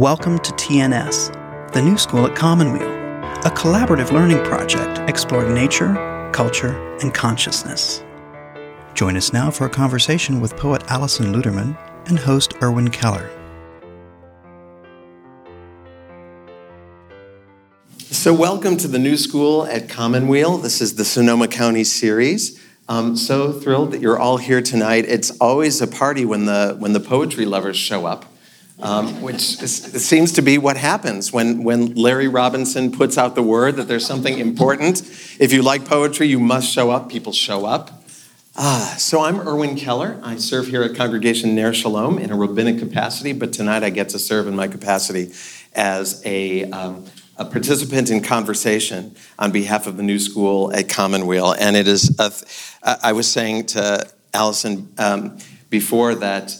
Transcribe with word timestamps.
Welcome 0.00 0.38
to 0.38 0.52
TNS, 0.52 1.72
the 1.74 1.82
new 1.82 1.98
school 1.98 2.24
at 2.24 2.34
Commonweal, 2.34 2.88
a 3.44 3.50
collaborative 3.50 4.12
learning 4.12 4.42
project 4.44 4.98
exploring 5.10 5.52
nature, 5.52 5.92
culture, 6.32 6.74
and 7.00 7.12
consciousness. 7.12 8.02
Join 8.94 9.14
us 9.18 9.34
now 9.34 9.50
for 9.50 9.66
a 9.66 9.68
conversation 9.68 10.40
with 10.40 10.56
poet 10.56 10.82
Alison 10.88 11.34
Luterman 11.34 11.76
and 12.08 12.18
host 12.18 12.54
Irwin 12.62 12.88
Keller. 12.90 13.28
So, 17.98 18.32
welcome 18.32 18.78
to 18.78 18.88
the 18.88 18.98
new 18.98 19.18
school 19.18 19.66
at 19.66 19.90
Commonweal. 19.90 20.56
This 20.56 20.80
is 20.80 20.94
the 20.94 21.04
Sonoma 21.04 21.46
County 21.46 21.84
series. 21.84 22.58
I'm 22.88 23.16
so 23.16 23.52
thrilled 23.52 23.92
that 23.92 24.00
you're 24.00 24.18
all 24.18 24.38
here 24.38 24.62
tonight. 24.62 25.04
It's 25.06 25.30
always 25.42 25.82
a 25.82 25.86
party 25.86 26.24
when 26.24 26.46
the 26.46 26.74
when 26.78 26.94
the 26.94 27.00
poetry 27.00 27.44
lovers 27.44 27.76
show 27.76 28.06
up, 28.06 28.24
um, 28.82 29.20
which 29.22 29.62
is, 29.62 30.06
seems 30.06 30.32
to 30.32 30.42
be 30.42 30.58
what 30.58 30.76
happens 30.76 31.32
when 31.32 31.64
when 31.64 31.94
Larry 31.94 32.28
Robinson 32.28 32.92
puts 32.92 33.18
out 33.18 33.34
the 33.34 33.42
word 33.42 33.76
that 33.76 33.88
there's 33.88 34.06
something 34.06 34.38
important. 34.38 35.02
If 35.38 35.52
you 35.52 35.62
like 35.62 35.84
poetry, 35.84 36.26
you 36.28 36.40
must 36.40 36.72
show 36.72 36.90
up. 36.90 37.08
People 37.08 37.32
show 37.32 37.66
up. 37.66 38.02
Ah, 38.56 38.96
so 38.98 39.22
I'm 39.22 39.40
Irwin 39.40 39.76
Keller. 39.76 40.20
I 40.22 40.36
serve 40.36 40.66
here 40.66 40.82
at 40.82 40.96
Congregation 40.96 41.54
Ner 41.54 41.72
Shalom 41.72 42.18
in 42.18 42.30
a 42.30 42.36
rabbinic 42.36 42.78
capacity, 42.78 43.32
but 43.32 43.52
tonight 43.52 43.82
I 43.84 43.90
get 43.90 44.08
to 44.10 44.18
serve 44.18 44.48
in 44.48 44.56
my 44.56 44.68
capacity 44.68 45.32
as 45.74 46.20
a 46.26 46.64
um, 46.70 47.04
a 47.36 47.44
participant 47.44 48.10
in 48.10 48.22
conversation 48.22 49.16
on 49.38 49.50
behalf 49.50 49.86
of 49.86 49.96
the 49.96 50.02
new 50.02 50.18
school 50.18 50.72
at 50.74 50.88
Commonweal. 50.88 51.52
And 51.52 51.74
it 51.74 51.88
is 51.88 52.14
I 52.82 53.12
was 53.12 53.30
saying 53.30 53.66
to 53.66 54.06
Allison 54.34 54.92
um, 54.98 55.38
before 55.70 56.14
that 56.16 56.54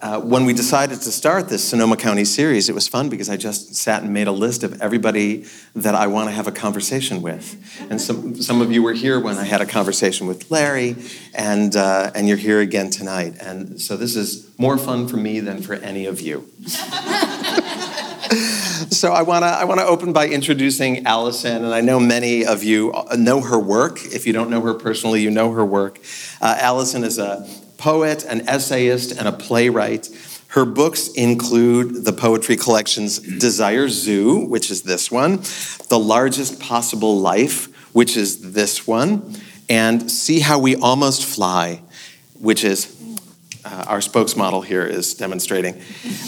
uh, 0.00 0.20
when 0.20 0.44
we 0.44 0.52
decided 0.52 1.00
to 1.00 1.10
start 1.10 1.48
this 1.48 1.68
Sonoma 1.68 1.96
County 1.96 2.24
series, 2.24 2.68
it 2.68 2.74
was 2.74 2.86
fun 2.86 3.08
because 3.08 3.28
I 3.28 3.36
just 3.36 3.74
sat 3.74 4.02
and 4.02 4.14
made 4.14 4.28
a 4.28 4.32
list 4.32 4.62
of 4.62 4.80
everybody 4.80 5.44
that 5.74 5.96
I 5.96 6.06
want 6.06 6.28
to 6.28 6.32
have 6.32 6.46
a 6.46 6.52
conversation 6.52 7.20
with. 7.20 7.60
And 7.90 8.00
some, 8.00 8.40
some 8.40 8.60
of 8.60 8.70
you 8.70 8.80
were 8.82 8.92
here 8.92 9.18
when 9.18 9.38
I 9.38 9.44
had 9.44 9.60
a 9.60 9.66
conversation 9.66 10.28
with 10.28 10.48
Larry, 10.52 10.94
and, 11.34 11.74
uh, 11.74 12.12
and 12.14 12.28
you're 12.28 12.36
here 12.36 12.60
again 12.60 12.90
tonight. 12.90 13.34
And 13.40 13.80
so 13.80 13.96
this 13.96 14.14
is 14.14 14.48
more 14.56 14.78
fun 14.78 15.08
for 15.08 15.16
me 15.16 15.40
than 15.40 15.62
for 15.62 15.74
any 15.74 16.06
of 16.06 16.20
you. 16.20 16.48
so 18.90 19.12
I 19.12 19.22
want 19.22 19.42
to 19.42 19.48
I 19.48 19.64
want 19.64 19.80
to 19.80 19.86
open 19.86 20.12
by 20.12 20.28
introducing 20.28 21.06
Allison, 21.06 21.64
and 21.64 21.74
I 21.74 21.80
know 21.80 21.98
many 21.98 22.44
of 22.44 22.62
you 22.62 22.92
know 23.16 23.40
her 23.40 23.58
work. 23.58 23.98
If 24.04 24.26
you 24.26 24.32
don't 24.32 24.50
know 24.50 24.60
her 24.60 24.74
personally, 24.74 25.22
you 25.22 25.30
know 25.30 25.52
her 25.52 25.64
work. 25.64 25.98
Uh, 26.40 26.56
Alison 26.60 27.04
is 27.04 27.18
a 27.18 27.48
poet, 27.78 28.24
an 28.24 28.46
essayist, 28.48 29.12
and 29.12 29.26
a 29.26 29.32
playwright. 29.32 30.10
Her 30.48 30.64
books 30.64 31.08
include 31.08 32.04
the 32.04 32.12
poetry 32.12 32.56
collections 32.56 33.18
Desire 33.18 33.88
Zoo, 33.88 34.44
which 34.46 34.70
is 34.70 34.82
this 34.82 35.10
one, 35.10 35.36
The 35.88 35.98
Largest 35.98 36.60
Possible 36.60 37.18
Life, 37.18 37.66
which 37.94 38.16
is 38.16 38.52
this 38.52 38.86
one, 38.86 39.34
and 39.68 40.10
See 40.10 40.40
How 40.40 40.58
We 40.58 40.76
Almost 40.76 41.24
Fly, 41.24 41.82
which 42.40 42.64
is 42.64 42.94
uh, 43.64 43.84
our 43.86 43.98
spokesmodel 43.98 44.64
here 44.64 44.84
is 44.84 45.14
demonstrating, 45.14 45.80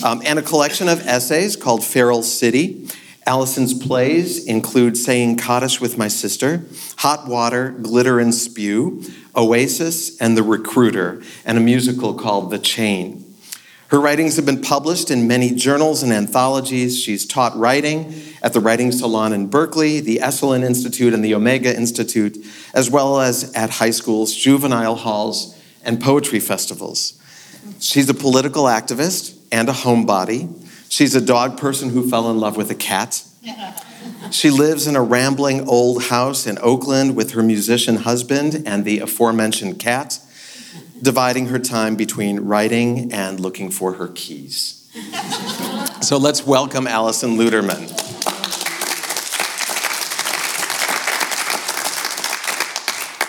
um, 0.04 0.20
and 0.24 0.38
a 0.38 0.42
collection 0.42 0.88
of 0.88 1.06
essays 1.06 1.56
called 1.56 1.82
Feral 1.82 2.22
City. 2.22 2.88
Allison's 3.26 3.74
plays 3.74 4.44
include 4.46 4.96
Saying 4.96 5.36
Kaddish 5.36 5.80
with 5.80 5.96
My 5.96 6.08
Sister, 6.08 6.64
Hot 6.98 7.28
Water, 7.28 7.70
Glitter 7.70 8.18
and 8.18 8.34
Spew, 8.34 9.02
Oasis, 9.36 10.16
and 10.18 10.36
The 10.36 10.42
Recruiter, 10.42 11.22
and 11.44 11.58
a 11.58 11.60
musical 11.60 12.14
called 12.14 12.50
The 12.50 12.58
Chain. 12.58 13.24
Her 13.88 14.00
writings 14.00 14.36
have 14.36 14.46
been 14.46 14.62
published 14.62 15.10
in 15.10 15.26
many 15.26 15.50
journals 15.50 16.04
and 16.04 16.12
anthologies. 16.12 16.96
She's 16.96 17.26
taught 17.26 17.56
writing 17.56 18.14
at 18.40 18.52
the 18.52 18.60
Writing 18.60 18.92
Salon 18.92 19.32
in 19.32 19.48
Berkeley, 19.48 19.98
the 19.98 20.20
Esalen 20.22 20.62
Institute, 20.62 21.12
and 21.12 21.24
the 21.24 21.34
Omega 21.34 21.76
Institute, 21.76 22.38
as 22.72 22.88
well 22.88 23.20
as 23.20 23.52
at 23.54 23.70
high 23.70 23.90
schools, 23.90 24.32
juvenile 24.32 24.94
halls, 24.94 25.60
and 25.82 26.00
poetry 26.00 26.38
festivals. 26.38 27.20
She's 27.80 28.08
a 28.08 28.14
political 28.14 28.64
activist 28.64 29.36
and 29.50 29.68
a 29.68 29.72
homebody. 29.72 30.48
She's 30.88 31.16
a 31.16 31.20
dog 31.20 31.58
person 31.58 31.90
who 31.90 32.08
fell 32.08 32.30
in 32.30 32.38
love 32.38 32.56
with 32.56 32.70
a 32.70 32.76
cat. 32.76 33.24
She 34.30 34.50
lives 34.50 34.86
in 34.86 34.94
a 34.94 35.02
rambling 35.02 35.68
old 35.68 36.04
house 36.04 36.46
in 36.46 36.56
Oakland 36.62 37.16
with 37.16 37.32
her 37.32 37.42
musician 37.42 37.96
husband 37.96 38.62
and 38.64 38.84
the 38.84 39.00
aforementioned 39.00 39.80
cat, 39.80 40.20
dividing 41.02 41.46
her 41.46 41.58
time 41.58 41.96
between 41.96 42.40
writing 42.40 43.12
and 43.12 43.40
looking 43.40 43.70
for 43.70 43.94
her 43.94 44.08
keys. 44.08 44.88
So 46.00 46.16
let's 46.16 46.46
welcome 46.46 46.86
Alison 46.86 47.36
Luterman. 47.36 47.88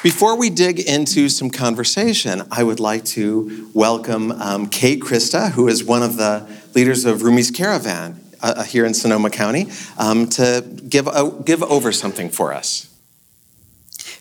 Before 0.03 0.37
we 0.37 0.49
dig 0.49 0.79
into 0.79 1.29
some 1.29 1.49
conversation, 1.49 2.43
I 2.51 2.63
would 2.63 2.79
like 2.79 3.05
to 3.05 3.69
welcome 3.73 4.31
um, 4.31 4.67
Kate 4.67 4.99
Krista, 4.99 5.51
who 5.51 5.67
is 5.67 5.83
one 5.83 6.03
of 6.03 6.17
the 6.17 6.47
leaders 6.75 7.05
of 7.05 7.23
Rumi's 7.23 7.49
Caravan 7.49 8.20
uh, 8.41 8.53
uh, 8.57 8.63
here 8.63 8.85
in 8.85 8.93
Sonoma 8.93 9.29
County, 9.29 9.67
um, 9.97 10.27
to 10.29 10.65
give, 10.87 11.07
uh, 11.07 11.25
give 11.25 11.63
over 11.63 11.91
something 11.91 12.29
for 12.29 12.53
us. 12.53 12.87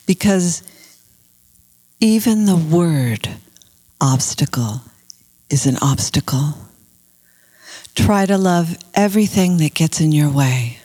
Because 0.06 0.62
even 2.00 2.46
the 2.46 2.56
word 2.56 3.28
obstacle 4.00 4.82
is 5.48 5.66
an 5.66 5.76
obstacle. 5.82 6.54
Try 7.94 8.26
to 8.26 8.38
love 8.38 8.76
everything 8.94 9.58
that 9.58 9.74
gets 9.74 10.00
in 10.00 10.12
your 10.12 10.30
way 10.30 10.80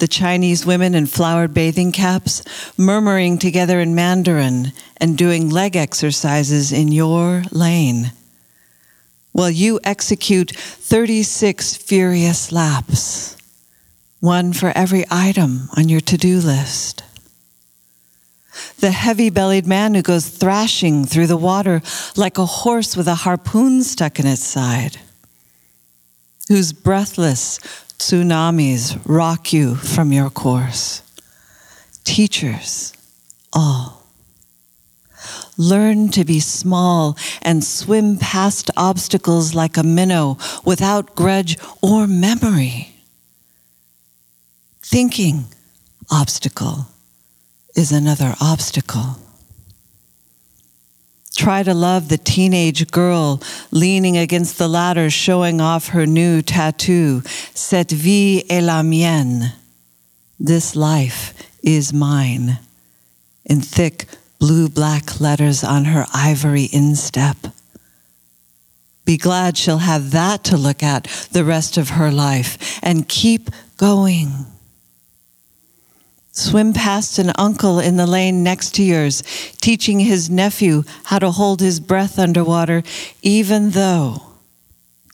the 0.00 0.08
Chinese 0.08 0.64
women 0.66 0.94
in 0.94 1.06
flowered 1.06 1.54
bathing 1.54 1.92
caps, 1.92 2.42
murmuring 2.76 3.38
together 3.38 3.80
in 3.80 3.94
Mandarin 3.94 4.72
and 4.96 5.16
doing 5.16 5.50
leg 5.50 5.76
exercises 5.76 6.72
in 6.72 6.90
your 6.90 7.44
lane, 7.52 8.10
while 9.32 9.50
you 9.50 9.80
execute 9.84 10.50
36 10.50 11.76
furious 11.76 12.52
laps, 12.52 13.36
one 14.20 14.52
for 14.52 14.72
every 14.74 15.04
item 15.10 15.68
on 15.76 15.88
your 15.88 16.00
to 16.00 16.16
do 16.16 16.38
list. 16.38 17.02
The 18.80 18.90
heavy 18.90 19.30
bellied 19.30 19.66
man 19.66 19.94
who 19.94 20.02
goes 20.02 20.28
thrashing 20.28 21.04
through 21.04 21.28
the 21.28 21.36
water 21.36 21.82
like 22.16 22.38
a 22.38 22.46
horse 22.46 22.96
with 22.96 23.08
a 23.08 23.14
harpoon 23.14 23.82
stuck 23.82 24.18
in 24.18 24.26
its 24.26 24.44
side, 24.44 24.98
whose 26.48 26.72
breathless, 26.72 27.58
Tsunamis 27.98 28.98
rock 29.04 29.52
you 29.52 29.74
from 29.74 30.10
your 30.10 30.30
course. 30.30 31.02
Teachers, 32.04 32.94
all. 33.52 33.99
Learn 35.60 36.08
to 36.12 36.24
be 36.24 36.40
small 36.40 37.18
and 37.42 37.62
swim 37.62 38.16
past 38.16 38.70
obstacles 38.78 39.54
like 39.54 39.76
a 39.76 39.82
minnow 39.82 40.38
without 40.64 41.14
grudge 41.14 41.58
or 41.82 42.06
memory. 42.06 42.94
Thinking 44.82 45.44
obstacle 46.10 46.86
is 47.76 47.92
another 47.92 48.34
obstacle. 48.40 49.18
Try 51.36 51.62
to 51.62 51.74
love 51.74 52.08
the 52.08 52.16
teenage 52.16 52.90
girl 52.90 53.42
leaning 53.70 54.16
against 54.16 54.56
the 54.56 54.66
ladder, 54.66 55.10
showing 55.10 55.60
off 55.60 55.88
her 55.88 56.06
new 56.06 56.40
tattoo. 56.40 57.22
Cette 57.52 57.92
vie 57.92 58.44
est 58.48 58.62
la 58.62 58.82
mienne. 58.82 59.52
This 60.38 60.74
life 60.74 61.34
is 61.62 61.92
mine. 61.92 62.60
In 63.44 63.60
thick 63.60 64.06
blue 64.40 64.68
black 64.68 65.20
letters 65.20 65.62
on 65.62 65.84
her 65.84 66.06
ivory 66.12 66.68
instep. 66.72 67.36
Be 69.04 69.16
glad 69.16 69.56
she'll 69.56 69.78
have 69.78 70.10
that 70.10 70.42
to 70.44 70.56
look 70.56 70.82
at 70.82 71.04
the 71.30 71.44
rest 71.44 71.76
of 71.76 71.90
her 71.90 72.10
life 72.10 72.80
and 72.82 73.08
keep 73.08 73.50
going. 73.76 74.46
Swim 76.32 76.72
past 76.72 77.18
an 77.18 77.32
uncle 77.36 77.80
in 77.80 77.96
the 77.96 78.06
lane 78.06 78.42
next 78.42 78.74
to 78.76 78.82
yours, 78.82 79.22
teaching 79.60 80.00
his 80.00 80.30
nephew 80.30 80.84
how 81.04 81.18
to 81.18 81.30
hold 81.30 81.60
his 81.60 81.80
breath 81.80 82.18
underwater, 82.18 82.82
even 83.20 83.70
though 83.70 84.22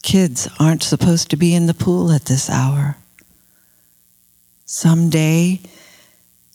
kids 0.02 0.48
aren't 0.60 0.84
supposed 0.84 1.30
to 1.30 1.36
be 1.36 1.54
in 1.54 1.66
the 1.66 1.74
pool 1.74 2.12
at 2.12 2.26
this 2.26 2.48
hour. 2.48 2.96
Someday, 4.66 5.60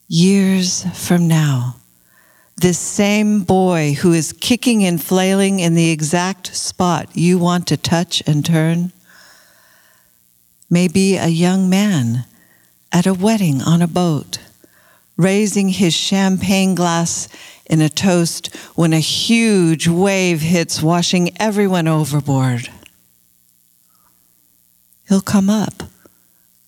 years 0.07 0.85
from 0.93 1.27
now, 1.27 1.75
this 2.61 2.79
same 2.79 3.41
boy 3.41 3.93
who 4.01 4.13
is 4.13 4.33
kicking 4.33 4.83
and 4.83 5.01
flailing 5.03 5.59
in 5.59 5.73
the 5.73 5.91
exact 5.91 6.55
spot 6.55 7.09
you 7.13 7.37
want 7.37 7.67
to 7.67 7.77
touch 7.77 8.21
and 8.27 8.45
turn 8.45 8.91
may 10.69 10.87
be 10.87 11.17
a 11.17 11.27
young 11.27 11.69
man 11.69 12.25
at 12.91 13.07
a 13.07 13.13
wedding 13.13 13.61
on 13.61 13.81
a 13.81 13.87
boat 13.87 14.39
raising 15.21 15.69
his 15.69 15.93
champagne 15.93 16.75
glass 16.75 17.27
in 17.65 17.79
a 17.81 17.89
toast 17.89 18.53
when 18.75 18.91
a 18.91 18.99
huge 18.99 19.87
wave 19.87 20.41
hits, 20.41 20.81
washing 20.81 21.31
everyone 21.39 21.87
overboard. 21.87 22.69
he'll 25.07 25.21
come 25.21 25.49
up, 25.49 25.83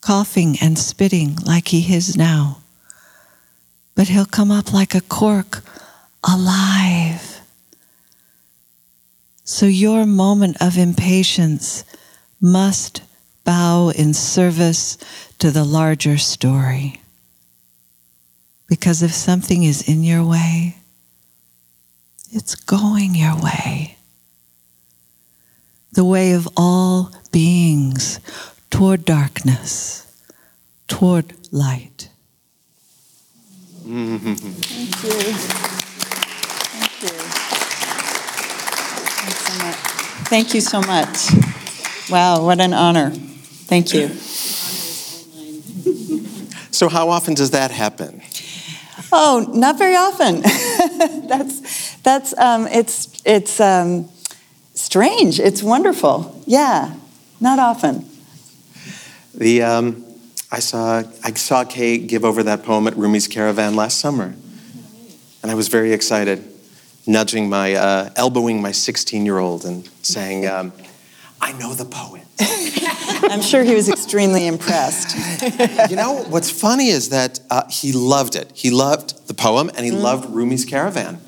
coughing 0.02 0.58
and 0.62 0.78
spitting 0.78 1.36
like 1.46 1.70
he 1.70 1.94
is 1.94 2.18
now. 2.18 2.60
But 3.96 4.10
he'll 4.10 4.26
come 4.26 4.52
up 4.52 4.74
like 4.74 4.94
a 4.94 5.02
cork, 5.02 5.64
alive. 6.24 7.42
So 9.44 9.66
your 9.66 10.06
moment 10.06 10.58
of 10.62 10.78
impatience 10.78 11.84
must 12.40 13.02
bow 13.44 13.90
in 13.90 14.14
service 14.14 14.98
to 15.40 15.52
the 15.52 15.64
larger 15.64 16.18
story. 16.18 17.02
Because 18.68 19.04
if 19.04 19.14
something 19.14 19.64
is 19.64 19.88
in 19.88 20.04
your 20.04 20.26
way, 20.26 20.78
it's 22.32 22.56
going 22.56 23.16
your 23.16 23.36
way. 23.36 23.98
The 25.92 26.04
way 26.04 26.32
of 26.32 26.50
all 26.58 27.12
beings 27.32 28.20
toward 28.72 29.06
darkness, 29.06 30.08
toward 30.88 31.34
light. 31.52 32.10
Mm-hmm. 33.86 34.34
Thank 34.34 35.04
you. 35.04 35.84
Thank 37.04 39.40
you. 39.40 39.43
Thank 40.30 40.54
you 40.54 40.62
so 40.62 40.82
much. 40.82 41.30
Wow, 42.10 42.46
what 42.46 42.60
an 42.60 42.74
honor. 42.74 43.12
Thank 43.12 43.94
you. 43.94 44.10
So, 46.74 46.90
how 46.90 47.10
often 47.10 47.36
does 47.36 47.52
that 47.52 47.70
happen? 47.70 48.24
Oh, 49.12 49.48
not 49.54 49.78
very 49.78 49.96
often. 49.96 50.42
that's 51.28 51.96
that's 51.98 52.36
um, 52.38 52.68
it's 52.68 53.22
it's 53.24 53.60
um, 53.60 54.10
strange. 54.74 55.40
It's 55.40 55.62
wonderful. 55.62 56.42
Yeah, 56.48 56.96
not 57.40 57.60
often. 57.60 58.10
The 59.36 59.62
um, 59.62 60.04
I 60.52 60.60
saw 60.60 61.04
I 61.24 61.34
saw 61.34 61.64
Kay 61.64 62.00
give 62.00 62.26
over 62.26 62.42
that 62.42 62.64
poem 62.64 62.88
at 62.88 62.96
Rumi's 62.96 63.28
Caravan 63.28 63.76
last 63.76 64.00
summer, 64.00 64.34
and 65.44 65.52
I 65.52 65.54
was 65.54 65.68
very 65.68 65.94
excited, 65.94 66.44
nudging 67.06 67.50
my 67.50 67.74
uh, 67.76 68.10
elbowing 68.16 68.62
my 68.62 68.72
16 68.72 69.26
year 69.26 69.38
old 69.40 69.66
and 69.66 69.88
saying, 70.02 70.48
um, 70.48 70.72
"I 71.42 71.52
know 71.54 71.74
the 71.74 71.86
poet." 71.86 72.22
I'm 73.30 73.42
sure 73.42 73.64
he 73.64 73.74
was 73.76 73.90
extremely 73.90 74.48
impressed. 74.48 75.16
you 75.90 75.96
know 75.96 76.24
what's 76.30 76.50
funny 76.50 76.88
is 76.90 77.10
that 77.10 77.40
uh, 77.50 77.64
he 77.70 77.92
loved 77.94 78.36
it. 78.36 78.52
He 78.54 78.70
loved 78.70 79.28
the 79.28 79.34
poem 79.34 79.70
and 79.76 79.86
he 79.86 79.92
Mm. 79.92 80.02
loved 80.02 80.30
Rumi's 80.34 80.66
Caravan. 80.66 81.20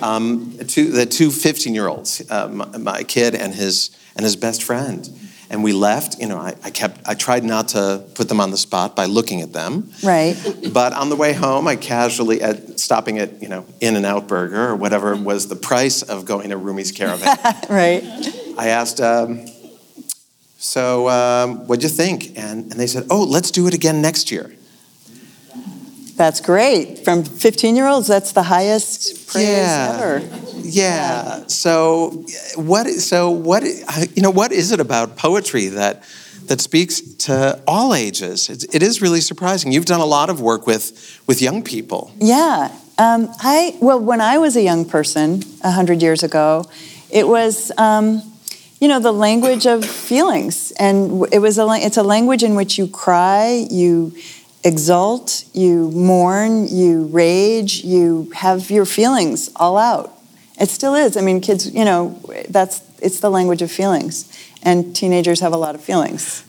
Um, 0.00 0.56
two, 0.68 0.90
the 0.90 1.04
two 1.06 1.30
15 1.30 1.74
year 1.74 1.88
olds, 1.88 2.22
uh, 2.30 2.48
my, 2.48 2.78
my 2.78 3.02
kid 3.02 3.34
and 3.34 3.54
his 3.54 3.90
and 4.16 4.24
his 4.24 4.36
best 4.36 4.62
friend. 4.62 5.08
And 5.52 5.62
we 5.62 5.72
left. 5.74 6.18
You 6.18 6.28
know, 6.28 6.38
I, 6.38 6.54
I 6.64 6.70
kept. 6.70 7.00
I 7.06 7.14
tried 7.14 7.44
not 7.44 7.68
to 7.68 8.02
put 8.14 8.28
them 8.30 8.40
on 8.40 8.50
the 8.50 8.56
spot 8.56 8.96
by 8.96 9.04
looking 9.04 9.42
at 9.42 9.52
them. 9.52 9.92
Right. 10.02 10.34
But 10.72 10.94
on 10.94 11.10
the 11.10 11.14
way 11.16 11.34
home, 11.34 11.68
I 11.68 11.76
casually, 11.76 12.40
at, 12.40 12.80
stopping 12.80 13.18
at 13.18 13.42
you 13.42 13.48
know 13.48 13.66
In-N-Out 13.82 14.26
Burger 14.26 14.70
or 14.70 14.76
whatever 14.76 15.14
was 15.14 15.48
the 15.48 15.56
price 15.56 16.00
of 16.02 16.24
going 16.24 16.48
to 16.50 16.56
Rumi's 16.56 16.90
Caravan, 16.90 17.36
Right. 17.68 18.02
I 18.58 18.68
asked, 18.68 19.00
um, 19.02 19.46
"So, 20.58 21.08
um, 21.10 21.66
what'd 21.66 21.82
you 21.82 21.90
think?" 21.90 22.30
And, 22.38 22.70
and 22.72 22.80
they 22.80 22.86
said, 22.86 23.06
"Oh, 23.10 23.22
let's 23.22 23.50
do 23.50 23.66
it 23.68 23.74
again 23.74 24.00
next 24.00 24.30
year." 24.32 24.50
That's 26.16 26.40
great. 26.40 27.04
From 27.04 27.24
15 27.24 27.76
year 27.76 27.88
olds, 27.88 28.06
that's 28.06 28.32
the 28.32 28.44
highest 28.44 29.28
praise 29.28 29.48
Yeah. 29.48 29.96
ever. 30.00 30.51
Yeah. 30.64 31.46
So, 31.46 32.24
what? 32.56 32.86
So, 32.88 33.30
what? 33.30 33.64
You 34.14 34.22
know, 34.22 34.30
what 34.30 34.52
is 34.52 34.72
it 34.72 34.80
about 34.80 35.16
poetry 35.16 35.66
that 35.68 36.02
that 36.46 36.60
speaks 36.60 37.00
to 37.00 37.60
all 37.66 37.94
ages? 37.94 38.48
It's, 38.48 38.64
it 38.64 38.82
is 38.82 39.00
really 39.00 39.20
surprising. 39.20 39.72
You've 39.72 39.84
done 39.84 40.00
a 40.00 40.06
lot 40.06 40.30
of 40.30 40.40
work 40.40 40.66
with 40.66 41.20
with 41.26 41.40
young 41.40 41.62
people. 41.62 42.12
Yeah. 42.18 42.70
Um, 42.98 43.28
I 43.40 43.76
well, 43.80 43.98
when 43.98 44.20
I 44.20 44.38
was 44.38 44.56
a 44.56 44.62
young 44.62 44.84
person 44.84 45.42
a 45.62 45.70
hundred 45.70 46.02
years 46.02 46.22
ago, 46.22 46.64
it 47.10 47.26
was 47.26 47.72
um, 47.78 48.22
you 48.80 48.88
know 48.88 49.00
the 49.00 49.12
language 49.12 49.66
of 49.66 49.84
feelings, 49.84 50.72
and 50.72 51.26
it 51.32 51.38
was 51.38 51.58
a 51.58 51.66
it's 51.72 51.96
a 51.96 52.02
language 52.02 52.42
in 52.42 52.54
which 52.54 52.78
you 52.78 52.86
cry, 52.86 53.66
you 53.70 54.12
exult, 54.64 55.44
you 55.52 55.90
mourn, 55.90 56.68
you 56.68 57.06
rage, 57.06 57.84
you 57.84 58.30
have 58.34 58.70
your 58.70 58.84
feelings 58.84 59.50
all 59.56 59.76
out. 59.76 60.16
It 60.62 60.70
still 60.70 60.94
is. 60.94 61.16
I 61.16 61.22
mean, 61.22 61.40
kids, 61.40 61.74
you 61.74 61.84
know, 61.84 62.20
that's 62.48 62.82
it's 63.00 63.18
the 63.18 63.30
language 63.30 63.62
of 63.62 63.72
feelings, 63.72 64.32
and 64.62 64.94
teenagers 64.94 65.40
have 65.40 65.52
a 65.52 65.56
lot 65.56 65.74
of 65.74 65.82
feelings. 65.82 66.44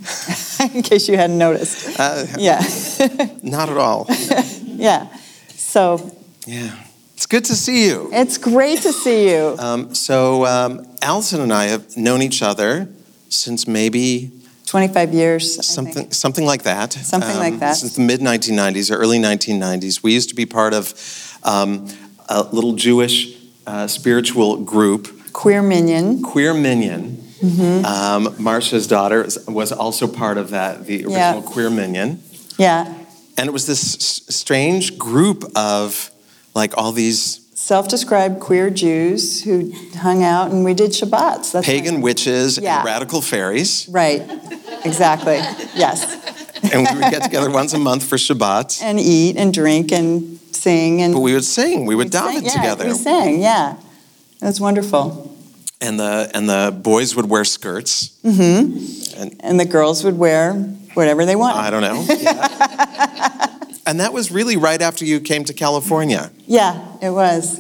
in 0.74 0.84
case 0.84 1.10
you 1.10 1.18
hadn't 1.18 1.40
noticed. 1.40 2.00
Uh, 2.00 2.26
Yeah. 2.38 2.62
Not 3.42 3.70
at 3.70 3.78
all. 3.78 4.06
yeah. 4.64 5.08
So 5.50 6.12
Yeah. 6.46 6.76
It's 7.16 7.26
good 7.26 7.46
to 7.46 7.56
see 7.56 7.88
you. 7.88 8.10
It's 8.12 8.38
great 8.38 8.82
to 8.82 8.92
see 8.92 9.30
you. 9.32 9.56
Um, 9.58 9.96
so, 9.96 10.46
um, 10.46 10.86
Allison 11.02 11.42
and 11.42 11.54
I 11.54 11.66
have 11.66 11.96
known 11.96 12.22
each 12.22 12.44
other 12.44 12.90
since 13.30 13.68
maybe 13.68 14.32
25 14.68 15.14
years. 15.14 15.66
Something 15.66 16.12
something 16.12 16.46
like 16.46 16.64
that. 16.64 16.94
Something 16.94 17.38
like 17.38 17.60
that. 17.60 17.78
Since 17.78 17.96
the 17.96 18.02
mid 18.02 18.20
1990s 18.20 18.92
or 18.92 18.98
early 18.98 19.20
1990s, 19.20 20.04
we 20.04 20.14
used 20.14 20.30
to 20.30 20.36
be 20.36 20.46
part 20.46 20.74
of 20.74 20.94
um, 21.44 21.88
a 22.30 22.44
little 22.44 22.74
Jewish 22.74 23.43
uh, 23.66 23.88
spiritual 23.88 24.58
group, 24.58 25.08
Queer 25.34 25.62
Minyan. 25.62 26.22
Queer 26.22 26.54
Minyan. 26.54 27.18
Mm-hmm. 27.42 27.86
Um, 27.86 28.36
Marcia's 28.42 28.88
daughter 28.88 29.28
was 29.48 29.72
also 29.72 30.08
part 30.08 30.38
of 30.38 30.52
that, 30.52 30.86
the 30.86 31.04
original 31.06 31.12
Yeah. 31.12 31.42
Queer 31.46 31.70
Minyan, 31.70 32.22
Yeah. 32.58 32.94
and 33.38 33.48
it 33.48 33.52
was 33.52 33.66
this 33.66 33.96
s- 33.96 34.22
strange 34.36 34.98
group 34.98 35.44
of 35.56 36.10
like 36.56 36.78
all 36.78 36.92
these 36.92 37.40
Self 37.56 37.88
described 37.88 38.40
queer 38.42 38.70
Jews 38.70 39.42
who 39.44 39.72
hung 39.98 40.22
out 40.22 40.52
and 40.52 40.66
we 40.66 40.74
did 40.74 40.92
Shabbats. 40.92 41.52
That's 41.54 41.66
pagan 41.66 42.02
witches 42.02 42.58
Yeah. 42.58 42.78
and 42.78 42.86
radical 42.86 43.22
fairies, 43.22 43.88
Right. 43.90 44.22
Exactly. 44.86 45.36
Yes. 45.76 46.04
and 46.74 46.88
we 46.88 46.96
would 47.02 47.12
get 47.12 47.24
together 47.24 47.50
once 47.50 47.74
a 47.74 47.80
month 47.80 48.04
for 48.04 48.18
Shabbat. 48.18 48.82
And 48.84 49.00
eat 49.00 49.38
and 49.38 49.54
drink 49.54 49.92
and 49.94 50.40
sing 50.64 51.02
and 51.04 51.14
But 51.14 51.22
we 51.22 51.34
would 51.34 51.44
sing, 51.46 51.86
we 51.92 51.96
would 51.96 52.12
daven 52.12 52.44
yeah, 52.44 52.56
together. 52.58 52.86
We 52.88 52.94
sang, 52.94 53.42
yeah. 53.42 53.76
It 54.42 54.46
was 54.46 54.60
wonderful. 54.60 55.06
and 55.82 56.00
the 56.00 56.30
and 56.36 56.48
the 56.50 56.72
boys 56.84 57.16
would 57.16 57.30
wear 57.30 57.46
skirts. 57.46 57.94
Mm-hmm. 58.24 59.40
And 59.48 59.60
the 59.60 59.66
girls 59.66 60.04
would 60.06 60.18
wear 60.18 60.54
whatever 60.96 61.26
they 61.26 61.36
wanted. 61.36 61.60
I 61.68 61.70
don't 61.74 61.86
know. 61.90 62.00
Yeah. 62.24 63.48
and 63.86 64.00
that 64.00 64.12
was 64.14 64.32
really 64.32 64.58
right 64.58 64.82
after 64.82 65.06
you 65.06 65.20
came 65.20 65.44
to 65.46 65.54
California. 65.54 66.32
yeah, 66.48 66.74
it 67.02 67.12
was. 67.12 67.60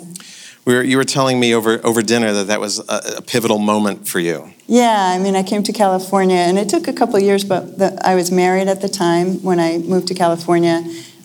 We 0.65 0.73
were, 0.75 0.83
you 0.83 0.95
were 0.97 1.03
telling 1.17 1.37
me 1.41 1.53
over, 1.53 1.81
over 1.85 2.01
dinner 2.01 2.31
that 2.31 2.47
that 2.47 2.61
was 2.61 2.79
a, 2.79 2.99
a 3.17 3.21
pivotal 3.21 3.59
moment 3.59 4.07
for 4.07 4.21
you. 4.21 4.37
Yeah, 4.65 5.11
I 5.15 5.19
mean, 5.19 5.35
I 5.35 5.43
came 5.43 5.61
to 5.63 5.73
California, 5.73 6.37
and 6.37 6.57
it 6.57 6.69
took 6.69 6.87
a 6.87 6.93
couple 6.93 7.17
of 7.17 7.21
years, 7.21 7.43
but 7.43 7.77
the, 7.79 7.87
I 8.11 8.15
was 8.15 8.31
married 8.31 8.69
at 8.69 8.79
the 8.79 8.87
time 8.87 9.43
when 9.43 9.59
I 9.59 9.79
moved 9.79 10.07
to 10.07 10.13
California. 10.13 10.77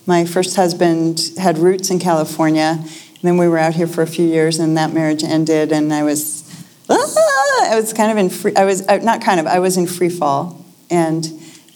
My 0.08 0.24
first 0.24 0.56
husband 0.56 1.20
had 1.36 1.58
roots 1.58 1.90
in 1.90 1.98
California, 1.98 2.78
and 2.80 3.20
then 3.20 3.36
we 3.36 3.46
were 3.46 3.58
out 3.58 3.74
here 3.74 3.86
for 3.86 4.00
a 4.00 4.06
few 4.06 4.24
years, 4.24 4.58
and 4.58 4.74
that 4.78 4.90
marriage 4.90 5.22
ended, 5.22 5.70
and 5.70 5.92
I 5.92 6.02
was, 6.02 6.50
ah, 6.88 7.70
I 7.70 7.76
was 7.78 7.92
kind 7.92 8.10
of 8.10 8.16
in 8.16 8.30
free, 8.30 8.56
I 8.56 8.64
was, 8.64 8.88
uh, 8.88 8.96
not 9.02 9.20
kind 9.20 9.38
of, 9.38 9.46
I 9.46 9.58
was 9.58 9.76
in 9.76 9.86
free 9.86 10.08
fall, 10.08 10.64
and 10.88 11.28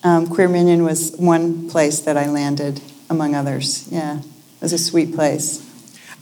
um, 0.02 0.26
Queer 0.26 0.48
Minyan 0.48 0.82
was 0.82 1.14
one 1.18 1.68
place 1.68 2.00
that 2.00 2.16
I 2.16 2.30
landed, 2.30 2.80
among 3.10 3.34
others. 3.34 3.86
Yeah, 3.92 4.20
it 4.20 4.62
was 4.62 4.72
a 4.72 4.78
sweet 4.78 5.14
place. 5.14 5.60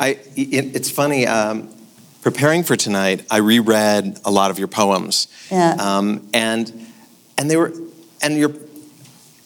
I, 0.01 0.19
it, 0.35 0.75
it's 0.75 0.91
funny, 0.91 1.29
um, 1.29 1.69
preparing 2.23 2.65
for 2.65 2.75
tonight, 2.75 3.25
I 3.31 3.37
reread 3.37 4.19
a 4.25 4.33
lot 4.33 4.51
of 4.51 4.59
your 4.59 4.67
poems. 4.67 5.29
Yeah. 5.49 5.77
Um, 5.79 6.29
and, 6.35 6.73
and 7.39 7.49
they 7.49 7.57
were, 7.57 7.73
and 8.21 8.37
your, 8.37 8.53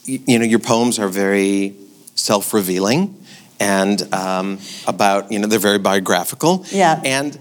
you 0.05 0.39
know, 0.39 0.45
your 0.45 0.57
poems 0.57 0.97
are 0.97 1.09
very 1.09 1.75
self-revealing 2.15 3.15
and 3.59 4.13
um, 4.13 4.59
about, 4.87 5.31
you 5.31 5.39
know, 5.39 5.47
they're 5.47 5.59
very 5.59 5.77
biographical. 5.79 6.65
Yeah. 6.71 7.01
And 7.05 7.37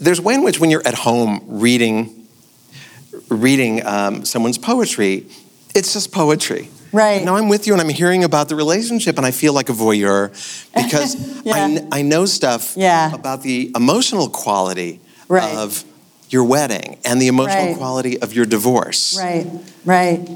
there's 0.00 0.18
a 0.18 0.22
way 0.22 0.34
in 0.34 0.42
which 0.42 0.60
when 0.60 0.70
you're 0.70 0.86
at 0.86 0.94
home 0.94 1.42
reading, 1.46 2.26
reading 3.28 3.84
um, 3.86 4.24
someone's 4.24 4.58
poetry, 4.58 5.26
it's 5.74 5.92
just 5.92 6.12
poetry. 6.12 6.68
Right. 6.92 7.22
Now 7.22 7.36
I'm 7.36 7.48
with 7.50 7.66
you 7.66 7.74
and 7.74 7.82
I'm 7.82 7.88
hearing 7.90 8.24
about 8.24 8.48
the 8.48 8.56
relationship 8.56 9.18
and 9.18 9.26
I 9.26 9.30
feel 9.30 9.52
like 9.52 9.68
a 9.68 9.72
voyeur 9.74 10.30
because 10.74 11.44
Yeah. 11.44 11.54
I, 11.92 11.98
I 11.98 12.02
know 12.02 12.24
stuff 12.24 12.74
Yeah. 12.76 13.12
about 13.14 13.42
the 13.42 13.70
emotional 13.76 14.28
quality 14.30 15.00
Right. 15.28 15.54
of 15.54 15.84
your 16.30 16.44
wedding 16.44 16.96
and 17.04 17.20
the 17.20 17.26
emotional 17.28 17.66
Right. 17.66 17.76
quality 17.76 18.18
of 18.20 18.32
your 18.32 18.46
divorce. 18.46 19.18
Right, 19.18 19.46
right. 19.84 20.26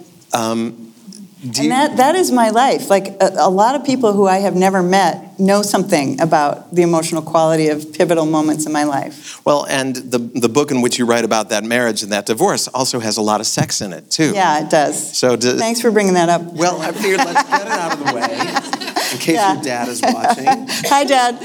Do 1.43 1.49
and 1.49 1.57
you- 1.65 1.69
that, 1.71 1.97
that 1.97 2.15
is 2.15 2.31
my 2.31 2.51
life. 2.51 2.89
Like 2.89 3.09
a, 3.21 3.33
a 3.39 3.51
lot 3.51 3.75
of 3.75 3.85
people 3.85 4.13
who 4.13 4.29
I 4.29 4.39
have 4.39 4.55
never 4.55 4.81
met 4.83 5.41
know 5.41 5.63
something 5.63 6.21
about 6.21 6.73
the 6.73 6.83
emotional 6.83 7.21
quality 7.21 7.67
of 7.69 7.93
pivotal 7.93 8.27
moments 8.27 8.65
in 8.65 8.73
my 8.73 8.85
life. 8.85 9.45
Well, 9.45 9.67
and 9.67 9.97
the 9.97 10.19
the 10.19 10.49
book 10.49 10.71
in 10.71 10.83
which 10.83 10.99
you 11.01 11.05
write 11.05 11.25
about 11.25 11.49
that 11.49 11.65
marriage 11.65 12.05
and 12.05 12.13
that 12.13 12.27
divorce 12.27 12.69
also 12.69 13.01
has 13.01 13.17
a 13.17 13.23
lot 13.23 13.41
of 13.41 13.47
sex 13.49 13.81
in 13.81 13.93
it 13.93 14.09
too. 14.09 14.33
Yeah, 14.35 14.61
it 14.65 14.71
does. 14.71 15.19
So 15.19 15.35
do, 15.35 15.59
Thanks 15.59 15.81
for 15.81 15.91
bringing 15.91 16.15
that 16.15 16.29
up. 16.29 16.43
well, 16.53 16.81
I 16.81 16.93
figured 16.93 17.19
let's 17.19 17.43
get 17.49 17.63
it 17.63 17.69
out 17.69 17.93
of 17.93 17.99
the 18.07 18.13
way 18.15 18.23
in 19.13 19.19
case 19.19 19.35
Yeah. 19.35 19.55
your 19.55 19.63
dad 19.65 19.89
is 19.89 20.01
watching. 20.01 20.47
Hi, 20.91 21.05
Dad. 21.05 21.39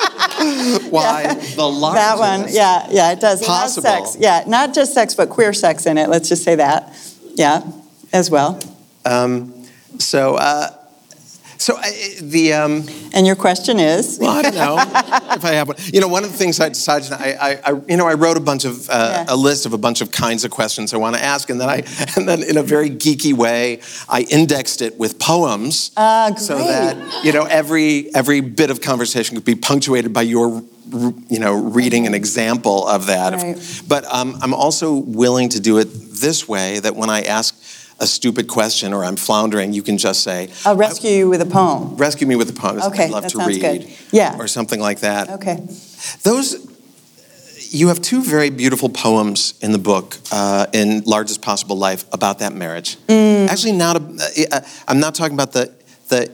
Why 0.90 1.34
the 1.34 1.66
largest? 1.66 1.94
That 1.94 2.18
one, 2.18 2.46
yeah, 2.50 2.86
yeah, 2.90 3.12
it 3.12 3.20
does. 3.20 3.42
It 3.42 3.46
Possible. 3.46 3.82
sex. 3.82 4.16
Yeah, 4.18 4.44
not 4.46 4.72
just 4.74 4.94
sex, 4.94 5.14
but 5.14 5.28
queer 5.28 5.52
sex 5.52 5.84
in 5.84 5.98
it. 5.98 6.08
Let's 6.08 6.28
just 6.30 6.44
say 6.44 6.54
that. 6.54 6.94
Yeah, 7.34 7.62
as 8.12 8.30
well. 8.30 8.58
Um, 9.04 9.66
so, 9.98 10.36
uh, 10.36 10.70
so 11.60 11.76
I, 11.76 12.16
the 12.20 12.54
um, 12.54 12.88
And 13.12 13.26
your 13.26 13.36
question 13.36 13.78
is? 13.78 14.18
well, 14.20 14.30
I 14.30 14.42
don't 14.42 14.54
know 14.54 14.76
if 15.36 15.44
I 15.44 15.52
have 15.52 15.68
one. 15.68 15.76
You 15.92 16.00
know, 16.00 16.08
one 16.08 16.24
of 16.24 16.32
the 16.32 16.36
things 16.38 16.58
I 16.58 16.68
decided, 16.70 17.12
I, 17.12 17.36
I, 17.40 17.50
I 17.72 17.80
you 17.86 17.96
know, 17.98 18.06
I 18.08 18.14
wrote 18.14 18.36
a 18.36 18.40
bunch 18.40 18.64
of 18.64 18.88
uh, 18.88 19.24
Yeah. 19.28 19.34
a 19.34 19.36
list 19.36 19.66
of 19.66 19.72
a 19.74 19.78
bunch 19.78 20.00
of 20.00 20.10
kinds 20.10 20.44
of 20.44 20.50
questions 20.50 20.94
I 20.94 20.96
want 20.96 21.16
to 21.16 21.22
ask, 21.22 21.50
and 21.50 21.60
then 21.60 21.68
I, 21.68 21.82
and 22.16 22.26
then 22.28 22.42
in 22.42 22.56
a 22.56 22.62
very 22.62 22.88
geeky 22.90 23.34
way, 23.34 23.80
I 24.08 24.22
indexed 24.22 24.80
it 24.82 24.98
with 24.98 25.18
poems, 25.18 25.90
Ah, 25.96 26.32
so 26.36 26.56
that 26.56 26.96
you 27.24 27.32
know 27.32 27.44
every 27.44 28.08
every 28.14 28.40
bit 28.40 28.70
of 28.70 28.80
conversation 28.80 29.36
could 29.36 29.44
be 29.44 29.54
punctuated 29.54 30.12
by 30.12 30.22
your. 30.22 30.62
You 31.28 31.38
know, 31.38 31.54
reading 31.54 32.08
an 32.08 32.14
example 32.14 32.84
of 32.88 33.06
that. 33.06 33.34
Right. 33.34 33.82
But 33.86 34.04
um, 34.12 34.36
I'm 34.42 34.52
also 34.52 34.92
willing 34.94 35.50
to 35.50 35.60
do 35.60 35.78
it 35.78 35.84
this 36.20 36.48
way 36.48 36.80
that 36.80 36.96
when 36.96 37.08
I 37.08 37.22
ask 37.22 37.54
a 38.00 38.06
stupid 38.06 38.48
question 38.48 38.92
or 38.94 39.04
I'm 39.04 39.16
floundering, 39.16 39.72
you 39.74 39.82
can 39.82 39.98
just 39.98 40.22
say, 40.22 40.48
I'll 40.64 40.76
rescue 40.76 41.10
you 41.10 41.28
with 41.28 41.40
a 41.42 41.46
poem. 41.46 41.96
rescue 41.96 42.26
me 42.26 42.34
with 42.36 42.48
a 42.50 42.52
poem. 42.54 42.80
Okay, 42.80 43.04
I'd 43.04 43.10
love 43.10 43.22
that 43.24 43.30
to 43.32 43.36
sounds 43.38 43.60
read. 43.60 43.82
good. 43.82 43.90
Yeah. 44.10 44.36
Or 44.38 44.48
something 44.48 44.80
like 44.80 45.00
that. 45.00 45.28
Okay. 45.30 45.56
Those, 46.22 46.66
you 47.72 47.88
have 47.88 48.00
two 48.00 48.22
very 48.22 48.50
beautiful 48.50 48.88
poems 48.88 49.54
in 49.60 49.72
the 49.72 49.78
book, 49.78 50.16
uh, 50.32 50.66
in 50.72 51.02
Largest 51.04 51.42
Possible 51.42 51.76
Life, 51.76 52.04
about 52.12 52.38
that 52.38 52.52
marriage. 52.54 52.96
Mm. 53.06 53.48
Actually, 53.48 53.72
not. 53.72 53.96
A, 53.96 54.46
uh, 54.56 54.60
I'm 54.88 54.98
not 54.98 55.14
talking 55.14 55.34
about 55.34 55.52
the 55.52 55.70
the 56.08 56.30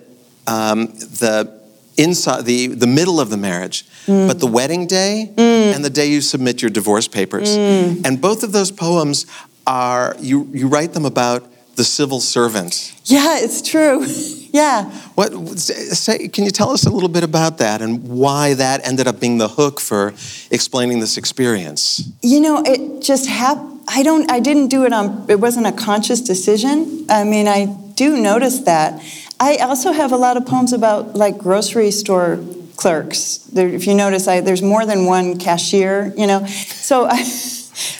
um, 0.47 0.87
the 1.21 1.61
inside 1.99 2.45
the 2.47 2.69
the 2.69 2.87
middle 2.87 3.19
of 3.21 3.29
the 3.31 3.37
marriage, 3.37 3.85
Mm. 4.07 4.29
but 4.29 4.39
the 4.39 4.47
wedding 4.47 4.87
day 4.87 5.33
and 5.37 5.85
the 5.85 5.91
day 5.91 6.07
you 6.07 6.21
submit 6.21 6.63
your 6.63 6.71
divorce 6.71 7.09
papers. 7.09 7.49
Mm. 7.49 8.07
And 8.07 8.21
both 8.21 8.45
of 8.45 8.53
those 8.53 8.71
poems 8.71 9.27
are 9.67 10.15
you 10.21 10.49
you 10.55 10.69
write 10.69 10.93
them 10.93 11.05
about 11.05 11.43
the 11.77 11.85
civil 11.85 12.21
servant. 12.21 12.95
Yeah, 13.05 13.39
it's 13.39 13.63
true. 13.63 14.05
yeah. 14.53 14.91
What 15.15 15.59
say? 15.59 16.29
Can 16.29 16.45
you 16.45 16.51
tell 16.51 16.71
us 16.71 16.87
a 16.87 16.91
little 16.91 17.09
bit 17.09 17.23
about 17.23 17.59
that 17.59 17.83
and 17.83 18.09
why 18.09 18.55
that 18.55 18.87
ended 18.87 19.07
up 19.07 19.21
being 19.21 19.39
the 19.39 19.49
hook 19.49 19.81
for 19.81 20.15
explaining 20.51 21.01
this 21.01 21.17
experience? 21.17 22.11
You 22.23 22.41
know, 22.41 22.63
it 22.65 23.03
just 23.03 23.29
happened. 23.29 23.81
I 23.89 24.03
don't. 24.03 24.31
I 24.31 24.41
didn't 24.41 24.69
do 24.69 24.85
it 24.85 24.93
on. 24.93 25.27
It 25.29 25.39
wasn't 25.39 25.67
a 25.67 25.73
conscious 25.73 26.21
decision. 26.21 27.07
I 27.09 27.25
mean, 27.25 27.47
I 27.47 27.67
do 27.95 28.21
notice 28.21 28.61
that. 28.61 29.03
I 29.39 29.57
also 29.57 29.93
have 29.93 30.13
a 30.13 30.17
lot 30.17 30.37
of 30.37 30.47
poems 30.47 30.73
about 30.73 31.15
like 31.15 31.39
grocery 31.39 31.91
store 31.91 32.43
clerks. 32.77 33.39
There, 33.53 33.69
if 33.69 33.87
you 33.87 33.95
notice, 33.95 34.27
I, 34.27 34.41
there's 34.41 34.63
more 34.63 34.87
than 34.87 35.07
one 35.07 35.39
cashier. 35.39 36.13
You 36.17 36.27
know, 36.27 36.47
so 36.47 37.07
I, 37.11 37.23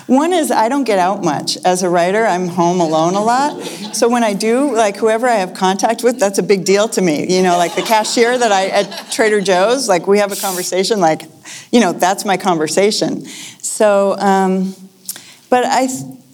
one 0.07 0.33
is 0.33 0.51
I 0.51 0.69
don't 0.69 0.85
get 0.85 0.99
out 0.99 1.23
much 1.25 1.57
as 1.65 1.83
a 1.83 1.89
writer. 1.89 2.25
I'm 2.25 2.49
home 2.49 2.81
alone 2.81 3.15
a 3.15 3.23
lot. 3.23 3.63
So 3.95 4.09
when 4.09 4.25
I 4.25 4.33
do, 4.33 4.75
like 4.75 4.97
whoever 4.97 5.27
I 5.27 5.37
have 5.37 5.55
contact 5.55 6.03
with, 6.03 6.19
that's 6.19 6.39
a 6.39 6.43
big 6.43 6.65
deal 6.65 6.89
to 6.89 7.03
me. 7.03 7.27
You 7.35 7.43
know, 7.43 7.57
like 7.57 7.75
the 7.75 7.83
cashier 7.83 8.37
that 8.39 8.53
I 8.53 8.67
at 8.69 9.11
Trader 9.13 9.41
Joe's, 9.41 9.89
like 9.89 10.07
we 10.07 10.19
have 10.19 10.33
a 10.33 10.37
conversation. 10.37 11.01
Like, 11.01 11.23
you 11.71 11.81
know, 11.81 11.93
that's 11.93 12.25
my 12.25 12.37
conversation. 12.37 13.25
So. 13.27 14.17
Um, 14.19 14.75
but 15.49 15.65
I, 15.65 15.85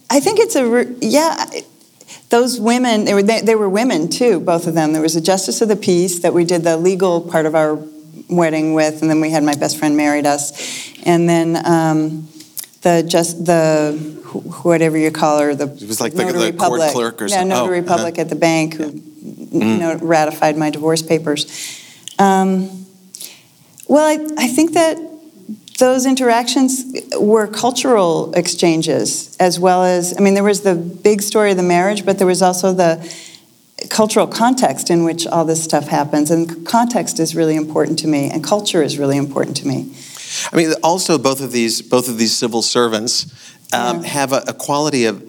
I 0.09 0.19
think 0.19 0.39
it's 0.39 0.55
a 0.55 0.85
yeah. 1.01 1.45
Those 2.29 2.59
women, 2.59 3.05
they 3.05 3.13
were 3.13 3.21
they, 3.21 3.41
they 3.41 3.55
were 3.55 3.69
women 3.69 4.09
too, 4.09 4.39
both 4.39 4.65
of 4.67 4.73
them. 4.73 4.93
There 4.93 5.01
was 5.01 5.15
a 5.15 5.21
justice 5.21 5.61
of 5.61 5.67
the 5.67 5.75
peace 5.75 6.19
that 6.19 6.33
we 6.33 6.45
did 6.45 6.63
the 6.63 6.77
legal 6.77 7.21
part 7.21 7.45
of 7.45 7.53
our 7.53 7.79
wedding 8.29 8.73
with, 8.73 9.01
and 9.01 9.09
then 9.09 9.21
we 9.21 9.29
had 9.29 9.43
my 9.43 9.55
best 9.55 9.77
friend 9.77 9.95
married 9.95 10.25
us, 10.25 10.91
and 11.05 11.29
then 11.29 11.63
um, 11.65 12.27
the 12.83 13.03
just 13.07 13.45
the 13.45 13.97
wh- 14.27 14.65
whatever 14.65 14.97
you 14.97 15.11
call 15.11 15.39
her, 15.39 15.55
the 15.55 15.67
It 15.67 15.87
was 15.87 15.99
like 15.99 16.13
the- 16.13 16.25
notary 16.25 16.51
the 16.51 16.57
court 16.57 16.81
clerk 16.91 17.21
or 17.21 17.25
yeah, 17.25 17.35
something. 17.37 17.49
notary 17.49 17.79
Oh, 17.79 17.83
uh-huh. 17.83 17.95
public 17.97 18.19
at 18.19 18.29
the 18.29 18.35
bank 18.35 18.75
who 18.75 18.91
you 19.51 19.77
know, 19.77 19.95
ratified 20.01 20.57
my 20.57 20.69
divorce 20.69 21.01
papers. 21.01 21.45
Um, 22.19 22.85
well, 23.87 24.05
I, 24.05 24.27
I 24.37 24.47
think 24.47 24.73
that 24.73 24.97
those 25.79 26.05
interactions 26.05 26.83
were 27.19 27.47
cultural 27.47 28.33
exchanges 28.35 29.35
as 29.39 29.59
well 29.59 29.83
as, 29.83 30.13
I 30.17 30.21
mean, 30.21 30.33
there 30.33 30.43
was 30.43 30.61
the 30.61 30.75
big 30.75 31.21
story 31.21 31.51
of 31.51 31.57
the 31.57 31.63
marriage, 31.63 32.05
but 32.05 32.17
there 32.17 32.27
was 32.27 32.41
also 32.41 32.73
the 32.73 32.99
cultural 33.89 34.27
context 34.27 34.89
in 34.89 35.03
which 35.03 35.27
all 35.27 35.45
this 35.45 35.63
stuff 35.63 35.87
happens. 35.87 36.31
And 36.31 36.65
context 36.65 37.19
is 37.19 37.35
really 37.35 37.55
important 37.55 37.99
to 37.99 38.07
me, 38.07 38.29
and 38.29 38.43
culture 38.43 38.81
is 38.83 38.97
really 38.97 39.17
important 39.17 39.57
to 39.57 39.67
me. 39.67 39.93
I 40.51 40.55
mean, 40.55 40.73
also 40.83 41.17
both 41.17 41.41
of 41.41 41.51
these 41.51 41.81
both 41.81 42.07
of 42.09 42.17
these 42.17 42.35
civil 42.35 42.61
servants 42.61 43.25
um, 43.73 44.01
Yeah. 44.01 44.07
have 44.07 44.33
a, 44.33 44.43
a 44.47 44.53
quality 44.53 45.05
of, 45.05 45.21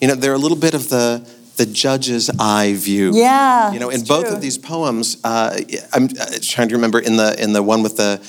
you 0.00 0.08
know, 0.08 0.14
they're 0.14 0.34
a 0.34 0.38
little 0.38 0.58
bit 0.58 0.74
of 0.74 0.88
the 0.88 1.26
the 1.56 1.66
judge's 1.66 2.30
eye 2.38 2.72
view. 2.74 3.12
Yeah, 3.14 3.72
You 3.72 3.78
know, 3.80 3.90
in 3.90 4.04
both 4.04 4.26
true. 4.26 4.34
of 4.34 4.40
these 4.40 4.56
poems, 4.58 5.18
uh, 5.22 5.58
I'm 5.92 6.04
uh, 6.04 6.26
trying 6.42 6.68
to 6.70 6.74
remember 6.76 6.98
in 6.98 7.16
the 7.16 7.34
in 7.42 7.52
the 7.52 7.62
one 7.62 7.82
with 7.82 7.96
the 7.96 8.20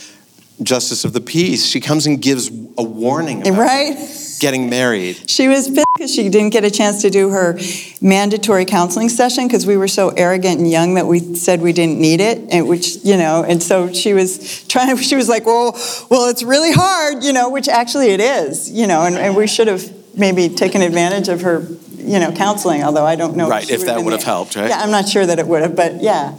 justice 0.61 1.05
of 1.05 1.13
the 1.13 1.21
peace, 1.21 1.65
she 1.65 1.79
comes 1.79 2.05
and 2.05 2.21
gives 2.21 2.49
a 2.77 2.83
warning 2.83 3.41
about 3.47 3.57
Right? 3.59 3.97
getting 4.39 4.69
married. 4.69 5.29
She 5.29 5.47
was 5.47 5.67
because 6.03 6.13
she 6.13 6.27
didn't 6.27 6.49
get 6.49 6.65
a 6.65 6.71
chance 6.71 7.01
to 7.01 7.09
do 7.09 7.29
her 7.29 7.57
mandatory 8.01 8.65
counseling 8.65 9.07
session 9.07 9.47
because 9.47 9.65
we 9.65 9.77
were 9.77 9.87
so 9.87 10.09
arrogant 10.09 10.59
and 10.59 10.69
young 10.69 10.95
that 10.95 11.07
we 11.07 11.19
said 11.35 11.61
we 11.61 11.71
didn't 11.71 11.97
need 11.97 12.19
it, 12.19 12.39
and 12.51 12.67
which 12.67 12.97
you 13.05 13.15
know, 13.15 13.45
and 13.47 13.63
so 13.63 13.91
she 13.93 14.13
was 14.13 14.65
trying. 14.67 14.97
She 15.03 15.15
was 15.15 15.29
like, 15.29 15.45
"Well, 15.45 15.71
well, 16.09 16.29
it's 16.29 16.43
really 16.43 16.71
hard," 16.71 17.23
you 17.23 17.33
know, 17.33 17.49
which 17.49 17.67
actually 17.67 18.09
it 18.09 18.19
is, 18.19 18.69
you 18.69 18.85
know, 18.85 19.05
and, 19.05 19.15
and 19.15 19.35
we 19.35 19.47
should 19.47 19.67
have 19.67 19.83
maybe 20.15 20.49
taken 20.49 20.81
advantage 20.81 21.29
of 21.29 21.41
her, 21.41 21.67
you 21.97 22.19
know, 22.19 22.31
counseling. 22.31 22.83
Although 22.83 23.05
I 23.05 23.15
don't 23.15 23.35
know, 23.37 23.49
Right, 23.49 23.65
she 23.65 23.73
if 23.73 23.85
that 23.85 24.03
would 24.03 24.13
have 24.13 24.23
helped, 24.23 24.55
right? 24.55 24.69
Yeah, 24.69 24.79
I'm 24.79 24.91
not 24.91 25.07
sure 25.07 25.25
that 25.25 25.39
it 25.39 25.47
would 25.47 25.61
have, 25.61 25.75
but 25.75 26.01
yeah, 26.01 26.35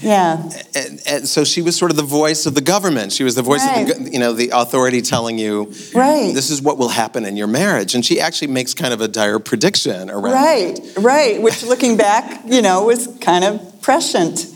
yeah, 0.00 0.50
And, 0.74 1.00
and 1.06 1.28
so 1.28 1.44
she 1.44 1.62
was 1.62 1.76
sort 1.76 1.90
of 1.90 1.96
the 1.96 2.02
voice 2.02 2.46
of 2.46 2.54
the 2.54 2.60
government. 2.60 3.12
She 3.12 3.24
was 3.24 3.34
the 3.34 3.42
voice 3.42 3.62
of 3.66 3.86
the, 3.86 4.10
you 4.10 4.18
know, 4.18 4.32
the 4.32 4.50
authority 4.52 5.02
telling 5.02 5.38
you, 5.38 5.72
Right. 5.94 6.34
this 6.34 6.50
is 6.50 6.62
what 6.62 6.78
will 6.78 6.88
happen 6.88 7.24
in 7.24 7.36
your 7.36 7.46
marriage. 7.46 7.94
And 7.94 8.04
she 8.04 8.20
actually 8.20 8.48
makes 8.48 8.74
kind 8.74 8.92
of 8.94 9.00
a 9.00 9.08
dire 9.08 9.38
prediction 9.38 10.10
around. 10.10 10.32
Right, 10.32 10.80
right. 10.98 11.42
Which, 11.42 11.62
looking 11.62 11.96
back, 11.96 12.42
you 12.46 12.62
know, 12.62 12.84
was 12.84 13.08
kind 13.20 13.44
of 13.44 13.80
prescient. 13.82 14.46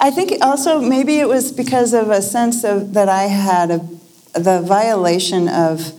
I 0.00 0.10
think 0.10 0.42
also 0.42 0.80
maybe 0.80 1.18
it 1.20 1.28
was 1.28 1.52
because 1.52 1.92
of 1.92 2.10
a 2.10 2.22
sense 2.22 2.64
of 2.64 2.94
that 2.94 3.08
I 3.08 3.24
had 3.24 3.70
a, 3.70 3.78
the 4.32 4.62
violation 4.62 5.48
of, 5.48 5.92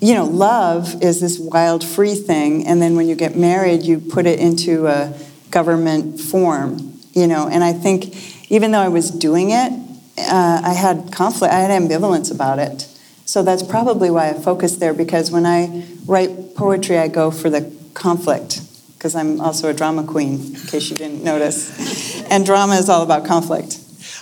you 0.00 0.14
know, 0.14 0.26
love 0.26 1.02
is 1.02 1.20
this 1.20 1.38
wild, 1.38 1.82
free 1.82 2.14
thing, 2.14 2.66
and 2.66 2.80
then 2.82 2.94
when 2.94 3.08
you 3.08 3.14
get 3.14 3.36
married, 3.36 3.82
you 3.82 3.98
put 4.00 4.26
it 4.26 4.38
into 4.38 4.86
a 4.86 5.12
government 5.50 6.20
form, 6.20 6.97
you 7.18 7.26
know. 7.26 7.48
And 7.48 7.62
I 7.64 7.72
think 7.72 8.50
even 8.50 8.70
though 8.70 8.80
I 8.80 8.88
was 8.88 9.10
doing 9.10 9.50
it, 9.50 9.72
uh, 10.18 10.60
I 10.64 10.72
had 10.72 11.12
conflict. 11.12 11.52
I 11.52 11.60
had 11.60 11.70
ambivalence 11.70 12.32
about 12.32 12.58
it. 12.58 12.88
So 13.24 13.42
that's 13.42 13.62
probably 13.62 14.10
why 14.10 14.30
I 14.30 14.34
focused 14.34 14.80
there 14.80 14.94
because 14.94 15.30
when 15.30 15.44
I 15.44 15.86
write 16.06 16.54
poetry, 16.54 16.96
I 16.98 17.08
go 17.08 17.30
for 17.30 17.50
the 17.50 17.70
conflict 17.92 18.62
because 18.94 19.14
I'm 19.14 19.40
also 19.40 19.68
a 19.68 19.74
drama 19.74 20.02
queen, 20.04 20.56
in 20.56 20.66
case 20.66 20.90
you 20.90 20.96
didn't 20.96 21.22
notice. 21.22 22.16
And 22.30 22.44
drama 22.44 22.74
is 22.74 22.90
all 22.90 23.02
about 23.02 23.24
conflict. 23.24 23.78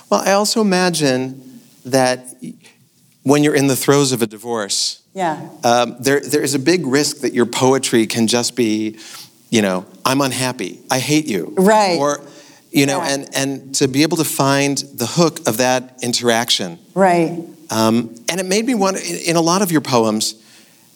Well, 0.09 0.21
I 0.25 0.33
also 0.33 0.61
imagine 0.61 1.61
that 1.85 2.21
when 3.25 3.43
you're 3.43 3.57
in 3.57 3.67
the 3.67 3.75
throes 3.75 4.13
of 4.13 4.23
a 4.23 4.27
divorce, 4.29 5.03
Yeah, 5.13 5.49
um, 5.65 5.97
there, 5.99 6.21
there 6.21 6.43
is 6.43 6.55
a 6.55 6.61
big 6.61 6.87
risk 6.87 7.23
that 7.23 7.33
your 7.33 7.47
poetry 7.47 8.07
can 8.07 8.29
just 8.29 8.55
be, 8.55 8.99
you 9.51 9.61
know, 9.61 9.87
I'm 10.05 10.21
unhappy, 10.21 10.79
I 10.89 11.01
hate 11.01 11.27
you. 11.27 11.53
Right. 11.57 11.99
Or, 11.99 12.21
you 12.71 12.87
know, 12.87 12.99
Yeah. 12.99 13.09
and, 13.15 13.29
and 13.35 13.75
to 13.77 13.89
be 13.89 14.03
able 14.03 14.17
to 14.19 14.25
find 14.25 14.79
the 14.95 15.07
hook 15.07 15.47
of 15.49 15.57
that 15.59 15.99
interaction. 16.03 16.79
right. 16.95 17.45
Um, 17.69 18.15
and 18.29 18.39
it 18.39 18.47
made 18.47 18.65
me 18.65 18.75
wonder, 18.77 19.01
in, 19.01 19.17
in 19.31 19.37
a 19.37 19.41
lot 19.41 19.61
of 19.61 19.73
your 19.73 19.81
poems, 19.81 20.35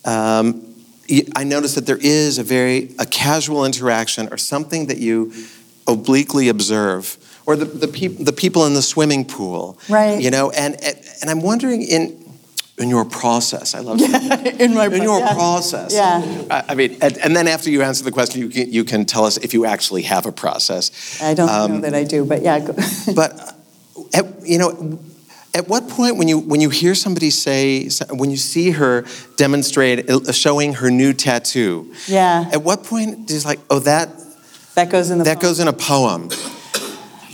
um, 0.05 0.63
I 1.35 1.43
noticed 1.43 1.75
that 1.75 1.85
there 1.87 1.99
is 2.01 2.39
a 2.39 2.45
very, 2.45 2.95
a 3.01 3.07
casual 3.07 3.65
interaction 3.65 4.29
or 4.31 4.37
something 4.37 4.87
that 4.87 4.99
you 4.99 5.33
obliquely 5.89 6.49
observe. 6.49 7.17
Or 7.47 7.57
the, 7.57 7.65
the, 7.65 7.89
peop, 7.89 8.19
the 8.19 8.33
people 8.33 8.67
in 8.67 8.75
the 8.75 8.83
swimming 8.83 9.25
pool. 9.25 9.79
Right. 9.89 10.21
You 10.21 10.31
know, 10.31 10.51
and, 10.51 10.77
and 11.21 11.29
I'm 11.29 11.41
wondering 11.43 11.83
in, 11.83 12.17
in 12.81 12.89
your 12.89 13.05
process. 13.05 13.75
I 13.75 13.81
love 13.81 14.01
in 14.61 14.75
my 14.75 14.87
in 14.87 15.03
your 15.03 15.21
yeah. 15.21 15.35
process. 15.35 15.93
Yeah. 15.95 16.23
I, 16.51 16.65
I 16.71 16.75
mean, 16.75 16.97
and, 17.01 17.19
and 17.19 17.37
then 17.37 17.47
after 17.49 17.71
you 17.71 17.83
answer 17.83 18.05
the 18.05 18.11
question, 18.13 18.41
you 18.43 18.49
can, 18.49 18.73
you 18.73 18.85
can 18.85 19.05
tell 19.05 19.25
us 19.25 19.37
if 19.37 19.53
you 19.55 19.67
actually 19.67 20.03
have 20.03 20.27
a 20.27 20.33
process. 20.33 20.91
I 21.23 21.35
don't 21.35 21.49
Um, 21.49 21.73
know 21.73 21.81
that 21.81 21.95
I 21.95 22.05
do, 22.05 22.25
but 22.25 22.43
yeah. 22.43 22.59
But 23.15 23.33
uh, 23.39 24.03
at, 24.15 24.25
you 24.47 24.59
know, 24.59 24.99
at 25.55 25.69
what 25.69 25.89
point 25.89 26.17
when 26.17 26.29
you 26.29 26.39
when 26.39 26.61
you 26.61 26.71
hear 26.71 26.95
somebody 26.95 27.31
say 27.31 27.89
when 28.11 28.31
you 28.31 28.37
see 28.37 28.71
her 28.71 29.05
demonstrate 29.37 30.09
uh, 30.11 30.33
showing 30.33 30.75
her 30.75 30.91
new 30.91 31.13
tattoo, 31.13 31.93
Yeah. 32.09 32.49
At 32.53 32.63
what 32.63 32.85
point 32.85 33.31
is 33.31 33.45
like, 33.45 33.61
oh, 33.69 33.81
that 33.81 34.09
that 34.75 34.91
goes 34.91 35.11
in 35.11 35.19
the 35.19 35.25
that 35.25 35.39
poem. 35.41 35.43
goes 35.51 35.59
in 35.61 35.69
a 35.69 35.73
poem? 35.73 36.29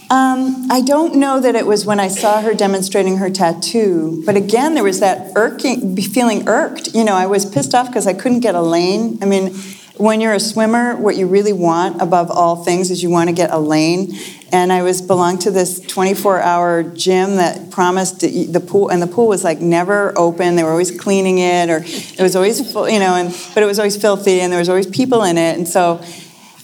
Um, 0.08 0.68
I 0.70 0.82
don't 0.82 1.16
know 1.16 1.40
that 1.40 1.56
it 1.56 1.66
was 1.66 1.84
when 1.84 1.98
I 1.98 2.06
saw 2.06 2.40
her 2.40 2.54
demonstrating 2.54 3.16
her 3.16 3.28
tattoo, 3.28 4.22
but 4.24 4.36
again, 4.36 4.74
there 4.74 4.84
was 4.84 5.00
that 5.00 5.32
irking, 5.34 5.96
feeling 5.96 6.48
irked. 6.48 6.94
You 6.94 7.02
know, 7.02 7.14
I 7.14 7.26
was 7.26 7.44
pissed 7.44 7.74
off 7.74 7.88
because 7.88 8.06
I 8.06 8.12
couldn't 8.12 8.40
get 8.40 8.54
a 8.54 8.62
lane. 8.62 9.18
I 9.20 9.24
mean, 9.24 9.52
when 9.96 10.20
you're 10.20 10.34
a 10.34 10.40
swimmer, 10.40 10.94
what 10.94 11.16
you 11.16 11.26
really 11.26 11.52
want 11.52 12.00
above 12.00 12.30
all 12.30 12.62
things 12.64 12.90
is 12.92 13.02
you 13.02 13.10
want 13.10 13.30
to 13.30 13.34
get 13.34 13.50
a 13.50 13.58
lane. 13.58 14.12
And 14.52 14.72
I 14.72 14.82
was 14.82 15.02
belonged 15.02 15.40
to 15.40 15.50
this 15.50 15.80
24-hour 15.80 16.84
gym 16.94 17.36
that 17.36 17.72
promised 17.72 18.20
the 18.20 18.64
pool, 18.64 18.90
and 18.90 19.02
the 19.02 19.08
pool 19.08 19.26
was 19.26 19.42
like 19.42 19.60
never 19.60 20.16
open. 20.16 20.54
They 20.54 20.62
were 20.62 20.70
always 20.70 20.96
cleaning 20.96 21.38
it, 21.38 21.68
or 21.68 21.78
it 21.78 22.20
was 22.20 22.36
always 22.36 22.60
you 22.60 23.00
know, 23.00 23.16
and 23.16 23.36
but 23.54 23.64
it 23.64 23.66
was 23.66 23.80
always 23.80 23.96
filthy, 24.00 24.40
and 24.40 24.52
there 24.52 24.60
was 24.60 24.68
always 24.68 24.86
people 24.86 25.24
in 25.24 25.36
it, 25.36 25.58
and 25.58 25.66
so. 25.66 26.00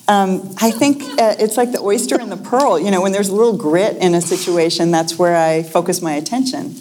Um, 0.08 0.54
I 0.60 0.70
think 0.70 1.02
uh, 1.20 1.36
it's 1.38 1.56
like 1.56 1.72
the 1.72 1.80
oyster 1.80 2.20
and 2.20 2.30
the 2.30 2.36
pearl. 2.36 2.78
You 2.78 2.90
know, 2.90 3.00
when 3.00 3.12
there's 3.12 3.28
a 3.28 3.34
little 3.34 3.56
grit 3.56 3.96
in 3.98 4.14
a 4.14 4.20
situation, 4.20 4.90
that's 4.90 5.18
where 5.18 5.36
I 5.36 5.62
focus 5.62 6.02
my 6.02 6.14
attention. 6.14 6.74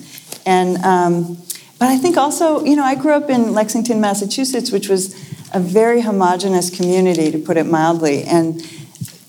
And 0.46 0.78
um, 0.78 1.38
but 1.78 1.90
I 1.90 1.98
think 1.98 2.18
also, 2.18 2.64
you 2.64 2.76
know, 2.76 2.84
I 2.84 2.96
grew 2.96 3.14
up 3.14 3.30
in 3.30 3.54
Lexington, 3.54 4.00
Massachusetts, 4.00 4.72
which 4.72 4.90
was 4.90 5.14
a 5.54 5.60
very 5.60 6.02
homogenous 6.02 6.70
community, 6.70 7.32
to 7.32 7.40
put 7.40 7.58
it 7.58 7.66
mildly, 7.66 8.24
and 8.24 8.62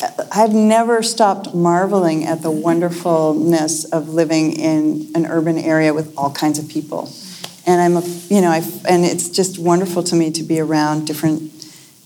uh, 0.03 0.25
I've 0.33 0.53
never 0.53 1.03
stopped 1.03 1.55
marveling 1.55 2.25
at 2.25 2.43
the 2.43 2.51
wonderfulness 2.51 3.85
of 3.85 4.09
living 4.09 4.53
in 4.53 5.11
an 5.15 5.27
urban 5.27 5.59
area 5.59 5.95
with 5.95 6.17
all 6.17 6.31
kinds 6.33 6.59
of 6.59 6.69
people. 6.69 7.11
And 7.67 7.81
I'm, 7.81 7.97
a, 7.97 8.07
you 8.29 8.41
know, 8.41 8.51
I, 8.51 8.63
and 8.89 9.05
it's 9.05 9.29
just 9.29 9.59
wonderful 9.59 10.03
to 10.05 10.17
me 10.17 10.31
to 10.33 10.43
be 10.43 10.61
around 10.61 11.07
different 11.07 11.52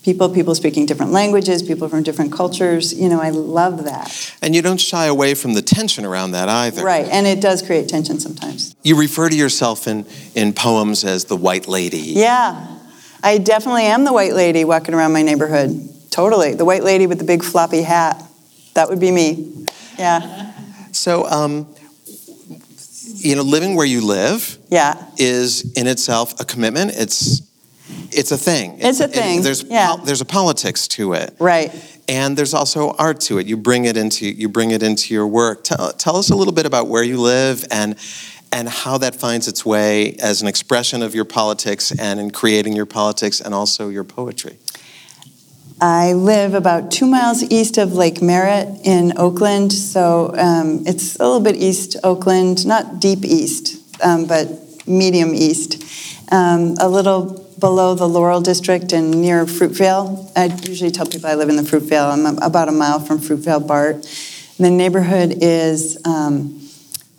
people, 0.07 0.29
people 0.29 0.55
speaking 0.55 0.87
different 0.87 1.11
languages, 1.11 1.65
people 1.65 1.89
from 1.89 2.05
different 2.05 2.33
cultures. 2.33 2.95
You 2.95 3.09
know, 3.09 3.21
I 3.21 3.31
love 3.31 3.85
that. 3.85 4.33
And 4.41 4.55
you 4.55 4.63
don't 4.63 4.81
shy 4.81 5.07
away 5.07 5.35
from 5.35 5.55
the 5.55 5.63
tension 5.63 6.05
around 6.05 6.31
that 6.31 6.49
either. 6.49 6.85
Right, 6.85 7.09
and 7.09 7.27
it 7.27 7.41
does 7.41 7.61
create 7.61 7.89
tension 7.89 8.21
sometimes. 8.21 8.77
You 8.85 8.97
refer 8.97 9.29
to 9.29 9.35
yourself 9.37 9.89
in, 9.89 10.07
in 10.37 10.53
poems 10.53 11.05
as 11.05 11.25
the 11.25 11.37
white 11.37 11.67
lady. 11.67 11.99
Yeah, 11.99 12.79
I 13.25 13.39
definitely 13.39 13.87
am 13.87 14.05
the 14.05 14.13
white 14.13 14.35
lady 14.35 14.65
walking 14.65 14.95
around 14.95 15.13
my 15.13 15.23
neighborhood. 15.23 15.77
Totally. 16.11 16.55
The 16.55 16.65
white 16.65 16.85
lady 16.85 17.09
with 17.09 17.19
the 17.19 17.25
big 17.25 17.43
floppy 17.43 17.83
hat. 17.83 18.23
That 18.75 18.89
would 18.89 19.01
be 19.01 19.11
me. 19.11 19.67
Yeah, 19.99 20.53
So, 20.93 21.27
um, 21.27 21.67
you 23.17 23.35
know, 23.35 23.43
living 23.43 23.75
where 23.75 23.87
you 23.87 24.07
live 24.07 24.57
yeah. 24.71 25.05
is 25.17 25.73
in 25.73 25.89
itself 25.89 26.39
a 26.39 26.45
commitment. 26.45 26.93
It's 26.95 27.41
it's 28.11 28.33
a 28.33 28.37
thing. 28.39 28.79
It's 28.81 29.01
a 29.01 29.09
thing, 29.09 29.43
there's 29.43 29.63
yeah. 29.65 29.97
there's 30.05 30.21
a 30.21 30.25
politics 30.25 30.89
to 30.89 31.13
it, 31.15 31.35
Right. 31.39 31.73
and 32.09 32.37
there's 32.37 32.55
also 32.55 32.91
art 32.99 33.21
to 33.23 33.39
it. 33.39 33.47
You 33.47 33.57
bring 33.57 33.85
it 33.85 33.97
into 33.97 34.27
you 34.27 34.49
bring 34.49 34.71
it 34.71 34.83
into 34.83 35.15
your 35.15 35.27
work. 35.27 35.65
Tell, 35.65 35.93
tell 35.93 36.17
us 36.17 36.31
a 36.31 36.37
little 36.37 36.55
bit 36.55 36.67
about 36.67 36.89
where 36.89 37.03
you 37.03 37.21
live 37.21 37.65
and 37.71 37.97
and 38.53 38.69
how 38.69 38.99
that 38.99 39.15
finds 39.15 39.49
its 39.49 39.67
way 39.67 40.15
as 40.23 40.41
an 40.41 40.49
expression 40.49 41.03
of 41.03 41.15
your 41.15 41.25
politics 41.25 41.93
and 41.99 42.21
in 42.21 42.31
creating 42.31 42.75
your 42.75 42.87
politics 42.87 43.41
and 43.41 43.55
also 43.55 43.89
your 43.89 44.05
poetry. 44.05 44.57
I 45.81 46.15
live 46.15 46.55
about 46.55 46.91
two 46.91 47.07
miles 47.07 47.43
east 47.43 47.77
of 47.77 47.93
Lake 47.93 48.23
Merritt 48.23 48.69
in 48.85 49.13
Oakland, 49.19 49.73
so 49.73 50.35
um, 50.39 50.85
it's 50.87 51.17
a 51.17 51.25
little 51.25 51.41
bit 51.41 51.57
east 51.57 51.97
Oakland, 52.03 52.67
not 52.67 52.99
deep 52.99 53.25
east, 53.25 53.77
um, 54.03 54.27
but 54.27 54.49
medium 54.87 55.35
east. 55.35 55.83
Um, 56.33 56.77
a 56.81 56.89
little 56.89 57.46
below 57.59 57.95
the 57.95 58.09
Laurel 58.09 58.41
District 58.41 58.93
and 58.93 59.21
near 59.21 59.47
Fruitvale. 59.47 60.31
I 60.37 60.47
usually 60.69 60.91
tell 60.91 61.07
people 61.07 61.29
I 61.29 61.35
live 61.35 61.49
in 61.49 61.57
the 61.57 61.63
Fruitvale. 61.63 62.13
I'm 62.13 62.39
about 62.39 62.69
a 62.69 62.73
mile 62.73 63.01
from 63.01 63.19
Fruitvale 63.19 63.67
BART. 63.67 64.03
The 64.59 64.71
neighborhood 64.71 65.39
is 65.41 65.99
um, 66.05 66.69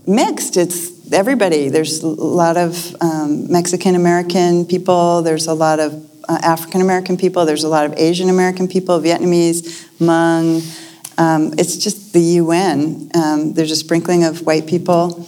mixed. 0.06 0.58
It's 0.58 1.12
everybody. 1.14 1.70
There's 1.70 2.04
a 2.04 2.08
lot 2.08 2.58
of 2.58 2.96
um, 3.02 3.52
Mexican 3.52 3.96
American 3.96 4.66
people. 4.66 5.22
There's 5.22 5.48
a 5.48 5.54
lot 5.54 5.80
of 5.80 5.94
uh, 6.28 6.40
African 6.44 6.82
American 6.82 7.18
people. 7.18 7.46
There's 7.46 7.64
a 7.64 7.70
lot 7.70 7.86
of 7.86 7.94
Asian 7.98 8.30
American 8.30 8.68
people, 8.68 9.00
Vietnamese, 9.00 9.88
Hmong. 10.00 10.84
Um, 11.20 11.54
it's 11.58 11.78
just 11.78 12.14
the 12.14 12.22
UN. 12.22 13.10
Um, 13.16 13.54
there's 13.54 13.72
a 13.72 13.76
sprinkling 13.76 14.24
of 14.24 14.46
white 14.46 14.68
people, 14.68 15.28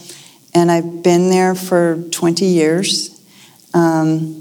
and 0.54 0.70
I've 0.70 1.02
been 1.02 1.30
there 1.30 1.54
for 1.54 2.02
20 2.10 2.44
years, 2.44 3.20
um, 3.74 4.39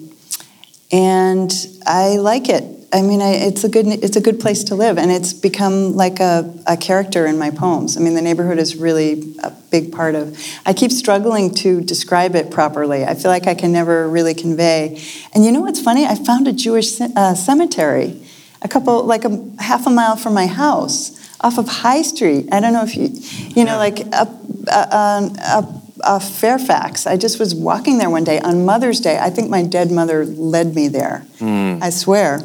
and 0.92 1.52
I 1.86 2.18
like 2.18 2.50
it. 2.50 2.64
I 2.92 3.04
mean, 3.04 3.22
I, 3.22 3.34
it's 3.34 3.64
a 3.64 3.70
good 3.70 3.86
it's 3.86 4.16
a 4.16 4.22
good 4.22 4.40
place 4.40 4.64
to 4.66 4.76
live, 4.76 4.98
and 4.98 5.12
it's 5.12 5.32
become 5.32 5.96
like 5.96 6.20
a, 6.20 6.52
a 6.66 6.76
character 6.76 7.28
in 7.28 7.38
my 7.38 7.52
poems. 7.52 7.98
I 7.98 8.00
mean, 8.00 8.16
the 8.16 8.22
neighborhood 8.22 8.58
is 8.58 8.76
really 8.76 9.36
a 9.44 9.52
big 9.70 9.92
part 9.92 10.16
of. 10.16 10.36
I 10.66 10.74
keep 10.74 10.92
struggling 10.92 11.54
to 11.56 11.82
describe 11.82 12.36
it 12.36 12.50
properly. 12.50 13.06
I 13.06 13.14
feel 13.14 13.30
like 13.30 13.46
I 13.46 13.54
can 13.54 13.72
never 13.72 14.10
really 14.10 14.34
convey. 14.34 15.00
And 15.36 15.46
you 15.46 15.52
know 15.52 15.62
what's 15.62 15.80
funny? 15.82 16.06
I 16.06 16.16
found 16.16 16.48
a 16.48 16.54
Jewish 16.54 17.00
uh, 17.00 17.36
cemetery, 17.36 18.20
a 18.64 18.68
couple 18.68 19.04
like 19.04 19.24
a 19.24 19.48
half 19.60 19.86
a 19.86 19.92
mile 19.92 20.16
from 20.16 20.34
my 20.34 20.48
house, 20.48 21.16
off 21.42 21.60
of 21.60 21.68
High 21.68 22.02
Street. 22.02 22.50
I 22.52 22.60
don't 22.60 22.74
know 22.74 22.84
if 22.84 22.96
you, 22.96 23.10
you 23.56 23.66
know, 23.66 23.78
like 23.78 24.00
up, 24.14 24.30
uh, 24.68 25.30
up 25.46 25.89
uh, 26.04 26.20
Fairfax. 26.20 27.06
I 27.08 27.18
just 27.18 27.40
was 27.40 27.54
walking 27.54 27.98
there 27.98 28.10
one 28.10 28.24
day 28.24 28.40
on 28.40 28.66
Mother's 28.66 29.00
Day. 29.00 29.18
I 29.18 29.30
think 29.30 29.50
my 29.50 29.64
dead 29.64 29.92
mother 29.92 30.26
led 30.26 30.76
me 30.76 30.88
there. 30.88 31.26
I 31.42 31.90
swear. 31.90 32.40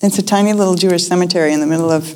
It's 0.00 0.18
a 0.18 0.22
tiny 0.22 0.52
little 0.52 0.74
Jewish 0.74 1.04
cemetery 1.04 1.52
in 1.52 1.60
the 1.60 1.66
middle 1.66 1.90
of 1.90 2.14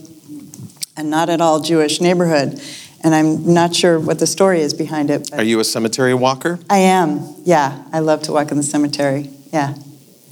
a 0.97 1.03
not 1.03 1.29
at 1.29 1.41
all 1.41 1.61
Jewish 1.61 2.01
neighborhood. 2.01 2.61
And 3.05 3.15
I'm 3.15 3.53
not 3.53 3.75
sure 3.75 4.01
what 4.01 4.19
the 4.19 4.27
story 4.27 4.61
is 4.61 4.75
behind 4.75 5.11
it. 5.11 5.33
Are 5.33 5.45
you 5.45 5.61
a 5.61 5.65
cemetery 5.65 6.15
walker? 6.15 6.59
I 6.69 6.79
am. 6.79 7.35
Yeah. 7.45 7.85
I 7.93 8.01
love 8.01 8.23
to 8.23 8.33
walk 8.33 8.51
in 8.51 8.57
the 8.57 8.63
cemetery. 8.63 9.31
Yeah. 9.53 9.75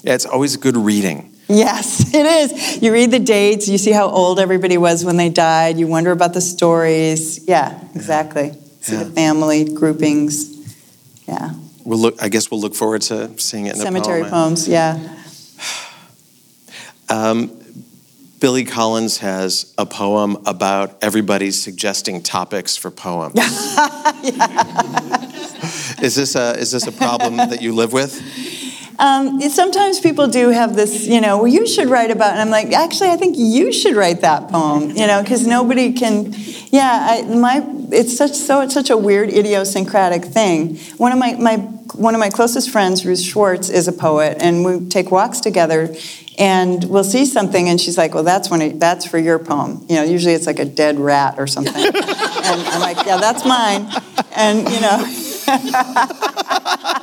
Yeah, 0.02 0.14
it's 0.14 0.26
always 0.26 0.56
good 0.56 0.76
reading. 0.76 1.34
Yes, 1.48 2.12
it 2.14 2.26
is. 2.26 2.82
You 2.82 2.92
read 2.92 3.10
the 3.10 3.18
dates, 3.18 3.68
you 3.68 3.78
see 3.78 3.92
how 3.92 4.08
old 4.08 4.40
everybody 4.40 4.78
was 4.78 5.04
when 5.04 5.16
they 5.16 5.28
died, 5.28 5.78
you 5.78 5.86
wonder 5.86 6.10
about 6.10 6.34
the 6.34 6.40
stories. 6.40 7.46
Yeah, 7.46 7.78
exactly. 7.94 8.54
See 8.84 8.92
Yeah. 8.92 9.04
the 9.04 9.10
family 9.12 9.64
groupings. 9.64 10.50
Yeah. 11.26 11.52
We'll 11.84 11.98
look. 11.98 12.22
I 12.22 12.28
guess 12.28 12.50
we'll 12.50 12.60
look 12.60 12.74
forward 12.74 13.00
to 13.02 13.30
seeing 13.38 13.64
it 13.66 13.76
in 13.76 13.80
Cemetery 13.80 14.20
a 14.20 14.24
poem. 14.24 14.32
poems, 14.32 14.68
yeah. 14.68 14.98
Um, 17.08 17.50
Billy 18.40 18.64
Collins 18.64 19.18
has 19.18 19.72
a 19.78 19.86
poem 19.86 20.36
about 20.46 20.96
everybody 21.02 21.50
suggesting 21.50 22.22
topics 22.22 22.76
for 22.76 22.90
poems. 22.90 23.34
Is 26.02 26.14
this 26.16 26.34
a 26.34 26.54
is 26.58 26.70
this 26.70 26.86
a 26.86 26.92
problem 26.92 27.36
that 27.36 27.62
you 27.62 27.74
live 27.74 27.92
with? 27.94 28.20
Um, 28.98 29.40
sometimes 29.40 29.98
people 30.00 30.28
do 30.28 30.50
have 30.50 30.76
this, 30.76 31.06
you 31.06 31.20
know, 31.20 31.38
well, 31.38 31.48
you 31.48 31.66
should 31.66 31.88
write 31.88 32.10
about, 32.10 32.32
and 32.32 32.40
I'm 32.40 32.50
like, 32.50 32.72
actually, 32.72 33.10
I 33.10 33.16
think 33.16 33.36
you 33.36 33.72
should 33.72 33.96
write 33.96 34.20
that 34.20 34.48
poem, 34.48 34.90
you 34.90 35.06
know, 35.06 35.22
because 35.22 35.46
nobody 35.46 35.92
can, 35.92 36.32
yeah, 36.68 37.06
I, 37.10 37.22
my, 37.22 37.64
it's 37.90 38.16
such 38.16 38.32
so 38.32 38.60
it's 38.60 38.74
such 38.74 38.90
a 38.90 38.96
weird 38.96 39.30
idiosyncratic 39.30 40.24
thing. 40.24 40.76
One 40.96 41.12
of 41.12 41.18
my 41.18 41.34
my 41.34 41.56
one 41.94 42.14
of 42.14 42.20
my 42.20 42.30
closest 42.30 42.70
friends, 42.70 43.04
Ruth 43.06 43.20
Schwartz, 43.20 43.68
is 43.68 43.88
a 43.88 43.92
poet, 43.92 44.38
and 44.40 44.64
we 44.64 44.88
take 44.88 45.10
walks 45.10 45.40
together, 45.40 45.94
and 46.38 46.84
we'll 46.84 47.04
see 47.04 47.24
something, 47.24 47.68
and 47.68 47.80
she's 47.80 47.96
like, 47.96 48.14
well, 48.14 48.24
that's 48.24 48.50
when 48.50 48.62
it, 48.62 48.80
that's 48.80 49.06
for 49.06 49.18
your 49.18 49.38
poem, 49.38 49.84
you 49.88 49.96
know. 49.96 50.02
Usually 50.02 50.34
it's 50.34 50.46
like 50.46 50.58
a 50.58 50.64
dead 50.64 50.98
rat 50.98 51.36
or 51.38 51.46
something, 51.46 51.74
and 51.84 51.96
I'm 51.96 52.80
like, 52.80 53.06
yeah, 53.06 53.18
that's 53.18 53.44
mine, 53.44 53.88
and 54.36 54.68
you 54.68 54.80
know. 54.80 55.06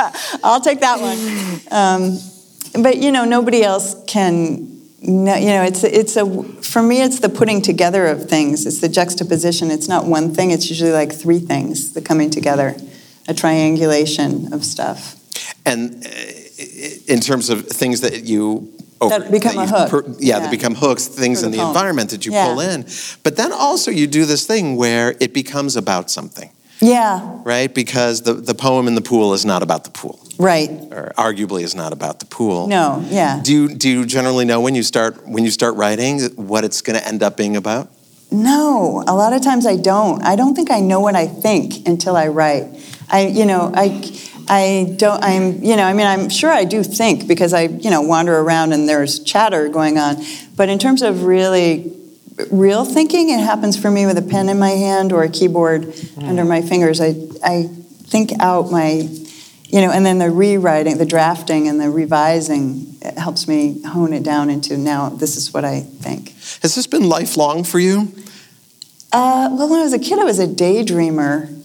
I'll 0.44 0.60
take 0.60 0.80
that 0.80 1.00
one. 1.00 1.18
Um, 1.70 2.18
but 2.82 2.98
you 2.98 3.10
know, 3.12 3.24
nobody 3.24 3.62
else 3.62 3.96
can. 4.06 4.68
No, 5.02 5.34
you 5.34 5.46
know, 5.46 5.62
it's 5.62 5.82
it's 5.82 6.16
a 6.16 6.24
for 6.62 6.82
me, 6.82 7.02
it's 7.02 7.20
the 7.20 7.28
putting 7.28 7.62
together 7.62 8.06
of 8.06 8.28
things. 8.28 8.66
It's 8.66 8.80
the 8.80 8.88
juxtaposition. 8.88 9.70
It's 9.70 9.88
not 9.88 10.04
one 10.06 10.34
thing. 10.34 10.50
It's 10.50 10.68
usually 10.68 10.92
like 10.92 11.12
three 11.12 11.38
things 11.40 11.92
the 11.94 12.02
coming 12.02 12.30
together, 12.30 12.76
a 13.26 13.34
triangulation 13.34 14.52
of 14.52 14.64
stuff. 14.64 15.16
And 15.64 16.04
uh, 16.06 16.10
in 17.08 17.20
terms 17.20 17.48
of 17.50 17.66
things 17.66 18.00
that 18.02 18.24
you 18.24 18.70
over, 19.00 19.18
That 19.18 19.30
become 19.32 19.56
a 19.58 19.62
you've 19.62 19.70
hook. 19.90 20.04
yeah, 20.18 20.36
Yeah. 20.36 20.40
that 20.40 20.50
become 20.50 20.74
hooks, 20.74 21.06
things 21.06 21.40
For 21.40 21.46
in 21.46 21.52
the 21.52 21.56
the 21.58 21.62
poem. 21.64 21.76
environment 21.76 22.10
that 22.10 22.26
you 22.26 22.32
Yeah. 22.32 22.46
pull 22.48 22.60
in. 22.60 22.84
But 23.22 23.36
then 23.36 23.52
also 23.52 23.90
you 23.90 24.06
do 24.06 24.26
this 24.26 24.44
thing 24.46 24.76
where 24.76 25.16
it 25.20 25.32
becomes 25.32 25.76
about 25.76 26.10
something. 26.10 26.50
Yeah, 26.80 27.40
right? 27.44 27.72
Because 27.72 28.22
the, 28.22 28.34
the 28.34 28.54
poem 28.54 28.86
in 28.86 28.94
the 28.94 29.02
pool 29.02 29.34
is 29.34 29.44
not 29.44 29.62
about 29.62 29.84
the 29.84 29.90
pool, 29.90 30.18
right. 30.38 30.70
or 30.90 31.12
arguably 31.16 31.62
is 31.62 31.74
not 31.74 31.92
about 31.92 32.20
the 32.20 32.26
pool. 32.26 32.68
No, 32.68 33.04
yeah. 33.08 33.40
Do 33.42 33.52
you, 33.52 33.74
do 33.74 33.88
you 33.88 34.06
generally 34.06 34.44
know 34.44 34.60
when 34.60 34.74
you 34.74 34.82
start 34.82 35.26
when 35.26 35.44
you 35.44 35.50
start 35.50 35.76
writing 35.76 36.20
what 36.36 36.64
it's 36.64 36.80
going 36.80 36.98
to 36.98 37.06
end 37.06 37.22
up 37.22 37.36
being 37.36 37.56
about? 37.56 37.90
No, 38.32 39.02
a 39.08 39.14
lot 39.14 39.32
of 39.32 39.42
times 39.42 39.66
I 39.66 39.76
don't. 39.76 40.22
I 40.22 40.36
don't 40.36 40.54
think 40.54 40.70
I 40.70 40.80
know 40.80 41.00
what 41.00 41.16
I 41.16 41.26
think 41.26 41.86
until 41.88 42.16
I 42.16 42.28
write. 42.28 42.68
I, 43.08 43.26
you 43.26 43.44
know, 43.44 43.72
I, 43.74 44.16
I 44.48 44.94
don't. 44.96 45.22
I'm, 45.22 45.62
you 45.64 45.74
know, 45.74 45.82
I 45.82 45.92
mean, 45.94 46.06
I'm 46.06 46.28
sure 46.28 46.50
I 46.50 46.64
do 46.64 46.84
think 46.84 47.26
because 47.26 47.52
I, 47.52 47.62
you 47.62 47.90
know, 47.90 48.02
wander 48.02 48.38
around 48.38 48.72
and 48.72 48.88
there's 48.88 49.18
chatter 49.20 49.68
going 49.68 49.98
on. 49.98 50.22
But 50.54 50.68
in 50.68 50.78
terms 50.78 51.02
of 51.02 51.24
really 51.24 51.92
real 52.50 52.84
thinking, 52.84 53.30
it 53.30 53.40
happens 53.40 53.76
for 53.76 53.90
me 53.90 54.06
with 54.06 54.18
a 54.18 54.22
pen 54.22 54.48
in 54.48 54.58
my 54.58 54.70
hand 54.70 55.12
or 55.12 55.22
a 55.22 55.28
keyboard 55.28 55.82
Mm. 55.82 56.28
under 56.28 56.44
my 56.44 56.62
fingers. 56.62 57.00
I, 57.00 57.14
I 57.44 57.68
think 58.04 58.32
out 58.40 58.70
my, 58.70 59.08
you 59.68 59.80
know, 59.80 59.90
and 59.90 60.04
then 60.04 60.18
the 60.18 60.30
rewriting, 60.30 60.98
the 60.98 61.06
drafting, 61.06 61.68
and 61.68 61.80
the 61.80 61.90
revising 61.90 62.86
it 63.02 63.16
helps 63.16 63.48
me 63.48 63.80
hone 63.82 64.12
it 64.12 64.22
down 64.22 64.50
into 64.50 64.76
now. 64.76 65.08
This 65.08 65.36
is 65.36 65.54
what 65.54 65.64
I 65.64 65.80
think. 65.80 66.34
Has 66.62 66.74
this 66.74 66.86
been 66.86 67.08
lifelong 67.08 67.64
for 67.64 67.78
you? 67.78 68.12
Uh, 69.12 69.48
well, 69.52 69.68
when 69.68 69.80
I 69.80 69.82
was 69.82 69.92
a 69.92 69.98
kid, 69.98 70.18
I 70.18 70.24
was 70.24 70.38
a 70.38 70.46
daydreamer. 70.46 71.56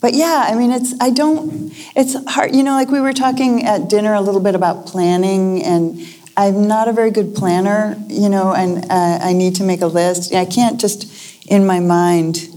But 0.00 0.12
yeah, 0.12 0.44
I 0.46 0.54
mean, 0.54 0.70
it's, 0.70 0.92
I 1.00 1.08
don't, 1.10 1.72
it's 1.96 2.14
hard, 2.28 2.54
you 2.54 2.62
know, 2.62 2.72
like 2.72 2.90
we 2.90 3.00
were 3.00 3.14
talking 3.14 3.64
at 3.64 3.88
dinner 3.88 4.12
a 4.12 4.20
little 4.20 4.40
bit 4.42 4.54
about 4.54 4.84
planning, 4.86 5.64
and 5.64 5.98
I'm 6.36 6.66
not 6.66 6.88
a 6.88 6.92
very 6.92 7.10
good 7.10 7.34
planner, 7.34 7.96
you 8.08 8.28
know, 8.28 8.52
and 8.52 8.84
uh, 8.90 9.18
I 9.22 9.32
need 9.32 9.56
to 9.56 9.64
make 9.64 9.82
a 9.82 9.86
list. 9.86 10.34
I 10.34 10.44
can't 10.44 10.80
just, 10.80 11.46
in 11.46 11.64
my 11.66 11.80
mind, 11.80 12.48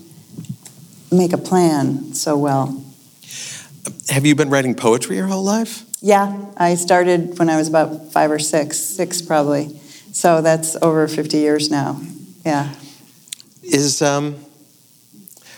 make 1.11 1.33
a 1.33 1.37
plan 1.37 2.13
so 2.13 2.37
well. 2.37 2.83
Have 4.09 4.25
you 4.25 4.35
been 4.35 4.49
writing 4.49 4.73
poetry 4.73 5.17
your 5.17 5.27
whole 5.27 5.43
life? 5.43 5.83
Yeah, 6.01 6.45
I 6.57 6.75
started 6.75 7.37
when 7.37 7.49
I 7.49 7.57
was 7.57 7.67
about 7.67 8.11
five 8.11 8.31
or 8.31 8.39
six, 8.39 8.77
six 8.77 9.21
probably. 9.21 9.79
So 10.11 10.41
that's 10.41 10.75
over 10.81 11.07
50 11.07 11.37
years 11.37 11.69
now. 11.69 12.01
Yeah. 12.45 12.73
Is 13.63 14.01
um, 14.01 14.35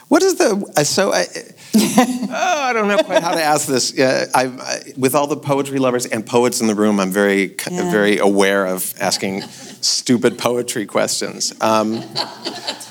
what 0.08 0.24
is 0.24 0.36
the 0.36 0.72
uh, 0.76 0.84
so 0.84 1.14
I, 1.14 1.26
oh, 1.76 2.28
I 2.32 2.74
don't 2.74 2.88
know 2.88 2.98
quite 3.04 3.22
how 3.22 3.34
to 3.36 3.44
ask 3.44 3.68
this. 3.68 3.94
Yeah, 3.96 4.26
I, 4.34 4.46
I 4.46 4.94
with 4.98 5.14
all 5.16 5.28
the 5.28 5.38
poetry 5.38 5.78
lovers 5.80 6.06
and 6.08 6.26
poets 6.26 6.62
in 6.62 6.68
the 6.68 6.76
room, 6.76 7.00
I'm 7.00 7.12
very 7.12 7.56
Yeah. 7.70 7.92
very 7.92 8.18
aware 8.18 8.66
of 8.66 8.94
asking 9.00 9.44
stupid 9.82 10.38
poetry 10.38 10.86
questions. 10.86 11.54
Um, 11.62 12.04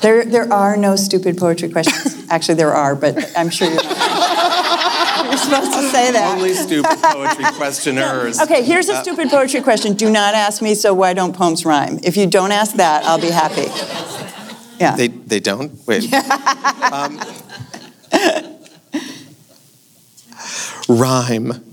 There, 0.01 0.25
there 0.25 0.53
are 0.53 0.77
no 0.77 0.95
stupid 0.95 1.37
poetry 1.37 1.71
questions. 1.71 2.25
Actually, 2.31 2.55
there 2.55 2.73
are, 2.73 2.95
but 2.95 3.17
I'm 3.37 3.51
sure 3.51 3.67
you're, 3.67 3.83
you're 3.83 5.37
supposed 5.37 5.73
to 5.73 5.89
say 5.91 6.13
that. 6.13 6.35
only 6.37 6.55
stupid 6.55 6.99
poetry 7.03 7.45
questioners. 7.57 8.39
Okay, 8.45 8.63
here's 8.63 8.89
a 8.89 9.03
stupid 9.03 9.29
poetry 9.29 9.61
question. 9.61 9.95
Do 9.95 10.09
not 10.09 10.35
ask 10.35 10.63
me, 10.63 10.75
so 10.77 10.95
why 10.95 11.15
don't 11.15 11.35
poems 11.35 11.65
rhyme? 11.65 11.99
If 12.05 12.17
you 12.17 12.29
don't 12.29 12.53
ask 12.53 12.77
that, 12.77 13.05
I'll 13.07 13.21
be 13.21 13.31
happy. 13.31 13.67
Yeah. 14.79 14.95
They 14.95 15.09
they 15.09 15.41
don't 15.41 15.73
wait. 15.89 16.13
um, 16.93 17.19
rhyme. 20.89 21.49
No, 21.49 21.55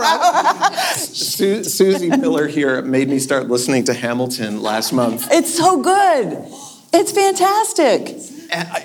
rhyme. 0.00 0.72
Su- 0.96 1.64
Susie 1.64 2.10
Miller 2.10 2.46
here 2.46 2.82
made 2.82 3.08
me 3.08 3.18
start 3.18 3.48
listening 3.48 3.84
to 3.84 3.94
Hamilton 3.94 4.62
last 4.62 4.92
month. 4.92 5.28
it's 5.30 5.54
so 5.54 5.80
good. 5.82 6.44
It's 6.92 7.10
fantastic. 7.12 8.16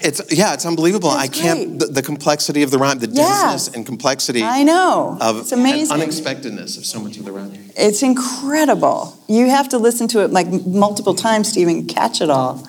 It's 0.01 0.21
yeah, 0.35 0.53
it's 0.53 0.65
unbelievable. 0.65 1.09
It's 1.11 1.19
I 1.19 1.27
can't 1.27 1.77
the, 1.79 1.85
the 1.87 2.01
complexity 2.01 2.63
of 2.63 2.71
the 2.71 2.79
rhyme, 2.79 2.97
the 2.99 3.07
Yeah. 3.07 3.23
denseness 3.27 3.67
and 3.75 3.85
complexity 3.85 4.41
I 4.43 4.63
know. 4.63 5.17
of 5.21 5.41
It's 5.41 5.51
amazing. 5.51 5.91
and 5.93 6.01
unexpectedness 6.01 6.77
of 6.77 6.85
so 6.85 6.99
much 6.99 7.17
of 7.17 7.25
the 7.25 7.31
rhyme. 7.31 7.51
It's 7.75 8.01
incredible. 8.01 9.15
You 9.27 9.49
have 9.51 9.69
to 9.69 9.77
listen 9.77 10.07
to 10.09 10.23
it 10.23 10.31
like 10.31 10.47
multiple 10.65 11.13
times 11.13 11.51
to 11.53 11.59
even 11.59 11.85
catch 11.85 12.19
it 12.21 12.31
all. 12.31 12.67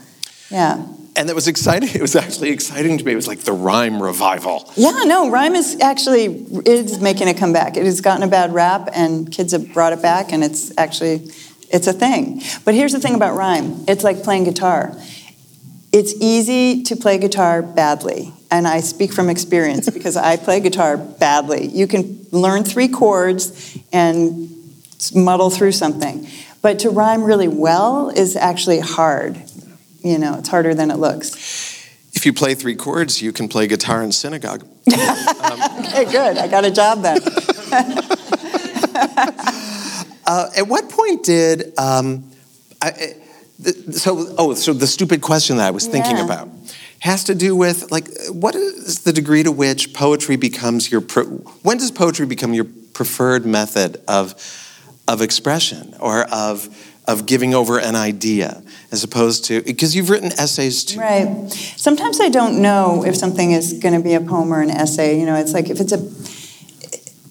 Yeah. 0.51 0.85
And 1.17 1.29
it 1.29 1.35
was 1.35 1.49
exciting. 1.49 1.89
It 1.95 2.01
was 2.01 2.17
actually 2.17 2.51
exciting 2.51 2.99
to 2.99 3.05
me. 3.05 3.13
It 3.13 3.17
was 3.17 3.29
like 3.29 3.41
the 3.41 3.53
rhyme 3.53 4.03
revival. 4.03 4.73
Yeah, 4.77 5.03
no, 5.05 5.31
rhyme 5.31 5.55
is 5.55 5.79
actually 5.81 6.27
it 6.27 6.69
is 6.69 7.01
making 7.01 7.29
a 7.29 7.35
comeback. 7.35 7.77
It 7.77 7.85
has 7.85 8.01
gotten 8.01 8.23
a 8.23 8.29
bad 8.29 8.55
rap, 8.55 8.89
and 8.93 9.31
kids 9.31 9.53
have 9.53 9.73
brought 9.73 9.93
it 9.93 10.01
back, 10.01 10.33
and 10.33 10.43
it's 10.43 10.73
actually 10.79 11.31
it's 11.71 11.87
a 11.87 11.93
thing. 11.93 12.43
But 12.65 12.75
here's 12.75 12.93
the 12.93 13.01
thing 13.01 13.15
about 13.15 13.37
rhyme: 13.37 13.85
it's 13.89 14.05
like 14.05 14.23
playing 14.23 14.45
guitar. 14.45 14.97
It's 15.93 16.15
easy 16.21 16.85
to 16.85 16.97
play 16.97 17.19
guitar 17.19 17.63
badly, 17.63 18.33
and 18.51 18.67
I 18.67 18.81
speak 18.81 19.13
from 19.13 19.29
experience 19.29 19.91
because 19.99 20.17
I 20.17 20.37
play 20.37 20.61
guitar 20.61 20.97
badly. 20.97 21.67
You 21.67 21.87
can 21.87 22.27
learn 22.31 22.63
three 22.65 22.89
chords 22.89 23.77
and 23.93 24.49
muddle 25.15 25.51
through 25.51 25.73
something, 25.73 26.29
but 26.63 26.79
to 26.81 26.91
rhyme 26.91 27.25
really 27.25 27.49
well 27.49 28.11
is 28.11 28.37
actually 28.37 28.81
hard. 28.81 29.43
You 30.03 30.19
know, 30.19 30.37
it's 30.39 30.49
harder 30.49 30.75
than 30.75 30.91
it 30.91 30.97
looks. 30.99 31.35
If 32.15 32.27
you 32.27 32.33
play 32.33 32.55
three 32.55 32.75
chords, 32.75 33.23
you 33.23 33.33
can 33.33 33.49
play 33.49 33.67
guitar 33.67 34.03
in 34.03 34.13
synagogue. 34.13 34.67
Okay, 35.91 36.05
good. 36.05 36.39
I 36.39 36.47
got 36.47 36.65
a 36.65 36.71
job 36.71 37.03
then. 37.03 37.19
Uh, 40.27 40.49
at 40.57 40.69
what 40.69 40.89
point 40.89 41.25
did 41.25 41.77
um, 41.79 42.31
I, 42.81 42.89
I- 42.91 43.15
the, 43.59 43.93
so? 43.93 44.33
Oh, 44.39 44.55
so 44.55 44.73
the 44.73 44.87
stupid 44.87 45.21
question 45.23 45.57
that 45.57 45.67
I 45.67 45.71
was 45.71 45.87
thinking 45.87 46.17
Yeah. 46.17 46.25
about 46.25 46.49
has 47.01 47.25
to 47.25 47.35
do 47.35 47.57
with 47.57 47.91
like 47.91 48.07
what 48.31 48.55
is 48.55 49.01
the 49.01 49.13
degree 49.13 49.43
to 49.43 49.51
which 49.51 49.93
poetry 49.93 50.37
becomes 50.37 50.91
your 50.91 51.01
pre- 51.01 51.25
when 51.25 51.79
does 51.79 51.91
poetry 51.91 52.27
become 52.27 52.55
your 52.55 52.65
preferred 52.95 53.45
method 53.45 54.01
of 54.07 54.35
of 55.09 55.21
expression 55.21 55.95
or 55.99 56.23
of 56.33 56.69
of 57.11 57.27
giving 57.27 57.55
over 57.55 57.79
an 57.79 57.97
idea 57.97 58.63
as 58.93 59.03
opposed 59.03 59.45
to 59.47 59.63
because 59.63 59.97
you've 59.97 60.11
written 60.11 60.33
essays 60.39 60.85
too. 60.85 61.01
Right. 61.01 61.51
Sometimes 61.51 62.21
I 62.21 62.29
don't 62.29 62.63
know 62.63 63.05
if 63.05 63.17
something 63.17 63.51
is 63.51 63.73
going 63.75 63.95
to 63.95 64.01
be 64.01 64.15
a 64.15 64.21
poem 64.21 64.53
or 64.53 64.63
an 64.63 64.71
essay. 64.71 65.19
You 65.19 65.27
know, 65.27 65.35
it's 65.35 65.53
like 65.53 65.71
if 65.71 65.81
it's 65.81 65.93
a 65.93 65.99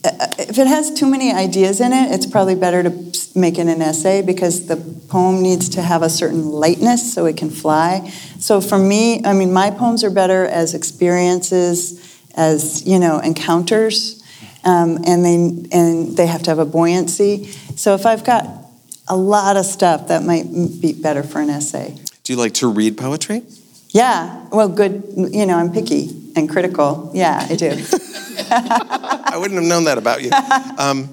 if 0.03 0.57
it 0.57 0.67
has 0.67 0.93
too 0.93 1.05
many 1.05 1.33
ideas 1.33 1.81
in 1.81 1.91
it, 1.91 2.11
it's 2.11 2.25
probably 2.25 2.55
better 2.55 2.83
to 2.83 2.91
make 3.35 3.57
it 3.57 3.67
an 3.67 3.81
essay 3.81 4.21
because 4.21 4.67
the 4.67 4.77
poem 5.09 5.41
needs 5.41 5.69
to 5.69 5.81
have 5.81 6.01
a 6.01 6.09
certain 6.09 6.45
lightness 6.45 7.13
so 7.13 7.25
it 7.25 7.35
can 7.35 7.49
fly. 7.49 8.09
So 8.39 8.61
for 8.61 8.77
me, 8.77 9.23
I 9.25 9.33
mean, 9.33 9.51
my 9.51 9.71
poems 9.71 10.03
are 10.03 10.09
better 10.09 10.45
as 10.45 10.73
experiences, 10.73 12.17
as 12.35 12.85
you 12.85 12.99
know, 12.99 13.19
encounters, 13.19 14.23
um, 14.63 14.99
and 15.05 15.25
they 15.25 15.35
and 15.77 16.15
they 16.15 16.27
have 16.27 16.43
to 16.43 16.51
have 16.51 16.59
a 16.59 16.65
buoyancy. 16.65 17.51
So 17.75 17.93
if 17.93 18.05
I've 18.05 18.23
got 18.23 18.68
a 19.09 19.17
lot 19.17 19.57
of 19.57 19.65
stuff, 19.65 20.07
that 20.07 20.23
might 20.23 20.45
be 20.81 20.93
better 20.93 21.23
for 21.23 21.41
an 21.41 21.49
essay. 21.49 21.97
Do 22.23 22.33
you 22.33 22.37
like 22.39 22.53
to 22.55 22.67
read 22.67 22.97
poetry? 22.97 23.43
Yeah, 23.89 24.47
well, 24.51 24.69
good. 24.69 25.03
You 25.17 25.45
know, 25.47 25.57
I'm 25.57 25.71
picky 25.73 26.31
and 26.35 26.47
critical. 26.47 27.11
Yeah, 27.13 27.45
I 27.49 27.55
do. 27.55 27.71
I 28.51 29.35
wouldn't 29.37 29.59
have 29.59 29.67
known 29.67 29.85
that 29.85 29.97
about 29.97 30.21
you. 30.21 30.31
Um, 30.79 31.09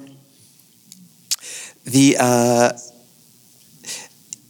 the 1.84 2.16
uh, 2.20 2.72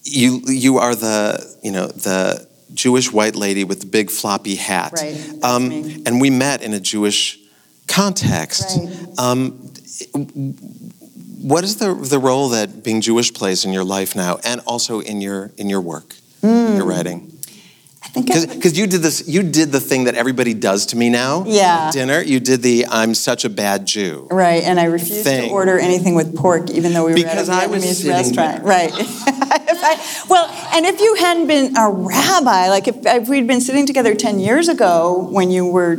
you 0.03 0.43
you 0.47 0.79
are 0.79 0.95
the 0.95 1.57
you 1.63 1.71
know 1.71 1.87
the 1.87 2.47
Jewish 2.75 3.13
white 3.13 3.35
lady 3.37 3.65
with 3.65 3.81
the 3.81 3.87
big 3.87 4.11
floppy 4.11 4.57
hat. 4.57 4.93
Right, 4.95 5.17
Um, 5.43 5.71
and 6.07 6.21
we 6.21 6.31
met 6.31 6.63
in 6.63 6.75
a 6.75 6.81
Jewish 6.81 7.39
context. 7.87 8.77
Right. 8.79 9.19
Um, 9.19 9.73
what 11.41 11.65
is 11.65 11.77
the 11.77 11.95
the 11.95 12.19
role 12.19 12.49
that 12.51 12.83
being 12.83 13.01
Jewish 13.01 13.33
plays 13.33 13.65
in 13.65 13.73
your 13.73 13.85
life 13.85 14.17
now, 14.17 14.39
and 14.45 14.61
also 14.67 15.01
in 15.01 15.21
your 15.21 15.51
in 15.57 15.69
your 15.69 15.81
work, 15.81 16.15
in 16.43 16.75
your 16.77 16.83
hmm. 16.85 16.89
writing? 16.89 17.33
I 18.03 18.09
think 18.09 18.27
Because 18.55 18.79
you 18.79 18.87
did 18.87 19.03
this, 19.03 19.27
you 19.27 19.43
did 19.43 19.73
the 19.73 19.81
thing 19.81 20.05
that 20.05 20.15
everybody 20.15 20.55
does 20.55 20.87
to 20.87 20.97
me 20.97 21.11
now. 21.11 21.45
Yeah. 21.47 21.91
Dinner. 21.91 22.21
You 22.23 22.39
did 22.41 22.63
the 22.63 22.87
"I'm 22.89 23.15
such 23.15 23.45
a 23.45 23.51
bad 23.51 23.85
Jew." 23.87 24.29
right, 24.31 24.63
and 24.63 24.79
I 24.79 24.85
refused 24.85 25.25
Thing. 25.25 25.49
to 25.49 25.55
order 25.55 25.77
anything 25.79 26.15
with 26.15 26.37
pork, 26.37 26.71
even 26.71 26.93
though 26.93 27.05
we 27.05 27.13
were 27.13 27.17
Because 27.17 27.49
at 27.49 27.63
I 27.63 27.65
a 27.65 27.69
Vietnamese 27.69 28.09
restaurant. 28.09 28.59
there. 28.59 28.65
Right. 28.65 28.93
If 29.69 29.83
I- 29.83 30.27
well, 30.29 30.47
and 30.75 30.87
if 30.87 31.01
you 31.01 31.15
hadn't 31.17 31.49
been 31.49 31.77
a 31.77 31.91
rabbi, 31.91 32.69
like 32.69 32.89
if, 32.89 32.97
if 33.05 33.29
we'd 33.29 33.47
been 33.47 33.61
sitting 33.61 33.87
together 33.87 34.15
ten 34.15 34.39
years 34.39 34.69
ago 34.69 35.29
when 35.31 35.51
you 35.51 35.67
were 35.67 35.97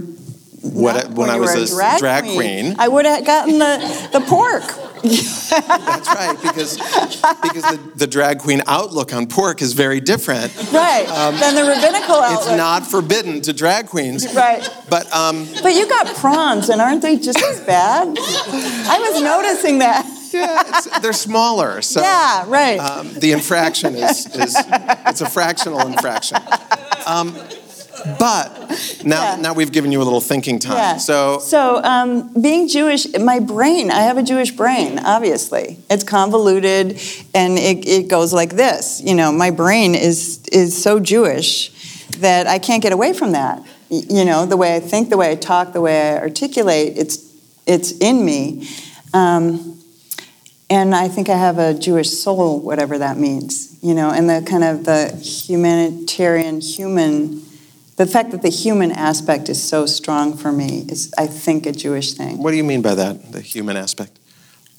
What- 0.62 0.96
not- 0.96 1.12
when 1.16 1.30
I 1.30 1.36
you 1.36 1.42
was 1.42 1.74
a 1.80 2.00
drag 2.00 2.24
queen. 2.24 2.76
I 2.80 2.88
would 2.88 3.06
have 3.06 3.26
gotten 3.26 3.60
the 3.60 4.10
the 4.14 4.22
pork. 4.22 4.64
That's 5.02 6.08
right, 6.08 6.38
because 6.42 6.78
because 6.78 7.64
the, 7.64 7.92
the 7.96 8.08
drag 8.08 8.40
queen 8.40 8.62
outlook 8.68 9.14
on 9.14 9.28
pork 9.28 9.62
is 9.62 9.74
very 9.74 10.00
different. 10.00 10.56
Right. 10.72 11.06
than 11.40 11.56
the 11.56 11.64
rabbinical 11.64 12.16
outlook. 12.16 12.48
It's 12.48 12.58
not 12.58 12.86
forbidden 12.86 13.42
to 13.42 13.54
drag 13.54 13.88
queens. 13.88 14.26
Right. 14.34 14.68
But 14.90 15.12
um, 15.14 15.48
But 15.64 15.74
you 15.74 15.88
got 15.88 16.08
prawns, 16.16 16.70
and 16.70 16.82
aren't 16.82 17.02
they 17.02 17.18
just 17.18 17.40
as 17.40 17.60
bad? 17.62 18.08
I 18.18 19.10
was 19.12 19.22
noticing 19.22 19.80
that. 19.80 20.06
yeah, 20.34 20.64
it's, 20.68 21.00
they're 21.00 21.14
smaller, 21.14 21.82
so 21.82 22.02
Yeah, 22.02 22.44
right. 22.48 22.78
um, 22.80 23.14
the 23.14 23.32
infraction 23.32 23.96
is, 23.96 24.26
is 24.36 24.56
it's 25.08 25.22
a 25.22 25.30
fractional 25.30 25.80
infraction. 25.88 26.38
Um, 27.06 27.34
But 28.20 28.52
now, 29.04 29.22
Yeah. 29.36 29.42
now 29.42 29.54
we've 29.54 29.72
given 29.72 29.92
you 29.92 30.02
a 30.02 30.06
little 30.06 30.22
thinking 30.22 30.60
time. 30.60 30.78
Yeah. 30.78 30.98
So, 30.98 31.40
so 31.40 31.84
um, 31.84 32.32
being 32.42 32.68
Jewish, 32.68 33.08
my 33.18 33.40
brain, 33.40 33.92
I 33.92 34.02
have 34.02 34.18
a 34.18 34.24
Jewish 34.24 34.52
brain, 34.52 35.00
obviously. 35.00 35.78
It's 35.90 36.04
convoluted 36.04 37.00
and 37.34 37.58
it, 37.58 37.88
it 37.88 38.08
goes 38.08 38.34
like 38.34 38.52
this. 38.56 39.02
You 39.04 39.16
know, 39.16 39.32
my 39.32 39.52
brain 39.52 39.96
is, 39.96 40.46
is 40.52 40.82
so 40.82 41.00
Jewish 41.00 41.72
that 42.20 42.48
I 42.48 42.60
can't 42.60 42.82
get 42.82 42.94
away 42.94 43.14
from 43.14 43.32
that. 43.34 43.62
You 43.90 44.26
know, 44.26 44.46
the 44.46 44.58
way 44.58 44.76
I 44.76 44.80
think, 44.80 45.10
the 45.10 45.18
way 45.18 45.32
I 45.32 45.36
talk, 45.36 45.74
the 45.74 45.82
way 45.82 46.12
I 46.14 46.18
articulate, 46.18 46.98
it's, 46.98 47.20
it's 47.66 47.92
in 48.00 48.26
me. 48.26 48.68
Um, 49.14 49.82
and 50.70 50.94
I 50.94 51.08
think 51.08 51.30
I 51.30 51.38
have 51.38 51.58
a 51.60 51.74
Jewish 51.74 52.10
soul, 52.10 52.60
whatever 52.60 52.98
that 52.98 53.18
means, 53.18 53.78
you 53.82 53.94
know, 53.94 54.10
and 54.12 54.30
the 54.30 54.46
kind 54.46 54.64
of 54.66 54.84
the 54.84 55.16
humanitarian, 55.16 56.60
human, 56.60 57.42
the 57.98 58.06
fact 58.06 58.32
that 58.32 58.42
the 58.42 58.50
human 58.50 58.92
aspect 58.92 59.50
is 59.50 59.62
so 59.62 59.86
strong 59.86 60.38
for 60.38 60.52
me 60.52 60.86
is, 60.88 61.14
I 61.18 61.28
think, 61.28 61.66
a 61.66 61.72
Jewish 61.72 62.14
thing. 62.14 62.38
what 62.38 62.52
do 62.52 62.58
you 62.58 62.64
mean 62.64 62.82
by 62.82 62.96
that, 62.96 63.32
the 63.32 63.42
human 63.42 63.76
aspect? 63.76 64.20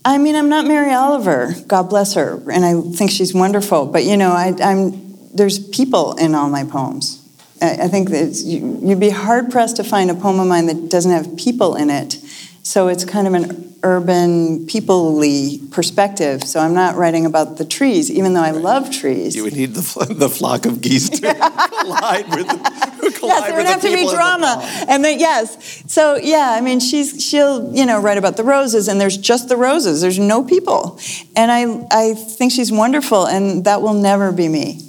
I 0.04 0.16
mean, 0.16 0.36
I'm 0.36 0.48
not 0.48 0.66
Mary 0.66 0.94
Oliver, 0.94 1.54
God 1.66 1.90
bless 1.90 2.14
her, 2.14 2.40
and 2.50 2.64
I 2.64 2.80
think 2.96 3.10
she's 3.10 3.34
wonderful, 3.34 3.86
but 3.86 4.04
you 4.04 4.16
know, 4.16 4.30
I, 4.30 4.54
I'm, 4.62 5.18
there's 5.34 5.58
people 5.58 6.14
in 6.14 6.34
all 6.34 6.48
my 6.48 6.64
poems. 6.64 7.22
I, 7.60 7.72
I 7.82 7.88
think 7.88 8.10
that 8.10 8.36
you, 8.36 8.80
you'd 8.82 9.00
be 9.00 9.10
hard 9.10 9.50
pressed 9.50 9.76
to 9.76 9.84
find 9.84 10.10
a 10.10 10.14
poem 10.14 10.38
of 10.38 10.46
mine 10.46 10.66
that 10.66 10.88
doesn't 10.88 11.10
have 11.10 11.36
people 11.36 11.74
in 11.74 11.90
it. 11.90 12.14
So 12.62 12.88
it's 12.88 13.04
kind 13.04 13.26
of 13.26 13.34
an 13.34 13.67
urban, 13.82 14.66
people-y 14.66 15.58
perspective. 15.70 16.42
So 16.44 16.60
I'm 16.60 16.74
not 16.74 16.96
writing 16.96 17.26
about 17.26 17.58
the 17.58 17.64
trees, 17.64 18.10
even 18.10 18.34
though 18.34 18.42
I 18.42 18.50
love 18.50 18.90
trees. 18.90 19.36
You 19.36 19.44
would 19.44 19.54
need 19.56 19.74
the, 19.74 19.82
fl- 19.82 20.04
the 20.04 20.28
flock 20.28 20.66
of 20.66 20.80
geese 20.80 21.08
to 21.10 21.20
collide 21.80 22.28
with 22.34 22.48
the, 22.48 23.12
collide 23.18 23.22
Yes, 23.22 23.42
there 23.42 23.50
with 23.50 23.56
would 23.56 23.66
the 23.66 23.70
have 23.70 23.80
to 23.82 23.92
be 23.94 24.08
drama, 24.08 24.60
and 24.88 25.04
then 25.04 25.18
yes. 25.18 25.82
So 25.86 26.16
yeah, 26.16 26.50
I 26.52 26.60
mean, 26.60 26.80
she's 26.80 27.22
she'll 27.24 27.74
you 27.74 27.86
know 27.86 28.00
write 28.00 28.18
about 28.18 28.36
the 28.36 28.44
roses, 28.44 28.88
and 28.88 29.00
there's 29.00 29.16
just 29.16 29.48
the 29.48 29.56
roses. 29.56 30.00
There's 30.00 30.18
no 30.18 30.42
people, 30.44 30.98
and 31.36 31.50
I 31.50 31.86
I 31.90 32.14
think 32.14 32.52
she's 32.52 32.72
wonderful, 32.72 33.26
and 33.26 33.64
that 33.64 33.82
will 33.82 33.94
never 33.94 34.32
be 34.32 34.48
me. 34.48 34.80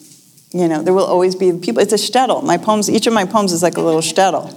You 0.51 0.67
know, 0.67 0.81
there 0.81 0.93
will 0.93 1.05
always 1.05 1.35
be 1.35 1.51
people. 1.53 1.81
It's 1.81 1.93
a 1.93 1.97
shtetl. 1.97 2.43
My 2.43 2.57
poems, 2.57 2.89
each 2.89 3.05
of 3.05 3.13
my 3.13 3.25
poems 3.25 3.53
is 3.53 3.61
like 3.61 3.77
a 3.77 3.81
little 3.81 4.01
shtetl. 4.01 4.51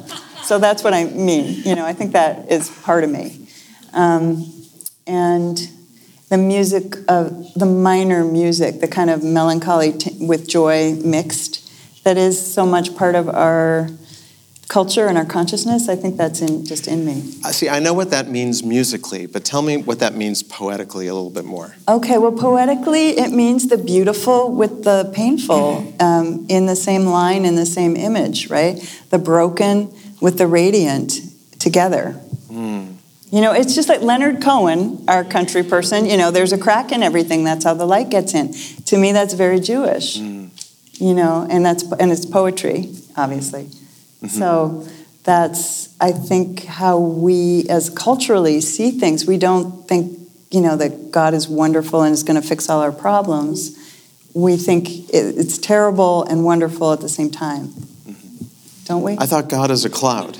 So 0.44 0.58
that's 0.58 0.82
what 0.82 0.94
I 0.94 1.04
mean. 1.04 1.62
You 1.64 1.74
know, 1.74 1.84
I 1.84 1.92
think 1.92 2.12
that 2.12 2.50
is 2.50 2.70
part 2.70 3.04
of 3.04 3.10
me, 3.10 3.41
um, 3.94 4.50
and 5.06 5.68
the 6.28 6.38
music 6.38 6.96
of 7.08 7.52
the 7.54 7.66
minor 7.66 8.24
music, 8.24 8.80
the 8.80 8.88
kind 8.88 9.10
of 9.10 9.22
melancholy 9.22 9.92
t- 9.92 10.26
with 10.26 10.48
joy 10.48 10.94
mixed, 10.94 11.58
that 12.04 12.16
is 12.16 12.54
so 12.54 12.64
much 12.64 12.96
part 12.96 13.14
of 13.14 13.28
our 13.28 13.88
culture 14.72 15.06
and 15.06 15.18
our 15.18 15.26
consciousness. 15.26 15.90
I 15.90 15.96
think 15.96 16.16
that's 16.16 16.40
in 16.40 16.64
just 16.64 16.88
in 16.88 17.04
me. 17.04 17.34
I 17.44 17.50
See, 17.50 17.68
I 17.68 17.78
know 17.78 17.92
what 17.92 18.10
that 18.10 18.28
means 18.28 18.64
musically, 18.64 19.26
but 19.26 19.44
tell 19.44 19.60
me 19.60 19.76
what 19.76 19.98
that 19.98 20.14
means 20.14 20.42
poetically 20.42 21.06
a 21.06 21.14
little 21.14 21.30
bit 21.30 21.44
more. 21.44 21.76
Okay, 21.86 22.16
well, 22.16 22.32
poetically, 22.32 23.10
it 23.18 23.30
means 23.30 23.68
the 23.68 23.76
beautiful 23.76 24.50
with 24.50 24.84
the 24.84 25.10
painful 25.14 25.94
um, 26.00 26.46
in 26.48 26.64
the 26.64 26.76
same 26.76 27.04
line, 27.04 27.44
in 27.44 27.56
the 27.56 27.66
same 27.66 27.94
image, 27.94 28.48
right? 28.48 28.80
The 29.10 29.18
broken 29.18 29.92
with 30.22 30.38
the 30.38 30.46
radiant 30.46 31.20
together. 31.58 32.18
You 33.32 33.40
know, 33.40 33.52
it's 33.52 33.74
just 33.74 33.88
like 33.88 34.02
Leonard 34.02 34.42
Cohen, 34.42 35.02
our 35.08 35.24
country 35.24 35.62
person, 35.62 36.04
you 36.04 36.18
know, 36.18 36.30
there's 36.30 36.52
a 36.52 36.58
crack 36.58 36.92
in 36.92 37.02
everything. 37.02 37.44
That's 37.44 37.64
how 37.64 37.72
the 37.72 37.86
light 37.86 38.10
gets 38.10 38.34
in. 38.34 38.52
To 38.84 38.98
me, 38.98 39.12
that's 39.12 39.32
very 39.32 39.58
Jewish. 39.58 40.18
Mm. 40.18 40.50
You 41.00 41.14
know, 41.14 41.46
and 41.48 41.64
that's 41.64 41.82
and 41.92 42.12
it's 42.12 42.26
poetry, 42.26 42.94
obviously. 43.16 43.64
Mm-hmm. 43.64 44.26
So 44.26 44.86
that's 45.24 45.96
I 45.98 46.12
think 46.12 46.64
how 46.64 46.98
we 46.98 47.64
as 47.70 47.88
culturally 47.88 48.60
see 48.60 48.90
things. 48.90 49.26
We 49.26 49.38
don't 49.38 49.88
think, 49.88 50.18
you 50.50 50.60
know, 50.60 50.76
that 50.76 51.10
God 51.10 51.32
is 51.32 51.48
wonderful 51.48 52.02
and 52.02 52.12
is 52.12 52.22
going 52.22 52.40
to 52.40 52.46
fix 52.46 52.68
all 52.68 52.80
our 52.80 52.92
problems. 52.92 53.78
We 54.34 54.58
think 54.58 54.88
it's 55.10 55.56
terrible 55.56 56.24
and 56.24 56.44
wonderful 56.44 56.92
at 56.92 57.00
the 57.00 57.08
same 57.08 57.30
time. 57.30 57.68
Mm-hmm. 57.68 58.44
Don't 58.84 59.02
we? 59.02 59.16
I 59.18 59.24
thought 59.24 59.48
God 59.48 59.70
is 59.70 59.86
a 59.86 59.90
cloud. 59.90 60.36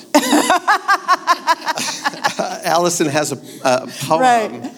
Allison 2.63 3.09
has 3.09 3.33
a, 3.33 3.37
a 3.65 3.87
poem. 4.07 4.21
Right. 4.21 4.73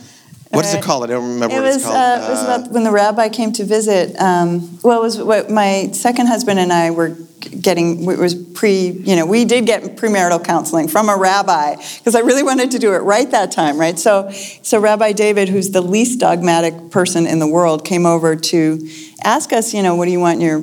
What 0.51 0.65
is 0.65 0.73
it 0.73 0.77
Right. 0.77 0.85
called? 0.85 1.05
I 1.05 1.07
don't 1.09 1.25
remember 1.35 1.57
It 1.57 1.59
what 1.59 1.67
was, 1.67 1.77
it's 1.77 1.85
called. 1.85 1.97
uh, 1.97 2.27
it 2.27 2.31
was 2.31 2.43
about 2.45 2.71
when 2.71 2.85
the 2.85 2.93
rabbi 2.93 3.29
came 3.29 3.53
to 3.55 3.65
visit. 3.65 4.15
Um, 4.21 4.79
well, 4.85 5.01
it 5.01 5.03
was 5.03 5.19
what 5.21 5.51
my 5.51 5.91
second 5.93 6.27
husband 6.29 6.61
and 6.61 6.73
I 6.73 6.93
were 6.93 7.17
getting. 7.61 8.09
It 8.09 8.19
was 8.19 8.35
pre, 8.37 8.91
you 8.91 9.17
know, 9.17 9.27
we 9.27 9.45
did 9.45 9.67
get 9.67 9.83
premarital 9.97 10.45
counseling 10.45 10.87
from 10.87 11.09
a 11.09 11.17
rabbi 11.17 11.75
because 11.99 12.15
I 12.15 12.21
really 12.21 12.45
wanted 12.45 12.71
to 12.71 12.79
do 12.79 12.95
it 12.95 12.99
right 12.99 13.29
that 13.33 13.51
time, 13.51 13.79
right? 13.81 13.99
So, 13.99 14.31
so 14.31 14.79
Rabbi 14.79 15.11
David, 15.13 15.49
who's 15.49 15.71
the 15.71 15.81
least 15.81 16.21
dogmatic 16.21 16.91
person 16.91 17.27
in 17.27 17.41
the 17.41 17.49
world, 17.49 17.85
came 17.85 18.07
over 18.07 18.37
to 18.37 18.89
ask 19.25 19.53
us, 19.53 19.75
you 19.75 19.83
know, 19.83 19.97
what 19.97 20.05
do 20.05 20.13
you 20.13 20.21
want 20.21 20.41
in 20.41 20.47
your 20.47 20.63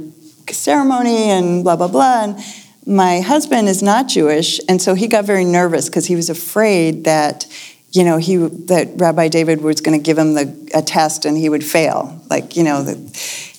ceremony 0.50 1.30
and 1.32 1.64
blah 1.66 1.76
blah 1.76 1.88
blah. 1.90 2.24
And 2.24 2.40
my 2.86 3.22
husband 3.22 3.68
is 3.68 3.84
not 3.84 4.08
Jewish, 4.08 4.60
and 4.68 4.82
so 4.82 4.94
he 4.94 5.08
got 5.08 5.26
very 5.26 5.46
nervous 5.46 5.88
because 5.88 6.06
he 6.06 6.16
was 6.16 6.30
afraid 6.30 7.04
that 7.06 7.46
you 7.92 8.06
know, 8.06 8.18
he 8.18 8.38
that 8.38 8.90
Rabbi 8.96 9.28
David 9.28 9.62
was 9.62 9.82
going 9.82 10.00
to 10.00 10.04
give 10.04 10.18
him 10.18 10.34
the 10.34 10.72
a 10.74 10.82
test 10.82 11.26
and 11.26 11.38
he 11.38 11.50
would 11.50 11.64
fail. 11.64 12.22
Like, 12.30 12.56
you 12.56 12.64
know, 12.64 12.84
that 12.84 12.98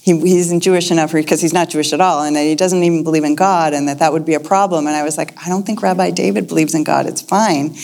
he, 0.03 0.19
he 0.19 0.39
isn't 0.39 0.61
Jewish 0.61 0.91
enough 0.91 1.13
because 1.13 1.41
he's 1.41 1.53
not 1.53 1.69
Jewish 1.69 1.93
at 1.93 2.01
all, 2.01 2.25
and 2.25 2.35
that 2.35 2.43
he 2.43 2.55
doesn't 2.55 2.83
even 2.83 3.05
believe 3.05 3.25
in 3.25 3.35
God, 3.35 3.75
and 3.75 3.89
that 3.89 3.99
that 3.99 4.13
would 4.13 4.25
be 4.25 4.35
a 4.35 4.41
problem. 4.41 4.87
And 4.87 4.97
I 4.97 5.03
was 5.03 5.19
like, 5.19 5.35
I 5.45 5.49
don't 5.49 5.65
think 5.65 5.83
Rabbi 5.83 6.11
David 6.11 6.49
believes 6.49 6.75
in 6.75 6.83
God. 6.83 7.07
It's 7.07 7.21
fine. 7.21 7.75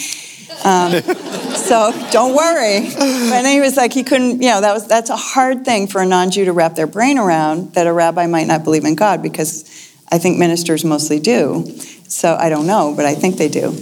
Um, 0.65 1.03
so 1.55 1.93
don't 2.11 2.35
worry. 2.35 2.79
And 2.79 3.45
then 3.45 3.53
he 3.53 3.61
was 3.61 3.77
like, 3.77 3.93
he 3.93 4.03
couldn't. 4.03 4.41
You 4.41 4.49
know, 4.49 4.63
that 4.63 4.73
was 4.73 4.89
that's 4.89 5.11
a 5.11 5.17
hard 5.17 5.67
thing 5.67 5.87
for 5.87 6.01
a 6.01 6.07
non-Jew 6.07 6.47
to 6.47 6.53
wrap 6.53 6.77
their 6.77 6.87
brain 6.87 7.19
around 7.19 7.75
that 7.75 7.87
a 7.87 7.93
rabbi 7.93 8.27
might 8.27 8.47
not 8.47 8.65
believe 8.65 8.87
in 8.87 8.95
God 8.95 9.23
because 9.23 9.88
I 10.11 10.19
think 10.19 10.39
ministers 10.39 10.85
mostly 10.85 11.21
do. 11.21 11.65
So 12.09 12.37
I 12.37 12.49
don't 12.49 12.67
know, 12.67 12.95
but 12.97 13.05
I 13.05 13.15
think 13.15 13.37
they 13.37 13.49
do. 13.49 13.73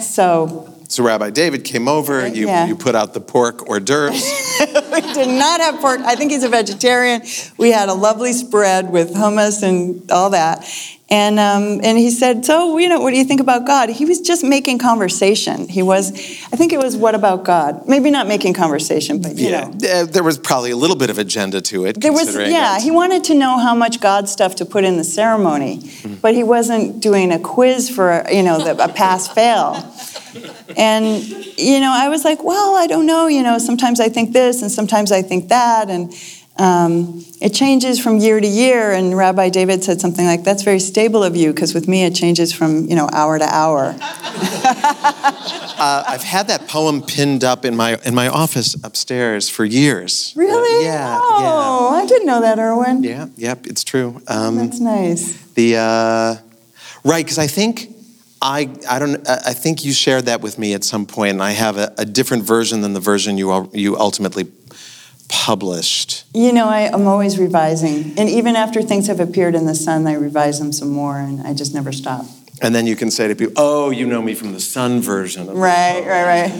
So 0.00 0.71
so 0.92 1.02
Rabbi 1.02 1.30
David 1.30 1.64
came 1.64 1.88
over. 1.88 2.26
You, 2.28 2.48
Yeah. 2.48 2.66
you 2.66 2.76
put 2.76 2.94
out 2.94 3.14
the 3.14 3.20
pork 3.20 3.66
hors 3.66 3.80
d'oeuvres. 3.80 4.22
we 4.60 5.00
did 5.00 5.28
not 5.28 5.58
have 5.60 5.80
pork. 5.80 6.00
I 6.00 6.16
think 6.16 6.32
he's 6.32 6.44
a 6.44 6.50
vegetarian. 6.50 7.22
We 7.56 7.70
had 7.70 7.88
a 7.88 7.94
lovely 7.94 8.34
spread 8.34 8.90
with 8.92 9.14
hummus 9.14 9.62
and 9.62 10.10
all 10.10 10.28
that. 10.30 10.68
And, 11.08 11.38
um, 11.38 11.80
and 11.82 11.96
he 11.96 12.10
said, 12.10 12.44
So, 12.44 12.76
you 12.76 12.90
know, 12.90 13.00
what 13.00 13.10
do 13.10 13.16
you 13.16 13.24
think 13.24 13.40
about 13.40 13.66
God? 13.66 13.88
He 13.88 14.04
was 14.04 14.20
just 14.20 14.44
making 14.44 14.80
conversation. 14.80 15.66
He 15.66 15.82
was, 15.82 16.10
I 16.52 16.56
think 16.56 16.74
it 16.74 16.78
was, 16.78 16.94
What 16.94 17.14
about 17.14 17.42
God? 17.44 17.88
Maybe 17.88 18.10
not 18.10 18.28
making 18.28 18.52
conversation, 18.52 19.22
but, 19.22 19.36
you 19.36 19.48
yeah, 19.48 19.68
know. 19.68 20.04
there 20.04 20.22
was 20.22 20.36
probably 20.36 20.72
a 20.72 20.76
little 20.76 20.96
bit 20.96 21.08
of 21.08 21.16
agenda 21.18 21.62
to 21.62 21.86
it. 21.86 22.02
There 22.02 22.12
was, 22.12 22.36
yeah, 22.36 22.76
it. 22.76 22.82
he 22.82 22.90
wanted 22.90 23.24
to 23.24 23.34
know 23.34 23.56
how 23.58 23.74
much 23.74 23.98
God 24.00 24.28
stuff 24.28 24.56
to 24.56 24.66
put 24.66 24.84
in 24.84 24.98
the 24.98 25.04
ceremony, 25.04 25.80
but 26.20 26.34
he 26.34 26.44
wasn't 26.44 27.00
doing 27.00 27.32
a 27.32 27.38
quiz 27.38 27.88
for, 27.88 28.24
you 28.30 28.42
know, 28.42 28.58
the, 28.62 28.82
a 28.82 28.88
pass 28.88 29.26
fail. 29.28 29.74
And, 30.76 31.06
you 31.58 31.80
know, 31.80 31.92
I 31.94 32.08
was 32.08 32.24
like, 32.24 32.42
well, 32.42 32.76
I 32.76 32.86
don't 32.86 33.06
know, 33.06 33.26
you 33.26 33.42
know, 33.42 33.58
sometimes 33.58 34.00
I 34.00 34.08
think 34.08 34.32
this 34.32 34.62
and 34.62 34.70
sometimes 34.70 35.12
I 35.12 35.22
think 35.22 35.48
that. 35.48 35.90
And 35.90 36.12
um, 36.58 37.24
it 37.40 37.54
changes 37.54 37.98
from 37.98 38.18
year 38.18 38.38
to 38.40 38.46
year. 38.46 38.92
And 38.92 39.16
Rabbi 39.16 39.48
David 39.48 39.82
said 39.82 40.00
something 40.00 40.26
like, 40.26 40.44
that's 40.44 40.62
very 40.62 40.78
stable 40.80 41.24
of 41.24 41.34
you, 41.36 41.52
because 41.52 41.74
with 41.74 41.88
me 41.88 42.04
it 42.04 42.14
changes 42.14 42.52
from, 42.52 42.86
you 42.86 42.94
know, 42.96 43.08
hour 43.12 43.38
to 43.38 43.44
hour. 43.44 43.94
Uh, 45.82 46.04
I've 46.06 46.22
had 46.22 46.46
that 46.46 46.68
poem 46.68 47.02
pinned 47.02 47.42
up 47.42 47.64
in 47.64 47.74
my 47.74 47.98
in 48.04 48.14
my 48.14 48.28
office 48.28 48.76
upstairs 48.84 49.48
for 49.48 49.64
years. 49.64 50.32
Really? 50.36 50.84
yeah, 50.84 51.18
Oh, 51.20 51.90
I 51.92 52.06
didn't 52.06 52.26
know 52.26 52.40
that, 52.40 52.60
Irwin. 52.60 53.02
Yeah, 53.02 53.26
yep, 53.36 53.66
it's 53.66 53.82
true. 53.82 54.22
Um, 54.28 54.58
That's 54.58 54.78
nice. 54.78 55.32
the 55.54 55.78
uh, 55.78 56.36
right, 57.04 57.24
because 57.24 57.38
I 57.38 57.48
think 57.48 57.91
I 58.42 58.68
I 58.90 58.98
don't 58.98 59.26
I 59.28 59.38
I 59.46 59.52
think 59.54 59.84
you 59.84 59.92
shared 59.92 60.26
that 60.26 60.40
with 60.40 60.58
me 60.58 60.74
at 60.74 60.84
some 60.84 61.06
point, 61.06 61.32
and 61.32 61.42
I 61.42 61.52
have 61.52 61.78
a, 61.78 61.94
a 61.96 62.04
different 62.04 62.42
version 62.42 62.82
than 62.82 62.92
the 62.92 63.00
version 63.00 63.38
you 63.38 63.70
you 63.72 63.96
ultimately 63.96 64.46
published. 65.28 66.24
You 66.34 66.52
know, 66.52 66.66
I, 66.66 66.90
I'm 66.92 67.06
always 67.06 67.38
revising. 67.38 68.18
And 68.18 68.28
even 68.28 68.54
after 68.54 68.82
things 68.82 69.06
have 69.06 69.20
appeared 69.20 69.54
in 69.54 69.64
the 69.64 69.74
sun, 69.74 70.06
I 70.06 70.14
revise 70.14 70.58
them 70.58 70.72
some 70.72 70.90
more, 70.90 71.16
and 71.16 71.40
I 71.46 71.54
just 71.54 71.72
never 71.72 71.92
stop. 71.92 72.26
And 72.60 72.74
then 72.74 72.86
you 72.86 72.96
can 72.96 73.10
say 73.10 73.28
to 73.28 73.34
people, 73.34 73.54
"Oh, 73.56 73.90
you 73.90 74.06
know 74.06 74.20
me 74.20 74.34
from 74.34 74.52
the 74.52 74.60
Sun 74.60 75.00
version." 75.00 75.48
Of 75.48 75.56
Right, 75.56 76.04
right, 76.06 76.26
right. 76.26 76.52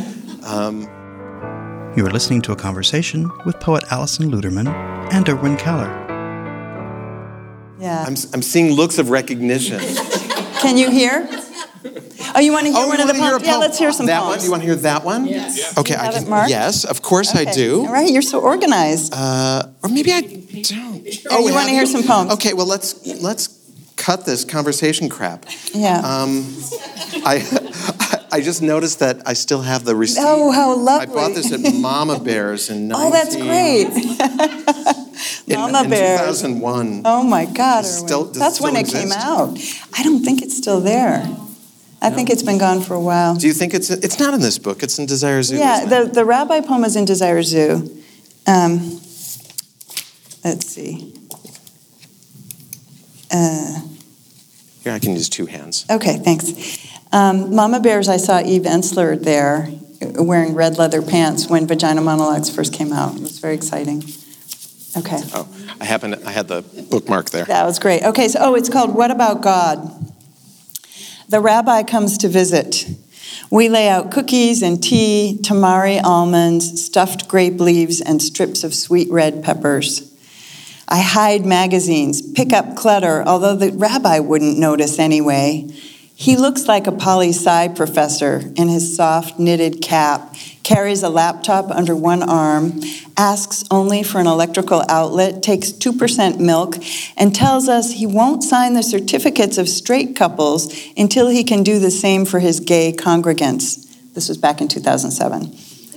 You 1.96 2.06
are 2.06 2.10
listening 2.10 2.40
to 2.42 2.52
a 2.52 2.56
conversation 2.56 3.30
with 3.44 3.60
poet 3.60 3.84
Allison 3.90 4.30
Luterman 4.30 4.66
and 5.12 5.28
Irwin 5.28 5.58
Keller. 5.58 5.90
Yeah. 7.78 8.04
I'm 8.06 8.16
I'm 8.32 8.42
seeing 8.42 8.72
looks 8.72 8.98
of 8.98 9.10
recognition. 9.10 9.80
Can 10.62 10.78
you 10.78 10.90
hear? 10.90 11.28
Oh, 12.34 12.40
you 12.40 12.52
want 12.52 12.66
to 12.66 12.72
hear 12.72 12.82
Oh, 12.82 12.88
one 12.88 13.00
of 13.00 13.06
the 13.06 13.12
wanna 13.14 13.24
hear 13.24 13.36
a 13.36 13.38
poems? 13.40 13.46
Yeah, 13.46 13.56
let's 13.56 13.78
hear 13.78 13.92
some 13.92 14.06
that 14.06 14.20
poems. 14.22 14.36
one. 14.38 14.44
You 14.44 14.50
want 14.50 14.62
to 14.62 14.66
hear 14.66 14.76
that 14.76 15.04
one? 15.04 15.26
Yes. 15.26 15.76
Okay, 15.78 15.94
I 15.96 16.12
can. 16.12 16.24
it? 16.32 16.48
Yes, 16.50 16.84
of 16.84 17.02
course 17.02 17.34
I 17.34 17.44
do. 17.44 17.80
All 17.86 17.92
right, 17.92 18.10
you're 18.10 18.22
so 18.22 18.40
organized. 18.40 19.12
Uh, 19.14 19.66
or 19.82 19.88
maybe 19.90 20.12
I 20.12 20.20
don't. 20.22 21.06
Oh, 21.30 21.46
you 21.46 21.54
wanna 21.54 21.70
hear 21.70 21.86
some 21.86 22.02
poems? 22.04 22.32
Okay, 22.32 22.52
well 22.54 22.66
let's 22.66 22.94
let's 23.22 23.58
cut 23.96 24.24
this 24.26 24.44
conversation 24.44 25.08
crap. 25.08 25.46
Yeah. 25.74 25.98
Um, 25.98 26.44
I, 27.24 27.38
I 28.32 28.40
just 28.40 28.60
noticed 28.62 28.98
that 29.00 29.22
I 29.26 29.34
still 29.34 29.62
have 29.62 29.84
the 29.84 29.94
receipt. 29.94 30.24
Oh, 30.26 30.50
how 30.50 30.74
lovely. 30.76 31.08
I 31.08 31.14
bought 31.14 31.34
this 31.34 31.52
at 31.52 31.60
Mama 31.74 32.18
Bear's 32.18 32.68
in 32.70 32.88
19, 32.88 33.06
oh, 33.06 33.10
that's 33.12 33.36
great. 33.36 33.86
in, 35.46 35.60
Mama 35.60 35.84
in 35.84 35.90
Bear's. 35.90 36.40
2001. 36.42 37.02
Oh 37.04 37.22
my 37.22 37.44
God, 37.44 37.82
Does 37.82 37.98
Irwin. 37.98 38.08
still- 38.08 38.24
That's 38.24 38.60
when 38.60 38.74
still 38.84 39.00
it 39.00 39.02
came 39.02 39.12
out. 39.12 39.56
I 39.96 40.02
don't 40.02 40.24
think 40.24 40.42
it's 40.42 40.56
still 40.56 40.80
there. 40.80 41.22
I 42.02 42.10
think 42.10 42.30
it's 42.30 42.42
been 42.42 42.58
gone 42.58 42.80
for 42.80 42.94
a 42.94 43.00
while. 43.00 43.36
Do 43.36 43.46
you 43.46 43.52
think 43.52 43.74
it's 43.74 43.88
it's 43.88 44.18
not 44.18 44.34
in 44.34 44.40
this 44.40 44.58
book? 44.58 44.82
It's 44.82 44.98
in 44.98 45.06
Desire 45.06 45.40
Zoo. 45.42 45.56
Yeah, 45.56 45.84
the, 45.84 46.10
the 46.12 46.24
rabbi 46.24 46.60
poem 46.60 46.82
is 46.84 46.96
in 46.96 47.04
Desire 47.04 47.42
Zoo. 47.44 48.02
Um, 48.46 49.00
let's 50.44 50.66
see. 50.66 51.14
Uh, 53.30 53.80
Here, 54.82 54.92
I 54.92 54.98
can 54.98 55.12
use 55.12 55.28
two 55.28 55.46
hands. 55.46 55.86
okay, 55.88 56.18
thanks. 56.18 56.78
Um, 57.12 57.54
Mama 57.54 57.78
Bears, 57.78 58.08
I 58.08 58.16
saw 58.16 58.40
Eve 58.40 58.62
Ensler 58.62 59.22
there 59.22 59.68
uh, 60.02 60.22
wearing 60.22 60.54
red 60.54 60.78
leather 60.78 61.02
pants 61.02 61.46
when 61.48 61.66
Vagina 61.68 62.00
Monologues 62.00 62.50
first 62.50 62.72
came 62.72 62.92
out. 62.92 63.14
It 63.14 63.22
was 63.22 63.38
very 63.38 63.54
exciting. 63.54 64.02
Okay. 64.96 65.20
Oh, 65.34 65.48
I 65.80 65.84
happened. 65.84 66.16
I 66.26 66.32
had 66.32 66.48
the 66.48 66.62
bookmark 66.90 67.30
there. 67.30 67.44
That 67.44 67.64
was 67.64 67.78
great. 67.78 68.02
Okay, 68.02 68.28
so 68.28 68.40
oh, 68.42 68.54
it's 68.56 68.68
called 68.68 68.94
What 68.94 69.10
About 69.10 69.40
God? 69.40 70.11
The 71.32 71.40
rabbi 71.40 71.82
comes 71.82 72.18
to 72.18 72.28
visit. 72.28 72.86
We 73.50 73.70
lay 73.70 73.88
out 73.88 74.10
cookies 74.10 74.60
and 74.60 74.82
tea, 74.82 75.38
tamari 75.40 75.98
almonds, 76.04 76.84
stuffed 76.84 77.26
grape 77.26 77.58
leaves, 77.58 78.02
and 78.02 78.20
strips 78.20 78.64
of 78.64 78.74
sweet 78.74 79.10
red 79.10 79.42
peppers. 79.42 80.12
I 80.88 81.00
hide 81.00 81.46
magazines, 81.46 82.20
pick 82.20 82.52
up 82.52 82.76
clutter, 82.76 83.24
although 83.26 83.56
the 83.56 83.72
rabbi 83.72 84.18
wouldn't 84.18 84.58
notice 84.58 84.98
anyway. 84.98 85.70
He 86.22 86.36
looks 86.36 86.68
like 86.68 86.86
a 86.86 86.92
poli 86.92 87.30
sci 87.30 87.66
professor 87.74 88.44
in 88.54 88.68
his 88.68 88.94
soft 88.94 89.40
knitted 89.40 89.82
cap, 89.82 90.36
carries 90.62 91.02
a 91.02 91.08
laptop 91.08 91.68
under 91.72 91.96
one 91.96 92.22
arm, 92.22 92.80
asks 93.16 93.64
only 93.72 94.04
for 94.04 94.20
an 94.20 94.28
electrical 94.28 94.84
outlet, 94.88 95.42
takes 95.42 95.72
2% 95.72 96.38
milk, 96.38 96.76
and 97.16 97.34
tells 97.34 97.68
us 97.68 97.94
he 97.94 98.06
won't 98.06 98.44
sign 98.44 98.74
the 98.74 98.84
certificates 98.84 99.58
of 99.58 99.68
straight 99.68 100.14
couples 100.14 100.72
until 100.96 101.28
he 101.28 101.42
can 101.42 101.64
do 101.64 101.80
the 101.80 101.90
same 101.90 102.24
for 102.24 102.38
his 102.38 102.60
gay 102.60 102.92
congregants. 102.92 103.92
This 104.14 104.28
was 104.28 104.38
back 104.38 104.60
in 104.60 104.68
2007 104.68 105.52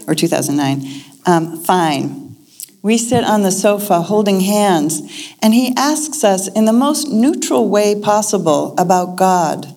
or 0.08 0.16
2009. 0.16 1.04
Um, 1.28 1.64
fine. 1.64 2.36
We 2.82 2.98
sit 2.98 3.24
on 3.24 3.44
the 3.44 3.52
sofa 3.52 4.02
holding 4.02 4.40
hands, 4.40 5.36
and 5.44 5.54
he 5.54 5.72
asks 5.78 6.24
us 6.24 6.48
in 6.48 6.66
the 6.66 6.74
most 6.74 7.10
neutral 7.10 7.70
way 7.70 8.02
possible 8.02 8.74
about 8.80 9.18
God. 9.18 9.75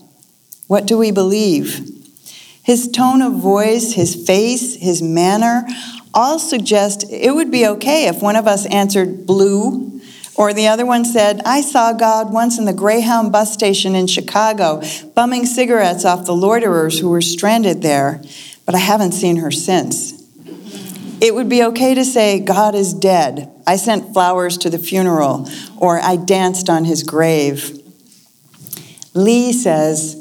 What 0.69 0.87
do 0.87 0.97
we 0.97 1.11
believe? 1.11 1.81
His 2.63 2.89
tone 2.89 3.23
of 3.23 3.33
voice, 3.33 3.95
his 3.95 4.15
face, 4.15 4.77
his 4.77 5.03
manner 5.03 5.67
all 6.15 6.39
suggest 6.39 7.05
it 7.11 7.35
would 7.35 7.51
be 7.51 7.67
okay 7.67 8.07
if 8.07 8.23
one 8.23 8.37
of 8.37 8.47
us 8.47 8.67
answered 8.67 9.27
blue 9.27 10.01
or 10.37 10.53
the 10.53 10.69
other 10.69 10.87
one 10.87 11.05
said, 11.05 11.41
I 11.45 11.63
saw 11.63 11.93
God 11.93 12.33
once 12.33 12.59
in 12.59 12.65
the 12.65 12.73
Greyhound 12.73 13.33
bus 13.33 13.53
station 13.53 13.97
in 13.97 14.07
Chicago, 14.07 14.83
bumming 15.15 15.47
cigarettes 15.47 16.05
off 16.05 16.27
the 16.27 16.35
loiterers 16.35 17.01
who 17.01 17.09
were 17.09 17.21
stranded 17.21 17.83
there, 17.83 18.23
but 18.65 18.77
I 18.77 18.79
haven't 18.79 19.13
seen 19.13 19.39
her 19.39 19.51
since. 19.51 20.13
It 21.21 21.35
would 21.35 21.49
be 21.49 21.65
okay 21.65 21.95
to 21.95 22.05
say, 22.05 22.39
God 22.39 22.77
is 22.77 22.95
dead. 22.95 23.51
I 23.67 23.75
sent 23.75 24.13
flowers 24.13 24.57
to 24.59 24.71
the 24.71 24.79
funeral, 24.79 25.49
or 25.77 25.99
I 25.99 26.15
danced 26.15 26.71
on 26.71 26.85
his 26.85 27.03
grave. 27.03 27.83
Lee 29.15 29.53
says, 29.53 30.18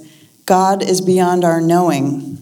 God 0.47 0.81
is 0.81 1.01
beyond 1.01 1.43
our 1.43 1.59
knowing. 1.59 2.37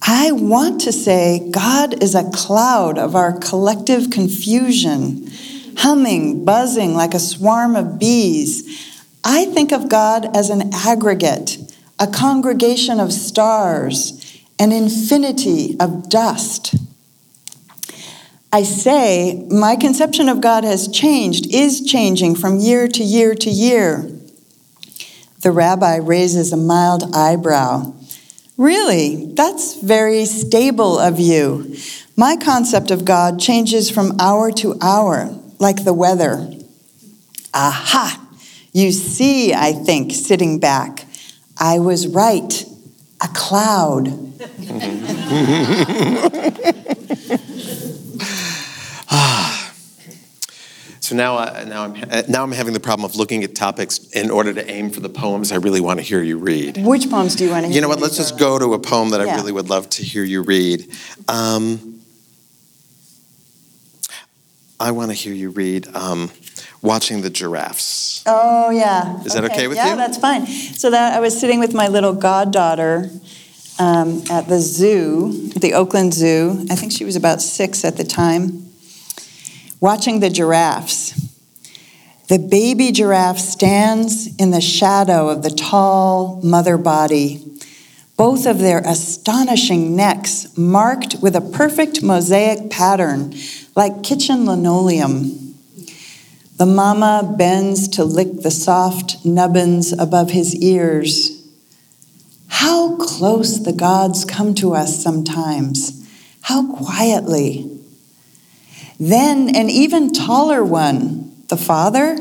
I 0.00 0.32
want 0.32 0.80
to 0.80 0.92
say 0.92 1.46
God 1.50 2.02
is 2.02 2.14
a 2.14 2.30
cloud 2.30 2.96
of 2.96 3.14
our 3.14 3.38
collective 3.38 4.08
confusion, 4.08 5.30
humming, 5.76 6.46
buzzing 6.46 6.94
like 6.94 7.12
a 7.12 7.18
swarm 7.18 7.76
of 7.76 7.98
bees. 7.98 8.96
I 9.22 9.44
think 9.44 9.70
of 9.70 9.90
God 9.90 10.34
as 10.34 10.48
an 10.48 10.72
aggregate, 10.72 11.58
a 11.98 12.06
congregation 12.06 13.00
of 13.00 13.12
stars, 13.12 14.42
an 14.58 14.72
infinity 14.72 15.76
of 15.78 16.08
dust. 16.08 16.74
I 18.50 18.62
say 18.62 19.46
my 19.50 19.76
conception 19.76 20.30
of 20.30 20.40
God 20.40 20.64
has 20.64 20.88
changed, 20.88 21.54
is 21.54 21.82
changing 21.84 22.36
from 22.36 22.60
year 22.60 22.88
to 22.88 23.04
year 23.04 23.34
to 23.34 23.50
year. 23.50 24.17
The 25.40 25.52
rabbi 25.52 25.96
raises 25.96 26.52
a 26.52 26.56
mild 26.56 27.14
eyebrow. 27.14 27.94
Really, 28.56 29.32
that's 29.34 29.76
very 29.80 30.24
stable 30.24 30.98
of 30.98 31.20
you. 31.20 31.76
My 32.16 32.36
concept 32.36 32.90
of 32.90 33.04
God 33.04 33.38
changes 33.38 33.88
from 33.88 34.18
hour 34.18 34.50
to 34.52 34.76
hour, 34.82 35.38
like 35.60 35.84
the 35.84 35.94
weather. 35.94 36.50
Aha! 37.54 38.26
You 38.72 38.90
see, 38.90 39.54
I 39.54 39.72
think, 39.72 40.12
sitting 40.12 40.58
back. 40.58 41.06
I 41.56 41.78
was 41.78 42.08
right. 42.08 42.64
A 43.20 43.28
cloud. 43.28 44.08
So 51.08 51.16
now, 51.16 51.38
uh, 51.38 51.64
now 51.66 51.84
I'm 51.84 52.28
now 52.28 52.42
I'm 52.42 52.52
having 52.52 52.74
the 52.74 52.80
problem 52.80 53.06
of 53.06 53.16
looking 53.16 53.42
at 53.42 53.54
topics 53.54 54.10
in 54.10 54.30
order 54.30 54.52
to 54.52 54.70
aim 54.70 54.90
for 54.90 55.00
the 55.00 55.08
poems 55.08 55.52
I 55.52 55.56
really 55.56 55.80
want 55.80 56.00
to 56.00 56.04
hear 56.04 56.22
you 56.22 56.36
read. 56.36 56.76
Which 56.84 57.08
poems 57.08 57.34
do 57.34 57.44
you 57.46 57.50
want 57.50 57.62
to 57.62 57.68
hear? 57.68 57.76
You 57.76 57.80
know 57.80 57.88
what? 57.88 57.98
Let's 57.98 58.18
just 58.18 58.38
go 58.38 58.58
to 58.58 58.74
a 58.74 58.78
poem 58.78 59.08
that 59.12 59.22
I 59.22 59.34
really 59.34 59.50
would 59.50 59.70
love 59.70 59.88
to 59.88 60.02
hear 60.02 60.22
you 60.22 60.42
read. 60.42 60.86
Um, 61.26 62.02
I 64.78 64.90
want 64.90 65.10
to 65.10 65.14
hear 65.14 65.32
you 65.32 65.48
read 65.48 65.88
um, 65.96 66.30
"Watching 66.82 67.22
the 67.22 67.30
Giraffes." 67.30 68.22
Oh 68.26 68.68
yeah. 68.68 69.22
Is 69.22 69.32
that 69.32 69.44
okay 69.44 69.66
with 69.66 69.78
yeah, 69.78 69.84
you? 69.84 69.90
Yeah, 69.92 69.96
that's 69.96 70.18
fine. 70.18 70.46
So 70.46 70.90
that 70.90 71.14
I 71.14 71.20
was 71.20 71.40
sitting 71.40 71.58
with 71.58 71.72
my 71.72 71.88
little 71.88 72.12
goddaughter 72.12 73.08
um, 73.78 74.24
at 74.30 74.46
the 74.46 74.60
zoo, 74.60 75.48
the 75.56 75.72
Oakland 75.72 76.12
Zoo. 76.12 76.66
I 76.70 76.74
think 76.74 76.92
she 76.92 77.06
was 77.06 77.16
about 77.16 77.40
six 77.40 77.82
at 77.82 77.96
the 77.96 78.04
time. 78.04 78.67
Watching 79.80 80.18
the 80.18 80.28
giraffes. 80.28 81.14
The 82.28 82.38
baby 82.38 82.90
giraffe 82.90 83.38
stands 83.38 84.34
in 84.36 84.50
the 84.50 84.60
shadow 84.60 85.28
of 85.28 85.42
the 85.42 85.50
tall 85.50 86.40
mother 86.42 86.76
body. 86.76 87.44
Both 88.16 88.44
of 88.44 88.58
their 88.58 88.80
astonishing 88.80 89.94
necks 89.94 90.58
marked 90.58 91.18
with 91.22 91.36
a 91.36 91.40
perfect 91.40 92.02
mosaic 92.02 92.70
pattern, 92.70 93.34
like 93.76 94.02
kitchen 94.02 94.46
linoleum. 94.46 95.54
The 96.56 96.66
mama 96.66 97.36
bends 97.38 97.86
to 97.90 98.04
lick 98.04 98.40
the 98.40 98.50
soft 98.50 99.24
nubbins 99.24 99.92
above 99.92 100.32
his 100.32 100.56
ears. 100.56 101.48
How 102.48 102.96
close 102.96 103.62
the 103.62 103.72
gods 103.72 104.24
come 104.24 104.56
to 104.56 104.74
us 104.74 105.00
sometimes. 105.00 106.04
How 106.42 106.74
quietly. 106.74 107.77
Then 108.98 109.54
an 109.54 109.70
even 109.70 110.12
taller 110.12 110.64
one, 110.64 111.32
the 111.48 111.56
father, 111.56 112.16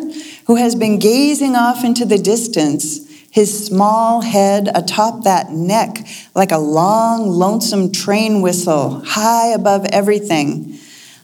who 0.45 0.55
has 0.55 0.75
been 0.75 0.99
gazing 0.99 1.55
off 1.55 1.83
into 1.83 2.05
the 2.05 2.17
distance, 2.17 3.07
his 3.31 3.65
small 3.65 4.21
head 4.21 4.69
atop 4.73 5.23
that 5.23 5.51
neck 5.51 5.97
like 6.35 6.51
a 6.51 6.57
long, 6.57 7.29
lonesome 7.29 7.91
train 7.91 8.41
whistle, 8.41 9.03
high 9.05 9.47
above 9.47 9.85
everything, 9.91 10.77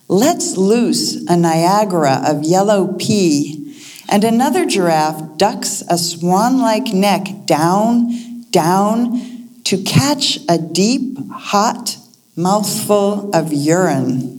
lets 0.07 0.57
loose 0.57 1.23
a 1.27 1.37
Niagara 1.37 2.21
of 2.25 2.43
yellow 2.43 2.93
pea, 2.93 3.59
and 4.09 4.23
another 4.23 4.65
giraffe 4.65 5.37
ducks 5.37 5.81
a 5.89 5.97
swan 5.97 6.59
like 6.59 6.93
neck 6.93 7.27
down, 7.45 8.43
down 8.51 9.49
to 9.63 9.81
catch 9.83 10.39
a 10.49 10.57
deep, 10.57 11.17
hot 11.31 11.97
mouthful 12.35 13.33
of 13.33 13.53
urine, 13.53 14.32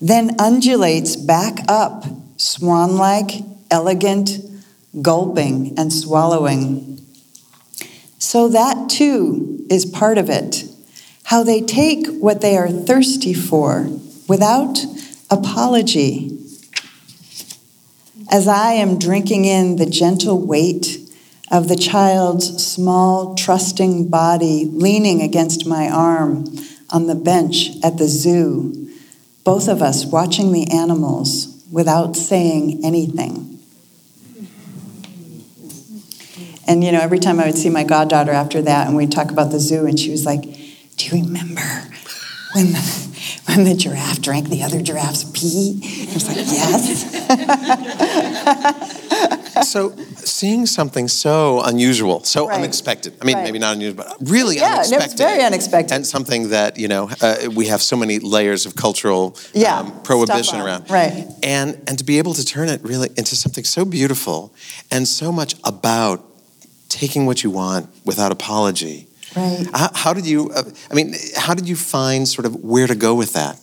then 0.00 0.34
undulates 0.38 1.16
back 1.16 1.60
up, 1.68 2.04
swan 2.36 2.96
like, 2.96 3.42
elegant, 3.70 4.38
gulping 5.02 5.78
and 5.78 5.92
swallowing. 5.92 7.00
So 8.18 8.48
that 8.48 8.88
too 8.88 9.66
is 9.70 9.84
part 9.86 10.18
of 10.18 10.28
it. 10.28 10.64
How 11.24 11.42
they 11.42 11.60
take 11.60 12.06
what 12.06 12.40
they 12.40 12.56
are 12.56 12.68
thirsty 12.68 13.34
for 13.34 13.88
without 14.26 14.78
apology. 15.30 16.36
As 18.30 18.48
I 18.48 18.72
am 18.72 18.98
drinking 18.98 19.44
in 19.44 19.76
the 19.76 19.86
gentle 19.86 20.44
weight 20.44 20.98
of 21.50 21.68
the 21.68 21.76
child's 21.76 22.64
small, 22.64 23.34
trusting 23.34 24.08
body 24.08 24.66
leaning 24.66 25.20
against 25.20 25.66
my 25.66 25.88
arm 25.88 26.46
on 26.90 27.06
the 27.06 27.14
bench 27.14 27.70
at 27.82 27.98
the 27.98 28.06
zoo, 28.06 28.79
both 29.50 29.66
of 29.66 29.82
us 29.82 30.06
watching 30.06 30.52
the 30.52 30.70
animals 30.70 31.60
without 31.72 32.14
saying 32.14 32.80
anything. 32.84 33.58
And 36.68 36.84
you 36.84 36.92
know, 36.92 37.00
every 37.00 37.18
time 37.18 37.40
I 37.40 37.46
would 37.46 37.58
see 37.58 37.68
my 37.68 37.82
goddaughter 37.82 38.30
after 38.30 38.62
that, 38.62 38.86
and 38.86 38.96
we'd 38.96 39.10
talk 39.10 39.32
about 39.32 39.50
the 39.50 39.58
zoo, 39.58 39.86
and 39.86 39.98
she 39.98 40.12
was 40.12 40.24
like, 40.24 40.42
"Do 40.42 41.06
you 41.06 41.24
remember 41.24 41.68
when 42.54 42.66
the, 42.70 43.08
when 43.46 43.64
the 43.64 43.74
giraffe 43.74 44.22
drank 44.22 44.50
the 44.50 44.62
other 44.62 44.82
giraffe's 44.82 45.24
pee?" 45.24 45.80
I 46.08 46.14
was 46.14 46.28
like, 46.28 46.36
"Yes." 46.36 47.06
so 49.74 49.92
seeing 50.16 50.66
something 50.66 51.08
so 51.08 51.60
unusual, 51.62 52.22
so 52.24 52.48
Right. 52.48 52.58
unexpected. 52.58 53.12
I 53.20 53.24
mean, 53.24 53.36
Right. 53.36 53.44
maybe 53.44 53.58
not 53.58 53.74
unusual, 53.74 54.04
but 54.04 54.16
really 54.30 54.56
Yeah, 54.56 54.64
and 54.66 54.74
it 54.74 54.78
was 54.78 54.92
unexpected. 54.92 55.18
very 55.18 55.42
unexpected. 55.44 55.94
And 55.94 56.06
something 56.06 56.50
that 56.50 56.78
you 56.78 56.88
know 56.88 57.10
uh, 57.20 57.36
we 57.54 57.66
have 57.68 57.82
so 57.82 57.96
many 57.96 58.18
layers 58.18 58.66
of 58.66 58.74
cultural 58.74 59.36
Yeah, 59.54 59.80
um, 59.80 59.92
prohibition 60.02 60.60
around. 60.60 60.90
right. 60.90 61.26
And 61.42 61.76
and 61.86 61.98
to 61.98 62.04
be 62.04 62.18
able 62.18 62.34
to 62.34 62.44
turn 62.44 62.68
it 62.68 62.80
really 62.82 63.08
into 63.16 63.34
something 63.36 63.64
so 63.64 63.84
beautiful 63.84 64.52
and 64.90 65.06
so 65.08 65.30
much 65.32 65.54
about 65.64 66.20
taking 66.88 67.26
what 67.26 67.42
you 67.44 67.50
want 67.54 67.86
without 68.04 68.32
apology. 68.32 69.06
Right. 69.36 69.66
How, 69.72 69.90
how 69.94 70.12
did 70.14 70.26
you? 70.26 70.50
Uh, 70.50 70.64
I 70.90 70.94
mean, 70.94 71.14
how 71.36 71.54
did 71.54 71.68
you 71.68 71.76
find 71.76 72.26
sort 72.26 72.46
of 72.46 72.54
where 72.64 72.86
to 72.88 72.94
go 72.96 73.14
with 73.14 73.32
that? 73.34 73.56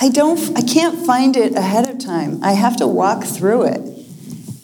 I 0.00 0.08
don't, 0.08 0.40
I 0.56 0.62
can't 0.62 1.06
find 1.06 1.36
it 1.36 1.54
ahead 1.54 1.88
of 1.88 1.98
time. 1.98 2.40
I 2.42 2.52
have 2.54 2.76
to 2.78 2.86
walk 2.86 3.24
through 3.24 3.62
it. 3.64 3.80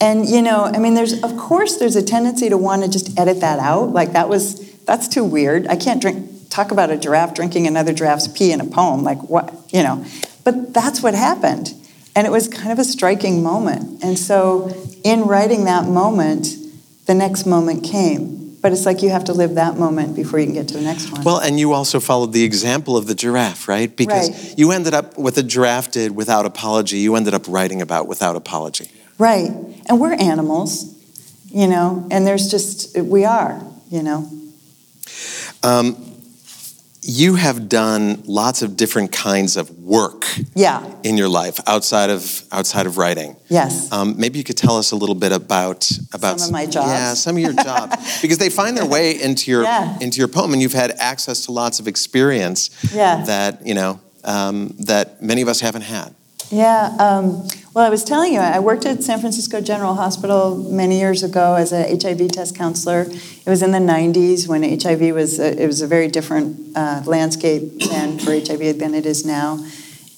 And, 0.01 0.29
you 0.29 0.43
know, 0.43 0.65
I 0.65 0.79
mean, 0.79 0.95
there's, 0.95 1.23
of 1.23 1.37
course, 1.37 1.77
there's 1.79 1.97
a 1.97 2.03
tendency 2.03 2.49
to 2.49 2.57
want 2.57 2.85
to 2.85 2.89
just 2.91 3.19
edit 3.19 3.41
that 3.41 3.59
out. 3.59 3.91
Like, 3.91 4.13
that 4.13 4.29
was, 4.29 4.73
that's 4.85 5.09
too 5.09 5.25
weird. 5.25 5.67
I 5.67 5.77
can't 5.77 6.01
drink, 6.01 6.51
talk 6.51 6.71
about 6.71 6.91
a 6.91 6.97
giraffe 6.97 7.35
drinking 7.35 7.67
another 7.67 7.93
giraffe's 7.93 8.29
pee 8.29 8.53
in 8.53 8.61
a 8.61 8.65
poem. 8.65 9.03
Like, 9.03 9.23
what, 9.29 9.53
you 9.71 9.83
know. 9.83 10.05
But 10.45 10.73
that's 10.73 11.03
what 11.03 11.15
happened. 11.15 11.75
And 12.15 12.27
it 12.27 12.31
was 12.31 12.49
kind 12.49 12.71
of 12.73 12.79
a 12.79 12.85
striking 12.85 13.43
moment. 13.43 14.03
And 14.03 14.19
so, 14.19 14.73
in 15.05 15.23
writing 15.23 15.65
that 15.65 15.87
moment, 15.87 16.49
the 17.07 17.15
next 17.15 17.47
moment 17.47 17.85
came. 17.85 18.57
But 18.61 18.73
it's 18.73 18.87
like 18.87 19.03
you 19.03 19.11
have 19.11 19.25
to 19.25 19.33
live 19.33 19.55
that 19.55 19.79
moment 19.79 20.17
before 20.17 20.41
you 20.41 20.47
can 20.47 20.55
get 20.55 20.69
to 20.69 20.75
the 20.75 20.83
next 20.83 21.13
one. 21.13 21.23
Well, 21.23 21.39
and 21.39 21.61
you 21.61 21.73
also 21.73 22.01
followed 22.01 22.33
the 22.33 22.43
example 22.43 22.97
of 22.97 23.07
the 23.07 23.15
giraffe, 23.15 23.69
right? 23.69 23.95
Because 23.95 24.31
Right. 24.31 24.59
you 24.59 24.73
ended 24.73 24.95
up 24.95 25.17
what 25.17 25.37
the 25.37 25.45
giraffe 25.45 25.93
did 25.93 26.17
without 26.17 26.45
apology. 26.45 26.99
You 26.99 27.15
ended 27.15 27.35
up 27.35 27.45
writing 27.47 27.81
about 27.83 28.09
without 28.09 28.35
apology. 28.35 28.91
Right. 29.19 29.51
And 29.87 30.01
we're 30.01 30.13
animals, 30.15 30.95
you 31.47 31.67
know, 31.67 32.07
and 32.11 32.27
there's 32.27 32.51
just, 32.51 32.97
we 32.99 33.25
are, 33.25 33.61
you 33.91 34.03
know. 34.03 34.29
Um, 35.63 36.05
you 37.03 37.37
have 37.37 37.69
done 37.71 38.23
lots 38.27 38.61
of 38.61 38.77
different 38.77 39.13
kinds 39.13 39.57
of 39.57 39.71
work 39.79 40.27
Yeah. 40.55 40.85
in 41.03 41.17
your 41.17 41.29
life 41.29 41.59
outside 41.67 42.11
of 42.11 42.43
outside 42.53 42.87
of 42.87 42.99
writing. 42.99 43.37
Yes. 43.49 43.91
Um, 43.91 44.17
maybe 44.19 44.37
you 44.39 44.45
could 44.45 44.59
tell 44.59 44.77
us 44.77 44.91
a 44.93 44.97
little 44.97 45.15
bit 45.15 45.33
about 45.33 45.91
about 46.13 46.39
Some 46.39 46.49
of 46.49 46.53
my 46.53 46.67
jobs. 46.67 46.89
Yeah, 46.89 47.15
some 47.15 47.37
of 47.37 47.43
your 47.43 47.55
jobs 47.55 48.21
because 48.23 48.37
they 48.39 48.51
find 48.51 48.77
their 48.77 48.85
way 48.85 49.21
into 49.21 49.51
your 49.51 49.63
Yeah. 49.63 49.97
into 50.01 50.19
your 50.19 50.29
poem, 50.29 50.53
and 50.53 50.61
you've 50.61 50.75
had 50.75 50.91
access 50.99 51.47
to 51.47 51.53
lots 51.53 51.81
of 51.81 51.89
experience 51.89 52.69
Yeah. 52.93 53.25
that 53.25 53.67
you 53.67 53.75
know 53.75 54.01
um, 54.25 54.75
that 54.81 55.23
many 55.23 55.41
of 55.41 55.49
us 55.49 55.61
haven't 55.61 55.83
had. 55.83 56.15
Yeah. 56.51 56.95
Um, 56.99 57.49
well, 57.75 57.85
I 57.85 57.91
was 57.91 58.03
telling 58.03 58.33
you, 58.33 58.41
I 58.41 58.59
worked 58.61 58.87
at 58.87 59.03
San 59.03 59.21
Francisco 59.21 59.61
General 59.61 59.95
Hospital 59.95 60.57
many 60.57 60.99
years 60.99 61.23
ago 61.23 61.55
as 61.55 61.73
a 61.73 61.83
HIV 61.83 62.29
test 62.33 62.57
counselor. 62.57 63.03
It 63.03 63.47
was 63.47 63.63
in 63.63 63.73
the 63.73 63.79
90s 63.79 64.49
when 64.49 64.63
HIV 64.63 65.15
was, 65.15 65.39
a, 65.39 65.63
it 65.63 65.67
was 65.67 65.83
a 65.83 65.87
very 65.87 66.09
different 66.09 66.77
uh, 66.77 67.03
landscape 67.05 67.79
then 67.91 68.19
for 68.19 68.33
HIV 68.33 68.79
than 68.79 68.95
it 68.95 69.05
is 69.07 69.27
now. 69.27 69.65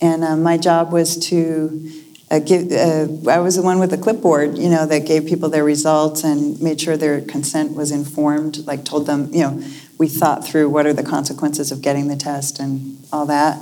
And 0.01 0.25
uh, 0.25 0.37
my 0.37 0.57
job 0.57 0.93
was 0.93 1.17
to 1.29 1.91
uh, 2.31 2.39
give, 2.39 2.71
uh, 2.71 3.31
I 3.31 3.41
was 3.41 3.57
the 3.57 3.63
one 3.63 3.81
with 3.81 3.91
the 3.91 3.99
clipboard, 3.99 4.57
you 4.57 4.69
know, 4.69 4.87
that 4.87 5.05
gave 5.05 5.27
people 5.27 5.49
their 5.49 5.65
results 5.65 6.23
and 6.23 6.61
made 6.63 6.81
sure 6.81 6.97
their 6.97 7.21
consent 7.21 7.75
was 7.75 7.91
informed, 7.91 8.67
like 8.67 8.85
told 8.85 9.07
them, 9.07 9.29
you 9.33 9.43
know, 9.43 9.63
we 9.99 10.09
thought 10.09 10.47
through 10.47 10.69
what 10.71 10.87
are 10.87 10.93
the 10.93 11.03
consequences 11.03 11.73
of 11.73 11.83
getting 11.83 12.09
the 12.09 12.17
test 12.17 12.61
and 12.61 13.05
all 13.13 13.27
that. 13.27 13.59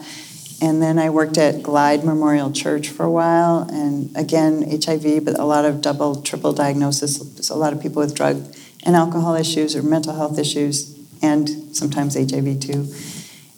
And 0.61 0.83
then 0.83 0.99
I 0.99 1.11
worked 1.11 1.39
at 1.39 1.63
Glide 1.63 2.05
Memorial 2.05 2.51
Church 2.51 2.89
for 2.89 3.05
a 3.05 3.11
while, 3.11 3.69
and 3.71 4.15
again, 4.17 4.63
HIV, 4.69 5.25
but 5.25 5.39
a 5.39 5.45
lot 5.45 5.65
of 5.65 5.81
double, 5.81 6.21
triple 6.21 6.53
diagnosis. 6.53 7.47
So 7.47 7.55
a 7.55 7.57
lot 7.57 7.73
of 7.73 7.81
people 7.81 8.03
with 8.03 8.15
drug 8.15 8.43
and 8.85 8.97
alcohol 8.97 9.37
issues 9.37 9.77
or 9.77 9.83
mental 9.83 10.15
health 10.15 10.37
issues, 10.37 10.99
and 11.23 11.49
sometimes 11.77 12.15
HIV 12.15 12.61
too. 12.61 12.93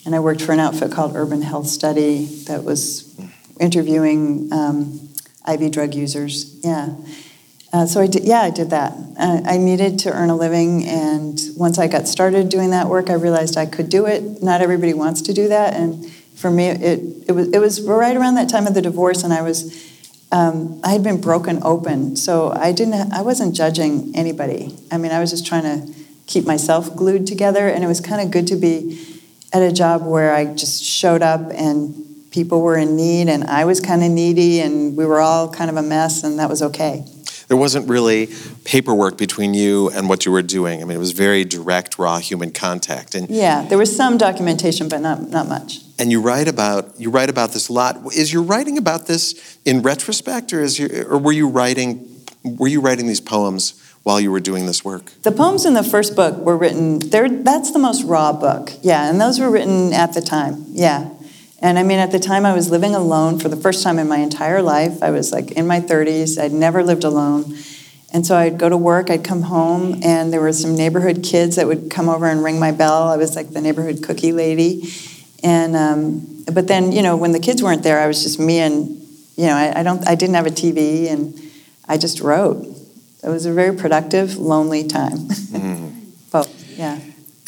And 0.04 0.14
I 0.14 0.20
worked 0.20 0.42
for 0.42 0.52
an 0.52 0.60
outfit 0.60 0.92
called 0.92 1.16
Urban 1.16 1.40
Health 1.40 1.68
Study 1.68 2.26
that 2.46 2.64
was 2.64 3.14
interviewing 3.58 4.52
um, 4.52 5.08
IV 5.50 5.70
drug 5.70 5.94
users. 5.94 6.58
Yeah. 6.62 6.96
Uh, 7.72 7.86
so 7.86 8.00
I 8.00 8.08
did, 8.08 8.24
yeah, 8.24 8.40
I 8.40 8.50
did 8.50 8.70
that. 8.70 8.92
Uh, 9.18 9.40
I 9.46 9.56
needed 9.56 10.00
to 10.00 10.12
earn 10.12 10.28
a 10.28 10.36
living, 10.36 10.84
and 10.84 11.40
once 11.56 11.78
I 11.78 11.86
got 11.86 12.08
started 12.08 12.48
doing 12.48 12.70
that 12.70 12.88
work, 12.88 13.08
I 13.08 13.14
realized 13.14 13.56
I 13.56 13.66
could 13.66 13.88
do 13.88 14.06
it. 14.06 14.42
Not 14.42 14.60
everybody 14.60 14.92
wants 14.92 15.22
to 15.22 15.32
do 15.32 15.48
that, 15.48 15.74
and 15.74 16.10
for 16.40 16.50
me, 16.50 16.68
it 16.68 17.00
it 17.28 17.32
was 17.32 17.48
it 17.48 17.58
was 17.58 17.82
right 17.82 18.16
around 18.16 18.36
that 18.36 18.48
time 18.48 18.66
of 18.66 18.74
the 18.74 18.82
divorce, 18.82 19.22
and 19.22 19.32
I 19.32 19.42
was 19.42 19.90
um, 20.32 20.80
I 20.82 20.90
had 20.90 21.02
been 21.02 21.20
broken 21.20 21.60
open, 21.62 22.16
so 22.16 22.50
I 22.50 22.72
didn't 22.72 23.12
I 23.12 23.20
wasn't 23.22 23.54
judging 23.54 24.12
anybody. 24.14 24.74
I 24.90 24.96
mean, 24.96 25.12
I 25.12 25.20
was 25.20 25.30
just 25.30 25.46
trying 25.46 25.64
to 25.64 25.94
keep 26.26 26.46
myself 26.46 26.96
glued 26.96 27.26
together, 27.26 27.68
and 27.68 27.84
it 27.84 27.86
was 27.86 28.00
kind 28.00 28.22
of 28.22 28.30
good 28.30 28.46
to 28.48 28.56
be 28.56 29.06
at 29.52 29.62
a 29.62 29.72
job 29.72 30.06
where 30.06 30.32
I 30.32 30.46
just 30.46 30.82
showed 30.82 31.22
up 31.22 31.50
and 31.52 31.94
people 32.30 32.62
were 32.62 32.78
in 32.78 32.96
need, 32.96 33.28
and 33.28 33.44
I 33.44 33.64
was 33.64 33.80
kind 33.80 34.02
of 34.02 34.10
needy, 34.10 34.60
and 34.60 34.96
we 34.96 35.04
were 35.04 35.20
all 35.20 35.50
kind 35.50 35.68
of 35.68 35.76
a 35.76 35.82
mess, 35.82 36.24
and 36.24 36.38
that 36.38 36.48
was 36.48 36.62
okay. 36.62 37.04
There 37.50 37.56
wasn't 37.56 37.88
really 37.88 38.28
paperwork 38.64 39.18
between 39.18 39.54
you 39.54 39.90
and 39.90 40.08
what 40.08 40.24
you 40.24 40.30
were 40.30 40.40
doing. 40.58 40.80
I 40.82 40.84
mean, 40.84 40.96
it 40.96 41.00
was 41.00 41.10
very 41.10 41.44
direct, 41.44 41.98
raw 41.98 42.18
human 42.20 42.52
contact. 42.52 43.16
And 43.16 43.28
Yeah, 43.28 43.66
there 43.68 43.76
was 43.76 43.90
some 43.94 44.16
documentation, 44.18 44.88
but 44.88 45.00
not 45.00 45.18
not 45.30 45.48
much. 45.48 45.80
and 45.98 46.12
you 46.12 46.20
write 46.20 46.46
about 46.46 46.82
you 46.96 47.10
write 47.10 47.28
about 47.28 47.50
this 47.52 47.68
a 47.68 47.72
lot. 47.72 47.96
Is 48.14 48.32
your 48.32 48.44
writing 48.44 48.78
about 48.78 49.06
this 49.06 49.58
in 49.64 49.82
retrospect, 49.82 50.52
or 50.52 50.62
is 50.62 50.78
you 50.78 50.86
or 51.10 51.18
were 51.18 51.32
you 51.32 51.48
writing 51.48 52.06
were 52.44 52.68
you 52.68 52.80
writing 52.80 53.08
these 53.08 53.20
poems 53.20 53.74
while 54.04 54.20
you 54.20 54.30
were 54.30 54.40
doing 54.50 54.66
this 54.66 54.84
work? 54.84 55.04
The 55.22 55.32
poems 55.32 55.64
in 55.66 55.74
the 55.74 55.82
first 55.82 56.14
book 56.14 56.36
were 56.46 56.56
written. 56.56 57.00
There, 57.00 57.28
that's 57.28 57.72
the 57.72 57.80
most 57.80 58.04
raw 58.04 58.32
book. 58.32 58.70
Yeah, 58.82 59.10
and 59.10 59.20
those 59.20 59.40
were 59.40 59.50
written 59.50 59.92
at 59.92 60.12
the 60.14 60.20
time. 60.22 60.54
Yeah, 60.86 61.10
and 61.62 61.78
I 61.78 61.82
mean, 61.82 61.98
at 61.98 62.10
the 62.10 62.18
time, 62.18 62.46
I 62.46 62.54
was 62.54 62.70
living 62.70 62.94
alone 62.94 63.38
for 63.38 63.48
the 63.48 63.56
first 63.56 63.82
time 63.82 63.98
in 63.98 64.08
my 64.08 64.18
entire 64.18 64.62
life. 64.62 65.02
I 65.02 65.10
was 65.10 65.30
like 65.30 65.52
in 65.52 65.66
my 65.66 65.80
30s. 65.80 66.40
I'd 66.40 66.52
never 66.52 66.82
lived 66.82 67.04
alone, 67.04 67.54
and 68.12 68.26
so 68.26 68.36
I'd 68.36 68.58
go 68.58 68.68
to 68.68 68.76
work. 68.76 69.10
I'd 69.10 69.24
come 69.24 69.42
home, 69.42 70.00
and 70.02 70.32
there 70.32 70.40
were 70.40 70.52
some 70.52 70.74
neighborhood 70.74 71.22
kids 71.22 71.56
that 71.56 71.66
would 71.66 71.90
come 71.90 72.08
over 72.08 72.26
and 72.26 72.42
ring 72.42 72.58
my 72.58 72.72
bell. 72.72 73.08
I 73.08 73.18
was 73.18 73.36
like 73.36 73.50
the 73.50 73.60
neighborhood 73.60 74.02
cookie 74.02 74.32
lady, 74.32 74.90
and 75.42 75.76
um, 75.76 76.44
but 76.52 76.66
then 76.66 76.92
you 76.92 77.02
know 77.02 77.16
when 77.16 77.32
the 77.32 77.40
kids 77.40 77.62
weren't 77.62 77.82
there, 77.82 78.00
I 78.00 78.06
was 78.06 78.22
just 78.22 78.38
me 78.38 78.60
and 78.60 78.88
you 79.36 79.46
know 79.46 79.54
I, 79.54 79.80
I 79.80 79.82
don't 79.82 80.06
I 80.08 80.14
didn't 80.14 80.36
have 80.36 80.46
a 80.46 80.50
TV, 80.50 81.10
and 81.10 81.38
I 81.86 81.98
just 81.98 82.20
wrote. 82.20 82.66
It 83.22 83.28
was 83.28 83.44
a 83.44 83.52
very 83.52 83.76
productive, 83.76 84.38
lonely 84.38 84.88
time. 84.88 85.28
Both, 86.32 86.78
yeah. 86.78 86.98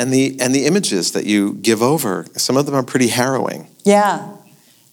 And 0.02 0.12
the 0.12 0.36
and 0.40 0.52
the 0.52 0.66
images 0.66 1.12
that 1.12 1.26
you 1.26 1.54
give 1.54 1.80
over, 1.80 2.26
some 2.36 2.56
of 2.56 2.66
them 2.66 2.74
are 2.74 2.82
pretty 2.82 3.06
harrowing. 3.06 3.68
Yeah, 3.84 4.36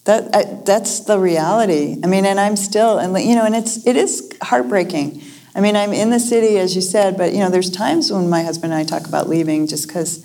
that 0.03 0.35
I, 0.35 0.43
that's 0.67 0.99
the 0.99 1.17
reality. 1.17 1.97
I 2.03 2.05
mean, 2.05 2.27
and 2.27 2.39
I'm 2.39 2.55
still, 2.55 2.99
and 2.99 3.17
you 3.17 3.33
know, 3.33 3.43
and 3.43 3.55
it's 3.55 3.87
it 3.87 3.95
is 3.95 4.31
heartbreaking. 4.39 5.19
I 5.55 5.61
mean, 5.61 5.75
I'm 5.75 5.93
in 5.93 6.11
the 6.11 6.19
city, 6.19 6.59
as 6.59 6.75
you 6.75 6.83
said, 6.83 7.17
but 7.17 7.33
you 7.33 7.39
know, 7.39 7.49
there's 7.49 7.71
times 7.71 8.11
when 8.11 8.29
my 8.29 8.43
husband 8.43 8.71
and 8.71 8.79
I 8.79 8.83
talk 8.83 9.07
about 9.07 9.27
leaving, 9.27 9.65
just 9.65 9.87
because 9.87 10.23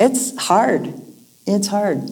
it's 0.00 0.34
hard. 0.38 0.90
It's 1.46 1.66
hard. 1.66 2.08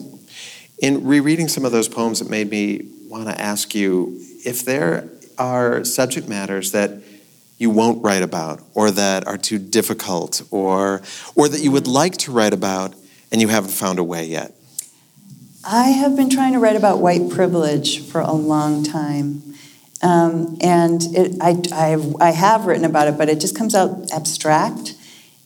In 0.77 1.03
rereading 1.03 1.47
some 1.47 1.65
of 1.65 1.71
those 1.71 1.87
poems, 1.87 2.21
it 2.21 2.29
made 2.29 2.51
me 2.51 2.87
want 3.07 3.27
to 3.27 3.41
ask 3.41 3.73
you 3.73 4.21
if 4.45 4.63
there 4.63 5.09
are 5.39 5.83
subject 5.83 6.29
matters 6.29 6.73
that 6.73 6.91
you 7.57 7.69
won't 7.69 8.03
write 8.03 8.23
about, 8.23 8.61
or 8.73 8.91
that 8.91 9.25
are 9.27 9.37
too 9.37 9.57
difficult, 9.57 10.41
or 10.51 11.01
or 11.35 11.49
that 11.49 11.61
you 11.61 11.71
would 11.71 11.87
like 11.87 12.17
to 12.17 12.31
write 12.31 12.53
about 12.53 12.93
and 13.31 13.41
you 13.41 13.47
haven't 13.47 13.71
found 13.71 13.99
a 13.99 14.03
way 14.03 14.25
yet. 14.25 14.53
I 15.65 15.89
have 15.89 16.15
been 16.15 16.29
trying 16.29 16.53
to 16.53 16.59
write 16.59 16.75
about 16.75 16.99
white 16.99 17.29
privilege 17.29 18.01
for 18.01 18.21
a 18.21 18.31
long 18.31 18.83
time. 18.83 19.43
Um, 20.01 20.57
and 20.61 21.01
it, 21.13 21.35
I, 21.41 21.57
I, 21.73 21.87
have, 21.89 22.15
I 22.21 22.29
have 22.31 22.65
written 22.65 22.85
about 22.85 23.07
it, 23.07 23.17
but 23.17 23.29
it 23.29 23.41
just 23.41 23.57
comes 23.57 23.75
out 23.75 24.11
abstract. 24.11 24.93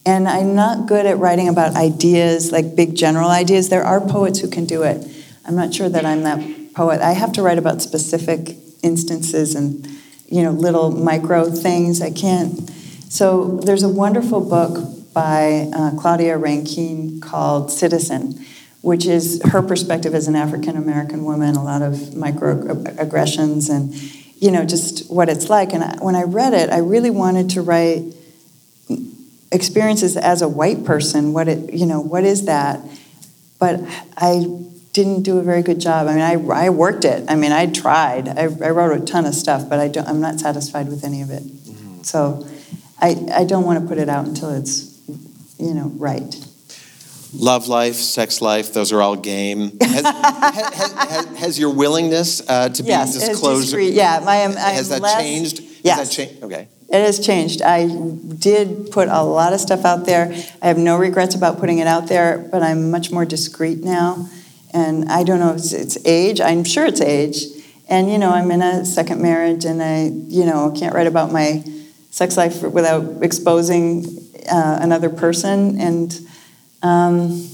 And 0.04 0.28
I'm 0.28 0.54
not 0.54 0.86
good 0.86 1.06
at 1.06 1.18
writing 1.18 1.48
about 1.48 1.74
ideas, 1.74 2.52
like 2.52 2.76
big 2.76 2.94
general 2.94 3.30
ideas. 3.30 3.68
There 3.68 3.82
are 3.82 4.00
poets 4.00 4.40
who 4.40 4.48
can 4.48 4.64
do 4.64 4.82
it. 4.82 5.06
I'm 5.44 5.56
not 5.56 5.74
sure 5.74 5.88
that 5.88 6.04
I'm 6.04 6.22
that 6.22 6.74
poet. 6.74 7.00
I 7.00 7.12
have 7.12 7.32
to 7.32 7.42
write 7.42 7.58
about 7.58 7.82
specific 7.82 8.56
instances 8.82 9.54
and 9.54 9.88
you 10.32 10.42
know 10.42 10.50
little 10.50 10.90
micro 10.90 11.50
things. 11.50 12.00
I 12.00 12.10
can't. 12.10 12.70
So 13.10 13.58
there's 13.58 13.82
a 13.82 13.88
wonderful 13.88 14.40
book 14.40 15.12
by 15.12 15.70
uh, 15.74 15.90
Claudia 15.98 16.38
Rankine 16.38 17.20
called 17.20 17.70
Citizen, 17.70 18.42
which 18.80 19.04
is 19.04 19.42
her 19.44 19.60
perspective 19.60 20.14
as 20.14 20.28
an 20.28 20.34
African 20.34 20.76
American 20.76 21.24
woman. 21.24 21.54
A 21.54 21.62
lot 21.62 21.82
of 21.82 21.94
microaggressions 22.16 23.68
and 23.68 23.92
you 24.42 24.50
know 24.50 24.64
just 24.64 25.10
what 25.10 25.28
it's 25.28 25.50
like. 25.50 25.74
And 25.74 25.84
I, 25.84 25.96
when 26.00 26.16
I 26.16 26.22
read 26.22 26.54
it, 26.54 26.70
I 26.70 26.78
really 26.78 27.10
wanted 27.10 27.50
to 27.50 27.60
write 27.60 28.02
experiences 29.52 30.16
as 30.16 30.40
a 30.40 30.48
white 30.48 30.82
person. 30.86 31.34
What 31.34 31.46
it, 31.46 31.74
you 31.74 31.84
know, 31.84 32.00
what 32.00 32.24
is 32.24 32.46
that? 32.46 32.80
But 33.58 33.80
I 34.16 34.46
didn't 34.92 35.22
do 35.22 35.38
a 35.38 35.42
very 35.42 35.62
good 35.62 35.80
job. 35.80 36.06
I 36.06 36.12
mean, 36.12 36.50
I, 36.50 36.66
I 36.66 36.70
worked 36.70 37.04
it. 37.04 37.24
I 37.28 37.34
mean, 37.34 37.52
I 37.52 37.66
tried. 37.66 38.28
I, 38.28 38.42
I 38.42 38.70
wrote 38.70 39.00
a 39.00 39.04
ton 39.04 39.24
of 39.24 39.34
stuff, 39.34 39.68
but 39.68 39.78
I 39.80 39.88
don't, 39.88 40.06
I'm 40.06 40.20
not 40.20 40.38
satisfied 40.38 40.88
with 40.88 41.04
any 41.04 41.22
of 41.22 41.30
it. 41.30 41.42
Mm-hmm. 41.42 42.02
So 42.02 42.46
I, 43.00 43.16
I 43.32 43.44
don't 43.44 43.64
want 43.64 43.80
to 43.80 43.88
put 43.88 43.98
it 43.98 44.08
out 44.08 44.26
until 44.26 44.50
it's, 44.50 45.00
you 45.58 45.72
know, 45.72 45.90
right. 45.96 46.34
Love 47.34 47.68
life, 47.68 47.94
sex 47.94 48.42
life, 48.42 48.74
those 48.74 48.92
are 48.92 49.00
all 49.00 49.16
game. 49.16 49.72
Has, 49.80 50.04
has, 50.04 50.92
has, 50.92 51.38
has 51.38 51.58
your 51.58 51.72
willingness 51.72 52.46
uh, 52.46 52.68
to 52.68 52.82
be 52.82 52.90
yes, 52.90 53.14
disclosure? 53.14 53.80
Yeah, 53.80 54.20
my, 54.22 54.44
um, 54.44 54.52
I 54.52 54.72
has 54.72 54.90
that 54.90 55.00
less, 55.00 55.20
changed? 55.20 55.62
Yes. 55.82 56.08
That 56.08 56.14
changed? 56.14 56.42
Okay. 56.44 56.68
It 56.88 57.00
has 57.06 57.24
changed. 57.24 57.62
I 57.62 57.88
did 57.88 58.90
put 58.90 59.08
a 59.08 59.22
lot 59.22 59.54
of 59.54 59.60
stuff 59.60 59.86
out 59.86 60.04
there. 60.04 60.34
I 60.60 60.66
have 60.66 60.76
no 60.76 60.98
regrets 60.98 61.34
about 61.34 61.58
putting 61.58 61.78
it 61.78 61.86
out 61.86 62.08
there, 62.08 62.46
but 62.52 62.62
I'm 62.62 62.90
much 62.90 63.10
more 63.10 63.24
discreet 63.24 63.82
now. 63.82 64.28
And 64.72 65.10
I 65.10 65.22
don't 65.22 65.38
know 65.38 65.50
if 65.50 65.56
it's, 65.56 65.72
it's 65.72 66.06
age. 66.06 66.40
I'm 66.40 66.64
sure 66.64 66.86
it's 66.86 67.00
age. 67.00 67.44
And 67.88 68.10
you 68.10 68.18
know, 68.18 68.30
I'm 68.30 68.50
in 68.50 68.62
a 68.62 68.84
second 68.84 69.20
marriage, 69.20 69.64
and 69.64 69.82
I, 69.82 70.04
you 70.04 70.46
know, 70.46 70.74
can't 70.76 70.94
write 70.94 71.06
about 71.06 71.32
my 71.32 71.62
sex 72.10 72.36
life 72.36 72.62
without 72.62 73.22
exposing 73.22 74.06
uh, 74.50 74.78
another 74.80 75.10
person. 75.10 75.78
And 75.80 76.18
um, 76.82 77.48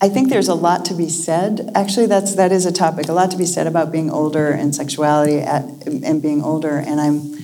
I 0.00 0.08
think 0.08 0.30
there's 0.30 0.48
a 0.48 0.54
lot 0.54 0.84
to 0.86 0.94
be 0.94 1.08
said. 1.08 1.70
Actually, 1.74 2.06
that's 2.06 2.34
that 2.36 2.52
is 2.52 2.66
a 2.66 2.72
topic. 2.72 3.08
A 3.08 3.12
lot 3.12 3.30
to 3.30 3.36
be 3.36 3.46
said 3.46 3.66
about 3.66 3.92
being 3.92 4.10
older 4.10 4.50
and 4.50 4.74
sexuality 4.74 5.38
at, 5.38 5.64
and 5.86 6.20
being 6.20 6.42
older. 6.42 6.76
And 6.76 7.00
I'm 7.00 7.36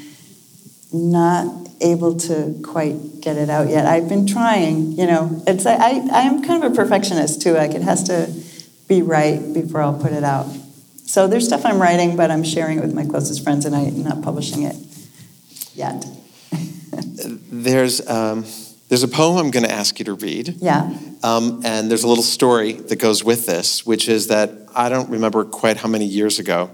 not 0.93 1.62
able 1.83 2.17
to 2.17 2.59
quite 2.63 3.21
get 3.21 3.37
it 3.37 3.51
out 3.51 3.69
yet. 3.69 3.87
I've 3.87 4.09
been 4.09 4.27
trying, 4.27 4.93
you 4.93 5.07
know. 5.07 5.43
It's 5.47 5.67
I, 5.67 5.75
I 5.77 6.23
am 6.23 6.43
kind 6.43 6.63
of 6.65 6.73
a 6.73 6.75
perfectionist 6.75 7.43
too. 7.43 7.55
Like 7.55 7.73
it 7.73 7.83
has 7.83 8.05
to 8.05 8.33
be 8.89 9.03
right 9.03 9.41
before 9.53 9.83
I'll 9.83 9.99
put 9.99 10.13
it 10.13 10.25
out. 10.25 10.47
So 11.05 11.27
there's 11.27 11.47
stuff 11.47 11.67
I'm 11.67 11.81
writing, 11.81 12.17
but 12.17 12.31
I'm 12.31 12.45
sharing 12.45 12.79
it 12.79 12.81
with 12.81 12.95
my 12.95 13.05
closest 13.05 13.45
friends, 13.45 13.67
and 13.67 13.75
I'm 13.75 14.03
not 14.03 14.23
publishing 14.23 14.63
it 14.63 14.77
yet. 15.75 16.07
there's 17.51 18.07
um, 18.09 18.45
there's 18.89 19.03
a 19.03 19.09
poem 19.09 19.39
I'm 19.39 19.51
going 19.51 19.65
to 19.65 19.73
ask 19.73 19.99
you 19.99 20.05
to 20.07 20.15
read. 20.15 20.57
Yeah. 20.59 20.95
Um, 21.23 21.63
and 21.65 21.91
there's 21.91 22.05
a 22.05 22.09
little 22.09 22.23
story 22.23 22.73
that 22.73 22.97
goes 22.97 23.25
with 23.25 23.47
this, 23.47 23.87
which 23.87 24.09
is 24.09 24.27
that 24.27 24.51
I 24.75 24.89
don't 24.89 25.09
remember 25.09 25.45
quite 25.45 25.79
how 25.79 25.89
many 25.89 26.05
years 26.05 26.39
ago. 26.39 26.71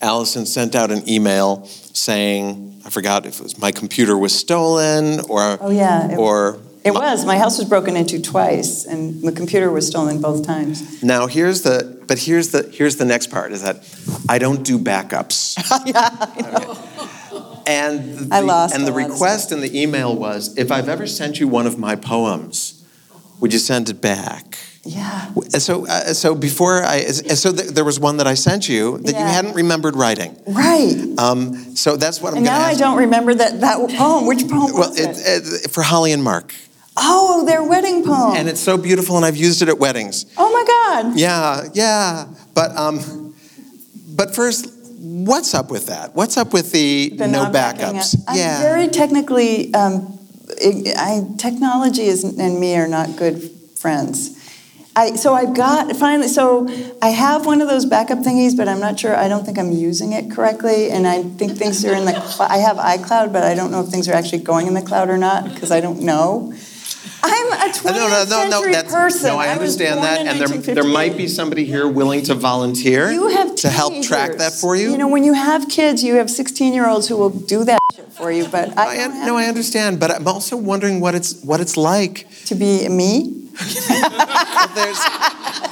Allison 0.00 0.46
sent 0.46 0.74
out 0.74 0.90
an 0.90 1.08
email 1.08 1.68
saying, 1.92 2.82
I 2.84 2.90
forgot 2.90 3.26
if 3.26 3.40
it 3.40 3.42
was 3.42 3.58
my 3.58 3.72
computer 3.72 4.16
was 4.16 4.36
stolen 4.36 5.20
or. 5.28 5.58
Oh, 5.60 5.70
yeah. 5.70 6.12
It, 6.12 6.18
or. 6.18 6.58
It 6.82 6.92
my, 6.92 7.00
was. 7.00 7.26
My 7.26 7.36
house 7.36 7.58
was 7.58 7.68
broken 7.68 7.96
into 7.96 8.20
twice, 8.22 8.86
and 8.86 9.22
the 9.22 9.32
computer 9.32 9.70
was 9.70 9.86
stolen 9.86 10.20
both 10.20 10.46
times. 10.46 11.02
Now 11.02 11.26
here's 11.26 11.62
the, 11.62 12.02
but 12.06 12.18
here's 12.18 12.50
the 12.50 12.62
here's 12.72 12.96
the 12.96 13.04
next 13.04 13.30
part 13.30 13.52
is 13.52 13.62
that 13.62 13.84
I 14.28 14.38
don't 14.38 14.64
do 14.64 14.78
backups. 14.78 15.58
yeah, 15.84 16.08
And 17.66 18.30
the, 18.30 18.34
I 18.34 18.40
lost 18.40 18.74
and 18.74 18.86
the 18.86 18.92
request 18.92 19.52
in 19.52 19.60
the 19.60 19.80
email 19.80 20.16
was, 20.16 20.56
if 20.56 20.72
I've 20.72 20.88
ever 20.88 21.06
sent 21.06 21.38
you 21.38 21.48
one 21.48 21.66
of 21.66 21.78
my 21.78 21.96
poems, 21.96 22.82
would 23.40 23.52
you 23.52 23.58
send 23.58 23.90
it 23.90 24.00
back? 24.00 24.58
Yeah. 24.84 25.32
So, 25.58 25.86
uh, 25.86 26.14
so 26.14 26.34
before 26.34 26.82
I, 26.82 27.02
so 27.02 27.52
th- 27.52 27.68
there 27.70 27.84
was 27.84 28.00
one 28.00 28.16
that 28.16 28.26
I 28.26 28.34
sent 28.34 28.66
you 28.68 28.96
that 28.98 29.12
yeah. 29.12 29.20
you 29.20 29.26
hadn't 29.26 29.54
remembered 29.54 29.94
writing. 29.94 30.36
Right. 30.46 30.96
Um, 31.18 31.76
so 31.76 31.96
that's 31.96 32.22
what 32.22 32.30
I'm 32.30 32.36
going 32.36 32.46
to. 32.46 32.50
Now 32.50 32.64
I 32.64 32.74
don't 32.74 32.96
remember 32.96 33.34
that 33.34 33.60
that 33.60 33.90
poem. 33.98 34.26
Which 34.26 34.48
poem 34.48 34.72
well, 34.72 34.88
was 34.88 34.98
it? 34.98 35.10
it? 35.10 35.64
it? 35.66 35.70
For 35.70 35.82
Holly 35.82 36.12
and 36.12 36.24
Mark. 36.24 36.54
Oh, 36.96 37.44
their 37.44 37.62
wedding 37.62 38.04
poem. 38.04 38.36
And 38.36 38.48
it's 38.48 38.60
so 38.60 38.78
beautiful, 38.78 39.16
and 39.16 39.24
I've 39.24 39.36
used 39.36 39.60
it 39.62 39.68
at 39.68 39.78
weddings. 39.78 40.26
Oh 40.36 40.50
my 40.50 40.64
God. 40.66 41.18
Yeah, 41.18 41.68
yeah. 41.74 42.26
But 42.54 42.74
um, 42.76 43.34
but 44.16 44.34
first, 44.34 44.72
what's 44.98 45.54
up 45.54 45.70
with 45.70 45.86
that? 45.86 46.14
What's 46.14 46.36
up 46.36 46.52
with 46.54 46.72
the, 46.72 47.10
the 47.10 47.28
no 47.28 47.46
backups? 47.46 48.16
I'm 48.26 48.36
yeah. 48.36 48.60
very 48.60 48.88
technically. 48.88 49.72
Um, 49.74 50.18
I, 50.62 51.22
technology 51.38 52.02
is, 52.02 52.24
and 52.24 52.58
me 52.58 52.76
are 52.76 52.88
not 52.88 53.16
good 53.16 53.50
friends. 53.76 54.39
I, 54.96 55.14
so 55.14 55.34
I've 55.34 55.54
got 55.54 55.94
finally. 55.96 56.28
So 56.28 56.68
I 57.00 57.10
have 57.10 57.46
one 57.46 57.60
of 57.60 57.68
those 57.68 57.86
backup 57.86 58.18
thingies, 58.18 58.56
but 58.56 58.68
I'm 58.68 58.80
not 58.80 58.98
sure. 58.98 59.14
I 59.14 59.28
don't 59.28 59.44
think 59.44 59.58
I'm 59.58 59.70
using 59.70 60.12
it 60.12 60.30
correctly, 60.30 60.90
and 60.90 61.06
I 61.06 61.22
think 61.22 61.52
things 61.52 61.84
are 61.84 61.94
in 61.94 62.06
the. 62.06 62.16
I 62.40 62.58
have 62.58 62.76
iCloud, 62.76 63.32
but 63.32 63.44
I 63.44 63.54
don't 63.54 63.70
know 63.70 63.82
if 63.82 63.88
things 63.88 64.08
are 64.08 64.14
actually 64.14 64.42
going 64.42 64.66
in 64.66 64.74
the 64.74 64.82
cloud 64.82 65.08
or 65.08 65.16
not 65.16 65.44
because 65.44 65.70
I 65.70 65.80
don't 65.80 66.00
know. 66.00 66.52
I'm 67.22 67.52
a 67.52 67.72
20th 67.72 67.84
no, 67.84 67.92
no, 67.92 68.24
no, 68.24 68.50
century 68.50 68.72
no, 68.72 68.82
person. 68.84 69.28
No, 69.28 69.38
I 69.38 69.48
understand 69.48 70.02
that, 70.02 70.26
and 70.26 70.40
there, 70.40 70.74
there 70.74 70.84
might 70.84 71.16
be 71.16 71.28
somebody 71.28 71.64
here 71.64 71.86
willing 71.86 72.22
to 72.24 72.34
volunteer 72.34 73.10
you 73.10 73.28
have 73.28 73.54
to 73.56 73.68
help 73.68 74.02
track 74.02 74.38
that 74.38 74.52
for 74.52 74.74
you. 74.74 74.90
You 74.90 74.98
know, 74.98 75.08
when 75.08 75.24
you 75.24 75.34
have 75.34 75.68
kids, 75.68 76.02
you 76.02 76.14
have 76.14 76.30
16 76.30 76.72
year 76.72 76.88
olds 76.88 77.08
who 77.08 77.16
will 77.16 77.30
do 77.30 77.64
that 77.64 77.80
for 78.10 78.32
you. 78.32 78.48
But 78.48 78.76
I, 78.76 79.04
I 79.04 79.26
no, 79.26 79.36
I 79.36 79.44
understand, 79.44 80.00
but 80.00 80.10
I'm 80.10 80.26
also 80.26 80.56
wondering 80.56 81.00
what 81.00 81.14
it's 81.14 81.42
what 81.42 81.60
it's 81.60 81.76
like 81.76 82.26
to 82.46 82.54
be 82.54 82.88
me. 82.88 83.39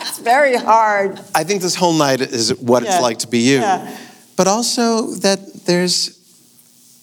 it's 0.02 0.18
very 0.18 0.56
hard. 0.56 1.20
I 1.34 1.44
think 1.44 1.62
this 1.62 1.74
whole 1.74 1.92
night 1.92 2.20
is 2.20 2.56
what 2.58 2.82
yeah. 2.82 2.94
it's 2.94 3.02
like 3.02 3.18
to 3.20 3.28
be 3.28 3.38
you, 3.38 3.58
yeah. 3.58 3.96
but 4.36 4.46
also 4.46 5.12
that 5.16 5.64
there's 5.66 6.16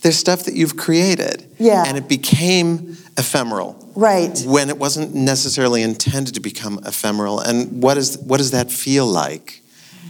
there's 0.02 0.18
stuff 0.18 0.44
that 0.44 0.54
you've 0.54 0.78
created, 0.78 1.44
yeah, 1.58 1.84
and 1.88 1.98
it 1.98 2.08
became 2.08 2.98
ephemeral, 3.18 3.92
right? 3.96 4.40
When 4.46 4.70
it 4.70 4.78
wasn't 4.78 5.16
necessarily 5.16 5.82
intended 5.82 6.36
to 6.36 6.42
become 6.42 6.80
ephemeral. 6.86 7.40
And 7.40 7.82
what 7.82 7.98
is 7.98 8.18
what 8.20 8.38
does 8.38 8.52
that 8.52 8.72
feel 8.72 9.08
like? 9.08 9.62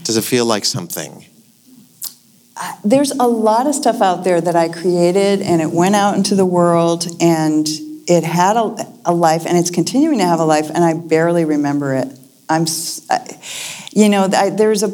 Does 0.04 0.16
it 0.16 0.24
feel 0.24 0.44
like 0.44 0.64
something? 0.64 1.24
Uh, 2.58 2.72
there's 2.84 3.10
a 3.10 3.26
lot 3.26 3.66
of 3.66 3.74
stuff 3.74 4.00
out 4.00 4.24
there 4.24 4.40
that 4.40 4.56
I 4.56 4.68
created, 4.68 5.42
and 5.42 5.60
it 5.60 5.70
went 5.70 5.94
out 5.94 6.16
into 6.16 6.34
the 6.34 6.46
world, 6.46 7.06
and 7.20 7.66
it 8.06 8.24
had 8.24 8.56
a, 8.56 8.86
a, 9.04 9.12
life 9.12 9.46
and 9.46 9.58
it's 9.58 9.70
continuing 9.70 10.18
to 10.18 10.24
have 10.24 10.38
a 10.38 10.44
life 10.44 10.70
and 10.72 10.84
i 10.84 10.94
barely 10.94 11.44
remember 11.44 11.94
it. 11.94 12.08
I'm 12.48 12.66
you 13.92 14.08
know 14.08 14.28
I, 14.32 14.50
there's 14.50 14.82
a 14.82 14.88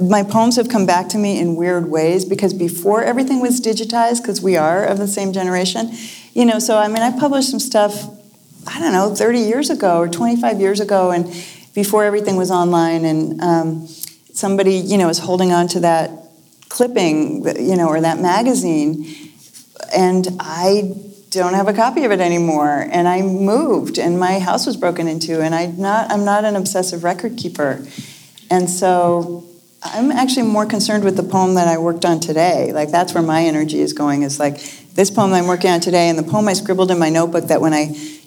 my 0.00 0.22
poems 0.22 0.56
have 0.56 0.68
come 0.68 0.84
back 0.84 1.08
to 1.10 1.18
me 1.18 1.38
in 1.38 1.54
weird 1.54 1.88
ways 1.88 2.24
because 2.24 2.52
before 2.52 3.04
everything 3.04 3.40
was 3.40 3.60
digitized 3.60 4.22
because 4.22 4.42
we 4.42 4.56
are 4.56 4.84
of 4.84 4.98
the 4.98 5.06
same 5.06 5.32
generation 5.32 5.92
you 6.34 6.44
know 6.44 6.58
so 6.58 6.76
i 6.76 6.88
mean 6.88 7.02
i 7.02 7.16
published 7.18 7.50
some 7.50 7.60
stuff 7.60 8.04
i 8.66 8.78
don't 8.80 8.92
know 8.92 9.14
30 9.14 9.38
years 9.38 9.70
ago 9.70 9.98
or 9.98 10.08
25 10.08 10.60
years 10.60 10.80
ago 10.80 11.10
and 11.10 11.26
before 11.74 12.04
everything 12.04 12.36
was 12.36 12.50
online 12.50 13.04
and 13.04 13.40
um, 13.40 13.86
somebody 14.32 14.74
you 14.74 14.98
know 14.98 15.06
was 15.06 15.18
holding 15.18 15.52
on 15.52 15.68
to 15.68 15.80
that 15.80 16.10
clipping 16.68 17.46
you 17.58 17.76
know 17.76 17.86
or 17.88 18.00
that 18.00 18.18
magazine 18.18 19.06
and 19.94 20.28
i 20.40 20.92
don't 21.30 21.54
have 21.54 21.68
a 21.68 21.72
copy 21.72 22.04
of 22.04 22.12
it 22.12 22.20
anymore. 22.20 22.86
And 22.90 23.08
i 23.08 23.22
moved 23.22 23.98
and 23.98 24.18
my 24.18 24.38
house 24.38 24.66
was 24.66 24.76
broken 24.76 25.08
into 25.08 25.42
and 25.42 25.54
i 25.54 25.66
not 25.66 26.10
i'm 26.10 26.24
not 26.24 26.44
an 26.44 26.56
obsessive 26.56 27.04
record 27.04 27.36
keeper. 27.36 27.84
And 28.50 28.70
so 28.70 29.44
i'm 29.82 30.10
actually 30.10 30.46
more 30.46 30.66
concerned 30.66 31.04
with 31.04 31.16
the 31.16 31.22
poem 31.22 31.54
that 31.54 31.68
i 31.68 31.78
worked 31.78 32.04
on 32.04 32.20
today. 32.20 32.72
Like 32.72 32.90
that's 32.90 33.14
where 33.14 33.22
my 33.22 33.44
energy 33.44 33.80
is 33.80 33.92
going 33.92 34.22
is 34.22 34.38
like 34.38 34.60
this 34.94 35.10
poem 35.10 35.32
i'm 35.32 35.46
working 35.46 35.70
on 35.70 35.80
today 35.80 36.08
and 36.08 36.18
the 36.18 36.22
poem 36.22 36.48
i 36.48 36.52
scribbled 36.52 36.90
in 36.90 36.98
my 36.98 37.10
notebook 37.10 37.48
that 37.48 37.60
when 37.60 37.72
i 37.72 37.82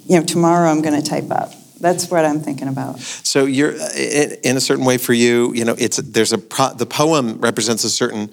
you 0.06 0.20
know 0.20 0.24
tomorrow 0.24 0.70
i'm 0.70 0.82
going 0.82 1.00
to 1.02 1.08
type 1.08 1.32
up. 1.32 1.54
That's 1.80 2.12
what 2.12 2.26
i'm 2.26 2.42
thinking 2.42 2.68
about. 2.68 3.00
So 3.00 3.46
you're 3.46 3.72
in 3.72 4.58
a 4.58 4.62
certain 4.62 4.86
way 4.86 4.98
for 4.98 5.14
you 5.14 5.54
you 5.54 5.64
know 5.64 5.76
it's 5.78 5.98
there's 5.98 6.34
a 6.34 6.38
pro, 6.38 6.74
the 6.74 6.86
poem 6.86 7.40
represents 7.40 7.84
a 7.86 7.90
certain 7.90 8.30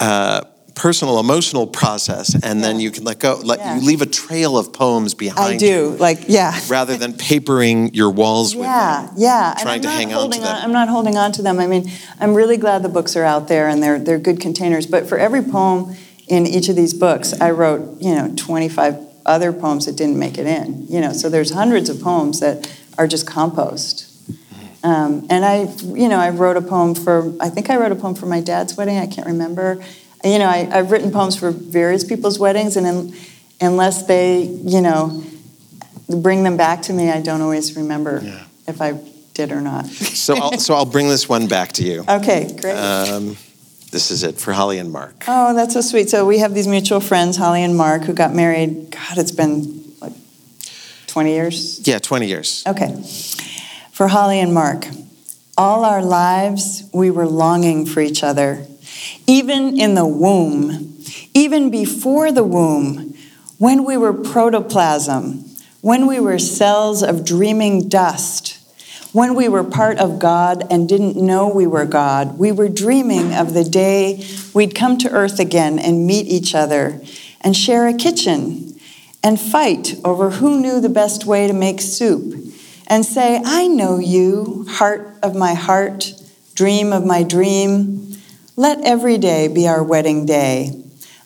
uh, 0.00 0.42
personal 0.78 1.18
emotional 1.18 1.66
process 1.66 2.34
and 2.34 2.60
yeah. 2.60 2.66
then 2.66 2.78
you 2.78 2.92
can 2.92 3.02
let 3.02 3.18
go 3.18 3.40
let 3.42 3.58
yeah. 3.58 3.74
you 3.74 3.84
leave 3.84 4.00
a 4.00 4.06
trail 4.06 4.56
of 4.56 4.72
poems 4.72 5.12
behind 5.12 5.54
I 5.54 5.56
do 5.56 5.96
like 5.98 6.20
yeah 6.28 6.56
rather 6.68 6.96
than 6.96 7.14
papering 7.14 7.92
your 7.94 8.10
walls 8.10 8.54
with 8.54 8.64
yeah 8.64 9.06
them, 9.06 9.14
yeah 9.16 9.54
trying 9.58 9.82
to 9.82 9.90
hang 9.90 10.14
on 10.14 10.30
to 10.30 10.38
them 10.38 10.46
on, 10.46 10.62
I'm 10.62 10.72
not 10.72 10.88
holding 10.88 11.16
on 11.16 11.32
to 11.32 11.42
them 11.42 11.58
I 11.58 11.66
mean 11.66 11.90
I'm 12.20 12.32
really 12.32 12.56
glad 12.56 12.84
the 12.84 12.88
books 12.88 13.16
are 13.16 13.24
out 13.24 13.48
there 13.48 13.68
and 13.68 13.82
they're 13.82 13.98
they're 13.98 14.20
good 14.20 14.40
containers 14.40 14.86
but 14.86 15.08
for 15.08 15.18
every 15.18 15.42
poem 15.42 15.96
in 16.28 16.46
each 16.46 16.68
of 16.68 16.76
these 16.76 16.94
books 16.94 17.38
I 17.40 17.50
wrote 17.50 18.00
you 18.00 18.14
know 18.14 18.32
25 18.36 18.98
other 19.26 19.52
poems 19.52 19.86
that 19.86 19.96
didn't 19.96 20.18
make 20.18 20.38
it 20.38 20.46
in 20.46 20.86
you 20.86 21.00
know 21.00 21.12
so 21.12 21.28
there's 21.28 21.50
hundreds 21.50 21.88
of 21.90 22.00
poems 22.00 22.38
that 22.38 22.72
are 22.96 23.08
just 23.08 23.26
compost 23.26 24.04
um, 24.84 25.26
and 25.28 25.44
I, 25.44 25.64
you 25.82 26.08
know, 26.08 26.18
I 26.18 26.30
wrote 26.30 26.56
a 26.56 26.62
poem 26.62 26.94
for, 26.94 27.34
I 27.40 27.48
think 27.48 27.68
I 27.68 27.76
wrote 27.76 27.90
a 27.90 27.96
poem 27.96 28.14
for 28.14 28.26
my 28.26 28.40
dad's 28.40 28.76
wedding, 28.76 28.96
I 28.96 29.08
can't 29.08 29.26
remember 29.26 29.82
you 30.24 30.38
know, 30.38 30.48
I, 30.48 30.64
have 30.64 30.90
written 30.90 31.10
poems 31.10 31.36
for 31.36 31.50
various 31.50 32.04
people's 32.04 32.38
weddings, 32.38 32.76
and 32.76 32.86
in, 32.86 33.16
unless 33.60 34.06
they, 34.06 34.42
you 34.42 34.80
know, 34.80 35.24
bring 36.08 36.42
them 36.42 36.56
back 36.56 36.82
to 36.82 36.92
me, 36.92 37.10
I 37.10 37.20
don't 37.20 37.40
always 37.40 37.76
remember 37.76 38.20
yeah. 38.22 38.44
if 38.66 38.80
I 38.80 38.98
did 39.34 39.52
or 39.52 39.60
not. 39.60 39.86
so, 39.86 40.36
I'll, 40.36 40.58
so 40.58 40.74
I'll 40.74 40.86
bring 40.86 41.08
this 41.08 41.28
one 41.28 41.46
back 41.46 41.72
to 41.72 41.84
you. 41.84 42.04
Okay, 42.08 42.56
great. 42.60 42.74
Um, 42.74 43.36
this 43.90 44.10
is 44.10 44.22
it 44.22 44.38
for 44.38 44.52
Holly 44.52 44.78
and 44.78 44.92
Mark. 44.92 45.24
Oh, 45.26 45.54
that's 45.54 45.74
so 45.74 45.80
sweet. 45.80 46.10
So 46.10 46.26
we 46.26 46.38
have 46.38 46.52
these 46.52 46.66
mutual 46.66 47.00
friends, 47.00 47.36
Holly 47.36 47.62
and 47.62 47.76
Mark, 47.76 48.02
who 48.02 48.12
got 48.12 48.34
married. 48.34 48.90
God, 48.90 49.16
it's 49.16 49.30
been 49.30 49.94
like 50.00 50.12
20 51.06 51.32
years. 51.32 51.86
Yeah, 51.86 51.98
20 51.98 52.26
years. 52.26 52.64
Okay. 52.66 53.02
For 53.92 54.08
Holly 54.08 54.40
and 54.40 54.52
Mark, 54.52 54.86
all 55.56 55.84
our 55.84 56.02
lives 56.02 56.88
we 56.92 57.10
were 57.10 57.26
longing 57.26 57.86
for 57.86 58.00
each 58.00 58.22
other. 58.22 58.66
Even 59.26 59.78
in 59.78 59.94
the 59.94 60.06
womb, 60.06 60.96
even 61.34 61.70
before 61.70 62.32
the 62.32 62.44
womb, 62.44 63.14
when 63.58 63.84
we 63.84 63.96
were 63.96 64.12
protoplasm, 64.12 65.44
when 65.80 66.06
we 66.06 66.20
were 66.20 66.38
cells 66.38 67.02
of 67.02 67.24
dreaming 67.24 67.88
dust, 67.88 68.54
when 69.12 69.34
we 69.34 69.48
were 69.48 69.64
part 69.64 69.98
of 69.98 70.18
God 70.18 70.66
and 70.70 70.88
didn't 70.88 71.16
know 71.16 71.48
we 71.48 71.66
were 71.66 71.86
God, 71.86 72.38
we 72.38 72.52
were 72.52 72.68
dreaming 72.68 73.34
of 73.34 73.54
the 73.54 73.64
day 73.64 74.26
we'd 74.52 74.74
come 74.74 74.98
to 74.98 75.10
earth 75.10 75.40
again 75.40 75.78
and 75.78 76.06
meet 76.06 76.26
each 76.26 76.54
other 76.54 77.00
and 77.40 77.56
share 77.56 77.88
a 77.88 77.94
kitchen 77.94 78.78
and 79.22 79.40
fight 79.40 79.94
over 80.04 80.30
who 80.30 80.60
knew 80.60 80.80
the 80.80 80.88
best 80.88 81.24
way 81.24 81.46
to 81.46 81.52
make 81.52 81.80
soup 81.80 82.34
and 82.86 83.04
say, 83.04 83.40
I 83.44 83.66
know 83.66 83.98
you, 83.98 84.66
heart 84.68 85.16
of 85.22 85.34
my 85.34 85.54
heart, 85.54 86.12
dream 86.54 86.92
of 86.92 87.04
my 87.04 87.22
dream. 87.22 88.14
Let 88.58 88.84
every 88.84 89.18
day 89.18 89.46
be 89.46 89.68
our 89.68 89.84
wedding 89.84 90.26
day. 90.26 90.72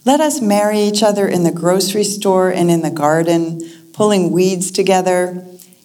Let 0.04 0.20
us 0.20 0.42
marry 0.42 0.80
each 0.80 1.02
other 1.02 1.26
in 1.26 1.44
the 1.44 1.50
grocery 1.50 2.04
store 2.04 2.50
and 2.50 2.70
in 2.70 2.82
the 2.82 2.90
garden, 2.90 3.66
pulling 3.94 4.32
weeds 4.32 4.70
together 4.70 5.42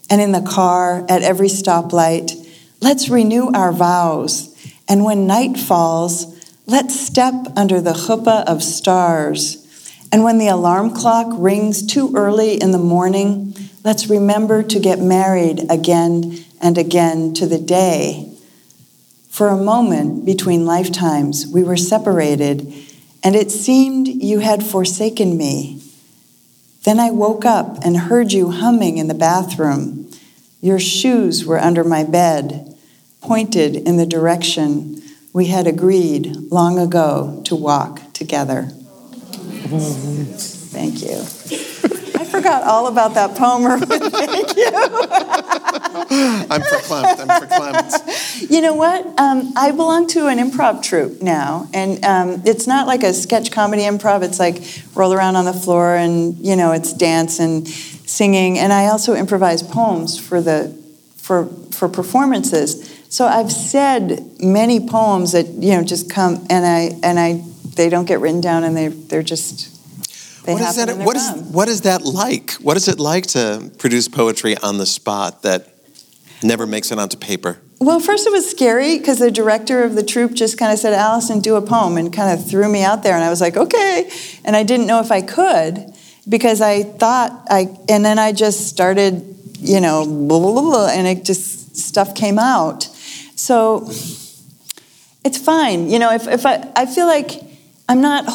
and 0.10 0.20
in 0.20 0.34
the 0.34 0.42
car 0.42 1.06
at 1.08 1.22
every 1.22 1.48
stoplight. 1.48 2.34
Let's 2.82 3.08
renew 3.08 3.50
our 3.54 3.72
vows. 3.72 4.54
And 4.90 5.06
when 5.06 5.26
night 5.26 5.58
falls, 5.58 6.54
let's 6.66 7.00
step 7.00 7.34
under 7.56 7.80
the 7.80 7.94
chuppah 7.94 8.44
of 8.46 8.62
stars. 8.62 9.64
And 10.12 10.26
when 10.26 10.40
the 10.40 10.50
alarm 10.50 10.94
clock 10.94 11.28
rings 11.32 11.82
too 11.82 12.12
early 12.14 12.62
in 12.62 12.72
the 12.72 12.78
morning, 12.78 13.56
let's 13.86 14.10
remember 14.10 14.64
to 14.64 14.82
get 14.82 15.00
married 15.00 15.62
again 15.70 16.44
and 16.62 16.78
again 16.78 17.34
to 17.36 17.46
the 17.46 17.58
day. 17.58 18.37
For 19.38 19.50
a 19.50 19.56
moment 19.56 20.26
between 20.26 20.66
lifetimes, 20.66 21.46
we 21.46 21.62
were 21.62 21.78
separated, 21.78 22.74
and 23.24 23.36
it 23.36 23.52
seemed 23.52 24.08
you 24.08 24.40
had 24.40 24.66
forsaken 24.66 25.38
me. 25.38 25.80
Then 26.86 27.00
I 27.00 27.12
woke 27.12 27.46
up 27.46 27.78
and 27.86 27.96
heard 27.96 28.34
you 28.34 28.50
humming 28.50 28.98
in 28.98 29.10
the 29.10 29.14
bathroom. 29.14 30.10
Your 30.60 30.80
shoes 30.80 31.46
were 31.46 31.60
under 31.60 31.84
my 31.84 32.04
bed, 32.04 32.76
pointed 33.22 33.76
in 33.76 33.98
the 33.98 34.08
direction 34.08 35.04
we 35.34 35.46
had 35.46 35.68
agreed 35.68 36.36
long 36.52 36.80
ago 36.80 37.44
to 37.46 37.56
walk 37.56 38.12
together. 38.14 38.64
Thank 40.74 41.04
you. 41.04 41.18
I 42.20 42.26
forgot 42.26 42.64
all 42.64 42.88
about 42.88 43.14
that 43.14 43.36
poem. 43.38 43.82
Thank 43.82 44.58
you. 44.58 45.64
I'm 46.50 46.62
for 46.62 46.78
verklempt. 46.78 47.20
I'm 47.20 47.48
verklempt. 47.48 48.50
You 48.50 48.62
know 48.62 48.76
what? 48.76 49.06
Um, 49.20 49.52
I 49.58 49.72
belong 49.72 50.08
to 50.10 50.28
an 50.28 50.38
improv 50.38 50.82
troupe 50.82 51.22
now, 51.22 51.68
and 51.74 52.04
um, 52.06 52.42
it's 52.46 52.68
not 52.68 52.88
like 52.88 53.04
a 53.04 53.14
sketch 53.14 53.52
comedy 53.52 53.82
improv. 53.82 54.24
It's 54.24 54.40
like 54.40 54.62
roll 54.96 55.14
around 55.14 55.36
on 55.36 55.46
the 55.46 55.54
floor, 55.54 55.96
and 55.96 56.38
you 56.38 56.56
know, 56.56 56.72
it's 56.72 56.94
dance 56.94 57.40
and 57.40 57.68
singing. 57.68 58.58
And 58.58 58.72
I 58.72 58.88
also 58.88 59.16
improvise 59.16 59.64
poems 59.64 60.18
for 60.18 60.42
the 60.42 60.70
for 61.18 61.48
for 61.72 61.90
performances. 61.90 62.94
So 63.10 63.26
I've 63.26 63.52
said 63.52 64.24
many 64.40 64.80
poems 64.88 65.34
that 65.34 65.48
you 65.48 65.72
know 65.72 65.84
just 65.84 66.10
come, 66.10 66.46
and 66.50 66.66
I 66.66 66.98
and 67.04 67.20
I 67.20 67.44
they 67.76 67.90
don't 67.90 68.06
get 68.06 68.22
written 68.22 68.40
down, 68.40 68.64
and 68.64 68.78
they 68.78 68.88
they're 68.88 69.24
just 69.24 69.78
they 70.46 70.54
What 70.54 70.62
is 70.62 70.76
that? 70.78 70.98
What 70.98 71.18
is, 71.18 71.32
what 71.52 71.68
is 71.68 71.82
that 71.82 72.04
like? 72.04 72.52
What 72.54 72.78
is 72.78 72.88
it 72.88 73.00
like 73.00 73.28
to 73.28 73.70
produce 73.78 74.08
poetry 74.08 74.56
on 74.58 74.78
the 74.78 74.86
spot 74.86 75.42
that 75.42 75.77
never 76.44 76.68
makes 76.68 76.92
it 76.92 77.00
onto 77.00 77.18
paper? 77.18 77.60
Well, 77.80 78.00
first 78.00 78.26
it 78.26 78.32
was 78.32 78.50
scary 78.50 78.98
because 78.98 79.20
the 79.20 79.32
director 79.32 79.84
of 79.84 79.96
the 79.96 80.04
troupe 80.04 80.34
just 80.34 80.58
kind 80.58 80.74
of 80.74 80.80
said, 80.80 80.94
Allison, 80.94 81.40
do 81.40 81.56
a 81.56 81.62
poem, 81.62 81.98
and 81.98 82.12
kind 82.12 82.38
of 82.38 82.48
threw 82.50 82.68
me 82.68 82.84
out 82.84 83.04
there. 83.04 83.14
And 83.14 83.24
I 83.24 83.30
was 83.30 83.42
like, 83.42 83.56
okay. 83.56 84.10
And 84.44 84.56
I 84.56 84.64
didn't 84.64 84.88
know 84.88 85.00
if 85.00 85.12
I 85.12 85.22
could 85.22 85.94
because 86.28 86.62
I 86.62 86.84
thought 86.84 87.46
I, 87.50 87.78
and 87.88 88.04
then 88.04 88.20
I 88.20 88.32
just 88.32 88.68
started, 88.68 89.38
you 89.60 89.80
know, 89.80 90.06
blah, 90.06 90.40
blah, 90.40 90.62
blah, 90.62 90.88
and 90.90 91.08
it 91.08 91.24
just, 91.24 91.58
stuff 91.78 92.16
came 92.16 92.40
out. 92.40 92.84
So 93.36 93.88
it's 95.24 95.38
fine. 95.38 95.90
You 95.90 96.00
know, 96.00 96.12
if, 96.12 96.28
if 96.28 96.46
I, 96.46 96.72
I 96.76 96.86
feel 96.86 97.06
like 97.06 97.42
I'm 97.88 98.02
not, 98.02 98.26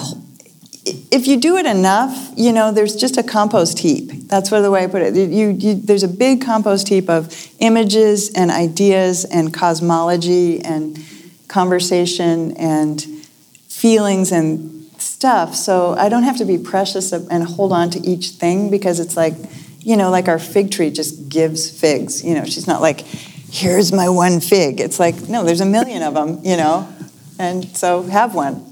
if 0.84 1.28
you 1.28 1.38
do 1.38 1.56
it 1.56 1.66
enough, 1.66 2.32
you 2.36 2.52
know, 2.52 2.72
there's 2.72 2.96
just 2.96 3.16
a 3.16 3.22
compost 3.22 3.78
heap. 3.78 4.10
That's 4.28 4.50
what 4.50 4.62
the 4.62 4.70
way 4.70 4.84
I 4.84 4.86
put 4.88 5.02
it. 5.02 5.14
You, 5.14 5.50
you, 5.50 5.74
there's 5.74 6.02
a 6.02 6.08
big 6.08 6.42
compost 6.42 6.88
heap 6.88 7.08
of 7.08 7.32
images 7.60 8.32
and 8.32 8.50
ideas 8.50 9.24
and 9.24 9.54
cosmology 9.54 10.60
and 10.64 10.98
conversation 11.46 12.56
and 12.56 13.00
feelings 13.68 14.32
and 14.32 14.90
stuff. 14.98 15.54
So 15.54 15.94
I 15.94 16.08
don't 16.08 16.24
have 16.24 16.38
to 16.38 16.44
be 16.44 16.58
precious 16.58 17.12
and 17.12 17.44
hold 17.44 17.72
on 17.72 17.90
to 17.90 18.00
each 18.00 18.30
thing 18.30 18.70
because 18.70 18.98
it's 18.98 19.16
like, 19.16 19.34
you 19.80 19.96
know, 19.96 20.10
like 20.10 20.28
our 20.28 20.38
fig 20.38 20.70
tree 20.72 20.90
just 20.90 21.28
gives 21.28 21.70
figs. 21.70 22.24
You 22.24 22.34
know, 22.34 22.44
she's 22.44 22.66
not 22.66 22.80
like, 22.80 23.00
here's 23.00 23.92
my 23.92 24.08
one 24.08 24.40
fig. 24.40 24.80
It's 24.80 24.98
like, 24.98 25.28
no, 25.28 25.44
there's 25.44 25.60
a 25.60 25.66
million 25.66 26.02
of 26.02 26.14
them, 26.14 26.40
you 26.42 26.56
know, 26.56 26.88
and 27.38 27.64
so 27.76 28.02
have 28.02 28.34
one. 28.34 28.71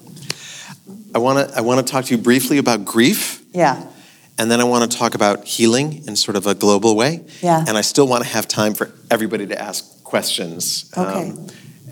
I 1.14 1.18
want 1.18 1.48
to 1.48 1.56
I 1.56 1.60
want 1.60 1.84
to 1.86 1.90
talk 1.92 2.04
to 2.06 2.14
you 2.16 2.22
briefly 2.22 2.58
about 2.58 2.84
grief, 2.84 3.42
Yeah. 3.52 3.84
and 4.38 4.50
then 4.50 4.60
I 4.60 4.64
want 4.64 4.90
to 4.90 4.96
talk 4.98 5.14
about 5.14 5.44
healing 5.44 6.04
in 6.06 6.16
sort 6.16 6.36
of 6.36 6.46
a 6.46 6.54
global 6.54 6.96
way. 6.96 7.22
Yeah. 7.42 7.64
And 7.66 7.76
I 7.76 7.82
still 7.82 8.06
want 8.06 8.24
to 8.24 8.30
have 8.30 8.46
time 8.46 8.74
for 8.74 8.90
everybody 9.10 9.46
to 9.48 9.60
ask 9.60 10.02
questions. 10.04 10.90
um, 10.96 11.06
Okay. 11.06 11.32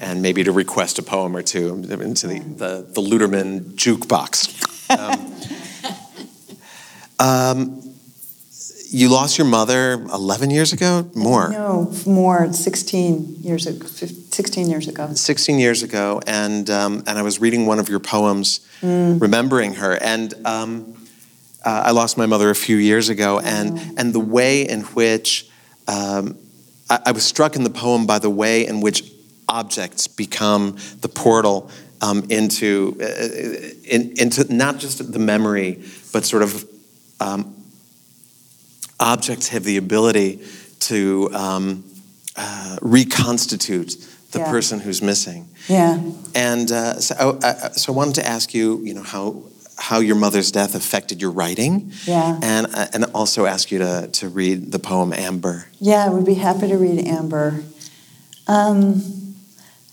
and 0.00 0.22
maybe 0.22 0.44
to 0.44 0.52
request 0.52 0.98
a 0.98 1.02
poem 1.02 1.36
or 1.36 1.42
two 1.42 1.74
into 1.74 2.26
the, 2.28 2.38
the, 2.38 2.86
the 2.92 3.00
Luterman 3.02 3.74
jukebox. 3.74 4.54
Um, 4.96 5.18
um, 7.18 7.82
you 8.90 9.08
lost 9.10 9.36
your 9.38 9.46
mother 9.46 9.94
11 9.94 10.50
years 10.50 10.72
ago? 10.72 11.10
More. 11.14 11.50
No, 11.50 11.92
more, 12.06 12.52
16 12.52 13.36
years 13.42 13.66
ago, 13.66 13.86
15 13.86 14.27
16 14.38 14.70
years 14.70 14.86
ago. 14.86 15.12
16 15.12 15.58
years 15.58 15.82
ago, 15.82 16.20
and 16.24 16.70
um, 16.70 17.02
and 17.08 17.18
I 17.18 17.22
was 17.22 17.40
reading 17.40 17.66
one 17.66 17.80
of 17.80 17.88
your 17.88 17.98
poems, 17.98 18.60
remembering 19.18 19.74
her, 19.74 20.00
and 20.00 20.32
um, 20.44 20.94
uh, 21.64 21.82
I 21.86 21.90
lost 21.90 22.16
my 22.16 22.26
mother 22.26 22.48
a 22.48 22.54
few 22.54 22.76
years 22.76 23.08
ago, 23.08 23.40
and 23.40 23.80
and 23.98 24.12
the 24.12 24.20
way 24.20 24.62
in 24.62 24.82
which 24.82 25.50
um, 25.88 26.38
I, 26.88 27.00
I 27.06 27.10
was 27.10 27.24
struck 27.24 27.56
in 27.56 27.64
the 27.64 27.70
poem 27.70 28.06
by 28.06 28.20
the 28.20 28.30
way 28.30 28.64
in 28.64 28.80
which 28.80 29.12
objects 29.48 30.06
become 30.06 30.76
the 31.00 31.08
portal 31.08 31.68
um, 32.00 32.24
into 32.28 32.96
uh, 33.00 33.06
in, 33.90 34.12
into 34.20 34.54
not 34.54 34.78
just 34.78 35.12
the 35.12 35.18
memory, 35.18 35.82
but 36.12 36.24
sort 36.24 36.44
of 36.44 36.64
um, 37.18 37.56
objects 39.00 39.48
have 39.48 39.64
the 39.64 39.78
ability 39.78 40.46
to 40.78 41.28
um, 41.34 41.82
uh, 42.36 42.76
reconstitute 42.82 43.96
the 44.32 44.38
Yeah. 44.40 44.50
person 44.50 44.80
who's 44.80 45.00
missing. 45.02 45.48
Yeah. 45.68 45.98
And 46.34 46.70
uh, 46.70 47.00
so, 47.00 47.14
uh, 47.14 47.46
uh, 47.46 47.70
so 47.72 47.92
I 47.92 47.96
wanted 47.96 48.14
to 48.16 48.26
ask 48.26 48.54
you, 48.54 48.80
you 48.84 48.94
know, 48.94 49.02
how 49.04 49.36
how 49.80 50.00
your 50.00 50.16
mother's 50.16 50.50
death 50.50 50.74
affected 50.74 51.20
your 51.22 51.30
writing, 51.30 51.92
Yeah. 52.04 52.38
and 52.42 52.66
uh, 52.74 52.86
and 52.92 53.04
also 53.14 53.46
ask 53.46 53.70
you 53.70 53.78
to 53.78 54.08
to 54.12 54.28
read 54.28 54.72
the 54.72 54.78
poem 54.78 55.12
Amber. 55.12 55.66
Yeah, 55.78 56.04
I 56.04 56.08
would 56.08 56.24
be 56.26 56.34
happy 56.34 56.66
to 56.68 56.76
read 56.76 57.06
Amber. 57.06 57.62
Um, 58.48 59.02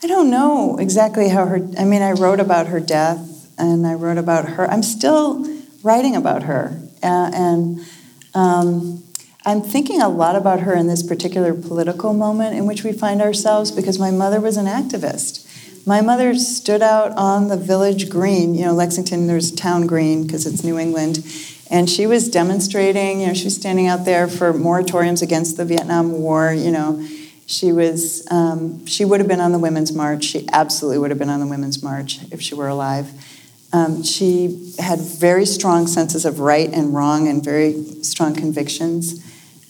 I 0.03 0.07
don't 0.07 0.29
know 0.29 0.77
exactly 0.77 1.29
how 1.29 1.45
her, 1.45 1.59
I 1.79 1.83
mean, 1.83 2.01
I 2.01 2.11
wrote 2.11 2.39
about 2.39 2.67
her 2.67 2.79
death 2.79 3.47
and 3.57 3.85
I 3.87 3.93
wrote 3.95 4.17
about 4.17 4.45
her. 4.49 4.69
I'm 4.69 4.83
still 4.83 5.45
writing 5.83 6.15
about 6.15 6.43
her. 6.43 6.79
Uh, 7.03 7.31
and 7.33 7.79
um, 8.33 9.03
I'm 9.47 9.61
thinking 9.61 10.01
a 10.01 10.09
lot 10.09 10.35
about 10.35 10.61
her 10.61 10.75
in 10.75 10.87
this 10.87 11.03
particular 11.03 11.53
political 11.53 12.13
moment 12.13 12.55
in 12.55 12.65
which 12.65 12.83
we 12.83 12.91
find 12.91 13.21
ourselves 13.21 13.69
because 13.69 13.99
my 13.99 14.09
mother 14.09 14.41
was 14.41 14.57
an 14.57 14.65
activist. 14.65 15.45
My 15.85 16.01
mother 16.01 16.33
stood 16.33 16.81
out 16.81 17.11
on 17.11 17.47
the 17.47 17.57
village 17.57 18.09
green, 18.09 18.55
you 18.55 18.65
know, 18.65 18.73
Lexington, 18.73 19.27
there's 19.27 19.51
town 19.51 19.85
green 19.85 20.23
because 20.23 20.47
it's 20.47 20.63
New 20.63 20.79
England, 20.79 21.23
and 21.69 21.87
she 21.87 22.07
was 22.07 22.27
demonstrating, 22.27 23.21
you 23.21 23.27
know, 23.27 23.33
she 23.35 23.43
was 23.43 23.55
standing 23.55 23.85
out 23.85 24.03
there 24.03 24.27
for 24.27 24.51
moratoriums 24.51 25.21
against 25.21 25.57
the 25.57 25.65
Vietnam 25.65 26.13
War, 26.13 26.51
you 26.51 26.71
know. 26.71 27.07
She 27.45 27.71
was, 27.71 28.25
um, 28.31 28.83
she 28.87 29.05
would 29.05 29.19
have 29.19 29.29
been 29.29 29.39
on 29.39 29.51
the 29.51 29.59
Women's 29.59 29.93
March. 29.93 30.23
She 30.23 30.47
absolutely 30.51 30.97
would 30.97 31.11
have 31.11 31.19
been 31.19 31.29
on 31.29 31.39
the 31.39 31.45
Women's 31.45 31.83
March 31.83 32.19
if 32.31 32.41
she 32.41 32.55
were 32.55 32.67
alive. 32.67 33.11
Um, 33.71 34.01
she 34.01 34.73
had 34.79 34.99
very 34.99 35.45
strong 35.45 35.85
senses 35.85 36.25
of 36.25 36.39
right 36.39 36.69
and 36.73 36.95
wrong 36.95 37.27
and 37.27 37.43
very 37.43 37.83
strong 38.01 38.33
convictions. 38.33 39.21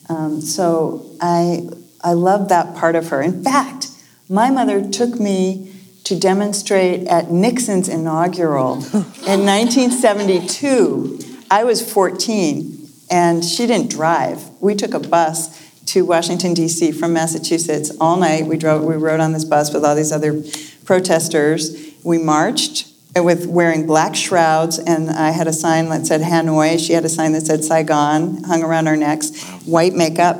Um, 0.09 0.41
so 0.41 1.05
I, 1.21 1.67
I 2.01 2.13
love 2.13 2.49
that 2.49 2.75
part 2.75 2.95
of 2.95 3.09
her. 3.09 3.21
In 3.21 3.43
fact, 3.43 3.89
my 4.29 4.49
mother 4.51 4.87
took 4.87 5.19
me 5.19 5.71
to 6.03 6.19
demonstrate 6.19 7.07
at 7.07 7.31
Nixon's 7.31 7.89
inaugural 7.89 8.73
in 9.27 9.45
1972. 9.45 11.19
I 11.49 11.63
was 11.63 11.81
14 11.91 12.87
and 13.09 13.43
she 13.43 13.67
didn't 13.67 13.89
drive. 13.89 14.49
We 14.59 14.75
took 14.75 14.93
a 14.93 14.99
bus 14.99 15.61
to 15.87 16.05
Washington 16.05 16.53
D.C. 16.53 16.91
from 16.91 17.13
Massachusetts 17.13 17.91
all 17.99 18.17
night. 18.17 18.45
We 18.45 18.57
drove 18.57 18.83
we 18.83 18.95
rode 18.95 19.19
on 19.19 19.33
this 19.33 19.45
bus 19.45 19.73
with 19.73 19.85
all 19.85 19.95
these 19.95 20.11
other 20.11 20.41
protesters. 20.83 21.93
We 22.03 22.17
marched 22.17 22.87
with 23.23 23.47
wearing 23.47 23.85
black 23.85 24.15
shrouds, 24.15 24.77
and 24.77 25.09
I 25.09 25.31
had 25.31 25.47
a 25.47 25.53
sign 25.53 25.89
that 25.89 26.05
said 26.05 26.21
Hanoi. 26.21 26.85
She 26.85 26.93
had 26.93 27.05
a 27.05 27.09
sign 27.09 27.31
that 27.31 27.45
said 27.45 27.63
Saigon, 27.63 28.43
hung 28.43 28.63
around 28.63 28.87
our 28.87 28.97
necks. 28.97 29.41
White 29.65 29.93
makeup, 29.93 30.37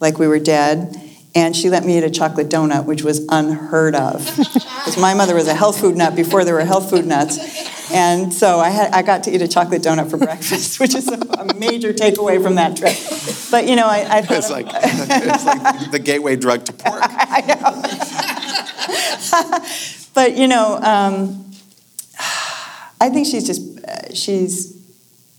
like 0.00 0.18
we 0.18 0.28
were 0.28 0.38
dead. 0.38 0.96
And 1.34 1.54
she 1.54 1.70
let 1.70 1.84
me 1.84 1.96
eat 1.96 2.04
a 2.04 2.10
chocolate 2.10 2.48
donut, 2.48 2.86
which 2.86 3.02
was 3.02 3.24
unheard 3.28 3.94
of. 3.94 4.28
Because 4.80 4.96
my 4.96 5.12
mother 5.12 5.34
was 5.34 5.46
a 5.46 5.54
health 5.54 5.78
food 5.78 5.94
nut 5.94 6.16
before 6.16 6.42
there 6.42 6.54
were 6.54 6.64
health 6.64 6.88
food 6.88 7.04
nuts. 7.04 7.36
And 7.92 8.32
so 8.32 8.60
I, 8.60 8.70
had, 8.70 8.92
I 8.92 9.02
got 9.02 9.24
to 9.24 9.30
eat 9.30 9.42
a 9.42 9.46
chocolate 9.46 9.82
donut 9.82 10.10
for 10.10 10.16
breakfast, 10.16 10.80
which 10.80 10.94
is 10.94 11.06
a, 11.06 11.18
a 11.38 11.54
major 11.54 11.92
takeaway 11.92 12.42
from 12.42 12.54
that 12.54 12.78
trip. 12.78 12.96
But 13.50 13.68
you 13.68 13.76
know, 13.76 13.86
I, 13.86 14.18
I 14.18 14.22
thought 14.22 14.38
It's 14.38 14.50
like, 14.50 14.66
it's 14.70 15.44
like 15.44 15.90
the 15.90 15.98
gateway 15.98 16.36
drug 16.36 16.64
to 16.64 16.72
pork. 16.72 17.02
I 17.02 17.42
know. 17.46 17.82
but 20.14 20.36
you 20.36 20.48
know, 20.48 20.78
um, 20.82 21.49
I 23.00 23.08
think 23.10 23.26
she's 23.26 23.46
just 23.46 23.62
uh, 23.84 24.14
she's 24.14 24.76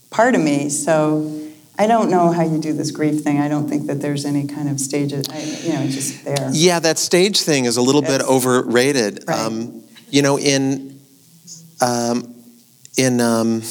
part 0.09 0.35
of 0.35 0.41
me. 0.41 0.69
So 0.69 1.39
I 1.77 1.87
don't 1.87 2.09
know 2.09 2.31
how 2.31 2.43
you 2.43 2.59
do 2.59 2.73
this 2.73 2.91
grief 2.91 3.21
thing. 3.23 3.39
I 3.39 3.47
don't 3.47 3.67
think 3.67 3.87
that 3.87 4.01
there's 4.01 4.25
any 4.25 4.45
kind 4.47 4.67
of 4.69 4.79
stage. 4.79 5.13
I, 5.13 5.17
you 5.17 5.73
know, 5.73 5.87
just 5.87 6.25
there. 6.25 6.49
Yeah, 6.51 6.79
that 6.79 6.99
stage 6.99 7.41
thing 7.41 7.65
is 7.65 7.77
a 7.77 7.81
little 7.81 8.01
bit 8.01 8.21
overrated. 8.21 9.23
Right. 9.27 9.39
Um, 9.39 9.83
you 10.09 10.21
know, 10.21 10.37
in 10.37 10.99
um, 11.79 12.35
in 12.97 13.21
um, 13.21 13.61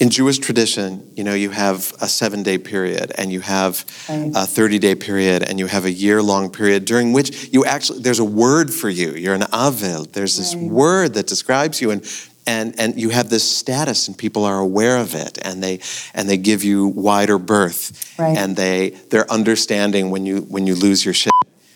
in 0.00 0.08
Jewish 0.10 0.38
tradition, 0.38 1.10
you 1.14 1.24
know, 1.24 1.34
you 1.34 1.50
have 1.50 1.92
a 2.00 2.08
seven-day 2.08 2.58
period, 2.58 3.12
and 3.16 3.30
you 3.30 3.40
have 3.40 3.84
Right. 4.08 4.32
a 4.34 4.46
thirty-day 4.46 4.94
period, 4.96 5.42
and 5.42 5.58
you 5.58 5.66
have 5.66 5.84
a 5.84 5.90
year-long 5.92 6.50
period 6.50 6.84
during 6.86 7.12
which 7.12 7.50
you 7.52 7.64
actually 7.64 8.00
there's 8.00 8.18
a 8.18 8.24
word 8.24 8.72
for 8.72 8.88
you. 8.88 9.12
You're 9.12 9.34
an 9.34 9.42
avel. 9.52 10.10
There's 10.10 10.36
this 10.36 10.54
Right. 10.54 10.64
word 10.70 11.14
that 11.14 11.26
describes 11.26 11.80
you, 11.80 11.90
and 11.92 12.02
and 12.50 12.74
and 12.80 13.00
you 13.00 13.10
have 13.10 13.28
this 13.28 13.44
status, 13.58 14.08
and 14.08 14.16
people 14.16 14.44
are 14.44 14.58
aware 14.58 14.98
of 14.98 15.14
it, 15.14 15.38
and 15.46 15.62
they 15.62 15.78
and 16.14 16.28
they 16.28 16.36
give 16.36 16.64
you 16.64 16.86
wider 16.86 17.38
berth, 17.38 17.92
Right. 18.18 18.36
and 18.38 18.56
they 18.56 18.90
they're 19.10 19.30
understanding 19.30 20.10
when 20.12 20.26
you 20.26 20.42
when 20.54 20.66
you 20.66 20.74
lose 20.74 21.04
your 21.04 21.14
shit 21.14 21.32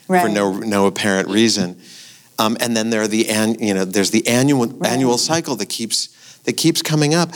for 0.07 0.29
no 0.29 0.51
no 0.59 0.85
apparent 0.87 1.29
reason. 1.29 1.75
Um, 2.37 2.57
and 2.59 2.75
then 2.75 2.89
there 2.89 3.01
are 3.01 3.07
the 3.07 3.29
an, 3.29 3.55
you 3.67 3.73
know 3.73 3.85
there's 3.85 4.11
the 4.11 4.27
annual 4.27 4.67
annual 4.85 5.17
cycle 5.17 5.55
that 5.57 5.69
keeps 5.69 6.09
that 6.45 6.53
keeps 6.57 6.81
coming 6.81 7.15
up. 7.15 7.29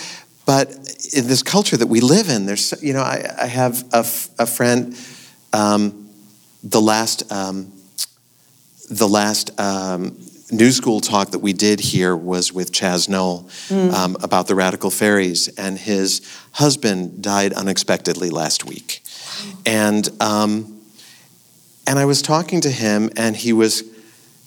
But 0.46 0.68
in 1.14 1.28
this 1.28 1.44
culture 1.44 1.78
that 1.78 1.88
we 1.90 2.02
live 2.02 2.28
in, 2.36 2.46
there's 2.46 2.74
you 2.84 2.94
know 2.94 3.02
I, 3.04 3.24
I 3.44 3.48
have 3.48 3.84
a, 3.94 3.98
f- 4.00 4.30
a 4.40 4.46
friend. 4.46 4.94
Um, 5.54 6.10
the 6.64 6.82
last 6.82 7.32
um, 7.32 7.72
the 8.90 9.08
last 9.08 9.52
um, 9.60 10.18
New 10.52 10.72
School 10.72 11.00
talk 11.00 11.30
that 11.32 11.40
we 11.40 11.54
did 11.54 11.80
here 11.80 12.16
was 12.16 12.52
with 12.52 12.72
Chaz 12.72 13.08
Knoll 13.08 13.48
um, 13.72 14.18
about 14.24 14.48
the 14.48 14.56
Radical 14.56 14.90
Faeries, 14.90 15.48
and 15.50 15.78
his 15.78 16.22
husband 16.54 17.22
died 17.22 17.54
unexpectedly 17.54 18.30
last 18.32 18.66
week, 18.66 19.04
and 19.66 20.10
um, 20.20 20.82
and 21.86 22.00
I 22.00 22.06
was 22.06 22.22
talking 22.24 22.62
to 22.62 22.70
him, 22.72 23.12
and 23.16 23.36
he 23.36 23.54
was, 23.54 23.84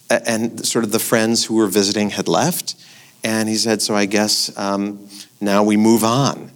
and 0.09 0.65
sort 0.65 0.83
of 0.83 0.91
the 0.91 0.99
friends 0.99 1.45
who 1.45 1.55
were 1.55 1.67
visiting 1.67 2.09
had 2.09 2.27
left, 2.27 2.75
and 3.23 3.47
he 3.47 3.55
said, 3.55 3.81
"So 3.81 3.95
I 3.95 4.05
guess 4.05 4.51
um, 4.57 5.07
now 5.39 5.63
we 5.63 5.77
move 5.77 6.03
on," 6.03 6.51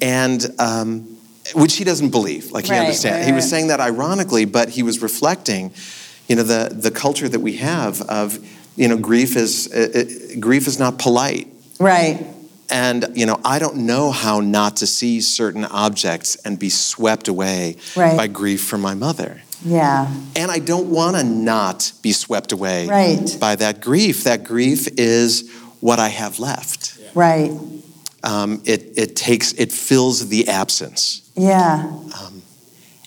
and. 0.00 0.46
Um, 0.58 1.10
which 1.52 1.76
he 1.76 1.84
doesn't 1.84 2.08
believe, 2.08 2.52
like 2.52 2.64
he 2.64 2.70
Right, 2.70 2.80
understands. 2.80 3.18
right, 3.18 3.26
He 3.26 3.32
was 3.32 3.44
right. 3.44 3.50
saying 3.50 3.66
that 3.66 3.78
ironically, 3.78 4.46
but 4.46 4.70
he 4.70 4.82
was 4.82 5.02
reflecting, 5.02 5.74
you 6.26 6.36
know, 6.36 6.42
the 6.42 6.70
the 6.74 6.90
culture 6.90 7.28
that 7.28 7.40
we 7.40 7.58
have 7.58 8.00
of, 8.00 8.38
you 8.76 8.88
know, 8.88 8.96
grief 8.98 9.36
is 9.36 9.72
uh, 9.72 9.88
uh, 10.00 10.40
grief 10.40 10.66
is 10.66 10.78
not 10.78 10.98
polite, 10.98 11.48
Right. 11.78 12.24
and 12.70 13.06
you 13.14 13.26
know, 13.26 13.38
I 13.44 13.58
don't 13.58 13.76
know 13.86 14.10
how 14.10 14.40
not 14.40 14.76
to 14.78 14.86
see 14.86 15.20
certain 15.20 15.64
objects 15.64 16.36
and 16.44 16.58
be 16.58 16.70
swept 16.70 17.28
away 17.28 17.76
Right. 17.96 18.16
by 18.16 18.26
grief 18.26 18.62
for 18.64 18.78
my 18.78 18.94
mother. 18.94 19.42
Yeah. 19.64 20.12
And 20.36 20.50
I 20.50 20.58
don't 20.58 20.90
want 20.90 21.16
to 21.16 21.24
not 21.24 21.92
be 22.02 22.12
swept 22.12 22.52
away 22.52 22.86
Right. 22.86 23.36
by 23.40 23.56
that 23.56 23.80
grief. 23.80 24.24
That 24.24 24.44
grief 24.44 24.88
is 24.98 25.48
what 25.80 25.98
I 25.98 26.08
have 26.08 26.38
left. 26.38 26.98
Right. 27.14 27.50
Um, 28.22 28.60
it, 28.64 28.92
it 28.96 29.16
takes, 29.16 29.52
it 29.52 29.70
fills 29.72 30.28
the 30.28 30.48
absence. 30.48 31.22
Yeah. 31.36 31.86
Um, 32.20 32.42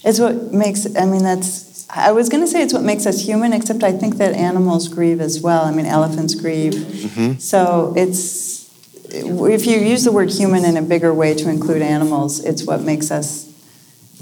It's 0.03 0.19
what 0.19 0.53
makes, 0.53 0.85
I 0.95 1.05
mean, 1.05 1.23
that's, 1.23 1.66
I 1.89 2.11
was 2.11 2.29
going 2.29 2.43
to 2.43 2.47
say 2.47 2.61
it's 2.61 2.73
what 2.73 2.83
makes 2.83 3.05
us 3.05 3.25
human, 3.25 3.53
except 3.53 3.83
I 3.83 3.91
think 3.91 4.17
that 4.17 4.33
animals 4.33 4.87
grieve 4.87 5.21
as 5.21 5.41
well. 5.41 5.63
I 5.63 5.71
mean, 5.71 5.85
elephants 5.85 6.35
grieve. 6.35 6.73
Mm-hmm. 6.73 7.39
So 7.39 7.93
it's, 7.95 8.69
if 9.09 9.65
you 9.65 9.77
use 9.77 10.03
the 10.03 10.11
word 10.11 10.29
human 10.29 10.65
in 10.65 10.75
a 10.75 10.81
bigger 10.81 11.13
way 11.13 11.33
to 11.35 11.49
include 11.49 11.81
animals, 11.81 12.43
it's 12.43 12.63
what 12.65 12.81
makes 12.81 13.09
us, 13.09 13.45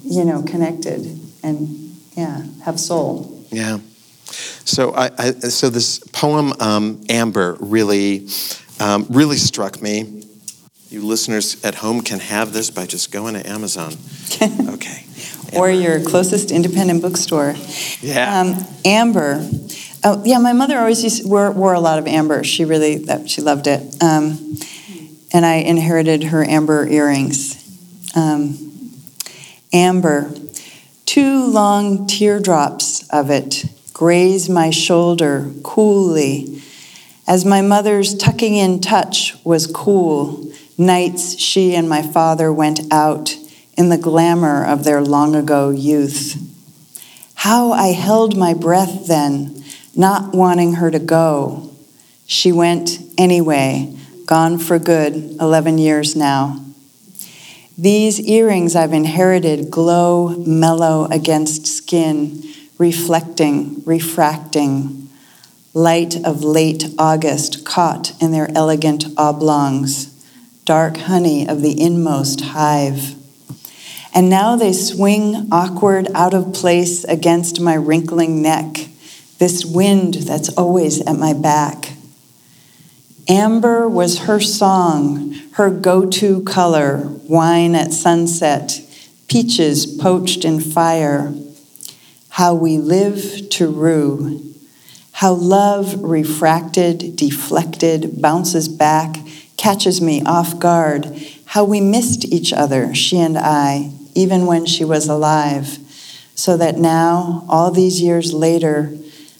you 0.03 0.24
know, 0.24 0.43
connected 0.43 1.20
and, 1.41 1.97
yeah, 2.16 2.43
have 2.63 2.80
soul. 2.80 3.45
Yeah. 3.51 3.80
So 4.26 4.93
I, 4.93 5.11
I 5.18 5.32
so 5.32 5.70
this 5.70 5.99
poem 6.11 6.53
um, 6.59 7.01
Amber 7.09 7.57
really 7.59 8.28
um, 8.80 9.05
really 9.09 9.38
struck 9.38 9.82
me. 9.82 10.24
You 10.89 11.05
listeners 11.05 11.63
at 11.63 11.76
home 11.76 12.01
can 12.01 12.20
have 12.20 12.53
this 12.53 12.70
by 12.70 12.86
just 12.86 13.11
going 13.11 13.34
to 13.36 13.47
Amazon. 13.49 13.93
Okay. 14.76 15.05
Or 15.54 15.70
your 15.70 16.02
closest 16.04 16.52
independent 16.52 17.02
bookstore. 17.02 17.56
Yeah. 18.02 18.39
Um, 18.39 18.66
amber. 18.84 19.48
Oh, 20.04 20.22
yeah, 20.24 20.38
my 20.38 20.54
mother 20.54 20.78
always 20.78 21.04
used, 21.04 21.28
wore, 21.28 21.52
wore 21.52 21.74
a 21.74 21.80
lot 21.80 22.00
of 22.00 22.08
amber. 22.08 22.43
She 22.43 22.66
really, 22.66 22.98
that, 23.06 23.30
she 23.30 23.41
loved 23.41 23.68
it. 23.68 24.02
Um, 24.02 24.58
and 25.34 25.46
I 25.46 25.56
inherited 25.56 26.24
her 26.26 26.43
amber 26.43 26.88
earrings. 26.88 27.62
Um, 28.16 28.93
amber. 29.74 30.32
Two 31.06 31.46
long 31.48 32.08
teardrops 32.08 33.08
of 33.10 33.30
it 33.30 33.66
graze 33.93 34.50
my 34.50 34.70
shoulder 34.70 35.52
coolly. 35.64 36.62
As 37.28 37.46
my 37.46 37.62
mother's 37.62 38.16
tucking 38.16 38.56
in 38.56 38.82
touch 38.82 39.36
was 39.43 39.66
cool, 39.68 40.52
nights 40.78 41.39
she 41.39 41.76
and 41.76 41.89
my 41.89 42.02
father 42.02 42.52
went 42.54 42.82
out 42.91 43.36
in 43.78 43.90
the 43.90 43.98
glamour 43.98 44.64
of 44.66 44.84
their 44.84 45.02
long 45.02 45.36
ago 45.36 45.70
youth. 45.70 46.42
How 47.36 47.72
I 47.72 47.88
held 47.88 48.38
my 48.38 48.54
breath 48.54 49.08
then, 49.08 49.64
not 49.96 50.34
wanting 50.34 50.74
her 50.74 50.90
to 50.90 51.00
go. 51.00 51.72
She 52.26 52.52
went 52.52 53.00
anyway, 53.18 53.96
gone 54.26 54.58
for 54.58 54.80
good, 54.80 55.38
11 55.40 55.78
years 55.78 56.16
now. 56.16 56.62
These 57.78 58.22
earrings 58.22 58.76
I've 58.76 58.94
inherited 58.94 59.70
glow 59.70 60.30
mellow 60.30 61.06
against 61.12 61.68
skin, 61.68 62.42
reflecting, 62.78 63.84
refracting. 63.86 65.10
Light 65.74 66.16
of 66.24 66.42
late 66.42 66.86
August 66.98 67.66
caught 67.66 68.14
in 68.22 68.32
their 68.32 68.50
elegant 68.56 69.06
oblongs, 69.18 70.06
dark 70.64 70.96
honey 70.98 71.48
of 71.48 71.62
the 71.62 71.80
inmost 71.80 72.40
hive. 72.42 73.16
And 74.16 74.30
now 74.30 74.55
they 74.55 74.72
swing 74.72 75.49
awkward 75.51 76.07
out 76.16 76.34
of 76.34 76.53
place 76.53 77.03
against 77.03 77.59
my 77.59 77.74
wrinkling 77.74 78.41
neck, 78.41 78.88
this 79.39 79.66
wind 79.66 80.13
that's 80.13 80.47
always 80.57 81.01
at 81.01 81.18
my 81.18 81.34
back. 81.34 81.91
Amber 83.28 83.89
was 83.89 84.20
her 84.20 84.39
song, 84.39 85.34
her 85.55 85.70
go 85.70 86.09
to 86.11 86.43
color, 86.43 87.09
wine 87.28 87.76
at 87.76 87.91
sunset, 87.91 88.80
peaches 89.28 89.86
poached 89.86 90.45
in 90.45 90.61
fire. 90.61 91.34
How 92.30 92.53
we 92.53 92.78
live 92.78 93.49
to 93.49 93.70
rue. 93.70 94.53
How 95.11 95.34
love, 95.34 96.01
refracted, 96.01 97.18
deflected, 97.18 98.22
bounces 98.22 98.70
back, 98.70 99.18
catches 99.57 99.99
me 99.99 100.22
off 100.26 100.57
guard. 100.57 101.05
How 101.47 101.66
we 101.66 101.82
missed 101.82 102.24
each 102.26 102.53
other, 102.53 102.95
she 102.95 103.20
and 103.20 103.38
I, 103.38 103.91
even 104.16 104.45
when 104.47 104.66
she 104.66 104.84
was 104.84 105.07
alive. 105.07 105.78
So 106.34 106.57
that 106.57 106.78
now, 106.78 107.45
all 107.47 107.72
these 107.72 108.01
years 108.01 108.34
later, 108.34 108.91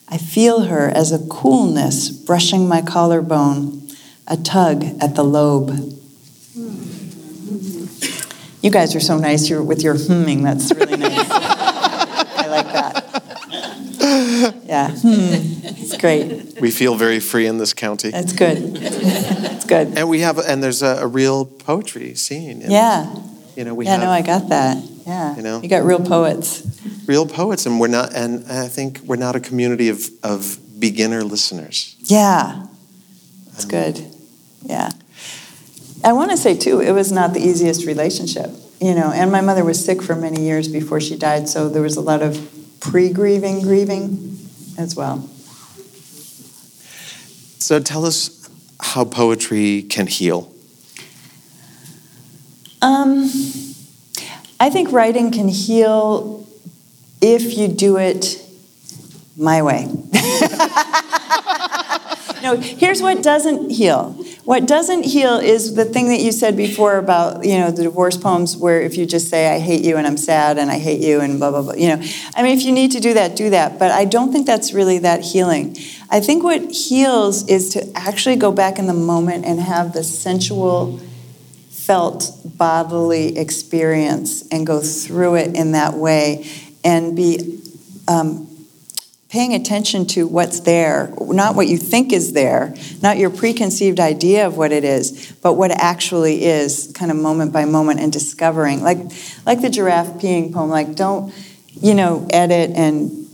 I 0.08 0.18
feel 0.18 0.66
her 0.66 0.90
as 0.90 1.12
a 1.12 1.20
coolness 1.28 2.10
brushing 2.10 2.68
my 2.68 2.82
collarbone, 2.82 3.90
a 4.28 4.38
tug 4.38 4.84
at 5.02 5.16
the 5.16 5.24
lobe. 5.24 5.72
You 8.62 8.72
guys 8.72 8.96
are 8.96 9.00
so 9.00 9.18
nice 9.18 9.50
you're, 9.50 9.62
with 9.64 9.84
your 9.84 9.96
humming. 9.98 10.44
That's 10.44 10.74
really 10.74 10.98
nice. 10.98 11.30
I 11.30 12.48
like 12.48 12.66
that. 12.74 13.06
Yeah. 14.66 14.90
Hmm. 14.90 15.66
It's 15.78 15.98
great. 15.98 16.60
We 16.60 16.72
feel 16.72 16.96
very 16.96 17.20
free 17.20 17.46
in 17.46 17.58
this 17.58 17.74
county. 17.74 18.10
That's 18.12 18.34
good. 18.34 18.76
That's 18.76 19.66
good. 19.66 19.98
And 19.98 20.10
we 20.10 20.22
have, 20.22 20.38
and 20.40 20.64
there's 20.64 20.82
a, 20.82 20.98
a 21.02 21.08
real 21.08 21.46
poetry 21.46 22.16
scene. 22.16 22.62
And, 22.62 22.72
Yeah. 22.72 23.14
You 23.56 23.64
know, 23.64 23.74
we 23.74 23.86
Yeah, 23.86 23.92
have 23.92 24.02
no, 24.02 24.10
I 24.10 24.22
got 24.22 24.50
that. 24.50 24.78
Yeah. 25.06 25.36
You 25.36 25.42
know? 25.42 25.62
You 25.62 25.70
got 25.70 25.84
real 25.84 26.00
poets. 26.00 26.64
real 27.08 27.26
poets, 27.26 27.66
and 27.66 27.80
we're 27.80 27.88
not, 27.88 28.14
and 28.14 28.46
I 28.52 28.68
think 28.68 29.00
we're 29.06 29.16
not 29.16 29.36
a 29.36 29.40
community 29.40 29.90
of, 29.90 30.10
of 30.24 30.58
beginner 30.80 31.24
listeners. 31.24 31.96
Yeah. 32.00 32.68
That's 33.52 33.66
good. 33.66 34.06
Yeah. 34.64 34.90
I 36.04 36.14
want 36.14 36.32
to 36.32 36.38
say, 36.38 36.56
too, 36.58 36.82
it 36.82 36.92
was 36.92 37.12
not 37.12 37.34
the 37.34 37.40
easiest 37.40 37.86
relationship, 37.86 38.50
you 38.82 38.94
know, 38.94 39.12
and 39.12 39.32
my 39.32 39.42
mother 39.42 39.64
was 39.64 39.84
sick 39.84 40.02
for 40.02 40.16
many 40.16 40.44
years 40.44 40.68
before 40.68 41.00
she 41.00 41.16
died, 41.18 41.48
so 41.48 41.70
there 41.70 41.82
was 41.82 41.96
a 41.96 42.02
lot 42.02 42.22
of 42.22 42.50
pre 42.80 43.12
grieving, 43.12 43.62
grieving 43.62 44.38
as 44.78 44.96
well. 44.96 45.30
So 47.60 47.80
tell 47.80 48.06
us 48.06 48.48
how 48.80 49.06
poetry 49.06 49.84
can 49.84 50.08
heal. 50.08 50.55
Um, 52.86 53.24
I 54.60 54.70
think 54.70 54.92
writing 54.92 55.32
can 55.32 55.48
heal 55.48 56.48
if 57.20 57.58
you 57.58 57.68
do 57.68 57.98
it 57.98 58.40
my 59.36 59.64
way. 59.64 59.86
no, 62.44 62.56
here's 62.58 63.02
what 63.02 63.24
doesn't 63.24 63.72
heal. 63.72 64.12
What 64.44 64.68
doesn't 64.68 65.04
heal 65.04 65.40
is 65.40 65.74
the 65.74 65.84
thing 65.84 66.10
that 66.10 66.22
you 66.22 66.32
said 66.32 66.56
before 66.56 67.00
about, 67.00 67.44
you 67.44 67.58
know, 67.58 67.72
the 67.72 67.82
divorce 67.82 68.18
poems 68.18 68.56
where 68.56 68.80
if 68.82 68.98
you 68.98 69.08
just 69.08 69.30
say, 69.30 69.52
I 69.56 69.58
hate 69.58 69.84
you 69.84 69.98
and 69.98 70.06
I'm 70.06 70.18
sad 70.18 70.60
and 70.60 70.70
I 70.70 70.78
hate 70.78 71.02
you 71.02 71.22
and 71.22 71.40
blah, 71.40 71.50
blah, 71.50 71.64
blah, 71.64 71.74
you 71.74 71.88
know. 71.88 72.04
I 72.36 72.44
mean, 72.44 72.56
if 72.56 72.64
you 72.64 72.72
need 72.72 72.92
to 72.92 73.00
do 73.00 73.16
that, 73.16 73.36
do 73.36 73.50
that. 73.50 73.80
But 73.80 73.90
I 73.90 74.06
don't 74.06 74.32
think 74.32 74.46
that's 74.46 74.74
really 74.74 75.00
that 75.00 75.22
healing. 75.22 75.76
I 76.12 76.20
think 76.20 76.44
what 76.44 76.70
heals 76.70 77.50
is 77.50 77.70
to 77.70 77.92
actually 77.98 78.36
go 78.36 78.52
back 78.52 78.78
in 78.78 78.86
the 78.86 78.94
moment 78.94 79.44
and 79.44 79.60
have 79.60 79.94
the 79.94 80.04
sensual, 80.04 81.00
felt 81.86 82.32
bodily 82.46 83.38
experience 83.38 84.48
and 84.50 84.66
go 84.66 84.82
through 84.82 85.36
it 85.36 85.56
in 85.56 85.74
that 85.74 85.94
way 85.94 86.50
and 86.84 87.16
be 87.16 87.62
um, 88.08 88.48
paying 89.30 89.54
attention 89.54 90.06
to 90.06 90.28
what's 90.28 90.62
there, 90.62 91.14
not 91.20 91.56
what 91.56 91.68
you 91.68 91.78
think 91.78 92.12
is 92.12 92.34
there, 92.34 92.74
not 93.02 93.18
your 93.18 93.30
preconceived 93.30 94.00
idea 94.00 94.48
of 94.48 94.58
what 94.58 94.72
it 94.72 94.84
is, 94.84 95.32
but 95.44 95.54
what 95.54 95.72
actually 95.72 96.46
is, 96.46 96.92
kind 96.96 97.12
of 97.12 97.18
moment 97.18 97.52
by 97.52 97.66
moment, 97.66 98.00
and 98.00 98.12
discovering. 98.12 98.82
Like, 98.82 98.98
like 99.46 99.62
the 99.62 99.70
giraffe 99.70 100.20
peeing 100.22 100.54
poem. 100.54 100.70
Like, 100.70 100.96
don't, 100.96 101.34
you 101.70 101.94
know, 101.94 102.26
edit 102.32 102.72
and 102.72 103.28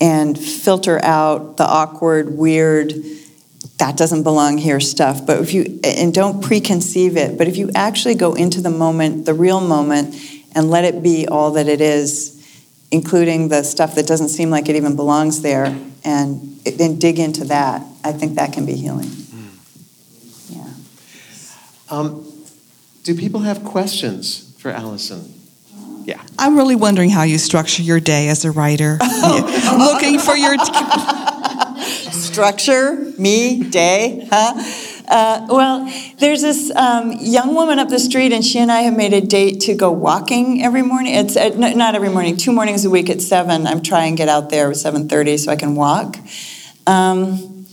and 0.00 0.36
filter 0.36 0.98
out 1.04 1.56
the 1.56 1.64
awkward, 1.64 2.36
weird, 2.36 2.92
that 3.82 3.96
doesn't 3.96 4.22
belong 4.22 4.58
here 4.58 4.78
stuff. 4.78 5.26
But 5.26 5.40
if 5.40 5.52
you 5.52 5.80
and 5.82 6.14
don't 6.14 6.40
preconceive 6.40 7.16
it, 7.16 7.36
but 7.36 7.48
if 7.48 7.56
you 7.56 7.68
actually 7.74 8.14
go 8.14 8.34
into 8.34 8.60
the 8.60 8.70
moment, 8.70 9.26
the 9.26 9.34
real 9.34 9.60
moment, 9.60 10.14
and 10.54 10.70
let 10.70 10.84
it 10.84 11.02
be 11.02 11.26
all 11.26 11.50
that 11.52 11.66
it 11.66 11.80
is 11.80 12.38
including 12.92 13.48
the 13.48 13.64
stuff 13.64 13.96
that 13.96 14.06
doesn't 14.06 14.28
seem 14.28 14.50
like 14.50 14.68
it 14.68 14.76
even 14.76 14.94
belongs 14.94 15.42
there, 15.42 15.76
and, 16.04 16.60
and 16.64 17.00
dig 17.00 17.18
into 17.18 17.46
that. 17.46 17.82
I 18.04 18.12
think 18.12 18.36
that 18.36 18.52
can 18.52 18.66
be 18.66 18.74
healing. 18.74 19.10
Yeah. 20.48 20.64
Um, 21.90 22.24
do 23.02 23.16
people 23.16 23.40
have 23.40 23.64
questions 23.64 24.54
for 24.58 24.70
Allison? 24.70 25.34
Yeah. 26.04 26.22
I'm 26.38 26.56
really 26.56 26.76
wondering 26.76 27.10
how 27.10 27.24
you 27.24 27.38
structure 27.38 27.82
your 27.82 27.98
day 27.98 28.28
as 28.28 28.44
a 28.44 28.52
writer. 28.52 28.98
Looking 29.76 30.20
for 30.20 30.36
your. 30.36 30.54
Structure, 32.32 32.94
me, 33.18 33.62
day, 33.62 34.26
huh? 34.32 34.54
Uh, 35.06 35.46
well, 35.50 35.92
there's 36.18 36.40
this 36.40 36.74
um, 36.74 37.12
young 37.20 37.54
woman 37.54 37.78
up 37.78 37.90
the 37.90 37.98
street, 37.98 38.32
and 38.32 38.42
she 38.42 38.58
and 38.58 38.72
I 38.72 38.80
have 38.80 38.96
made 38.96 39.12
a 39.12 39.20
date 39.20 39.60
to 39.60 39.74
go 39.74 39.92
walking 39.92 40.62
every 40.64 40.80
morning. 40.80 41.14
It's 41.14 41.36
n- 41.36 41.76
not 41.76 41.94
every 41.94 42.08
morning, 42.08 42.38
two 42.38 42.50
mornings 42.50 42.86
a 42.86 42.90
week 42.90 43.10
at 43.10 43.20
seven. 43.20 43.66
I'm 43.66 43.82
trying 43.82 44.08
and 44.08 44.16
get 44.16 44.30
out 44.30 44.48
there 44.48 44.70
at 44.70 44.78
seven 44.78 45.10
thirty 45.10 45.36
so 45.36 45.52
I 45.52 45.56
can 45.56 45.74
walk. 45.74 46.16
Um, 46.86 47.66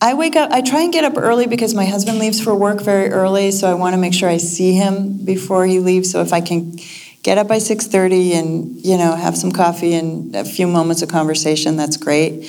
I 0.00 0.14
wake 0.14 0.36
up. 0.36 0.52
I 0.52 0.60
try 0.60 0.82
and 0.82 0.92
get 0.92 1.02
up 1.02 1.14
early 1.16 1.48
because 1.48 1.74
my 1.74 1.84
husband 1.84 2.20
leaves 2.20 2.40
for 2.40 2.54
work 2.54 2.82
very 2.82 3.10
early, 3.10 3.50
so 3.50 3.68
I 3.68 3.74
want 3.74 3.94
to 3.94 4.00
make 4.00 4.14
sure 4.14 4.28
I 4.28 4.36
see 4.36 4.74
him 4.74 5.24
before 5.24 5.66
he 5.66 5.80
leaves. 5.80 6.12
So 6.12 6.20
if 6.20 6.32
I 6.32 6.40
can 6.40 6.78
get 7.24 7.36
up 7.36 7.48
by 7.48 7.58
six 7.58 7.88
thirty 7.88 8.32
and 8.34 8.80
you 8.86 8.96
know 8.96 9.16
have 9.16 9.36
some 9.36 9.50
coffee 9.50 9.94
and 9.94 10.36
a 10.36 10.44
few 10.44 10.68
moments 10.68 11.02
of 11.02 11.08
conversation, 11.08 11.76
that's 11.76 11.96
great. 11.96 12.48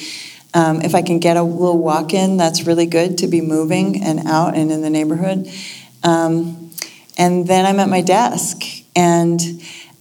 Um, 0.56 0.82
if 0.82 0.96
I 0.96 1.02
can 1.02 1.20
get 1.20 1.36
a 1.36 1.44
little 1.44 1.78
walk 1.78 2.14
in, 2.14 2.38
that's 2.38 2.66
really 2.66 2.86
good 2.86 3.18
to 3.20 3.28
be 3.28 3.42
moving 3.42 4.02
and 4.02 4.26
out 4.26 4.56
and 4.56 4.72
in 4.72 4.82
the 4.82 4.90
neighborhood. 4.90 5.52
Um, 6.02 6.72
and 7.18 7.46
then 7.46 7.66
I'm 7.66 7.80
at 7.80 7.90
my 7.90 8.02
desk. 8.02 8.64
And 8.96 9.40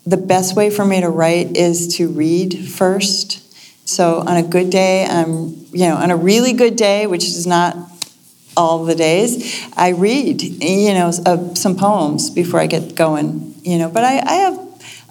the 0.06 0.16
best 0.16 0.54
way 0.54 0.70
for 0.70 0.84
me 0.84 1.00
to 1.00 1.08
write 1.08 1.56
is 1.56 1.96
to 1.96 2.08
read 2.08 2.68
first. 2.68 3.40
So 3.88 4.20
on 4.20 4.36
a 4.36 4.42
good 4.42 4.70
day, 4.70 5.04
I'm, 5.04 5.66
you 5.72 5.88
know, 5.88 5.96
on 5.96 6.12
a 6.12 6.16
really 6.16 6.52
good 6.52 6.76
day, 6.76 7.08
which 7.08 7.24
is 7.24 7.46
not 7.46 7.76
all 8.56 8.84
the 8.84 8.94
days, 8.94 9.66
I 9.76 9.88
read, 9.88 10.40
you 10.40 10.94
know, 10.94 11.10
uh, 11.26 11.54
some 11.54 11.76
poems 11.76 12.30
before 12.30 12.60
I 12.60 12.66
get 12.66 12.94
going, 12.94 13.54
you 13.64 13.78
know. 13.78 13.90
But 13.90 14.04
I, 14.04 14.20
I 14.20 14.34
have 14.34 14.63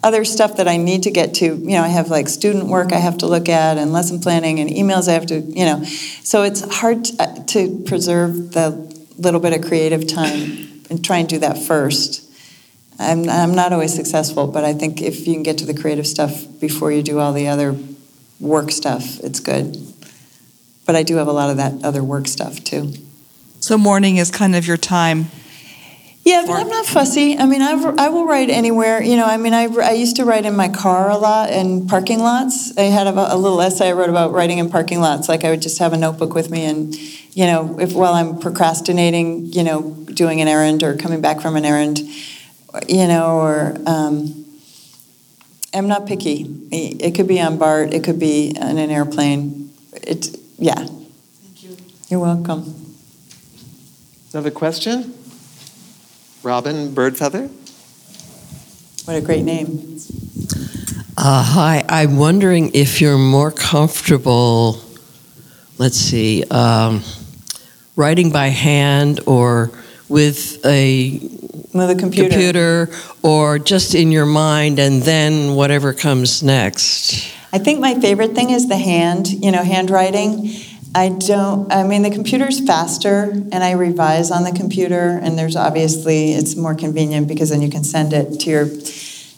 other 0.03 0.25
stuff 0.25 0.57
that 0.57 0.67
I 0.67 0.77
need 0.77 1.03
to 1.03 1.11
get 1.11 1.35
to. 1.35 1.45
You 1.45 1.55
know, 1.55 1.81
I 1.81 1.87
have 1.87 2.09
like 2.09 2.27
student 2.27 2.65
work 2.65 2.91
I 2.91 2.97
have 2.97 3.19
to 3.19 3.27
look 3.27 3.47
at 3.47 3.77
and 3.77 3.93
lesson 3.93 4.19
planning 4.19 4.59
and 4.59 4.69
emails 4.69 5.07
I 5.07 5.13
have 5.13 5.25
to, 5.27 5.39
you 5.39 5.65
know. 5.65 5.83
So 5.85 6.43
it's 6.43 6.61
hard 6.79 7.05
to, 7.05 7.23
uh, 7.23 7.43
to 7.45 7.83
preserve 7.85 8.51
the 8.51 8.71
little 9.17 9.39
bit 9.39 9.53
of 9.53 9.65
creative 9.65 10.07
time 10.07 10.83
and 10.89 11.03
try 11.03 11.17
and 11.17 11.29
do 11.29 11.39
that 11.39 11.57
first. 11.57 12.29
I'm, 12.99 13.27
I'm 13.29 13.55
not 13.55 13.73
always 13.73 13.93
successful, 13.93 14.47
but 14.47 14.63
I 14.63 14.73
think 14.73 15.01
if 15.01 15.25
you 15.25 15.33
can 15.33 15.43
get 15.43 15.57
to 15.59 15.65
the 15.65 15.73
creative 15.73 16.05
stuff 16.05 16.45
before 16.59 16.91
you 16.91 17.01
do 17.01 17.19
all 17.19 17.33
the 17.33 17.47
other 17.47 17.75
work 18.39 18.71
stuff, 18.71 19.19
it's 19.21 19.39
good. 19.39 19.77
But 20.85 20.95
I 20.95 21.03
do 21.03 21.15
have 21.15 21.27
a 21.27 21.31
lot 21.31 21.49
of 21.49 21.57
that 21.57 21.83
other 21.83 22.03
work 22.03 22.27
stuff 22.27 22.63
too. 22.63 22.93
So 23.61 23.77
morning 23.77 24.17
is 24.17 24.29
kind 24.29 24.55
of 24.55 24.67
your 24.67 24.77
time. 24.77 25.27
Yeah, 26.23 26.45
but 26.47 26.53
I'm 26.53 26.69
not 26.69 26.85
fussy. 26.85 27.37
I 27.37 27.45
mean, 27.45 27.61
I've, 27.61 27.99
I 27.99 28.07
will 28.07 28.25
write 28.25 28.49
anywhere. 28.49 29.03
You 29.03 29.17
know, 29.17 29.25
I 29.25 29.35
mean, 29.35 29.53
I, 29.53 29.65
I 29.65 29.91
used 29.91 30.15
to 30.15 30.23
write 30.23 30.45
in 30.45 30.55
my 30.55 30.69
car 30.69 31.09
a 31.09 31.17
lot 31.17 31.49
in 31.49 31.85
parking 31.85 32.19
lots. 32.19 32.77
I 32.77 32.83
had 32.83 33.07
a, 33.07 33.33
a 33.33 33.35
little 33.35 33.59
essay 33.59 33.89
I 33.89 33.91
wrote 33.91 34.09
about 34.09 34.31
writing 34.31 34.57
in 34.57 34.69
parking 34.69 35.01
lots. 35.01 35.27
Like 35.27 35.43
I 35.43 35.49
would 35.49 35.61
just 35.61 35.79
have 35.79 35.91
a 35.91 35.97
notebook 35.97 36.33
with 36.33 36.49
me, 36.49 36.63
and 36.63 36.95
you 36.95 37.45
know, 37.45 37.77
if 37.77 37.93
while 37.93 38.13
I'm 38.13 38.39
procrastinating, 38.39 39.51
you 39.51 39.63
know, 39.63 39.91
doing 40.13 40.39
an 40.39 40.47
errand 40.47 40.81
or 40.81 40.95
coming 40.95 41.19
back 41.19 41.41
from 41.41 41.57
an 41.57 41.65
errand, 41.65 41.99
you 42.87 43.07
know, 43.07 43.39
or 43.39 43.75
um, 43.85 44.45
I'm 45.73 45.89
not 45.89 46.05
picky. 46.05 46.45
It 46.71 47.15
could 47.15 47.27
be 47.27 47.41
on 47.41 47.57
BART. 47.57 47.93
It 47.93 48.05
could 48.05 48.19
be 48.19 48.55
on 48.61 48.77
an 48.77 48.89
airplane. 48.89 49.73
It, 49.91 50.37
yeah. 50.57 50.75
Thank 50.75 51.63
you. 51.63 51.75
You're 52.07 52.21
welcome. 52.21 52.95
Another 54.31 54.51
question? 54.51 55.13
Robin 56.43 56.93
Birdfeather? 56.93 57.49
What 59.05 59.15
a 59.17 59.21
great 59.21 59.43
name. 59.43 59.97
Uh, 61.15 61.43
hi, 61.43 61.83
I'm 61.87 62.17
wondering 62.17 62.71
if 62.73 62.99
you're 62.99 63.17
more 63.17 63.51
comfortable, 63.51 64.81
let's 65.77 65.97
see, 65.97 66.43
um, 66.49 67.01
writing 67.95 68.31
by 68.31 68.47
hand 68.47 69.19
or 69.25 69.71
with 70.09 70.63
a 70.65 71.19
With 71.73 71.89
a 71.89 71.95
computer. 71.95 72.29
computer 72.29 72.89
or 73.21 73.59
just 73.59 73.95
in 73.95 74.11
your 74.11 74.25
mind 74.25 74.79
and 74.79 75.01
then 75.03 75.55
whatever 75.55 75.93
comes 75.93 76.43
next. 76.43 77.31
I 77.53 77.59
think 77.59 77.79
my 77.79 77.93
favorite 77.99 78.33
thing 78.33 78.49
is 78.49 78.67
the 78.67 78.77
hand, 78.77 79.29
you 79.29 79.51
know, 79.51 79.63
handwriting. 79.63 80.49
I 80.95 81.09
don't, 81.09 81.71
I 81.71 81.83
mean, 81.83 82.03
the 82.03 82.11
computer's 82.11 82.59
faster 82.65 83.31
and 83.31 83.63
I 83.63 83.71
revise 83.71 84.29
on 84.29 84.43
the 84.43 84.51
computer, 84.51 85.19
and 85.21 85.37
there's 85.37 85.55
obviously, 85.55 86.33
it's 86.33 86.55
more 86.55 86.75
convenient 86.75 87.27
because 87.27 87.49
then 87.49 87.61
you 87.61 87.69
can 87.69 87.83
send 87.83 88.13
it 88.13 88.39
to 88.41 88.49
your 88.49 88.67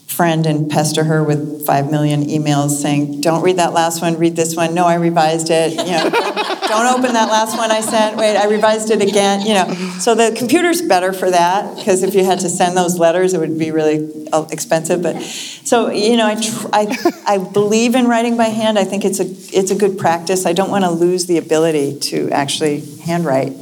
friend 0.08 0.46
and 0.46 0.70
pester 0.70 1.04
her 1.06 1.24
with 1.24 1.66
five 1.66 1.92
million 1.92 2.26
emails 2.26 2.82
saying, 2.82 3.22
don't 3.22 3.42
read 3.42 3.58
that 3.58 3.74
last 3.74 4.02
one, 4.02 4.18
read 4.18 4.36
this 4.36 4.56
one. 4.56 4.74
No, 4.74 4.86
I 4.86 4.96
revised 4.96 5.50
it. 5.50 5.72
You 5.72 5.92
know, 5.92 6.10
don't, 6.68 7.00
open 7.00 7.14
that 7.14 7.30
last 7.30 7.58
one 7.58 7.72
I 7.72 7.82
sent. 7.82 8.18
Wait, 8.18 8.36
I 8.36 8.48
revised 8.48 8.92
it 8.92 9.02
again. 9.02 9.42
You 9.42 9.54
know, 9.54 9.74
so 10.00 10.16
the 10.16 10.36
computer's 10.38 10.82
better 10.82 11.14
for 11.14 11.32
that 11.32 11.78
because 11.78 12.04
if 12.04 12.14
you 12.14 12.24
had 12.24 12.40
to 12.40 12.50
send 12.50 12.78
those 12.78 13.00
letters, 13.00 13.34
it 13.34 13.40
would 13.40 13.58
be 13.58 13.72
really 13.72 14.28
uh, 14.32 14.46
expensive. 14.52 15.02
But 15.02 15.22
so 15.22 15.90
you 15.90 16.18
know, 16.18 16.28
I, 16.28 16.36
tr- 16.36 16.68
I 16.74 17.14
I 17.28 17.38
believe 17.38 17.96
in 17.96 18.08
writing 18.08 18.38
by 18.38 18.46
hand. 18.46 18.78
I 18.78 18.84
think 18.84 19.06
it's 19.06 19.20
a 19.20 19.26
it's 19.26 19.72
a 19.72 19.76
good 19.76 19.98
practice. 19.98 20.46
I 20.46 20.54
don't 20.54 20.70
want 20.70 20.84
to 20.84 20.92
lose 20.92 21.26
the 21.26 21.38
ability 21.38 22.00
to 22.12 22.30
actually 22.32 22.82
handwrite. 23.02 23.54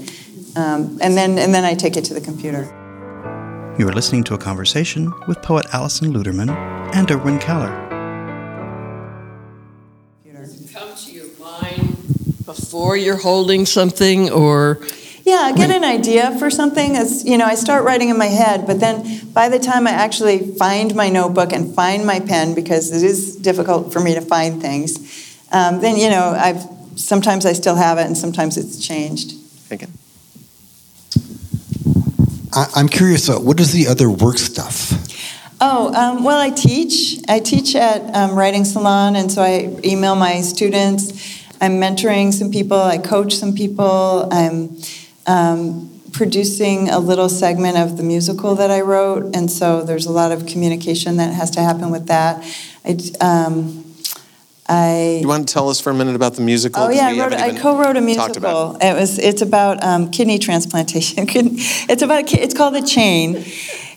Um, 0.56 1.00
and 1.02 1.18
then 1.18 1.38
and 1.40 1.54
then 1.54 1.66
I 1.66 1.74
take 1.74 1.98
it 1.98 2.06
to 2.06 2.14
the 2.14 2.22
computer. 2.22 2.64
You 3.80 3.88
are 3.88 3.94
listening 3.94 4.24
to 4.26 4.36
a 4.36 4.38
conversation 4.38 5.12
with 5.28 5.42
poet 5.42 5.66
Allison 5.74 6.14
Luterman 6.14 6.50
and 6.96 7.10
Irwin 7.10 7.40
Keller. 7.40 7.93
Before 12.56 12.98
you're 12.98 13.18
holding 13.18 13.66
something 13.66 14.30
or 14.32 14.80
Yeah, 15.26 15.36
I 15.36 15.54
get 15.54 15.72
an 15.72 15.86
idea 15.86 16.38
for 16.38 16.50
something. 16.50 16.96
It's, 16.96 17.24
you 17.24 17.38
know, 17.38 17.46
I 17.46 17.56
start 17.56 17.86
writing 17.86 18.10
in 18.10 18.18
my 18.18 18.26
head, 18.28 18.68
but 18.68 18.82
then 18.82 19.26
by 19.32 19.48
the 19.48 19.58
time 19.58 19.88
I 19.88 19.92
actually 19.92 20.52
find 20.56 20.94
my 20.96 21.10
notebook 21.10 21.54
and 21.54 21.74
find 21.74 22.06
my 22.06 22.20
pen, 22.20 22.54
because 22.54 22.92
it 22.92 23.04
is 23.04 23.38
difficult 23.38 23.94
for 23.94 24.02
me 24.02 24.16
to 24.16 24.22
find 24.22 24.62
things, 24.62 24.98
um, 25.52 25.80
then, 25.80 25.96
you 25.96 26.10
know, 26.10 26.36
I've, 26.38 26.62
sometimes 26.96 27.46
I 27.46 27.54
still 27.54 27.76
have 27.76 27.98
it 28.00 28.06
and 28.06 28.18
sometimes 28.18 28.58
it's 28.58 28.86
changed. 28.86 29.36
Again. 29.72 29.94
I, 32.52 32.68
I'm 32.76 32.90
curious, 32.90 33.30
uh, 33.30 33.40
what 33.40 33.62
is 33.62 33.72
the 33.72 33.88
other 33.88 34.10
work 34.10 34.38
stuff? 34.38 34.92
Oh, 35.62 35.94
um, 35.94 36.26
well, 36.26 36.40
I 36.40 36.50
teach. 36.50 37.22
I 37.30 37.40
teach 37.40 37.74
at 37.76 38.14
um, 38.14 38.36
Writing 38.36 38.66
Salon, 38.66 39.16
and 39.16 39.32
so 39.32 39.42
I 39.42 39.74
email 39.86 40.14
my 40.14 40.42
students. 40.42 41.42
I'm 41.64 41.80
mentoring 41.80 42.34
some 42.34 42.52
people, 42.52 42.78
I 42.78 42.98
coach 42.98 43.36
some 43.36 43.56
people. 43.56 44.28
I'm 44.34 44.78
um, 45.26 45.90
producing 46.12 46.90
a 46.90 47.00
little 47.00 47.30
segment 47.30 47.78
of 47.78 47.96
the 47.96 48.04
musical 48.04 48.56
that 48.56 48.70
I 48.70 48.82
wrote, 48.82 49.34
and 49.34 49.50
so 49.50 49.82
there's 49.82 50.06
a 50.06 50.12
lot 50.12 50.34
of 50.34 50.46
communication 50.46 51.16
that 51.18 51.34
has 51.34 51.52
to 51.52 51.62
happen 51.62 51.90
with 51.90 52.08
that. 52.08 52.44
I, 52.84 53.00
um, 53.22 53.86
I 54.68 55.20
You 55.22 55.28
want 55.30 55.48
to 55.48 55.54
tell 55.54 55.70
us 55.70 55.80
for 55.80 55.90
a 55.90 55.94
minute 55.94 56.16
about 56.16 56.34
the 56.34 56.42
musical? 56.42 56.84
Oh 56.84 56.90
yeah, 56.90 57.08
I, 57.08 57.18
wrote, 57.18 57.34
I 57.34 57.58
co-wrote 57.58 57.96
a 57.96 58.02
musical. 58.02 58.76
It 58.82 58.94
was 58.94 59.18
it's 59.18 59.42
about 59.42 59.82
um, 59.82 60.12
kidney 60.12 60.40
transplantation. 60.40 61.28
it's 61.30 62.02
about 62.02 62.34
it's 62.34 62.54
called 62.54 62.76
The 62.76 62.82
Chain, 62.82 63.42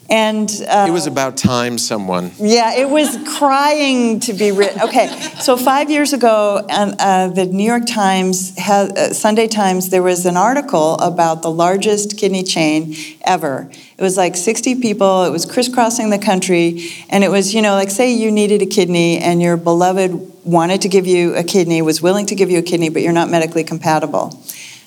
and 0.09 0.49
uh, 0.69 0.87
It 0.89 0.93
was 0.93 1.07
about 1.07 1.37
time 1.37 1.79
someone. 1.79 2.31
yeah, 2.39 2.75
it 2.75 2.89
was 2.89 3.19
crying 3.39 4.21
to 4.21 4.33
be 4.33 4.53
written. 4.53 4.83
Okay, 4.83 5.09
so 5.41 5.57
five 5.57 5.91
years 5.91 6.13
ago, 6.13 6.65
um, 6.71 6.95
uh, 6.99 7.29
the 7.29 7.47
New 7.47 7.65
York 7.65 7.87
Times, 7.87 8.57
had, 8.57 8.97
uh, 8.97 9.13
Sunday 9.13 9.49
Times, 9.49 9.91
there 9.91 10.03
was 10.03 10.27
an 10.27 10.37
article 10.37 10.95
about 10.95 11.43
the 11.43 11.51
largest 11.51 12.17
kidney 12.19 12.43
chain 12.43 12.95
ever. 13.23 13.69
It 13.99 14.03
was 14.03 14.17
like 14.17 14.37
60 14.37 14.81
people, 14.81 15.25
it 15.25 15.31
was 15.31 15.47
crisscrossing 15.47 16.11
the 16.11 16.19
country, 16.19 16.91
and 17.11 17.25
it 17.25 17.31
was, 17.31 17.55
you 17.55 17.63
know, 17.63 17.75
like 17.75 17.91
say 17.91 18.13
you 18.13 18.31
needed 18.31 18.63
a 18.63 18.67
kidney 18.67 19.19
and 19.19 19.41
your 19.43 19.57
beloved 19.57 20.13
wanted 20.45 20.83
to 20.83 20.89
give 20.89 21.07
you 21.07 21.35
a 21.35 21.43
kidney, 21.43 21.83
was 21.83 22.01
willing 22.01 22.27
to 22.27 22.35
give 22.35 22.51
you 22.51 22.59
a 22.59 22.63
kidney, 22.63 22.89
but 22.89 23.03
you're 23.03 23.13
not 23.13 23.29
medically 23.29 23.65
compatible. 23.65 24.41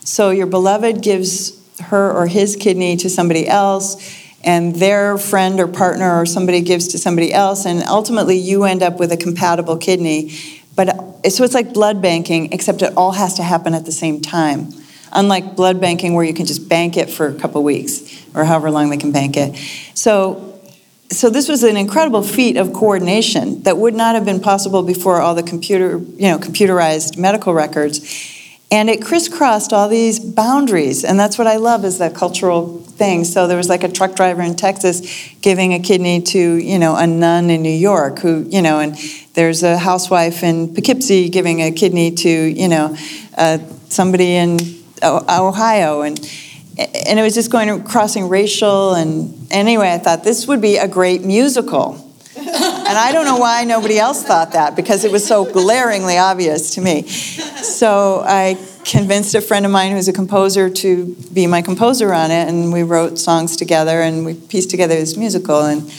So 0.06 0.30
your 0.30 0.48
beloved 0.48 1.02
gives 1.02 1.60
her 1.82 2.12
or 2.12 2.28
his 2.28 2.56
kidney 2.56 2.96
to 2.98 3.10
somebody 3.10 3.48
else 3.48 3.98
and 4.44 4.76
their 4.76 5.18
friend 5.18 5.60
or 5.60 5.68
partner 5.68 6.20
or 6.20 6.26
somebody 6.26 6.62
gives 6.62 6.90
to 6.90 6.98
somebody 6.98 7.34
else, 7.34 7.66
and 7.66 7.84
ultimately 7.84 8.38
you 8.38 8.64
end 8.64 8.82
up 8.82 9.00
with 9.00 9.12
a 9.12 9.18
compatible 9.18 9.78
kidney. 9.78 10.32
But 10.76 10.90
uh, 10.90 11.30
so 11.30 11.44
it's 11.44 11.54
like 11.54 11.74
blood 11.74 12.02
banking, 12.02 12.54
except 12.54 12.82
it 12.82 12.94
all 12.96 13.12
has 13.12 13.36
to 13.36 13.44
happen 13.44 13.74
at 13.74 13.86
the 13.86 13.92
same 13.92 14.22
time. 14.22 14.70
Unlike 15.12 15.56
blood 15.56 15.82
banking, 15.82 16.14
where 16.14 16.24
you 16.24 16.34
can 16.34 16.46
just 16.46 16.70
bank 16.70 16.96
it 16.96 17.10
for 17.10 17.28
a 17.28 17.34
couple 17.34 17.64
weeks 17.64 18.26
or 18.36 18.46
however 18.46 18.72
long 18.72 18.90
they 18.90 18.98
can 18.98 19.12
bank 19.12 19.36
it. 19.36 19.56
So, 19.96 20.62
so 21.12 21.30
this 21.30 21.50
was 21.50 21.64
an 21.64 21.76
incredible 21.78 22.22
feat 22.22 22.58
of 22.58 22.72
coordination 22.74 23.64
that 23.64 23.78
would 23.78 23.96
not 23.96 24.14
have 24.16 24.24
been 24.24 24.40
possible 24.40 24.84
before 24.84 25.20
all 25.20 25.34
the 25.34 25.44
computer, 25.44 25.98
you 25.98 26.28
know, 26.30 26.38
computerized 26.38 27.18
medical 27.18 27.54
records. 27.54 28.00
And 28.72 28.88
it 28.88 29.04
crisscrossed 29.04 29.74
all 29.74 29.90
these 29.90 30.20
boundaries, 30.20 31.04
and 31.04 31.20
that's 31.20 31.40
what 31.40 31.48
I 31.48 31.56
love 31.56 31.84
is 31.84 31.98
that 31.98 32.14
cultural 32.14 32.80
thing. 33.00 33.24
So 33.24 33.48
there 33.48 33.58
was 33.58 33.68
like 33.68 33.84
a 33.84 33.90
truck 33.90 34.16
driver 34.16 34.44
in 34.44 34.56
Texas 34.56 35.02
giving 35.42 35.74
a 35.74 35.80
kidney 35.80 36.22
to 36.22 36.40
you 36.40 36.78
know 36.78 36.96
a 36.96 37.08
nun 37.08 37.50
in 37.50 37.64
New 37.64 37.70
York, 37.72 38.20
who 38.20 38.46
you 38.48 38.62
know, 38.62 38.80
and 38.80 38.96
there's 39.34 39.64
a 39.64 39.76
housewife 39.76 40.44
in 40.44 40.76
Poughkeepsie 40.76 41.30
giving 41.30 41.62
a 41.62 41.72
kidney 41.72 42.12
to 42.12 42.30
you 42.30 42.68
know 42.68 42.96
uh, 43.36 43.58
somebody 43.88 44.36
in 44.36 44.60
Ohio, 45.02 46.02
and 46.02 46.20
and 46.78 47.18
it 47.18 47.24
was 47.24 47.34
just 47.34 47.50
going 47.50 47.84
crossing 47.86 48.30
racial. 48.30 48.94
And 48.94 49.48
anyway, 49.50 49.92
I 49.92 49.98
thought 49.98 50.24
this 50.24 50.48
would 50.48 50.62
be 50.62 50.78
a 50.78 50.88
great 50.88 51.24
musical. 51.24 52.06
And 52.40 52.98
I 52.98 53.12
don't 53.12 53.26
know 53.26 53.38
why 53.38 53.66
nobody 53.66 54.00
else 54.00 54.24
thought 54.24 54.54
that 54.54 54.76
because 54.76 55.06
it 55.06 55.12
was 55.12 55.26
so 55.26 55.46
glaringly 55.46 56.18
obvious 56.18 56.76
to 56.76 56.82
me. 56.82 57.08
So 57.08 58.24
I 58.26 58.58
convinced 58.86 59.36
a 59.36 59.42
friend 59.42 59.66
of 59.66 59.72
mine 59.72 59.92
who's 59.92 60.08
a 60.08 60.14
composer 60.14 60.70
to 60.70 61.16
be 61.34 61.48
my 61.48 61.62
composer 61.62 62.14
on 62.14 62.32
it, 62.32 62.48
and 62.48 62.74
we 62.74 62.84
wrote 62.84 63.20
songs 63.20 63.56
together 63.56 64.02
and 64.02 64.26
we 64.26 64.34
pieced 64.34 64.70
together 64.70 64.96
this 64.96 65.18
musical. 65.18 65.62
And, 65.62 65.92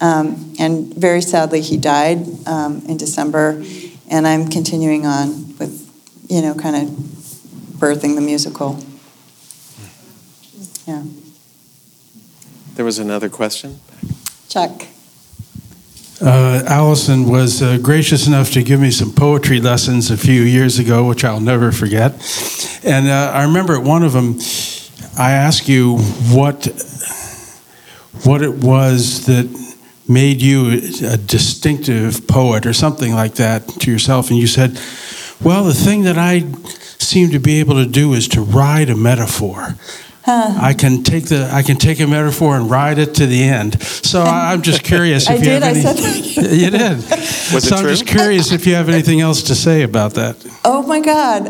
um, 0.00 0.54
and 0.58 0.94
very 0.94 1.20
sadly, 1.20 1.60
he 1.60 1.76
died 1.76 2.26
um, 2.46 2.82
in 2.86 2.96
December, 2.96 3.62
and 4.08 4.26
I'm 4.26 4.48
continuing 4.48 5.06
on 5.06 5.56
with, 5.58 5.90
you 6.28 6.42
know, 6.42 6.54
kind 6.54 6.76
of 6.76 6.88
birthing 7.78 8.14
the 8.14 8.20
musical. 8.20 8.78
Yeah. 10.86 11.02
There 12.74 12.84
was 12.84 12.98
another 12.98 13.28
question. 13.28 13.80
Chuck. 14.48 14.86
Uh, 16.18 16.62
Allison 16.66 17.28
was 17.28 17.60
uh, 17.60 17.76
gracious 17.76 18.26
enough 18.26 18.50
to 18.52 18.62
give 18.62 18.80
me 18.80 18.90
some 18.90 19.12
poetry 19.12 19.60
lessons 19.60 20.10
a 20.10 20.16
few 20.16 20.42
years 20.42 20.78
ago, 20.78 21.06
which 21.06 21.24
I'll 21.24 21.40
never 21.40 21.72
forget. 21.72 22.12
And 22.82 23.06
uh, 23.06 23.32
I 23.34 23.42
remember 23.44 23.74
at 23.74 23.82
one 23.82 24.02
of 24.02 24.14
them, 24.14 24.38
I 25.18 25.32
asked 25.32 25.68
you 25.68 25.98
what 26.32 26.66
what 28.24 28.40
it 28.40 28.54
was 28.64 29.26
that 29.26 29.46
made 30.08 30.40
you 30.40 30.70
a 31.06 31.18
distinctive 31.18 32.26
poet 32.26 32.64
or 32.64 32.72
something 32.72 33.12
like 33.12 33.34
that 33.34 33.68
to 33.68 33.90
yourself, 33.90 34.30
and 34.30 34.38
you 34.38 34.46
said, 34.46 34.80
"Well, 35.42 35.64
the 35.64 35.74
thing 35.74 36.04
that 36.04 36.16
I 36.16 36.46
seem 36.98 37.30
to 37.32 37.38
be 37.38 37.60
able 37.60 37.74
to 37.74 37.86
do 37.86 38.14
is 38.14 38.26
to 38.28 38.40
ride 38.40 38.88
a 38.88 38.96
metaphor." 38.96 39.74
I 40.26 40.74
can 40.76 41.02
take 41.02 41.26
the 41.26 41.48
I 41.52 41.62
can 41.62 41.76
take 41.76 42.00
a 42.00 42.06
metaphor 42.06 42.56
and 42.56 42.70
ride 42.70 42.98
it 42.98 43.14
to 43.16 43.26
the 43.26 43.42
end. 43.44 43.80
So 43.82 44.22
I- 44.22 44.52
I'm 44.52 44.62
just 44.62 44.82
curious 44.82 45.24
if 45.30 45.30
I 45.30 45.34
you 45.36 45.44
did, 45.44 45.62
have 45.62 45.76
I 45.76 45.78
any. 45.78 45.80
said 45.82 45.96
that. 46.44 46.56
you 46.56 46.70
did. 46.70 46.96
Was 47.54 47.64
it 47.64 47.68
so 47.68 47.76
I'm 47.76 47.82
true? 47.82 47.90
just 47.90 48.06
curious 48.06 48.52
if 48.52 48.66
you 48.66 48.74
have 48.74 48.88
anything 48.88 49.20
else 49.20 49.42
to 49.44 49.54
say 49.54 49.82
about 49.82 50.14
that. 50.14 50.36
Oh 50.64 50.82
my 50.82 51.00
God. 51.00 51.44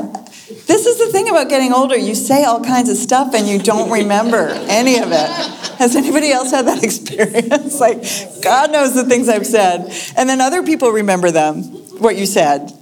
This 0.67 0.87
is 0.87 0.99
the 0.99 1.07
thing 1.13 1.29
about 1.29 1.49
getting 1.49 1.73
older. 1.73 1.97
You 1.97 2.15
say 2.15 2.45
all 2.45 2.63
kinds 2.63 2.89
of 2.89 2.97
stuff 2.97 3.35
and 3.35 3.47
you 3.49 3.59
don't 3.61 3.91
remember 3.91 4.49
any 4.69 4.99
of 4.99 5.11
it. 5.13 5.31
Has 5.79 5.95
anybody 5.97 6.31
else 6.33 6.51
had 6.51 6.67
that 6.67 6.83
experience? 6.85 7.81
like, 7.81 8.03
God 8.43 8.73
knows 8.73 8.95
the 8.95 9.05
things 9.05 9.29
I've 9.29 9.47
said. 9.47 9.93
And 10.17 10.29
then 10.29 10.41
other 10.41 10.63
people 10.65 10.91
remember 10.91 11.31
them, 11.31 11.63
what 12.01 12.17
you 12.17 12.27
said. 12.27 12.73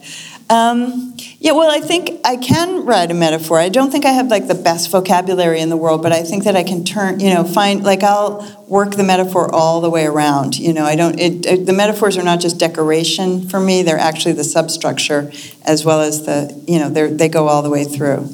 Um, 0.51 1.17
yeah, 1.39 1.53
well, 1.53 1.71
I 1.71 1.81
think 1.81 2.21
I 2.25 2.37
can 2.37 2.85
write 2.85 3.11
a 3.11 3.15
metaphor. 3.15 3.59
I 3.59 3.71
don't 3.71 3.91
think 3.91 4.05
I 4.05 4.11
have 4.11 4.29
like 4.29 4.47
the 4.47 4.55
best 4.55 4.91
vocabulary 4.91 5.61
in 5.61 5.71
the 5.71 5.77
world, 5.77 6.03
but 6.03 6.13
I 6.13 6.23
think 6.23 6.45
that 6.45 6.55
I 6.55 6.63
can 6.63 6.85
turn, 6.85 7.19
you 7.21 7.33
know, 7.33 7.45
find 7.45 7.83
like 7.83 8.03
I'll 8.03 8.65
work 8.69 8.93
the 8.95 9.05
metaphor 9.05 9.53
all 9.55 9.81
the 9.81 9.89
way 9.89 10.05
around. 10.05 10.59
You 10.59 10.75
know, 10.75 10.85
I 10.85 10.97
don't. 10.97 11.19
It, 11.19 11.47
it, 11.47 11.67
the 11.67 11.73
metaphors 11.73 12.19
are 12.19 12.23
not 12.23 12.41
just 12.41 12.59
decoration 12.59 13.49
for 13.49 13.59
me; 13.59 13.83
they're 13.83 13.99
actually 13.99 14.33
the 14.35 14.45
substructure 14.45 15.33
as 15.63 15.85
well 15.85 16.03
as 16.03 16.27
the, 16.27 16.63
you 16.69 16.79
know, 16.79 16.91
they 16.91 17.07
they 17.09 17.29
go 17.29 17.49
all 17.49 17.63
the 17.63 17.71
way 17.71 17.85
through. 17.85 18.29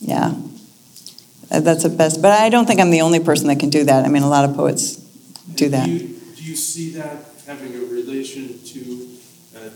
Yeah, 0.00 0.34
Uh, 1.50 1.60
that's 1.60 1.82
the 1.84 1.90
best. 1.90 2.22
But 2.22 2.32
I 2.32 2.48
don't 2.48 2.66
think 2.66 2.80
I'm 2.80 2.90
the 2.90 3.02
only 3.02 3.20
person 3.20 3.48
that 3.48 3.60
can 3.60 3.70
do 3.70 3.84
that. 3.84 4.04
I 4.04 4.08
mean, 4.08 4.22
a 4.22 4.28
lot 4.28 4.48
of 4.48 4.56
poets 4.56 4.96
do 5.54 5.68
that. 5.68 5.86
Do 5.86 5.92
you, 5.92 6.08
do 6.36 6.42
you 6.42 6.56
see 6.56 6.90
that 6.94 7.24
having 7.46 7.74
a 7.74 7.80
relation 7.80 8.59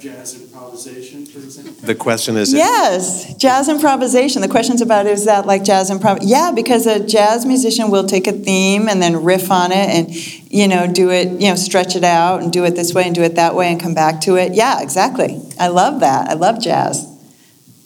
jazz 0.05 0.39
improvisation, 0.39 1.25
for 1.25 1.39
example? 1.39 1.73
The 1.87 1.95
question 1.95 2.37
is 2.37 2.53
Yes, 2.53 3.35
jazz 3.37 3.71
improvisation. 3.71 4.43
The 4.43 4.49
question's 4.49 4.83
about 4.83 5.07
is 5.07 5.25
that 5.25 5.47
like 5.47 5.65
jazz 5.65 5.91
improv? 5.91 6.19
Yeah, 6.21 6.53
because 6.55 6.87
a 6.87 7.05
jazz 7.05 7.47
musician 7.47 7.91
will 7.91 8.07
take 8.07 8.27
a 8.27 8.33
theme 8.33 8.87
and 8.87 9.01
then 9.01 9.25
riff 9.25 9.51
on 9.51 9.73
it 9.73 9.89
and 9.89 10.53
you 10.53 10.69
know 10.69 10.87
do 10.87 11.11
it, 11.11 11.41
you 11.41 11.49
know, 11.49 11.55
stretch 11.55 11.97
it 11.97 12.05
out 12.05 12.43
and 12.43 12.53
do 12.53 12.65
it 12.65 12.77
this 12.77 12.93
way 12.93 13.05
and 13.05 13.15
do 13.15 13.23
it 13.23 13.37
that 13.37 13.55
way 13.55 13.73
and 13.73 13.81
come 13.81 13.95
back 13.95 14.21
to 14.23 14.37
it. 14.37 14.53
Yeah, 14.53 14.83
exactly. 14.83 15.41
I 15.59 15.69
love 15.69 16.01
that. 16.01 16.29
I 16.29 16.35
love 16.35 16.61
jazz. 16.61 17.07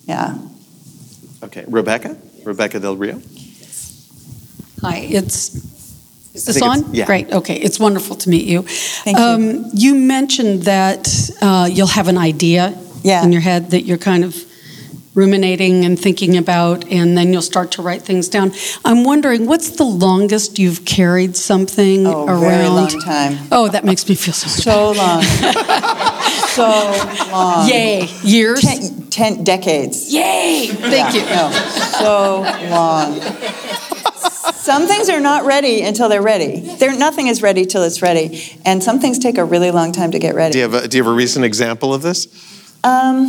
Yeah. 0.06 0.38
Okay, 1.44 1.64
Rebecca? 1.68 2.16
Rebecca 2.42 2.80
Del 2.80 2.96
Rio? 2.96 3.22
Hi, 4.80 4.98
it's, 4.98 5.77
is 6.34 6.44
this 6.44 6.58
think 6.58 6.66
on? 6.70 6.94
yeah. 6.94 7.06
Great, 7.06 7.32
okay, 7.32 7.56
it's 7.56 7.78
wonderful 7.80 8.16
to 8.16 8.28
meet 8.30 8.46
you. 8.46 8.62
Thank 8.62 9.18
you. 9.18 9.24
Um, 9.24 9.64
you 9.74 9.94
mentioned 9.94 10.62
that 10.64 11.08
uh, 11.40 11.68
you'll 11.70 11.86
have 11.88 12.08
an 12.08 12.18
idea 12.18 12.74
Yeah. 13.02 13.24
in 13.24 13.32
your 13.32 13.40
head 13.42 13.70
that 13.70 13.82
you're 13.82 13.98
kind 13.98 14.24
of 14.24 14.36
ruminating 15.14 15.84
and 15.84 15.98
thinking 15.98 16.36
about, 16.36 16.84
and 16.92 17.18
then 17.18 17.32
you'll 17.32 17.42
start 17.42 17.72
to 17.72 17.82
write 17.82 18.02
things 18.02 18.28
down. 18.28 18.52
I'm 18.84 19.02
wondering, 19.02 19.46
what's 19.46 19.70
the 19.70 19.82
longest 19.84 20.60
you've 20.60 20.84
carried 20.84 21.34
something 21.36 22.06
Oh, 22.06 22.24
around? 22.26 22.40
very 22.40 22.68
long 22.68 23.00
time. 23.00 23.38
Oh, 23.50 23.66
that 23.68 23.84
makes 23.84 24.08
me 24.08 24.14
feel 24.14 24.34
so 24.34 24.46
much 24.46 24.62
So 24.62 24.92
long. 24.92 25.22
so 26.54 27.28
long. 27.32 27.68
Yay, 27.72 28.06
years? 28.22 28.60
Ten, 28.60 29.06
ten 29.10 29.42
decades. 29.44 30.12
Yay, 30.12 30.68
thank 30.68 31.14
you. 31.14 31.22
No, 31.22 31.50
so 31.98 32.42
long. 32.70 33.18
Some 34.54 34.86
things 34.86 35.08
are 35.08 35.20
not 35.20 35.44
ready 35.44 35.82
until 35.82 36.08
they're 36.08 36.22
ready. 36.22 36.60
There, 36.60 36.96
nothing 36.96 37.28
is 37.28 37.42
ready 37.42 37.64
till 37.66 37.82
it's 37.82 38.02
ready, 38.02 38.58
and 38.64 38.82
some 38.82 39.00
things 39.00 39.18
take 39.18 39.38
a 39.38 39.44
really 39.44 39.70
long 39.70 39.92
time 39.92 40.10
to 40.12 40.18
get 40.18 40.34
ready. 40.34 40.52
Do 40.52 40.58
you 40.58 40.64
have 40.70 40.74
a, 40.74 40.88
do 40.88 40.96
you 40.96 41.02
have 41.02 41.12
a 41.12 41.16
recent 41.16 41.44
example 41.44 41.94
of 41.94 42.02
this? 42.02 42.26
Um, 42.84 43.28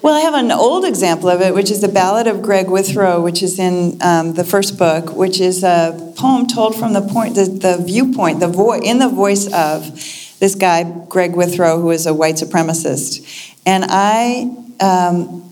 well, 0.00 0.14
I 0.14 0.20
have 0.20 0.34
an 0.34 0.52
old 0.52 0.84
example 0.84 1.28
of 1.28 1.40
it, 1.40 1.54
which 1.54 1.70
is 1.70 1.80
the 1.80 1.88
Ballad 1.88 2.26
of 2.26 2.42
Greg 2.42 2.68
Withrow, 2.68 3.20
which 3.20 3.42
is 3.42 3.58
in 3.58 3.98
um, 4.02 4.34
the 4.34 4.44
first 4.44 4.78
book, 4.78 5.14
which 5.14 5.40
is 5.40 5.64
a 5.64 6.12
poem 6.16 6.46
told 6.46 6.76
from 6.76 6.92
the 6.92 7.02
point, 7.02 7.34
the, 7.34 7.44
the 7.44 7.82
viewpoint, 7.84 8.40
the 8.40 8.48
vo- 8.48 8.80
in 8.80 8.98
the 8.98 9.08
voice 9.08 9.52
of 9.52 9.94
this 10.38 10.54
guy, 10.54 10.84
Greg 11.08 11.34
Withrow, 11.34 11.80
who 11.80 11.90
is 11.90 12.06
a 12.06 12.14
white 12.14 12.36
supremacist. 12.36 13.54
And 13.64 13.84
I 13.88 14.50
um, 14.80 15.51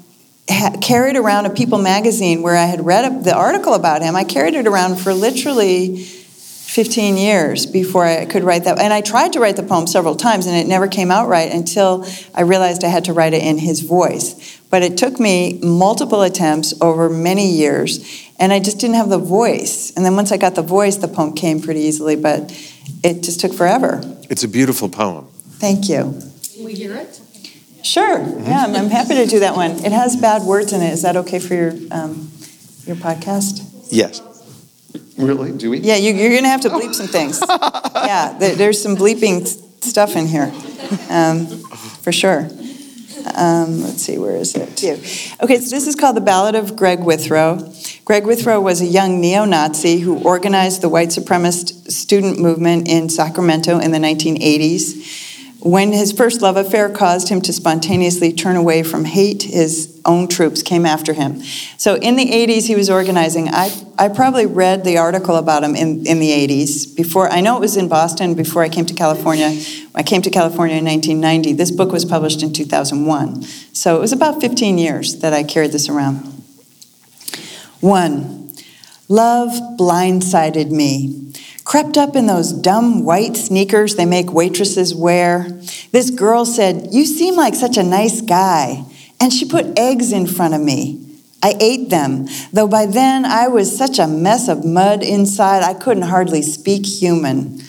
ha- 0.50 0.76
carried 0.80 1.16
around 1.16 1.46
a 1.46 1.50
People 1.50 1.78
magazine 1.78 2.42
where 2.42 2.56
I 2.56 2.64
had 2.64 2.84
read 2.84 3.10
a, 3.10 3.22
the 3.22 3.34
article 3.34 3.74
about 3.74 4.02
him. 4.02 4.16
I 4.16 4.24
carried 4.24 4.54
it 4.54 4.66
around 4.66 4.96
for 4.96 5.14
literally 5.14 6.04
15 6.70 7.16
years 7.16 7.66
before 7.66 8.06
I 8.06 8.26
could 8.26 8.44
write 8.44 8.64
that. 8.64 8.78
And 8.78 8.92
I 8.92 9.00
tried 9.00 9.32
to 9.32 9.40
write 9.40 9.56
the 9.56 9.64
poem 9.64 9.88
several 9.88 10.14
times 10.14 10.46
and 10.46 10.56
it 10.56 10.68
never 10.68 10.86
came 10.86 11.10
out 11.10 11.28
right 11.28 11.50
until 11.50 12.06
I 12.32 12.42
realized 12.42 12.84
I 12.84 12.88
had 12.88 13.06
to 13.06 13.12
write 13.12 13.32
it 13.32 13.42
in 13.42 13.58
his 13.58 13.80
voice. 13.80 14.60
But 14.70 14.84
it 14.84 14.96
took 14.96 15.18
me 15.18 15.58
multiple 15.62 16.22
attempts 16.22 16.72
over 16.80 17.10
many 17.10 17.50
years 17.50 18.24
and 18.38 18.52
I 18.52 18.60
just 18.60 18.78
didn't 18.78 18.94
have 18.94 19.08
the 19.08 19.18
voice. 19.18 19.92
And 19.96 20.04
then 20.04 20.14
once 20.14 20.30
I 20.30 20.36
got 20.36 20.54
the 20.54 20.62
voice, 20.62 20.96
the 20.96 21.08
poem 21.08 21.32
came 21.34 21.60
pretty 21.60 21.80
easily, 21.80 22.14
but 22.14 22.52
it 23.02 23.24
just 23.24 23.40
took 23.40 23.52
forever. 23.52 24.00
It's 24.30 24.44
a 24.44 24.48
beautiful 24.48 24.88
poem. 24.88 25.26
Thank 25.58 25.88
you. 25.88 26.22
Can 26.54 26.64
we 26.64 26.74
hear 26.74 26.94
it? 26.94 27.20
Sure. 27.82 28.18
Yeah, 28.18 28.64
I'm, 28.66 28.74
I'm 28.74 28.90
happy 28.90 29.14
to 29.14 29.26
do 29.26 29.40
that 29.40 29.56
one. 29.56 29.72
It 29.84 29.92
has 29.92 30.16
bad 30.16 30.42
words 30.42 30.72
in 30.72 30.82
it. 30.82 30.92
Is 30.92 31.02
that 31.02 31.16
okay 31.16 31.38
for 31.38 31.54
your 31.54 31.72
um, 31.90 32.30
your 32.84 32.96
podcast? 32.96 33.88
Yes. 33.90 34.22
Really? 35.16 35.52
Do 35.52 35.70
we? 35.70 35.78
Yeah, 35.78 35.96
you, 35.96 36.14
you're 36.14 36.30
going 36.30 36.44
to 36.44 36.48
have 36.48 36.62
to 36.62 36.70
bleep 36.70 36.94
some 36.94 37.06
things. 37.06 37.40
yeah, 37.94 38.36
there, 38.38 38.54
there's 38.54 38.80
some 38.80 38.96
bleeping 38.96 39.46
stuff 39.82 40.16
in 40.16 40.26
here, 40.26 40.52
um, 41.10 41.46
for 42.02 42.12
sure. 42.12 42.48
Um, 43.36 43.82
let's 43.82 44.02
see, 44.02 44.18
where 44.18 44.36
is 44.36 44.54
it? 44.54 44.82
You. 44.82 44.92
Okay, 45.42 45.58
so 45.58 45.74
this 45.74 45.86
is 45.86 45.94
called 45.94 46.16
The 46.16 46.22
Ballad 46.22 46.54
of 46.54 46.74
Greg 46.74 47.00
Withrow. 47.00 47.72
Greg 48.04 48.26
Withrow 48.26 48.60
was 48.60 48.80
a 48.80 48.86
young 48.86 49.20
neo 49.20 49.44
Nazi 49.44 49.98
who 49.98 50.18
organized 50.22 50.80
the 50.80 50.88
white 50.88 51.08
supremacist 51.08 51.90
student 51.90 52.38
movement 52.38 52.88
in 52.88 53.08
Sacramento 53.08 53.78
in 53.78 53.92
the 53.92 53.98
1980s. 53.98 55.29
When 55.62 55.92
his 55.92 56.12
first 56.12 56.40
love 56.40 56.56
affair 56.56 56.88
caused 56.88 57.28
him 57.28 57.42
to 57.42 57.52
spontaneously 57.52 58.32
turn 58.32 58.56
away 58.56 58.82
from 58.82 59.04
hate, 59.04 59.42
his 59.42 60.00
own 60.06 60.26
troops 60.26 60.62
came 60.62 60.86
after 60.86 61.12
him. 61.12 61.42
So 61.76 61.96
in 61.96 62.16
the 62.16 62.24
80s, 62.24 62.66
he 62.66 62.74
was 62.74 62.88
organizing. 62.88 63.48
I, 63.48 63.70
I 63.98 64.08
probably 64.08 64.46
read 64.46 64.84
the 64.84 64.96
article 64.96 65.36
about 65.36 65.62
him 65.62 65.76
in, 65.76 66.06
in 66.06 66.18
the 66.18 66.30
80s. 66.30 66.96
Before 66.96 67.28
I 67.28 67.42
know 67.42 67.58
it 67.58 67.60
was 67.60 67.76
in 67.76 67.88
Boston 67.88 68.34
before 68.34 68.62
I 68.62 68.70
came 68.70 68.86
to 68.86 68.94
California. 68.94 69.48
I 69.94 70.02
came 70.02 70.22
to 70.22 70.30
California 70.30 70.76
in 70.76 70.84
1990. 70.86 71.52
This 71.52 71.70
book 71.70 71.92
was 71.92 72.06
published 72.06 72.42
in 72.42 72.54
2001. 72.54 73.42
So 73.74 73.96
it 73.96 74.00
was 74.00 74.12
about 74.12 74.40
15 74.40 74.78
years 74.78 75.18
that 75.18 75.34
I 75.34 75.42
carried 75.42 75.72
this 75.72 75.90
around. 75.90 76.20
One, 77.80 78.50
love 79.08 79.50
blindsided 79.78 80.70
me 80.70 81.32
crept 81.70 81.96
up 81.96 82.16
in 82.16 82.26
those 82.26 82.52
dumb 82.52 83.04
white 83.04 83.36
sneakers 83.36 83.94
they 83.94 84.04
make 84.04 84.32
waitresses 84.32 84.92
wear. 84.92 85.44
This 85.92 86.10
girl 86.10 86.44
said, 86.44 86.88
You 86.90 87.06
seem 87.06 87.36
like 87.36 87.54
such 87.54 87.76
a 87.76 87.84
nice 87.84 88.22
guy. 88.22 88.84
And 89.20 89.32
she 89.32 89.48
put 89.48 89.78
eggs 89.78 90.10
in 90.10 90.26
front 90.26 90.54
of 90.54 90.60
me. 90.60 91.00
I 91.40 91.54
ate 91.60 91.88
them, 91.88 92.26
though 92.52 92.66
by 92.66 92.86
then 92.86 93.24
I 93.24 93.46
was 93.46 93.78
such 93.78 94.00
a 94.00 94.08
mess 94.08 94.48
of 94.48 94.64
mud 94.64 95.04
inside 95.04 95.62
I 95.62 95.74
couldn't 95.74 96.10
hardly 96.10 96.42
speak 96.42 96.84
human. 96.84 97.60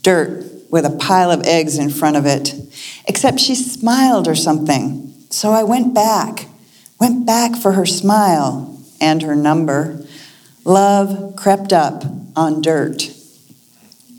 Dirt 0.00 0.46
with 0.70 0.86
a 0.86 0.96
pile 0.98 1.30
of 1.30 1.42
eggs 1.42 1.76
in 1.76 1.90
front 1.90 2.16
of 2.16 2.24
it. 2.24 2.54
Except 3.06 3.38
she 3.38 3.54
smiled 3.54 4.28
or 4.28 4.34
something. 4.34 5.12
So 5.28 5.50
I 5.50 5.62
went 5.62 5.92
back, 5.92 6.46
went 6.98 7.26
back 7.26 7.56
for 7.56 7.72
her 7.72 7.84
smile 7.84 8.80
and 8.98 9.20
her 9.20 9.36
number. 9.36 10.06
Love 10.64 11.36
crept 11.36 11.74
up 11.74 12.02
on 12.34 12.62
dirt. 12.62 13.10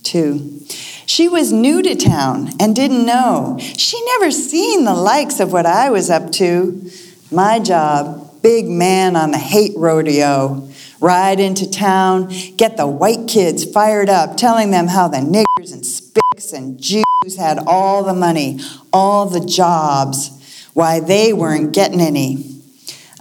Two. 0.03 0.61
She 1.05 1.27
was 1.27 1.51
new 1.51 1.81
to 1.81 1.95
town 1.95 2.49
and 2.59 2.75
didn't 2.75 3.05
know. 3.05 3.57
She 3.59 4.03
never 4.05 4.31
seen 4.31 4.83
the 4.83 4.93
likes 4.93 5.39
of 5.39 5.51
what 5.51 5.65
I 5.65 5.89
was 5.89 6.09
up 6.09 6.31
to. 6.33 6.89
My 7.31 7.59
job, 7.59 8.41
big 8.41 8.67
man 8.67 9.15
on 9.15 9.31
the 9.31 9.37
hate 9.37 9.73
rodeo. 9.75 10.69
Ride 10.99 11.39
into 11.39 11.69
town, 11.69 12.31
get 12.55 12.77
the 12.77 12.87
white 12.87 13.27
kids 13.27 13.65
fired 13.65 14.09
up, 14.09 14.37
telling 14.37 14.71
them 14.71 14.87
how 14.87 15.07
the 15.07 15.17
niggers 15.17 15.73
and 15.73 15.85
spicks 15.85 16.53
and 16.53 16.79
Jews 16.79 17.03
had 17.37 17.59
all 17.65 18.03
the 18.03 18.13
money, 18.13 18.59
all 18.91 19.25
the 19.25 19.45
jobs, 19.45 20.69
why 20.73 20.99
they 20.99 21.33
weren't 21.33 21.73
getting 21.73 21.99
any. 21.99 22.53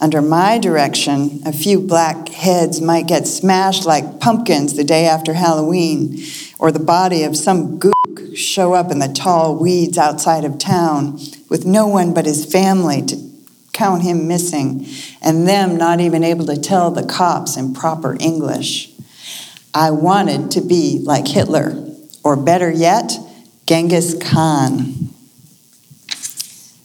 Under 0.00 0.20
my 0.20 0.58
direction, 0.58 1.42
a 1.46 1.52
few 1.52 1.80
black 1.80 2.28
heads 2.28 2.80
might 2.80 3.06
get 3.06 3.26
smashed 3.26 3.86
like 3.86 4.18
pumpkins 4.18 4.74
the 4.74 4.82
day 4.82 5.06
after 5.06 5.32
Halloween, 5.32 6.18
or 6.62 6.70
the 6.70 6.78
body 6.78 7.24
of 7.24 7.36
some 7.36 7.80
gook 7.80 8.36
show 8.36 8.72
up 8.72 8.92
in 8.92 9.00
the 9.00 9.08
tall 9.08 9.56
weeds 9.56 9.98
outside 9.98 10.44
of 10.44 10.58
town 10.58 11.18
with 11.48 11.66
no 11.66 11.88
one 11.88 12.14
but 12.14 12.24
his 12.24 12.46
family 12.46 13.02
to 13.02 13.16
count 13.72 14.04
him 14.04 14.28
missing, 14.28 14.86
and 15.20 15.48
them 15.48 15.76
not 15.76 15.98
even 15.98 16.22
able 16.22 16.46
to 16.46 16.56
tell 16.56 16.92
the 16.92 17.04
cops 17.04 17.56
in 17.56 17.74
proper 17.74 18.16
English. 18.20 18.92
I 19.74 19.90
wanted 19.90 20.52
to 20.52 20.60
be 20.60 21.00
like 21.02 21.26
Hitler, 21.26 21.84
or 22.22 22.36
better 22.36 22.70
yet, 22.70 23.12
Genghis 23.66 24.14
Khan. 24.22 25.08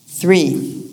Three, 0.08 0.92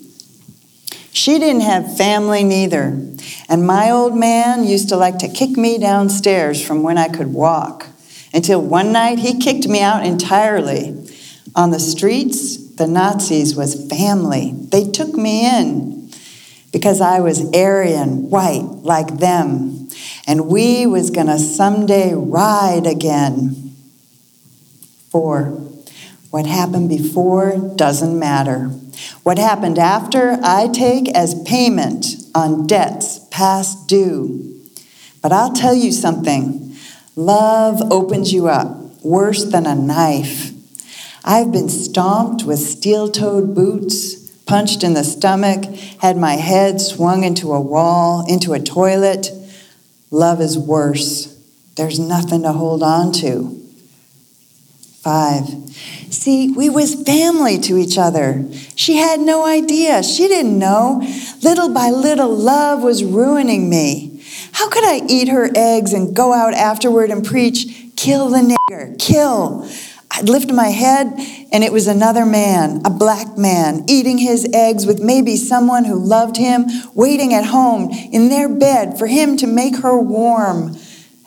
she 1.11 1.39
didn't 1.39 1.61
have 1.61 1.97
family 1.97 2.43
neither, 2.43 3.01
and 3.49 3.65
my 3.65 3.89
old 3.89 4.15
man 4.15 4.63
used 4.63 4.89
to 4.89 4.95
like 4.95 5.17
to 5.19 5.27
kick 5.27 5.57
me 5.57 5.79
downstairs 5.79 6.63
from 6.63 6.83
when 6.83 6.99
I 6.99 7.07
could 7.07 7.33
walk, 7.33 7.87
until 8.35 8.61
one 8.61 8.91
night 8.91 9.17
he 9.17 9.39
kicked 9.39 9.67
me 9.67 9.79
out 9.79 10.05
entirely. 10.05 10.93
On 11.55 11.71
the 11.71 11.79
streets, 11.79 12.57
the 12.75 12.85
Nazis 12.85 13.55
was 13.55 13.87
family. 13.89 14.51
They 14.53 14.91
took 14.91 15.15
me 15.15 15.47
in 15.47 16.11
because 16.73 16.99
I 16.99 17.21
was 17.21 17.49
Aryan, 17.55 18.29
white, 18.29 18.67
like 18.83 19.19
them, 19.19 19.87
and 20.27 20.47
we 20.47 20.85
was 20.85 21.11
gonna 21.11 21.39
someday 21.39 22.13
ride 22.13 22.85
again. 22.85 23.73
Four, 25.09 25.61
what 26.29 26.45
happened 26.45 26.89
before 26.89 27.55
doesn't 27.77 28.19
matter. 28.19 28.65
What 29.23 29.37
happened 29.37 29.79
after, 29.79 30.37
I 30.43 30.67
take 30.67 31.07
as 31.09 31.41
payment 31.43 32.05
on 32.35 32.67
debts 32.67 33.19
past 33.31 33.87
due. 33.87 34.59
But 35.21 35.31
I'll 35.31 35.53
tell 35.53 35.73
you 35.73 35.93
something 35.93 36.64
love 37.15 37.81
opens 37.91 38.33
you 38.33 38.47
up 38.47 38.85
worse 39.03 39.43
than 39.45 39.65
a 39.65 39.75
knife. 39.75 40.51
I've 41.23 41.51
been 41.51 41.69
stomped 41.69 42.43
with 42.43 42.59
steel 42.59 43.09
toed 43.09 43.55
boots, 43.55 44.29
punched 44.45 44.83
in 44.83 44.93
the 44.93 45.03
stomach, 45.03 45.65
had 46.01 46.17
my 46.17 46.33
head 46.33 46.81
swung 46.81 47.23
into 47.23 47.53
a 47.53 47.61
wall, 47.61 48.25
into 48.27 48.53
a 48.53 48.59
toilet. 48.59 49.31
Love 50.11 50.41
is 50.41 50.57
worse. 50.57 51.31
There's 51.75 51.99
nothing 51.99 52.43
to 52.43 52.51
hold 52.51 52.83
on 52.83 53.11
to. 53.13 53.61
Five. 55.01 55.47
See, 56.09 56.51
we 56.51 56.69
was 56.69 57.03
family 57.03 57.59
to 57.59 57.77
each 57.77 57.97
other. 57.97 58.45
She 58.75 58.95
had 58.95 59.19
no 59.19 59.45
idea. 59.45 60.01
She 60.03 60.27
didn't 60.27 60.57
know. 60.57 61.01
Little 61.43 61.73
by 61.73 61.89
little, 61.89 62.35
love 62.35 62.81
was 62.81 63.03
ruining 63.03 63.69
me. 63.69 64.14
How 64.55 64.69
could 64.69 64.85
I 64.85 65.01
eat 65.09 65.27
her 65.27 65.49
eggs 65.53 65.91
and 65.91 66.15
go 66.15 66.31
out 66.31 66.53
afterward 66.53 67.09
and 67.09 67.25
preach, 67.25 67.91
kill 67.97 68.29
the 68.29 68.55
nigger, 68.55 68.97
kill? 68.97 69.69
I'd 70.09 70.29
lift 70.29 70.49
my 70.49 70.69
head 70.69 71.07
and 71.51 71.61
it 71.61 71.73
was 71.73 71.87
another 71.87 72.25
man, 72.25 72.81
a 72.85 72.89
black 72.89 73.37
man, 73.37 73.83
eating 73.89 74.17
his 74.17 74.47
eggs 74.53 74.85
with 74.85 75.01
maybe 75.01 75.35
someone 75.35 75.83
who 75.83 75.99
loved 75.99 76.37
him, 76.37 76.67
waiting 76.93 77.33
at 77.33 77.47
home 77.47 77.91
in 77.91 78.29
their 78.29 78.47
bed 78.47 78.97
for 78.97 79.07
him 79.07 79.35
to 79.37 79.45
make 79.45 79.75
her 79.79 79.99
warm. 79.99 80.77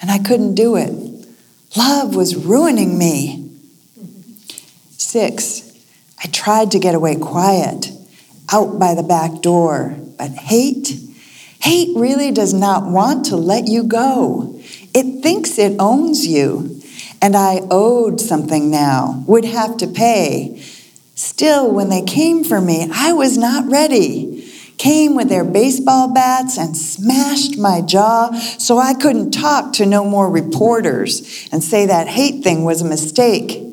And 0.00 0.10
I 0.10 0.16
couldn't 0.20 0.55
do 0.55 0.76
it. 0.76 0.90
Love 1.76 2.16
was 2.16 2.34
ruining 2.34 2.96
me. 2.96 3.50
Six, 4.92 5.70
I 6.24 6.28
tried 6.28 6.70
to 6.70 6.78
get 6.78 6.94
away 6.94 7.16
quiet, 7.16 7.90
out 8.50 8.78
by 8.78 8.94
the 8.94 9.02
back 9.02 9.42
door, 9.42 9.94
but 10.16 10.30
hate, 10.30 11.07
hate 11.60 11.97
really 11.97 12.30
does 12.30 12.55
not 12.55 12.90
want 12.90 13.26
to 13.26 13.36
let 13.36 13.68
you 13.68 13.82
go. 13.82 14.60
It 14.94 15.22
thinks 15.22 15.59
it 15.59 15.76
owns 15.78 16.26
you, 16.26 16.80
and 17.20 17.36
I 17.36 17.60
owed 17.70 18.20
something 18.20 18.70
now, 18.70 19.22
would 19.26 19.44
have 19.44 19.76
to 19.78 19.86
pay. 19.86 20.62
Still, 21.14 21.70
when 21.70 21.89
they 21.89 22.02
came 22.02 22.44
for 22.44 22.60
me, 22.60 22.89
I 22.93 23.12
was 23.12 23.36
not 23.36 23.70
ready. 23.70 24.48
Came 24.78 25.16
with 25.16 25.28
their 25.28 25.44
baseball 25.44 26.14
bats 26.14 26.56
and 26.56 26.76
smashed 26.76 27.59
my 27.59 27.80
jaw 27.80 28.30
so 28.59 28.78
I 28.78 28.94
couldn't 28.94 29.32
talk 29.32 29.72
to 29.74 29.86
no 29.86 30.05
more 30.05 30.30
reporters 30.30 31.48
and 31.51 31.64
say 31.64 31.86
that 31.86 32.06
hate 32.06 32.44
thing 32.44 32.64
was 32.64 32.80
a 32.80 32.85
mistake. 32.85 33.64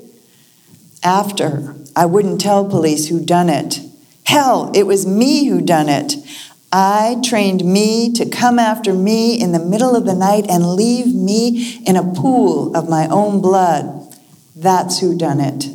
After, 1.03 1.75
I 1.95 2.07
wouldn't 2.07 2.41
tell 2.41 2.67
police 2.67 3.07
who 3.07 3.23
done 3.23 3.49
it. 3.49 3.79
Hell, 4.23 4.71
it 4.73 4.87
was 4.87 5.05
me 5.05 5.45
who 5.45 5.61
done 5.61 5.87
it. 5.87 6.15
I 6.77 7.21
trained 7.23 7.63
me 7.63 8.11
to 8.15 8.29
come 8.29 8.59
after 8.59 8.93
me 8.93 9.39
in 9.39 9.53
the 9.53 9.63
middle 9.63 9.95
of 9.95 10.03
the 10.03 10.13
night 10.13 10.45
and 10.49 10.75
leave 10.75 11.15
me 11.15 11.81
in 11.87 11.95
a 11.95 12.03
pool 12.03 12.75
of 12.75 12.89
my 12.89 13.07
own 13.07 13.39
blood. 13.39 14.13
That's 14.57 14.99
who 14.99 15.17
done 15.17 15.39
it. 15.39 15.69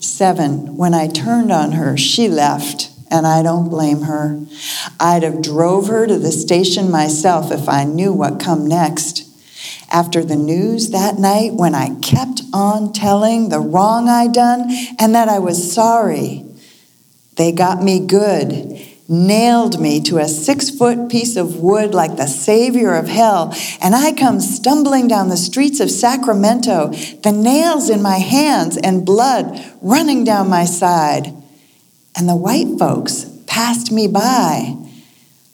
Seven, 0.00 0.76
when 0.76 0.94
I 0.94 1.06
turned 1.06 1.52
on 1.52 1.72
her, 1.72 1.96
she 1.96 2.26
left, 2.26 2.90
and 3.08 3.24
I 3.24 3.44
don't 3.44 3.68
blame 3.68 4.00
her. 4.00 4.44
I'd 4.98 5.22
have 5.22 5.42
drove 5.42 5.86
her 5.86 6.08
to 6.08 6.18
the 6.18 6.32
station 6.32 6.90
myself 6.90 7.52
if 7.52 7.68
I 7.68 7.84
knew 7.84 8.12
what 8.12 8.40
come 8.40 8.66
next. 8.66 9.28
After 9.92 10.24
the 10.24 10.34
news 10.34 10.90
that 10.90 11.20
night, 11.20 11.52
when 11.52 11.72
I 11.72 11.94
kept 12.00 12.42
on 12.52 12.92
telling 12.92 13.50
the 13.50 13.60
wrong 13.60 14.08
I 14.08 14.26
done 14.26 14.68
and 14.98 15.14
that 15.14 15.28
I 15.28 15.38
was 15.38 15.72
sorry, 15.72 16.44
they 17.36 17.52
got 17.52 17.80
me 17.80 18.04
good, 18.04 18.95
nailed 19.08 19.80
me 19.80 20.00
to 20.00 20.18
a 20.18 20.26
six 20.26 20.70
foot 20.70 21.08
piece 21.08 21.36
of 21.36 21.60
wood 21.60 21.94
like 21.94 22.16
the 22.16 22.26
savior 22.26 22.94
of 22.94 23.08
hell, 23.08 23.54
and 23.80 23.94
I 23.94 24.12
come 24.12 24.40
stumbling 24.40 25.08
down 25.08 25.28
the 25.28 25.36
streets 25.36 25.80
of 25.80 25.90
Sacramento, 25.90 26.88
the 27.22 27.32
nails 27.32 27.88
in 27.88 28.02
my 28.02 28.18
hands 28.18 28.76
and 28.76 29.06
blood 29.06 29.64
running 29.80 30.24
down 30.24 30.48
my 30.48 30.64
side. 30.64 31.32
And 32.16 32.28
the 32.28 32.36
white 32.36 32.78
folks 32.78 33.26
passed 33.46 33.92
me 33.92 34.08
by. 34.08 34.76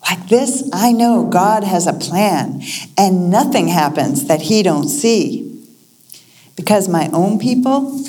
Like 0.08 0.28
this, 0.28 0.68
I 0.72 0.92
know 0.92 1.24
God 1.24 1.62
has 1.62 1.86
a 1.86 1.92
plan, 1.92 2.62
and 2.98 3.30
nothing 3.30 3.68
happens 3.68 4.26
that 4.26 4.42
He 4.42 4.62
don't 4.62 4.88
see. 4.88 5.48
Because 6.56 6.88
my 6.88 7.08
own 7.12 7.38
people, 7.38 8.00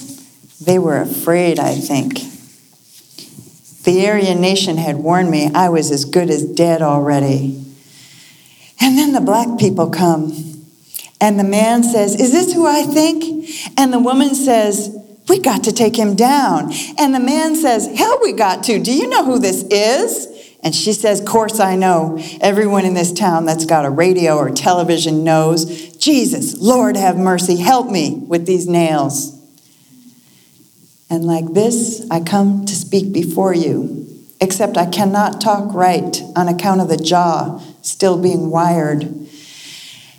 they 0.61 0.79
were 0.79 1.01
afraid, 1.01 1.59
I 1.59 1.75
think. 1.75 2.32
The 3.83 4.07
Aryan 4.07 4.39
nation 4.39 4.77
had 4.77 4.97
warned 4.97 5.29
me 5.29 5.51
I 5.53 5.69
was 5.69 5.91
as 5.91 6.05
good 6.05 6.29
as 6.29 6.43
dead 6.43 6.81
already. 6.81 7.63
And 8.79 8.97
then 8.97 9.13
the 9.13 9.21
black 9.21 9.59
people 9.59 9.89
come, 9.89 10.33
and 11.19 11.39
the 11.39 11.43
man 11.43 11.83
says, 11.83 12.19
Is 12.19 12.31
this 12.31 12.53
who 12.53 12.67
I 12.67 12.83
think? 12.83 13.49
And 13.77 13.93
the 13.93 13.99
woman 13.99 14.35
says, 14.35 14.93
We 15.29 15.39
got 15.39 15.63
to 15.65 15.71
take 15.71 15.95
him 15.95 16.15
down. 16.15 16.73
And 16.97 17.15
the 17.15 17.19
man 17.19 17.55
says, 17.55 17.87
Hell, 17.97 18.19
we 18.21 18.33
got 18.33 18.63
to. 18.65 18.79
Do 18.79 18.93
you 18.93 19.07
know 19.07 19.23
who 19.23 19.39
this 19.39 19.63
is? 19.63 20.27
And 20.63 20.73
she 20.73 20.93
says, 20.93 21.21
Course 21.21 21.59
I 21.59 21.75
know. 21.75 22.21
Everyone 22.41 22.85
in 22.85 22.93
this 22.93 23.11
town 23.11 23.45
that's 23.45 23.65
got 23.65 23.85
a 23.85 23.89
radio 23.89 24.37
or 24.37 24.49
television 24.49 25.23
knows. 25.23 25.95
Jesus, 25.97 26.57
Lord 26.57 26.95
have 26.97 27.17
mercy, 27.17 27.57
help 27.57 27.89
me 27.89 28.15
with 28.15 28.45
these 28.45 28.67
nails. 28.67 29.42
And 31.13 31.25
like 31.25 31.53
this, 31.53 32.03
I 32.09 32.21
come 32.21 32.65
to 32.65 32.73
speak 32.73 33.13
before 33.13 33.53
you, 33.53 34.07
except 34.41 34.77
I 34.77 34.87
cannot 34.87 35.39
talk 35.39 35.71
right 35.71 36.19
on 36.35 36.47
account 36.47 36.81
of 36.81 36.87
the 36.87 36.97
jaw 36.97 37.59
still 37.83 38.19
being 38.19 38.49
wired. 38.49 39.03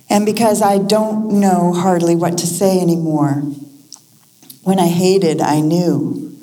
And 0.09 0.25
because 0.25 0.61
I 0.61 0.77
don't 0.77 1.41
know 1.41 1.73
hardly 1.73 2.15
what 2.15 2.37
to 2.37 2.47
say 2.47 2.79
anymore. 2.79 3.43
When 4.63 4.79
I 4.79 4.87
hated, 4.87 5.41
I 5.41 5.59
knew. 5.59 6.41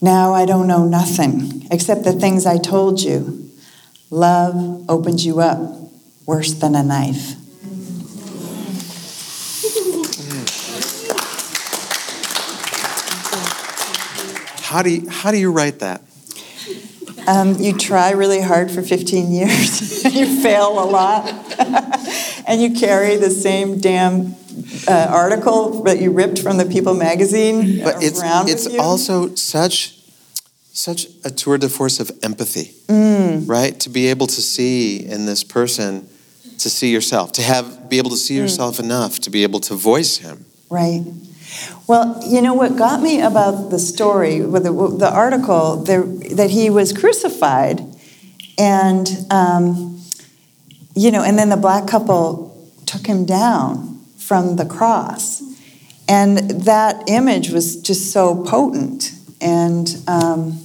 Now 0.00 0.32
I 0.32 0.46
don't 0.46 0.66
know 0.66 0.86
nothing 0.86 1.68
except 1.70 2.04
the 2.04 2.14
things 2.14 2.46
I 2.46 2.56
told 2.56 3.02
you. 3.02 3.50
Love 4.08 4.88
opens 4.88 5.26
you 5.26 5.40
up 5.40 5.60
worse 6.24 6.54
than 6.54 6.74
a 6.74 6.82
knife. 6.82 7.34
How 14.74 14.82
do 14.82 14.90
you, 14.90 15.08
how 15.08 15.30
do 15.30 15.38
you 15.38 15.52
write 15.52 15.78
that? 15.78 16.02
Um, 17.28 17.54
you 17.62 17.78
try 17.78 18.10
really 18.10 18.40
hard 18.40 18.72
for 18.72 18.82
15 18.82 19.30
years, 19.30 20.02
you 20.16 20.42
fail 20.42 20.82
a 20.82 20.84
lot, 20.84 21.28
and 22.48 22.60
you 22.60 22.72
carry 22.72 23.14
the 23.14 23.30
same 23.30 23.78
damn 23.78 24.34
uh, 24.88 25.06
article 25.08 25.84
that 25.84 26.00
you 26.00 26.10
ripped 26.10 26.42
from 26.42 26.56
the 26.56 26.64
People 26.64 26.94
magazine 26.94 27.84
But 27.84 28.02
it's 28.02 28.20
around 28.20 28.48
it's 28.48 28.66
also 28.76 29.36
such 29.36 29.96
such 30.72 31.06
a 31.24 31.30
tour 31.30 31.56
de 31.56 31.68
force 31.68 32.00
of 32.00 32.10
empathy, 32.24 32.72
Mm. 32.88 33.48
right? 33.48 33.78
To 33.78 33.88
be 33.88 34.08
able 34.08 34.26
to 34.26 34.42
see 34.42 35.06
in 35.06 35.24
this 35.24 35.44
person, 35.44 36.08
to 36.58 36.68
see 36.68 36.90
yourself, 36.90 37.30
to 37.34 37.42
have 37.42 37.88
be 37.88 37.98
able 37.98 38.10
to 38.10 38.16
Mm. 38.16 38.26
see 38.26 38.36
yourself 38.36 38.80
enough 38.80 39.20
to 39.20 39.30
be 39.30 39.44
able 39.44 39.60
to 39.60 39.76
voice 39.76 40.16
him. 40.16 40.44
Right. 40.68 41.04
Well, 41.86 42.22
you 42.26 42.40
know 42.40 42.54
what 42.54 42.76
got 42.76 43.02
me 43.02 43.20
about 43.20 43.70
the 43.70 43.78
story, 43.78 44.38
the, 44.40 44.96
the 44.98 45.10
article, 45.12 45.76
there, 45.76 46.02
that 46.02 46.50
he 46.50 46.70
was 46.70 46.92
crucified, 46.92 47.82
and 48.56 49.08
um, 49.30 50.00
you 50.94 51.10
know, 51.10 51.22
and 51.22 51.38
then 51.38 51.50
the 51.50 51.56
black 51.56 51.86
couple 51.86 52.72
took 52.86 53.06
him 53.06 53.26
down 53.26 54.00
from 54.16 54.56
the 54.56 54.64
cross, 54.64 55.42
and 56.08 56.38
that 56.62 57.04
image 57.08 57.50
was 57.50 57.76
just 57.76 58.12
so 58.12 58.42
potent. 58.44 59.12
And 59.40 59.94
um, 60.08 60.64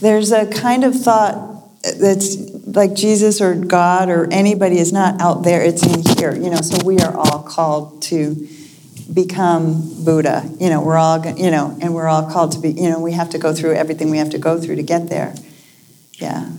there's 0.00 0.30
a 0.30 0.46
kind 0.46 0.84
of 0.84 0.94
thought 0.94 1.82
that's 1.82 2.36
like 2.66 2.92
Jesus 2.92 3.40
or 3.40 3.54
God 3.54 4.10
or 4.10 4.30
anybody 4.30 4.78
is 4.78 4.92
not 4.92 5.22
out 5.22 5.42
there; 5.42 5.62
it's 5.62 5.86
in 5.86 6.02
here. 6.18 6.34
You 6.34 6.50
know, 6.50 6.60
so 6.60 6.84
we 6.84 6.98
are 6.98 7.16
all 7.16 7.42
called 7.42 8.02
to 8.02 8.46
become 9.12 10.04
Buddha. 10.04 10.48
You 10.60 10.70
know, 10.70 10.80
we're 10.82 10.96
all, 10.98 11.24
you 11.26 11.50
know, 11.50 11.76
and 11.80 11.94
we're 11.94 12.08
all 12.08 12.30
called 12.30 12.52
to 12.52 12.58
be, 12.60 12.70
you 12.70 12.90
know, 12.90 13.00
we 13.00 13.12
have 13.12 13.30
to 13.30 13.38
go 13.38 13.54
through 13.54 13.74
everything 13.74 14.10
we 14.10 14.18
have 14.18 14.30
to 14.30 14.38
go 14.38 14.60
through 14.60 14.76
to 14.76 14.82
get 14.82 15.08
there. 15.08 15.34
Yeah. 16.14 16.50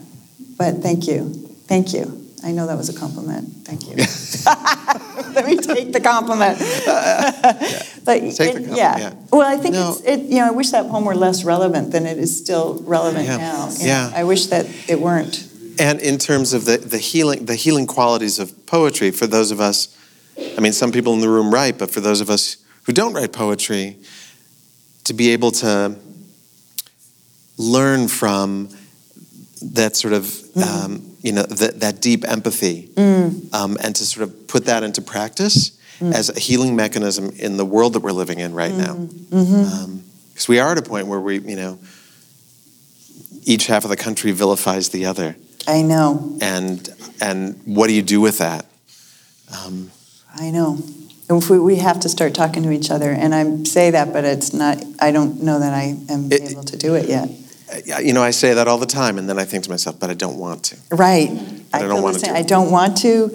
But 0.57 0.77
thank 0.77 1.07
you. 1.07 1.29
Thank 1.67 1.93
you. 1.93 2.15
I 2.43 2.51
know 2.53 2.67
that 2.67 2.77
was 2.77 2.87
a 2.89 2.97
compliment. 2.97 3.49
Thank 3.65 3.83
you. 3.87 3.95
Let 5.33 5.45
me 5.45 5.57
take 5.57 5.91
the 5.91 5.99
compliment. 5.99 6.57
but 8.05 8.19
Take 8.19 8.37
the 8.37 8.43
compliment, 8.45 8.77
yeah. 8.77 8.97
yeah. 8.97 9.13
Well, 9.31 9.41
I 9.41 9.57
think 9.57 9.75
No. 9.75 9.89
it's, 9.91 10.01
it, 10.01 10.21
you 10.21 10.37
know, 10.39 10.47
I 10.47 10.51
wish 10.51 10.71
that 10.71 10.87
poem 10.89 11.03
were 11.05 11.15
less 11.15 11.43
relevant 11.43 11.91
than 11.91 12.05
it 12.05 12.17
is 12.17 12.35
still 12.37 12.81
relevant 12.85 13.25
Yeah. 13.25 13.37
now. 13.37 13.69
You 13.69 13.79
know, 13.79 13.85
Yeah. 13.85 14.11
I 14.15 14.23
wish 14.23 14.47
that 14.47 14.65
it 14.87 14.99
weren't. 15.01 15.45
And 15.79 15.99
in 15.99 16.17
terms 16.17 16.53
of 16.53 16.65
the, 16.65 16.77
the 16.77 16.97
healing 16.97 17.45
the 17.45 17.55
healing 17.55 17.87
qualities 17.87 18.39
of 18.39 18.65
poetry, 18.65 19.11
for 19.11 19.27
those 19.27 19.51
of 19.51 19.59
us, 19.61 19.87
I 20.57 20.61
mean, 20.61 20.73
some 20.73 20.91
people 20.91 21.13
in 21.13 21.21
the 21.21 21.29
room 21.29 21.53
write, 21.53 21.77
but 21.77 21.91
for 21.91 21.99
those 22.01 22.21
of 22.21 22.29
us 22.29 22.57
who 22.83 22.93
don't 22.93 23.13
write 23.13 23.31
poetry, 23.33 23.97
to 25.05 25.13
be 25.13 25.31
able 25.31 25.51
to 25.51 25.95
learn 27.57 28.07
from 28.07 28.69
that 29.61 29.95
sort 29.95 30.13
of 30.13 30.33
um, 30.57 31.15
you 31.21 31.31
know 31.33 31.43
that, 31.43 31.79
that 31.81 32.01
deep 32.01 32.23
empathy 32.27 32.89
um, 32.97 33.77
and 33.81 33.95
to 33.95 34.05
sort 34.05 34.23
of 34.27 34.47
put 34.47 34.65
that 34.65 34.83
into 34.83 35.01
practice 35.01 35.77
as 36.01 36.29
a 36.29 36.39
healing 36.39 36.75
mechanism 36.77 37.29
in 37.37 37.57
the 37.57 37.65
world 37.65 37.93
that 37.93 37.99
we're 37.99 38.13
living 38.13 38.39
in 38.39 38.53
right 38.53 38.73
now. 38.73 38.95
Because 40.29 40.47
we 40.47 40.59
are 40.59 40.71
at 40.71 40.77
a 40.77 40.81
point 40.81 41.07
where 41.07 41.19
we 41.19 41.39
you 41.39 41.55
know 41.57 41.77
each 43.43 43.67
half 43.67 43.83
of 43.83 43.89
the 43.89 43.97
country 43.97 44.31
vilifies 44.31 44.89
the 44.89 45.05
other. 45.05 45.35
I 45.67 45.81
know. 45.81 46.37
and 46.41 46.87
and 47.19 47.59
what 47.65 47.87
do 47.87 47.93
you 47.93 48.01
do 48.01 48.21
with 48.21 48.37
that? 48.37 48.65
Um, 49.65 49.91
I 50.37 50.51
know. 50.51 50.77
If 51.29 51.49
we, 51.49 51.59
we 51.59 51.75
have 51.77 51.99
to 52.01 52.09
start 52.09 52.33
talking 52.33 52.63
to 52.63 52.71
each 52.71 52.89
other, 52.89 53.11
and 53.11 53.35
I 53.35 53.63
say 53.63 53.91
that, 53.91 54.11
but 54.13 54.25
it's 54.25 54.51
not. 54.53 54.83
I 54.99 55.11
don't 55.11 55.43
know 55.43 55.59
that 55.59 55.73
I 55.73 55.95
am 56.09 56.31
It- 56.31 56.51
able 56.51 56.63
to 56.63 56.77
do 56.77 56.95
it 56.95 57.07
yet. 57.07 57.29
you 58.03 58.13
know 58.13 58.23
i 58.23 58.31
say 58.31 58.55
that 58.55 58.67
all 58.67 58.79
the 58.79 58.87
time 58.87 59.19
and 59.19 59.29
then 59.29 59.37
i 59.37 59.45
think 59.45 59.63
to 59.63 59.69
myself 59.69 59.99
but 59.99 60.09
i 60.09 60.15
don't 60.15 60.39
want 60.39 60.63
to 60.63 60.75
Right. 60.89 61.29
I 61.71 61.79
don't 61.83 62.01
wanna 62.01 62.17
do. 62.17 62.31
I 62.31 62.41
don't 62.41 62.71
want 62.71 62.97
to, 63.05 63.29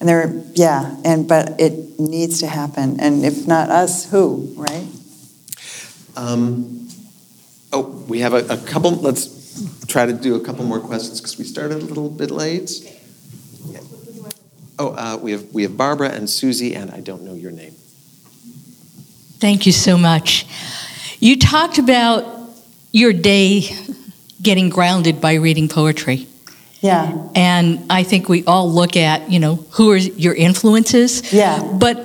and 0.00 0.08
there. 0.08 0.32
Yeah, 0.54 0.96
and 1.04 1.28
but 1.28 1.60
it 1.60 2.00
needs 2.00 2.40
to 2.40 2.46
happen, 2.46 2.98
and 2.98 3.26
if 3.26 3.46
not 3.46 3.68
us, 3.68 4.08
who? 4.10 4.54
Right. 4.56 4.86
um, 6.16 6.88
oh 7.74 7.82
we 8.08 8.20
have 8.20 8.32
a, 8.32 8.42
a 8.48 8.56
couple 8.56 8.92
let's 8.92 9.28
try 9.86 10.06
to 10.06 10.14
do 10.14 10.34
a 10.34 10.40
couple 10.40 10.64
more 10.64 10.80
questions 10.80 11.20
because 11.20 11.36
we 11.36 11.44
started 11.44 11.76
a 11.82 11.84
little 11.84 12.08
bit 12.08 12.30
late. 12.30 12.70
Oh 14.78 14.94
uh, 14.94 15.16
we 15.20 15.32
have 15.32 15.44
we 15.52 15.62
have 15.62 15.76
barbara 15.76 16.10
and 16.10 16.28
susie 16.28 16.74
and 16.74 16.90
i 16.90 17.00
don't 17.00 17.22
know 17.22 17.34
your 17.34 17.52
name 17.52 17.74
Thank 19.44 19.66
you 19.66 19.72
so 19.72 19.98
much. 19.98 20.46
You 21.18 21.38
talked 21.38 21.76
about 21.76 22.24
your 22.92 23.12
day 23.12 23.68
getting 24.40 24.70
grounded 24.70 25.20
by 25.20 25.34
reading 25.34 25.68
poetry. 25.68 26.26
Yeah. 26.80 27.28
And 27.34 27.84
I 27.90 28.04
think 28.04 28.30
we 28.30 28.42
all 28.46 28.70
look 28.70 28.96
at, 28.96 29.30
you 29.30 29.40
know, 29.40 29.56
who 29.72 29.90
are 29.90 29.98
your 29.98 30.34
influences. 30.34 31.30
Yeah. 31.30 31.62
But 31.78 31.98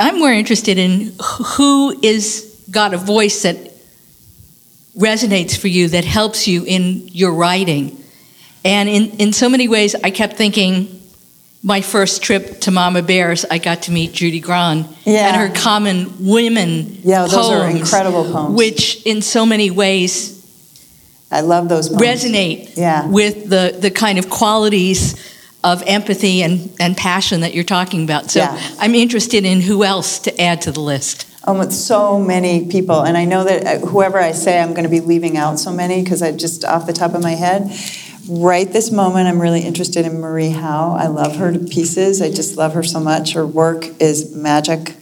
I'm 0.00 0.18
more 0.18 0.32
interested 0.32 0.78
in 0.78 1.12
who 1.56 1.96
is 2.02 2.64
got 2.70 2.92
a 2.92 2.98
voice 2.98 3.42
that 3.42 3.56
resonates 4.96 5.56
for 5.56 5.68
you, 5.68 5.88
that 5.90 6.04
helps 6.04 6.48
you 6.48 6.64
in 6.64 7.06
your 7.08 7.32
writing. 7.34 8.02
And 8.64 8.88
in, 8.88 9.10
in 9.20 9.32
so 9.32 9.48
many 9.48 9.68
ways, 9.68 9.94
I 9.94 10.10
kept 10.10 10.36
thinking, 10.36 10.99
my 11.62 11.82
first 11.82 12.22
trip 12.22 12.60
to 12.62 12.70
Mama 12.70 13.02
Bear's, 13.02 13.44
I 13.44 13.58
got 13.58 13.82
to 13.82 13.92
meet 13.92 14.12
Judy 14.12 14.40
Grahn 14.40 14.88
Yeah. 15.04 15.28
and 15.28 15.36
her 15.36 15.54
common 15.60 16.26
women 16.26 16.98
Yeah, 17.04 17.22
those 17.26 17.34
are 17.34 17.60
poems, 17.60 17.80
incredible 17.80 18.24
poems. 18.32 18.56
which 18.56 19.02
in 19.04 19.20
so 19.20 19.44
many 19.44 19.70
ways 19.70 20.36
I 21.30 21.42
love 21.42 21.68
those 21.68 21.88
poems. 21.90 22.02
resonate 22.02 22.76
Yeah. 22.76 23.06
with 23.06 23.48
the, 23.50 23.76
the 23.78 23.90
kind 23.90 24.18
of 24.18 24.30
qualities 24.30 25.14
of 25.62 25.82
empathy 25.86 26.42
and, 26.42 26.70
and 26.80 26.96
passion 26.96 27.42
that 27.42 27.52
you're 27.52 27.64
talking 27.64 28.04
about. 28.04 28.30
So 28.30 28.40
Yeah. 28.40 28.58
I'm 28.78 28.94
interested 28.94 29.44
in 29.44 29.60
who 29.60 29.84
else 29.84 30.18
to 30.20 30.40
add 30.40 30.62
to 30.62 30.72
the 30.72 30.80
list. 30.80 31.26
Um, 31.44 31.58
with 31.58 31.72
so 31.72 32.18
many 32.18 32.66
people, 32.66 33.00
and 33.02 33.16
I 33.16 33.24
know 33.26 33.44
that 33.44 33.66
uh, 33.66 33.86
whoever 33.86 34.18
I 34.18 34.32
say, 34.32 34.60
I'm 34.60 34.70
going 34.70 34.84
to 34.84 34.90
be 34.90 35.00
leaving 35.00 35.36
out 35.38 35.58
so 35.58 35.72
many 35.72 36.02
because 36.02 36.20
I 36.22 36.32
just 36.32 36.64
off 36.64 36.86
the 36.86 36.92
top 36.92 37.14
of 37.14 37.22
my 37.22 37.32
head. 37.32 37.70
Right 38.32 38.72
this 38.72 38.92
moment, 38.92 39.26
I'm 39.26 39.42
really 39.42 39.62
interested 39.62 40.06
in 40.06 40.20
Marie 40.20 40.50
Howe. 40.50 40.94
I 40.96 41.08
love 41.08 41.34
her 41.38 41.50
to 41.50 41.58
pieces. 41.58 42.22
I 42.22 42.30
just 42.30 42.56
love 42.56 42.74
her 42.74 42.84
so 42.84 43.00
much. 43.00 43.32
Her 43.32 43.44
work 43.44 43.84
is 44.00 44.36
magic. 44.36 44.94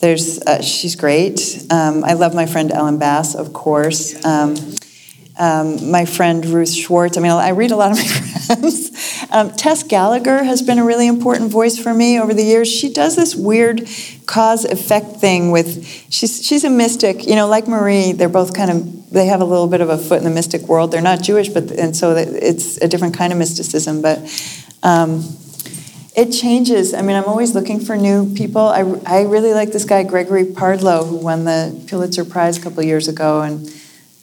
There's, 0.00 0.42
uh, 0.42 0.60
she's 0.60 0.96
great. 0.96 1.64
Um, 1.70 2.02
I 2.02 2.14
love 2.14 2.34
my 2.34 2.46
friend 2.46 2.72
Ellen 2.72 2.98
Bass, 2.98 3.36
of 3.36 3.52
course. 3.52 4.24
Um, 4.24 4.56
um, 5.38 5.92
my 5.92 6.04
friend 6.04 6.44
Ruth 6.46 6.72
Schwartz. 6.72 7.16
I 7.16 7.20
mean, 7.20 7.30
I 7.30 7.50
read 7.50 7.70
a 7.70 7.76
lot 7.76 7.92
of 7.92 7.96
my 7.96 8.02
friends. 8.56 8.87
Um, 9.30 9.50
Tess 9.52 9.82
Gallagher 9.82 10.42
has 10.44 10.62
been 10.62 10.78
a 10.78 10.84
really 10.84 11.06
important 11.06 11.50
voice 11.50 11.78
for 11.78 11.92
me 11.92 12.20
over 12.20 12.34
the 12.34 12.42
years. 12.42 12.68
She 12.68 12.92
does 12.92 13.16
this 13.16 13.34
weird 13.34 13.88
cause 14.26 14.64
effect 14.64 15.16
thing 15.16 15.50
with. 15.50 15.84
She's 16.10 16.44
she's 16.44 16.64
a 16.64 16.70
mystic. 16.70 17.26
You 17.26 17.36
know, 17.36 17.48
like 17.48 17.68
Marie, 17.68 18.12
they're 18.12 18.28
both 18.28 18.54
kind 18.54 18.70
of. 18.70 19.10
They 19.10 19.26
have 19.26 19.40
a 19.40 19.44
little 19.44 19.68
bit 19.68 19.80
of 19.80 19.88
a 19.88 19.96
foot 19.96 20.18
in 20.18 20.24
the 20.24 20.30
mystic 20.30 20.62
world. 20.62 20.92
They're 20.92 21.00
not 21.00 21.22
Jewish, 21.22 21.48
but 21.48 21.70
and 21.70 21.96
so 21.96 22.14
it's 22.16 22.76
a 22.78 22.88
different 22.88 23.16
kind 23.16 23.32
of 23.32 23.38
mysticism. 23.38 24.02
But. 24.02 24.18
Um, 24.82 25.24
it 26.18 26.32
changes. 26.32 26.94
I 26.94 27.02
mean, 27.02 27.14
I'm 27.14 27.26
always 27.26 27.54
looking 27.54 27.78
for 27.78 27.96
new 27.96 28.34
people. 28.34 28.62
I, 28.62 28.80
I 29.06 29.22
really 29.22 29.54
like 29.54 29.70
this 29.70 29.84
guy, 29.84 30.02
Gregory 30.02 30.46
Pardlo, 30.46 31.08
who 31.08 31.16
won 31.16 31.44
the 31.44 31.80
Pulitzer 31.86 32.24
Prize 32.24 32.58
a 32.58 32.60
couple 32.60 32.82
years 32.82 33.06
ago. 33.06 33.42
And 33.42 33.72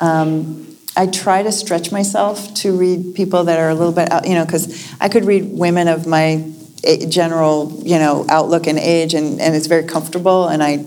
um, 0.01 0.74
I 0.97 1.07
try 1.07 1.43
to 1.43 1.51
stretch 1.51 1.91
myself 1.91 2.53
to 2.55 2.77
read 2.77 3.15
people 3.15 3.45
that 3.45 3.59
are 3.59 3.69
a 3.69 3.75
little 3.75 3.93
bit, 3.93 4.11
out, 4.11 4.27
you 4.27 4.33
know, 4.33 4.45
because 4.45 4.93
I 4.99 5.09
could 5.09 5.25
read 5.25 5.45
women 5.51 5.87
of 5.87 6.07
my 6.07 6.51
general, 7.09 7.81
you 7.83 7.97
know, 7.97 8.25
outlook 8.29 8.67
and 8.67 8.77
age, 8.77 9.13
and, 9.13 9.41
and 9.41 9.55
it's 9.55 9.67
very 9.67 9.83
comfortable, 9.83 10.47
and 10.47 10.61
I 10.63 10.77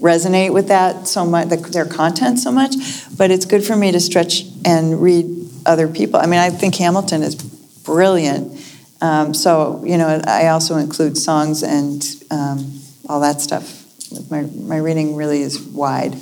resonate 0.00 0.52
with 0.52 0.68
that 0.68 1.06
so 1.06 1.24
much, 1.24 1.48
the, 1.48 1.56
their 1.56 1.86
content 1.86 2.38
so 2.40 2.50
much. 2.50 2.74
But 3.16 3.30
it's 3.30 3.46
good 3.46 3.64
for 3.64 3.76
me 3.76 3.92
to 3.92 4.00
stretch 4.00 4.44
and 4.64 5.00
read 5.00 5.26
other 5.64 5.88
people. 5.88 6.20
I 6.20 6.26
mean, 6.26 6.40
I 6.40 6.50
think 6.50 6.74
Hamilton 6.74 7.22
is 7.22 7.36
brilliant. 7.36 8.60
Um, 9.00 9.32
so, 9.32 9.82
you 9.84 9.96
know, 9.96 10.20
I 10.26 10.48
also 10.48 10.76
include 10.76 11.16
songs 11.16 11.62
and 11.62 12.04
um, 12.30 12.80
all 13.08 13.20
that 13.20 13.40
stuff. 13.40 13.82
My, 14.30 14.42
my 14.42 14.78
reading 14.78 15.14
really 15.14 15.40
is 15.40 15.60
wide. 15.60 16.16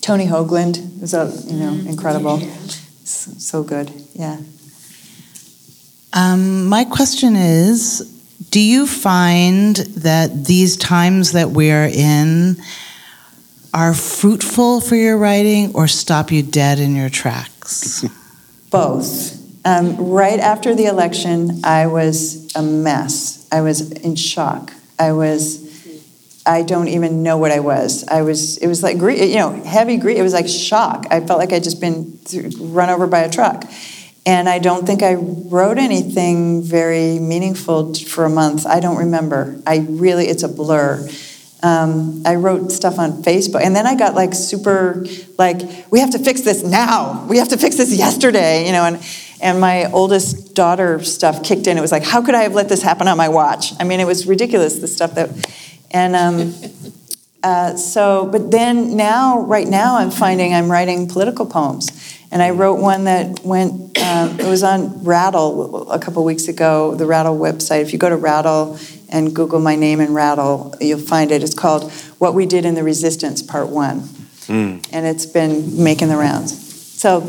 Tony 0.00 0.26
Hoagland 0.26 1.02
is 1.02 1.14
a, 1.14 1.32
you 1.46 1.58
know, 1.58 1.72
incredible. 1.88 2.38
So, 3.04 3.32
so 3.32 3.62
good, 3.62 3.92
yeah. 4.14 4.38
Um, 6.12 6.66
my 6.66 6.84
question 6.84 7.36
is 7.36 8.00
Do 8.50 8.60
you 8.60 8.86
find 8.86 9.76
that 9.76 10.46
these 10.46 10.76
times 10.76 11.32
that 11.32 11.50
we're 11.50 11.86
in 11.86 12.56
are 13.72 13.94
fruitful 13.94 14.80
for 14.80 14.96
your 14.96 15.16
writing 15.16 15.72
or 15.74 15.86
stop 15.86 16.32
you 16.32 16.42
dead 16.42 16.78
in 16.78 16.96
your 16.96 17.08
tracks? 17.08 18.04
Both. 18.70 19.38
Um, 19.64 19.96
right 19.96 20.40
after 20.40 20.74
the 20.74 20.86
election, 20.86 21.64
I 21.64 21.86
was 21.86 22.54
a 22.56 22.62
mess. 22.62 23.46
I 23.52 23.60
was 23.60 23.92
in 23.92 24.16
shock. 24.16 24.72
I 24.98 25.12
was, 25.12 25.69
I 26.46 26.62
don't 26.62 26.88
even 26.88 27.22
know 27.22 27.36
what 27.38 27.52
I 27.52 27.60
was. 27.60 28.06
I 28.08 28.22
was, 28.22 28.56
it 28.58 28.66
was 28.66 28.82
like, 28.82 28.98
grie- 28.98 29.24
you 29.24 29.36
know, 29.36 29.50
heavy 29.50 29.96
grief. 29.98 30.18
It 30.18 30.22
was 30.22 30.32
like 30.32 30.48
shock. 30.48 31.06
I 31.10 31.20
felt 31.20 31.38
like 31.38 31.52
I'd 31.52 31.64
just 31.64 31.80
been 31.80 32.18
run 32.58 32.90
over 32.90 33.06
by 33.06 33.20
a 33.20 33.30
truck. 33.30 33.64
And 34.26 34.48
I 34.48 34.58
don't 34.58 34.86
think 34.86 35.02
I 35.02 35.14
wrote 35.14 35.78
anything 35.78 36.62
very 36.62 37.18
meaningful 37.18 37.94
for 37.94 38.24
a 38.24 38.30
month. 38.30 38.66
I 38.66 38.80
don't 38.80 38.98
remember. 38.98 39.60
I 39.66 39.86
really, 39.88 40.26
it's 40.26 40.42
a 40.42 40.48
blur. 40.48 41.08
Um, 41.62 42.22
I 42.24 42.36
wrote 42.36 42.72
stuff 42.72 42.98
on 42.98 43.22
Facebook, 43.22 43.62
and 43.62 43.76
then 43.76 43.86
I 43.86 43.94
got 43.94 44.14
like 44.14 44.32
super, 44.32 45.04
like, 45.36 45.60
we 45.90 46.00
have 46.00 46.10
to 46.12 46.18
fix 46.18 46.40
this 46.40 46.62
now. 46.62 47.26
We 47.28 47.36
have 47.36 47.48
to 47.48 47.58
fix 47.58 47.76
this 47.76 47.94
yesterday, 47.94 48.66
you 48.66 48.72
know. 48.72 48.84
And 48.84 49.02
and 49.42 49.60
my 49.60 49.90
oldest 49.90 50.54
daughter 50.54 51.02
stuff 51.02 51.42
kicked 51.42 51.66
in. 51.66 51.78
It 51.78 51.80
was 51.80 51.92
like, 51.92 52.02
how 52.02 52.22
could 52.22 52.34
I 52.34 52.42
have 52.42 52.54
let 52.54 52.68
this 52.68 52.82
happen 52.82 53.08
on 53.08 53.16
my 53.16 53.28
watch? 53.28 53.72
I 53.80 53.84
mean, 53.84 54.00
it 54.00 54.06
was 54.06 54.26
ridiculous. 54.26 54.78
The 54.78 54.88
stuff 54.88 55.14
that, 55.14 55.30
and 55.90 56.16
um, 56.16 56.54
uh, 57.42 57.76
so, 57.76 58.26
but 58.26 58.50
then 58.50 58.96
now, 58.96 59.40
right 59.40 59.66
now, 59.66 59.96
I'm 59.98 60.10
finding 60.10 60.54
I'm 60.54 60.70
writing 60.70 61.08
political 61.08 61.46
poems. 61.46 61.88
And 62.32 62.42
I 62.42 62.50
wrote 62.50 62.80
one 62.80 63.04
that 63.04 63.40
went, 63.44 63.98
um, 63.98 64.38
it 64.38 64.46
was 64.46 64.62
on 64.62 65.02
Rattle 65.02 65.90
a 65.90 65.98
couple 65.98 66.24
weeks 66.24 66.46
ago, 66.46 66.94
the 66.94 67.04
Rattle 67.04 67.36
website. 67.36 67.82
If 67.82 67.92
you 67.92 67.98
go 67.98 68.08
to 68.08 68.16
Rattle 68.16 68.78
and 69.08 69.34
Google 69.34 69.58
my 69.58 69.74
name 69.74 69.98
and 69.98 70.14
Rattle, 70.14 70.74
you'll 70.80 71.00
find 71.00 71.32
it. 71.32 71.42
It's 71.42 71.54
called 71.54 71.90
What 72.18 72.34
We 72.34 72.46
Did 72.46 72.64
in 72.64 72.76
the 72.76 72.84
Resistance, 72.84 73.42
Part 73.42 73.68
One. 73.68 74.08
And 74.92 75.06
it's 75.06 75.26
been 75.26 75.82
making 75.82 76.08
the 76.08 76.16
rounds. 76.16 76.56
So, 77.00 77.20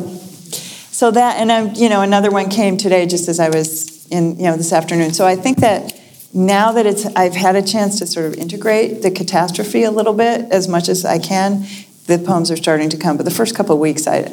so 0.91 1.09
that, 1.09 1.37
and 1.37 1.51
I'm, 1.51 1.73
you 1.73 1.89
know, 1.89 2.01
another 2.01 2.29
one 2.29 2.49
came 2.49 2.77
today 2.77 3.07
just 3.07 3.27
as 3.27 3.39
I 3.39 3.49
was 3.49 4.05
in, 4.07 4.37
you 4.37 4.43
know, 4.43 4.57
this 4.57 4.71
afternoon. 4.71 5.13
So 5.13 5.25
I 5.25 5.35
think 5.35 5.59
that 5.59 5.99
now 6.33 6.71
that 6.71 6.85
it's, 6.85 7.05
I've 7.15 7.35
had 7.35 7.55
a 7.55 7.61
chance 7.61 7.99
to 7.99 8.07
sort 8.07 8.25
of 8.25 8.35
integrate 8.35 9.01
the 9.01 9.11
catastrophe 9.11 9.83
a 9.83 9.91
little 9.91 10.13
bit 10.13 10.51
as 10.51 10.67
much 10.67 10.87
as 10.87 11.03
I 11.03 11.19
can, 11.19 11.65
the 12.07 12.17
poems 12.17 12.49
are 12.51 12.57
starting 12.57 12.89
to 12.89 12.97
come. 12.97 13.17
But 13.17 13.23
the 13.23 13.31
first 13.31 13.55
couple 13.55 13.73
of 13.73 13.79
weeks, 13.79 14.07
I, 14.07 14.31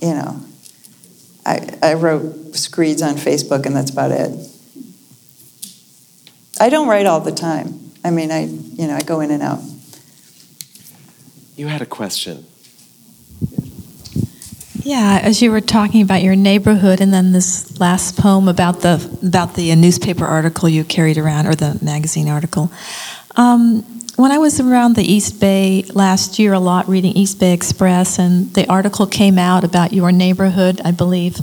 you 0.00 0.14
know, 0.14 0.40
I, 1.44 1.76
I 1.82 1.94
wrote 1.94 2.56
screeds 2.56 3.02
on 3.02 3.16
Facebook 3.16 3.66
and 3.66 3.76
that's 3.76 3.90
about 3.90 4.10
it. 4.10 4.50
I 6.60 6.68
don't 6.68 6.88
write 6.88 7.06
all 7.06 7.20
the 7.20 7.32
time. 7.32 7.92
I 8.04 8.10
mean, 8.10 8.30
I, 8.30 8.44
you 8.44 8.86
know, 8.86 8.94
I 8.94 9.02
go 9.02 9.20
in 9.20 9.30
and 9.30 9.42
out. 9.42 9.60
You 11.56 11.66
had 11.68 11.82
a 11.82 11.86
question. 11.86 12.46
Yeah, 14.84 15.18
as 15.22 15.40
you 15.40 15.50
were 15.50 15.62
talking 15.62 16.02
about 16.02 16.22
your 16.22 16.36
neighborhood, 16.36 17.00
and 17.00 17.12
then 17.12 17.32
this 17.32 17.80
last 17.80 18.18
poem 18.18 18.48
about 18.48 18.80
the 18.80 18.96
about 19.26 19.54
the 19.54 19.74
newspaper 19.76 20.26
article 20.26 20.68
you 20.68 20.84
carried 20.84 21.16
around, 21.16 21.46
or 21.46 21.54
the 21.54 21.78
magazine 21.82 22.28
article. 22.28 22.70
Um, 23.36 23.82
when 24.16 24.30
I 24.30 24.38
was 24.38 24.60
around 24.60 24.94
the 24.94 25.02
East 25.02 25.40
Bay 25.40 25.84
last 25.94 26.38
year, 26.38 26.52
a 26.52 26.58
lot 26.60 26.86
reading 26.88 27.12
East 27.16 27.40
Bay 27.40 27.52
Express, 27.54 28.18
and 28.18 28.52
the 28.54 28.68
article 28.70 29.06
came 29.06 29.38
out 29.38 29.64
about 29.64 29.92
your 29.92 30.12
neighborhood, 30.12 30.80
I 30.84 30.90
believe, 30.92 31.38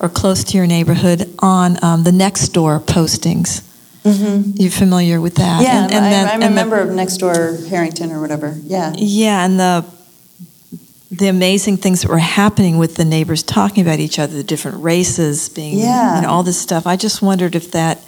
or 0.00 0.08
close 0.08 0.42
to 0.44 0.56
your 0.56 0.66
neighborhood, 0.66 1.32
on 1.40 1.82
um, 1.84 2.02
the 2.04 2.10
next 2.12 2.48
door 2.48 2.80
postings. 2.80 3.62
Mm-hmm. 4.02 4.52
You 4.60 4.70
familiar 4.70 5.20
with 5.20 5.34
that? 5.36 5.62
Yeah, 5.62 5.84
And- 5.84 5.92
and 5.92 6.04
I, 6.06 6.10
then- 6.10 6.28
I'm 6.28 6.42
a 6.42 6.46
and 6.46 6.72
the- 6.72 6.82
of 6.82 6.90
Next 6.94 7.18
Door 7.18 7.58
Harrington 7.68 8.10
or 8.12 8.20
whatever. 8.20 8.56
Yeah. 8.64 8.94
Yeah, 8.96 9.44
and 9.44 9.60
the 9.60 9.84
the 11.10 11.28
amazing 11.28 11.78
things 11.78 12.02
that 12.02 12.10
were 12.10 12.18
happening 12.18 12.76
with 12.78 12.96
the 12.96 13.04
neighbors 13.04 13.42
talking 13.42 13.82
about 13.82 13.98
each 13.98 14.18
other, 14.18 14.34
the 14.36 14.42
different 14.44 14.82
races 14.82 15.48
being, 15.48 15.78
Yeah. 15.78 16.16
you 16.16 16.22
know, 16.22 16.28
all 16.28 16.42
this 16.42 16.60
stuff. 16.60 16.86
I 16.86 16.96
just 16.96 17.22
wondered 17.22 17.54
if 17.54 17.70
that 17.72 17.98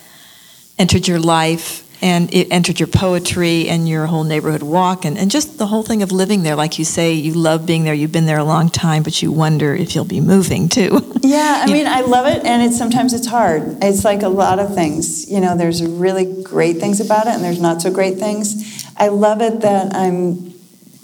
entered 0.79 1.09
your 1.09 1.19
life 1.19 1.87
and 2.03 2.33
it 2.33 2.49
entered 2.51 2.81
your 2.81 2.87
poetry 2.87 3.69
and 3.69 3.87
your 3.89 4.07
whole 4.07 4.25
neighborhood 4.25 4.63
walk 4.63 5.05
and, 5.05 5.19
and 5.19 5.31
just 5.31 5.59
the 5.59 5.67
whole 5.67 5.83
thing 5.83 6.03
of 6.03 6.13
living 6.13 6.43
there. 6.43 6.57
Like 6.57 6.79
you 6.79 6.85
say, 6.85 7.13
you 7.13 7.35
love 7.35 7.67
being 7.67 7.85
there, 7.85 7.93
you've 7.95 8.13
been 8.13 8.25
there 8.27 8.39
a 8.39 8.45
long 8.45 8.71
time, 8.71 9.03
but 9.03 9.21
you 9.23 9.31
wonder 9.33 9.75
if 9.75 9.95
you'll 9.95 10.05
be 10.07 10.21
moving 10.21 10.69
too. 10.69 11.01
Yeah, 11.23 11.63
I 11.65 11.71
mean, 11.71 11.87
I 11.87 12.01
love 12.01 12.27
it, 12.27 12.45
and 12.45 12.61
it's 12.61 12.77
sometimes 12.77 13.13
it's 13.15 13.27
hard. 13.29 13.79
It's 13.85 14.05
like 14.05 14.23
a 14.23 14.29
lot 14.29 14.59
of 14.59 14.75
things. 14.75 15.31
You 15.31 15.39
know, 15.39 15.57
there's 15.57 15.81
really 15.81 16.43
great 16.43 16.79
things 16.79 16.99
about 17.01 17.29
it, 17.29 17.35
and 17.35 17.45
there's 17.45 17.61
not 17.61 17.81
so 17.81 17.93
great 17.93 18.19
things. 18.19 18.85
I 18.97 19.09
love 19.09 19.41
it 19.41 19.61
that 19.61 19.95
I'm 19.95 20.50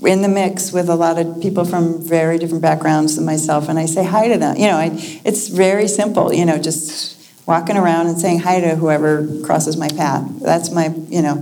in 0.03 0.23
the 0.23 0.29
mix 0.29 0.73
with 0.73 0.89
a 0.89 0.95
lot 0.95 1.19
of 1.19 1.41
people 1.41 1.65
from 1.65 2.03
very 2.03 2.39
different 2.39 2.63
backgrounds 2.63 3.17
than 3.17 3.25
myself, 3.25 3.69
and 3.69 3.79
I 3.79 3.87
say 3.87 4.05
hi 4.05 4.29
to 4.29 4.39
them. 4.39 4.57
You 4.57 4.67
know, 4.67 4.77
I, 4.77 4.91
it's 5.25 5.49
very 5.49 5.89
simple. 5.89 6.33
You 6.33 6.45
know, 6.45 6.59
just 6.59 7.17
walking 7.47 7.77
around 7.77 8.07
and 8.09 8.19
saying 8.19 8.41
hi 8.41 8.61
to 8.61 8.75
whoever 8.77 9.27
crosses 9.45 9.77
my 9.77 9.89
path. 9.89 10.29
That's 10.41 10.71
my, 10.71 10.89
you 11.09 11.23
know, 11.23 11.37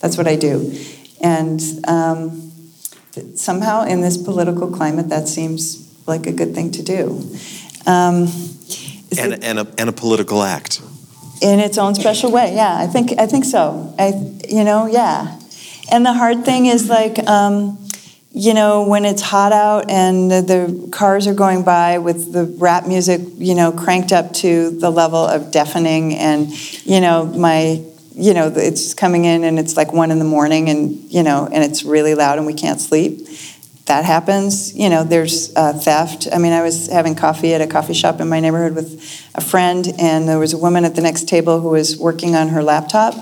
that's 0.00 0.16
what 0.18 0.26
I 0.28 0.36
do, 0.36 0.72
and. 1.22 1.60
Um, 1.86 2.46
somehow 3.34 3.82
in 3.84 4.00
this 4.02 4.16
political 4.16 4.70
climate 4.70 5.08
that 5.08 5.26
seems 5.26 5.92
like 6.06 6.26
a 6.26 6.32
good 6.32 6.54
thing 6.54 6.70
to 6.70 6.80
do 6.82 7.04
um, 7.84 8.28
And, 9.18 9.32
it- 9.34 9.44
and, 9.44 9.58
a, 9.58 9.66
and 9.78 9.88
a 9.88 9.92
political 9.92 10.42
act. 10.44 10.80
in 11.42 11.58
its 11.58 11.76
own 11.76 11.96
special 11.96 12.30
way 12.30 12.54
yeah 12.54 12.76
i 12.78 12.86
think 12.86 13.18
i 13.18 13.26
think 13.26 13.44
so 13.44 13.92
i 13.98 14.12
you 14.48 14.62
know 14.62 14.86
yeah 14.86 15.38
and 15.90 16.06
the 16.06 16.12
hard 16.12 16.44
thing 16.44 16.66
is 16.66 16.88
like 16.88 17.18
um, 17.28 17.76
you 18.32 18.54
know 18.54 18.86
when 18.86 19.04
it's 19.04 19.22
hot 19.22 19.52
out 19.52 19.90
and 19.90 20.30
the, 20.30 20.88
cars 20.92 21.26
are 21.26 21.34
going 21.34 21.64
by 21.64 21.98
with 21.98 22.32
the 22.32 22.44
rap 22.58 22.86
music 22.86 23.20
you 23.36 23.54
know 23.54 23.72
cranked 23.72 24.12
up 24.12 24.32
to 24.32 24.70
the 24.78 24.90
level 24.90 25.18
of 25.18 25.50
deafening 25.50 26.14
and 26.14 26.48
you 26.86 27.00
know 27.00 27.24
my 27.26 27.82
you 28.14 28.34
know 28.34 28.52
it's 28.54 28.94
coming 28.94 29.24
in 29.24 29.44
and 29.44 29.58
it's 29.58 29.76
like 29.76 29.92
one 29.92 30.10
in 30.10 30.18
the 30.18 30.24
morning 30.24 30.68
and 30.68 30.90
you 31.12 31.22
know 31.22 31.48
and 31.50 31.64
it's 31.64 31.84
really 31.84 32.14
loud 32.14 32.38
and 32.38 32.46
we 32.46 32.54
can't 32.54 32.80
sleep 32.80 33.26
that 33.90 34.04
happens. 34.04 34.72
You 34.76 34.88
know, 34.88 35.02
there's 35.02 35.54
uh, 35.56 35.72
theft. 35.72 36.28
I 36.32 36.38
mean, 36.38 36.52
I 36.52 36.62
was 36.62 36.86
having 36.86 37.16
coffee 37.16 37.54
at 37.54 37.60
a 37.60 37.66
coffee 37.66 37.92
shop 37.92 38.20
in 38.20 38.28
my 38.28 38.38
neighborhood 38.38 38.76
with 38.76 39.28
a 39.34 39.40
friend, 39.40 39.84
and 39.98 40.28
there 40.28 40.38
was 40.38 40.52
a 40.52 40.58
woman 40.58 40.84
at 40.84 40.94
the 40.94 41.00
next 41.02 41.28
table 41.28 41.60
who 41.60 41.70
was 41.70 41.98
working 41.98 42.36
on 42.36 42.50
her 42.50 42.62
laptop, 42.62 43.14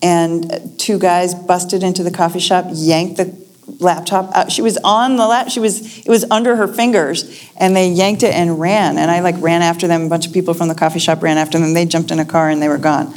and 0.00 0.78
two 0.78 1.00
guys 1.00 1.34
busted 1.34 1.82
into 1.82 2.04
the 2.04 2.12
coffee 2.12 2.38
shop, 2.38 2.66
yanked 2.68 3.16
the 3.16 3.43
laptop 3.66 4.34
out. 4.34 4.52
She 4.52 4.62
was 4.62 4.76
on 4.78 5.16
the 5.16 5.26
lap. 5.26 5.50
She 5.50 5.60
was. 5.60 5.98
It 5.98 6.08
was 6.08 6.24
under 6.30 6.56
her 6.56 6.68
fingers, 6.68 7.42
and 7.56 7.74
they 7.74 7.88
yanked 7.88 8.22
it 8.22 8.34
and 8.34 8.60
ran. 8.60 8.98
And 8.98 9.10
I 9.10 9.20
like 9.20 9.36
ran 9.38 9.62
after 9.62 9.86
them. 9.86 10.02
A 10.02 10.08
bunch 10.08 10.26
of 10.26 10.32
people 10.32 10.54
from 10.54 10.68
the 10.68 10.74
coffee 10.74 10.98
shop 10.98 11.22
ran 11.22 11.38
after 11.38 11.58
them. 11.58 11.74
They 11.74 11.86
jumped 11.86 12.10
in 12.10 12.18
a 12.18 12.24
car 12.24 12.50
and 12.50 12.62
they 12.62 12.68
were 12.68 12.78
gone. 12.78 13.14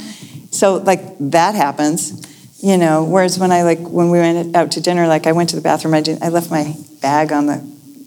So 0.50 0.76
like 0.76 1.00
that 1.30 1.54
happens, 1.54 2.26
you 2.62 2.76
know. 2.76 3.04
Whereas 3.04 3.38
when 3.38 3.52
I 3.52 3.62
like 3.62 3.80
when 3.80 4.10
we 4.10 4.18
went 4.18 4.56
out 4.56 4.72
to 4.72 4.80
dinner, 4.80 5.06
like 5.06 5.26
I 5.26 5.32
went 5.32 5.50
to 5.50 5.56
the 5.56 5.62
bathroom. 5.62 5.94
I 5.94 6.00
did. 6.00 6.22
I 6.22 6.28
left 6.28 6.50
my 6.50 6.74
bag 7.00 7.32
on 7.32 7.46
the, 7.46 7.56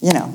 you 0.01 0.13
know, 0.13 0.33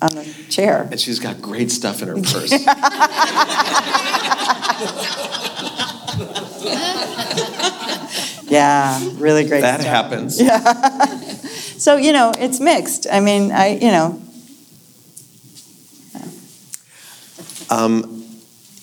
on 0.00 0.14
the 0.14 0.24
chair. 0.48 0.88
And 0.90 1.00
she's 1.00 1.18
got 1.18 1.42
great 1.42 1.70
stuff 1.70 2.02
in 2.02 2.08
her 2.08 2.14
purse. 2.14 2.52
Yeah, 8.52 9.00
really 9.16 9.44
great. 9.48 9.62
that 9.62 9.80
stuff. 9.80 9.92
happens. 9.92 10.40
Yeah. 10.40 10.62
so 11.78 11.96
you 11.96 12.12
know, 12.12 12.32
it's 12.38 12.60
mixed. 12.60 13.06
I 13.10 13.20
mean, 13.20 13.50
I 13.52 13.74
you 13.76 13.90
know, 13.90 14.20
Um, 17.70 18.22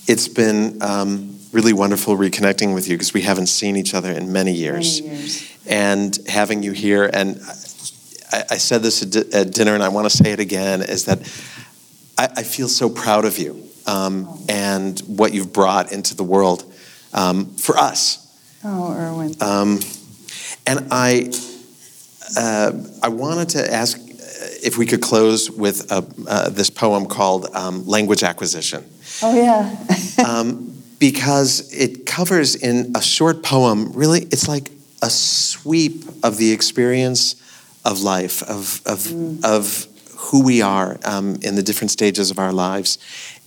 it's 0.07 0.27
been 0.27 0.81
um, 0.81 1.37
really 1.51 1.73
wonderful 1.73 2.17
reconnecting 2.17 2.73
with 2.73 2.87
you 2.87 2.95
because 2.95 3.13
we 3.13 3.21
haven't 3.21 3.45
seen 3.47 3.75
each 3.75 3.93
other 3.93 4.11
in 4.11 4.31
many 4.31 4.51
years. 4.51 5.01
many 5.01 5.15
years. 5.15 5.51
And 5.67 6.17
having 6.27 6.63
you 6.63 6.71
here, 6.71 7.07
and 7.13 7.39
I, 8.31 8.43
I 8.51 8.57
said 8.57 8.81
this 8.81 9.03
at, 9.03 9.11
di- 9.11 9.31
at 9.31 9.51
dinner, 9.51 9.75
and 9.75 9.83
I 9.83 9.89
want 9.89 10.09
to 10.09 10.17
say 10.17 10.31
it 10.31 10.39
again, 10.39 10.81
is 10.81 11.05
that 11.05 11.19
I, 12.17 12.29
I 12.37 12.43
feel 12.43 12.67
so 12.67 12.89
proud 12.89 13.25
of 13.25 13.37
you 13.37 13.63
um, 13.85 14.27
and 14.49 14.99
what 15.01 15.33
you've 15.35 15.53
brought 15.53 15.91
into 15.91 16.15
the 16.15 16.23
world 16.23 16.63
um, 17.13 17.45
for 17.57 17.77
us. 17.77 18.25
Oh, 18.63 18.93
Irwin. 18.93 19.35
Um, 19.41 19.79
and 20.67 20.87
I, 20.91 21.31
uh, 22.37 22.71
I 23.01 23.09
wanted 23.09 23.49
to 23.49 23.73
ask 23.73 23.97
uh, 23.97 24.03
if 24.63 24.77
we 24.77 24.85
could 24.85 25.01
close 25.01 25.49
with 25.49 25.91
uh 25.91 26.01
uh, 26.27 26.49
this 26.49 26.69
poem 26.69 27.05
called 27.05 27.47
um, 27.55 27.85
Language 27.87 28.23
Acquisition. 28.23 28.83
Oh 29.21 29.35
yeah. 29.35 29.75
um, 30.27 30.75
because 30.99 31.73
it 31.73 32.05
covers 32.05 32.55
in 32.55 32.93
a 32.95 33.01
short 33.01 33.41
poem, 33.41 33.93
really, 33.93 34.21
it's 34.23 34.47
like 34.47 34.69
a 35.01 35.09
sweep 35.09 36.03
of 36.23 36.37
the 36.37 36.51
experience 36.51 37.35
of 37.85 38.01
life, 38.01 38.43
of, 38.43 38.81
of, 38.85 39.45
of 39.45 39.87
who 40.17 40.43
we 40.43 40.61
are 40.61 40.99
um, 41.05 41.37
in 41.41 41.55
the 41.55 41.63
different 41.63 41.91
stages 41.91 42.29
of 42.29 42.37
our 42.37 42.51
lives. 42.51 42.97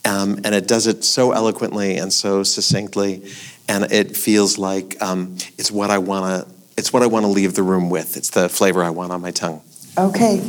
Um, 0.05 0.41
and 0.45 0.55
it 0.55 0.67
does 0.67 0.87
it 0.87 1.05
so 1.05 1.31
eloquently 1.33 1.97
and 1.99 2.13
so 2.13 2.43
succinctly, 2.43 3.23
and 3.69 3.91
it 3.93 4.17
feels 4.17 4.59
like 4.59 5.01
um, 5.01 5.37
it's 5.59 5.71
what 5.71 5.91
I 5.91 5.99
want 5.99 6.47
to. 6.47 6.55
It's 6.77 6.93
what 6.93 7.03
I 7.03 7.07
want 7.07 7.25
to 7.25 7.29
leave 7.29 7.55
the 7.55 7.63
room 7.63 7.91
with. 7.91 8.17
It's 8.17 8.31
the 8.31 8.49
flavor 8.49 8.83
I 8.83 8.91
want 8.91 9.13
on 9.13 9.21
my 9.21 9.31
tongue. 9.31 9.63
Okay. 9.97 10.43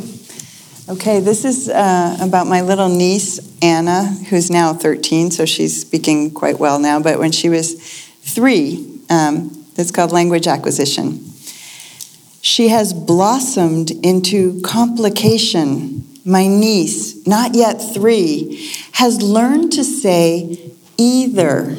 Okay, 0.89 1.21
this 1.21 1.45
is 1.45 1.69
uh, 1.69 2.17
about 2.19 2.45
my 2.45 2.61
little 2.61 2.89
niece, 2.89 3.39
Anna, 3.61 4.03
who's 4.29 4.51
now 4.51 4.73
13, 4.73 5.31
so 5.31 5.45
she's 5.45 5.79
speaking 5.79 6.31
quite 6.31 6.59
well 6.59 6.77
now. 6.77 7.01
But 7.01 7.19
when 7.19 7.31
she 7.31 7.47
was 7.47 7.75
three, 8.21 8.99
um, 9.09 9.65
it's 9.77 9.91
called 9.91 10.11
language 10.11 10.45
acquisition. 10.45 11.23
She 12.41 12.67
has 12.67 12.93
blossomed 12.93 13.91
into 14.03 14.59
complication. 14.61 16.05
My 16.25 16.47
niece, 16.47 17.25
not 17.25 17.55
yet 17.55 17.75
three, 17.75 18.69
has 18.93 19.21
learned 19.21 19.71
to 19.73 19.85
say 19.85 20.71
either. 20.97 21.77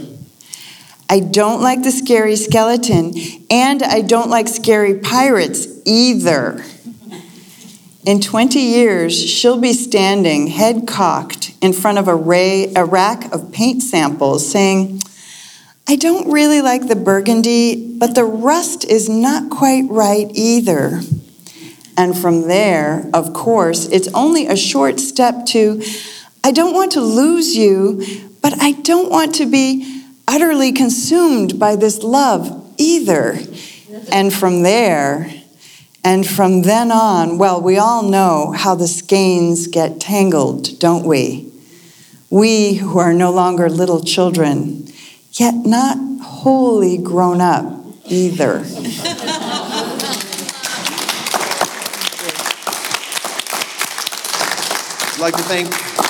I 1.08 1.20
don't 1.20 1.60
like 1.60 1.82
the 1.82 1.90
scary 1.90 2.36
skeleton, 2.36 3.12
and 3.50 3.82
I 3.82 4.00
don't 4.00 4.30
like 4.30 4.48
scary 4.48 4.98
pirates 4.98 5.68
either. 5.84 6.64
In 8.06 8.20
20 8.20 8.58
years, 8.58 9.14
she'll 9.18 9.60
be 9.60 9.72
standing, 9.72 10.48
head 10.48 10.86
cocked, 10.86 11.54
in 11.60 11.72
front 11.72 11.98
of 11.98 12.08
a, 12.08 12.14
ray, 12.14 12.72
a 12.74 12.84
rack 12.84 13.32
of 13.32 13.52
paint 13.52 13.82
samples, 13.82 14.50
saying, 14.50 15.00
I 15.86 15.96
don't 15.96 16.30
really 16.30 16.62
like 16.62 16.88
the 16.88 16.96
burgundy, 16.96 17.96
but 17.98 18.14
the 18.14 18.24
rust 18.24 18.84
is 18.84 19.08
not 19.08 19.50
quite 19.50 19.84
right 19.90 20.30
either. 20.34 21.00
And 21.96 22.16
from 22.16 22.48
there, 22.48 23.08
of 23.14 23.32
course, 23.32 23.86
it's 23.86 24.08
only 24.08 24.46
a 24.46 24.56
short 24.56 24.98
step 24.98 25.46
to, 25.46 25.82
I 26.42 26.50
don't 26.52 26.74
want 26.74 26.92
to 26.92 27.00
lose 27.00 27.56
you, 27.56 28.02
but 28.42 28.60
I 28.60 28.72
don't 28.72 29.10
want 29.10 29.34
to 29.36 29.46
be 29.46 29.93
utterly 30.26 30.72
consumed 30.72 31.58
by 31.58 31.76
this 31.76 32.02
love 32.02 32.74
either. 32.78 33.38
And 34.10 34.32
from 34.32 34.62
there, 34.62 35.32
and 36.02 36.26
from 36.26 36.62
then 36.62 36.92
on, 36.92 37.38
well, 37.38 37.62
we 37.62 37.78
all 37.78 38.02
know 38.02 38.52
how 38.52 38.74
the 38.74 38.88
skeins 38.88 39.66
get 39.66 40.00
tangled, 40.00 40.78
don't 40.78 41.06
we? 41.06 41.50
We 42.28 42.74
who 42.74 42.98
are 42.98 43.14
no 43.14 43.30
longer 43.30 43.70
little 43.70 44.02
children, 44.02 44.88
yet 45.32 45.54
not 45.54 45.96
wholly 46.20 46.98
grown 46.98 47.40
up 47.40 47.64
either. 48.06 48.64
I'd 55.14 55.20
like 55.20 55.36
to 55.36 55.42
thank 55.44 55.68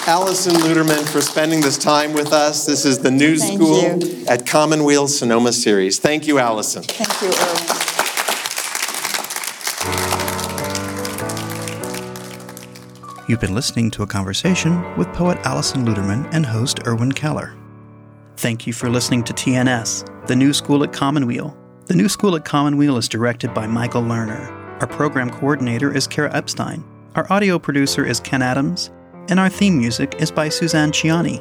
Allison 0.09 0.55
Luterman 0.55 1.07
for 1.07 1.21
spending 1.21 1.61
this 1.61 1.77
time 1.77 2.15
with 2.15 2.33
us. 2.33 2.65
This 2.65 2.87
is 2.87 3.01
the 3.01 3.11
New 3.11 3.37
Thank 3.37 3.61
School 3.61 3.99
you. 3.99 4.27
at 4.27 4.47
Commonweal 4.47 5.09
Sonoma 5.09 5.53
series. 5.53 5.99
Thank 5.99 6.27
you, 6.27 6.39
Allison. 6.39 6.83
Thank 6.85 7.21
you, 7.21 7.29
Irwin. 7.29 7.85
You've 13.29 13.41
been 13.41 13.55
listening 13.55 13.91
to 13.91 14.03
a 14.03 14.07
conversation 14.07 14.83
with 14.97 15.13
poet 15.13 15.37
Allison 15.45 15.85
Luterman 15.85 16.27
and 16.33 16.47
host 16.47 16.81
Irwin 16.87 17.13
Keller. 17.13 17.55
Thank 18.39 18.67
you 18.67 18.73
for 18.73 18.89
listening 18.89 19.23
to 19.25 19.35
TNS, 19.35 20.27
the 20.29 20.37
New 20.37 20.55
School 20.55 20.83
at 20.83 20.95
Commonweal. 20.95 21.55
The 21.87 21.95
New 21.95 22.09
School 22.09 22.37
at 22.37 22.47
Commonweal 22.47 22.97
is 22.97 23.11
directed 23.11 23.53
by 23.53 23.67
Michael 23.67 24.03
Lerner. 24.03 24.51
Our 24.81 24.87
program 24.87 25.29
coordinator 25.29 25.95
is 25.95 26.07
Kara 26.07 26.35
Epstein. 26.35 26.83
Our 27.15 27.33
audio 27.33 27.59
producer 27.61 28.05
is 28.05 28.19
Ken 28.19 28.43
Adams. 28.43 28.91
And 29.29 29.39
our 29.41 29.49
theme 29.49 29.79
music 29.79 30.17
is 30.19 30.33
by 30.33 30.51
Suzanne 30.51 30.91
Ciani. 30.91 31.41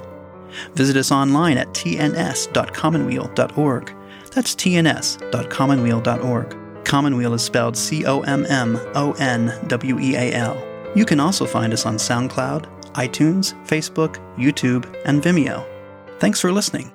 Visit 0.76 0.96
us 0.96 1.12
online 1.12 1.58
at 1.58 1.70
tns.commonweal.org. 1.70 3.96
That's 4.32 4.56
tns.commonweal.org. 4.56 6.86
Commonweal 6.86 7.34
is 7.34 7.42
spelled 7.42 7.76
C 7.76 8.06
O 8.06 8.22
M 8.22 8.46
M 8.46 8.80
O 8.94 9.14
N 9.14 9.52
W 9.68 10.00
E 10.00 10.16
A 10.16 10.32
L. 10.34 10.64
You 10.96 11.06
can 11.06 11.20
also 11.20 11.48
find 11.48 11.74
us 11.74 11.88
on 11.88 11.96
SoundCloud, 11.96 12.68
iTunes, 12.94 13.56
Facebook, 13.68 14.18
YouTube, 14.38 14.86
and 15.06 15.24
Vimeo. 15.24 15.66
Thanks 16.20 16.40
for 16.40 16.52
listening. 16.52 16.92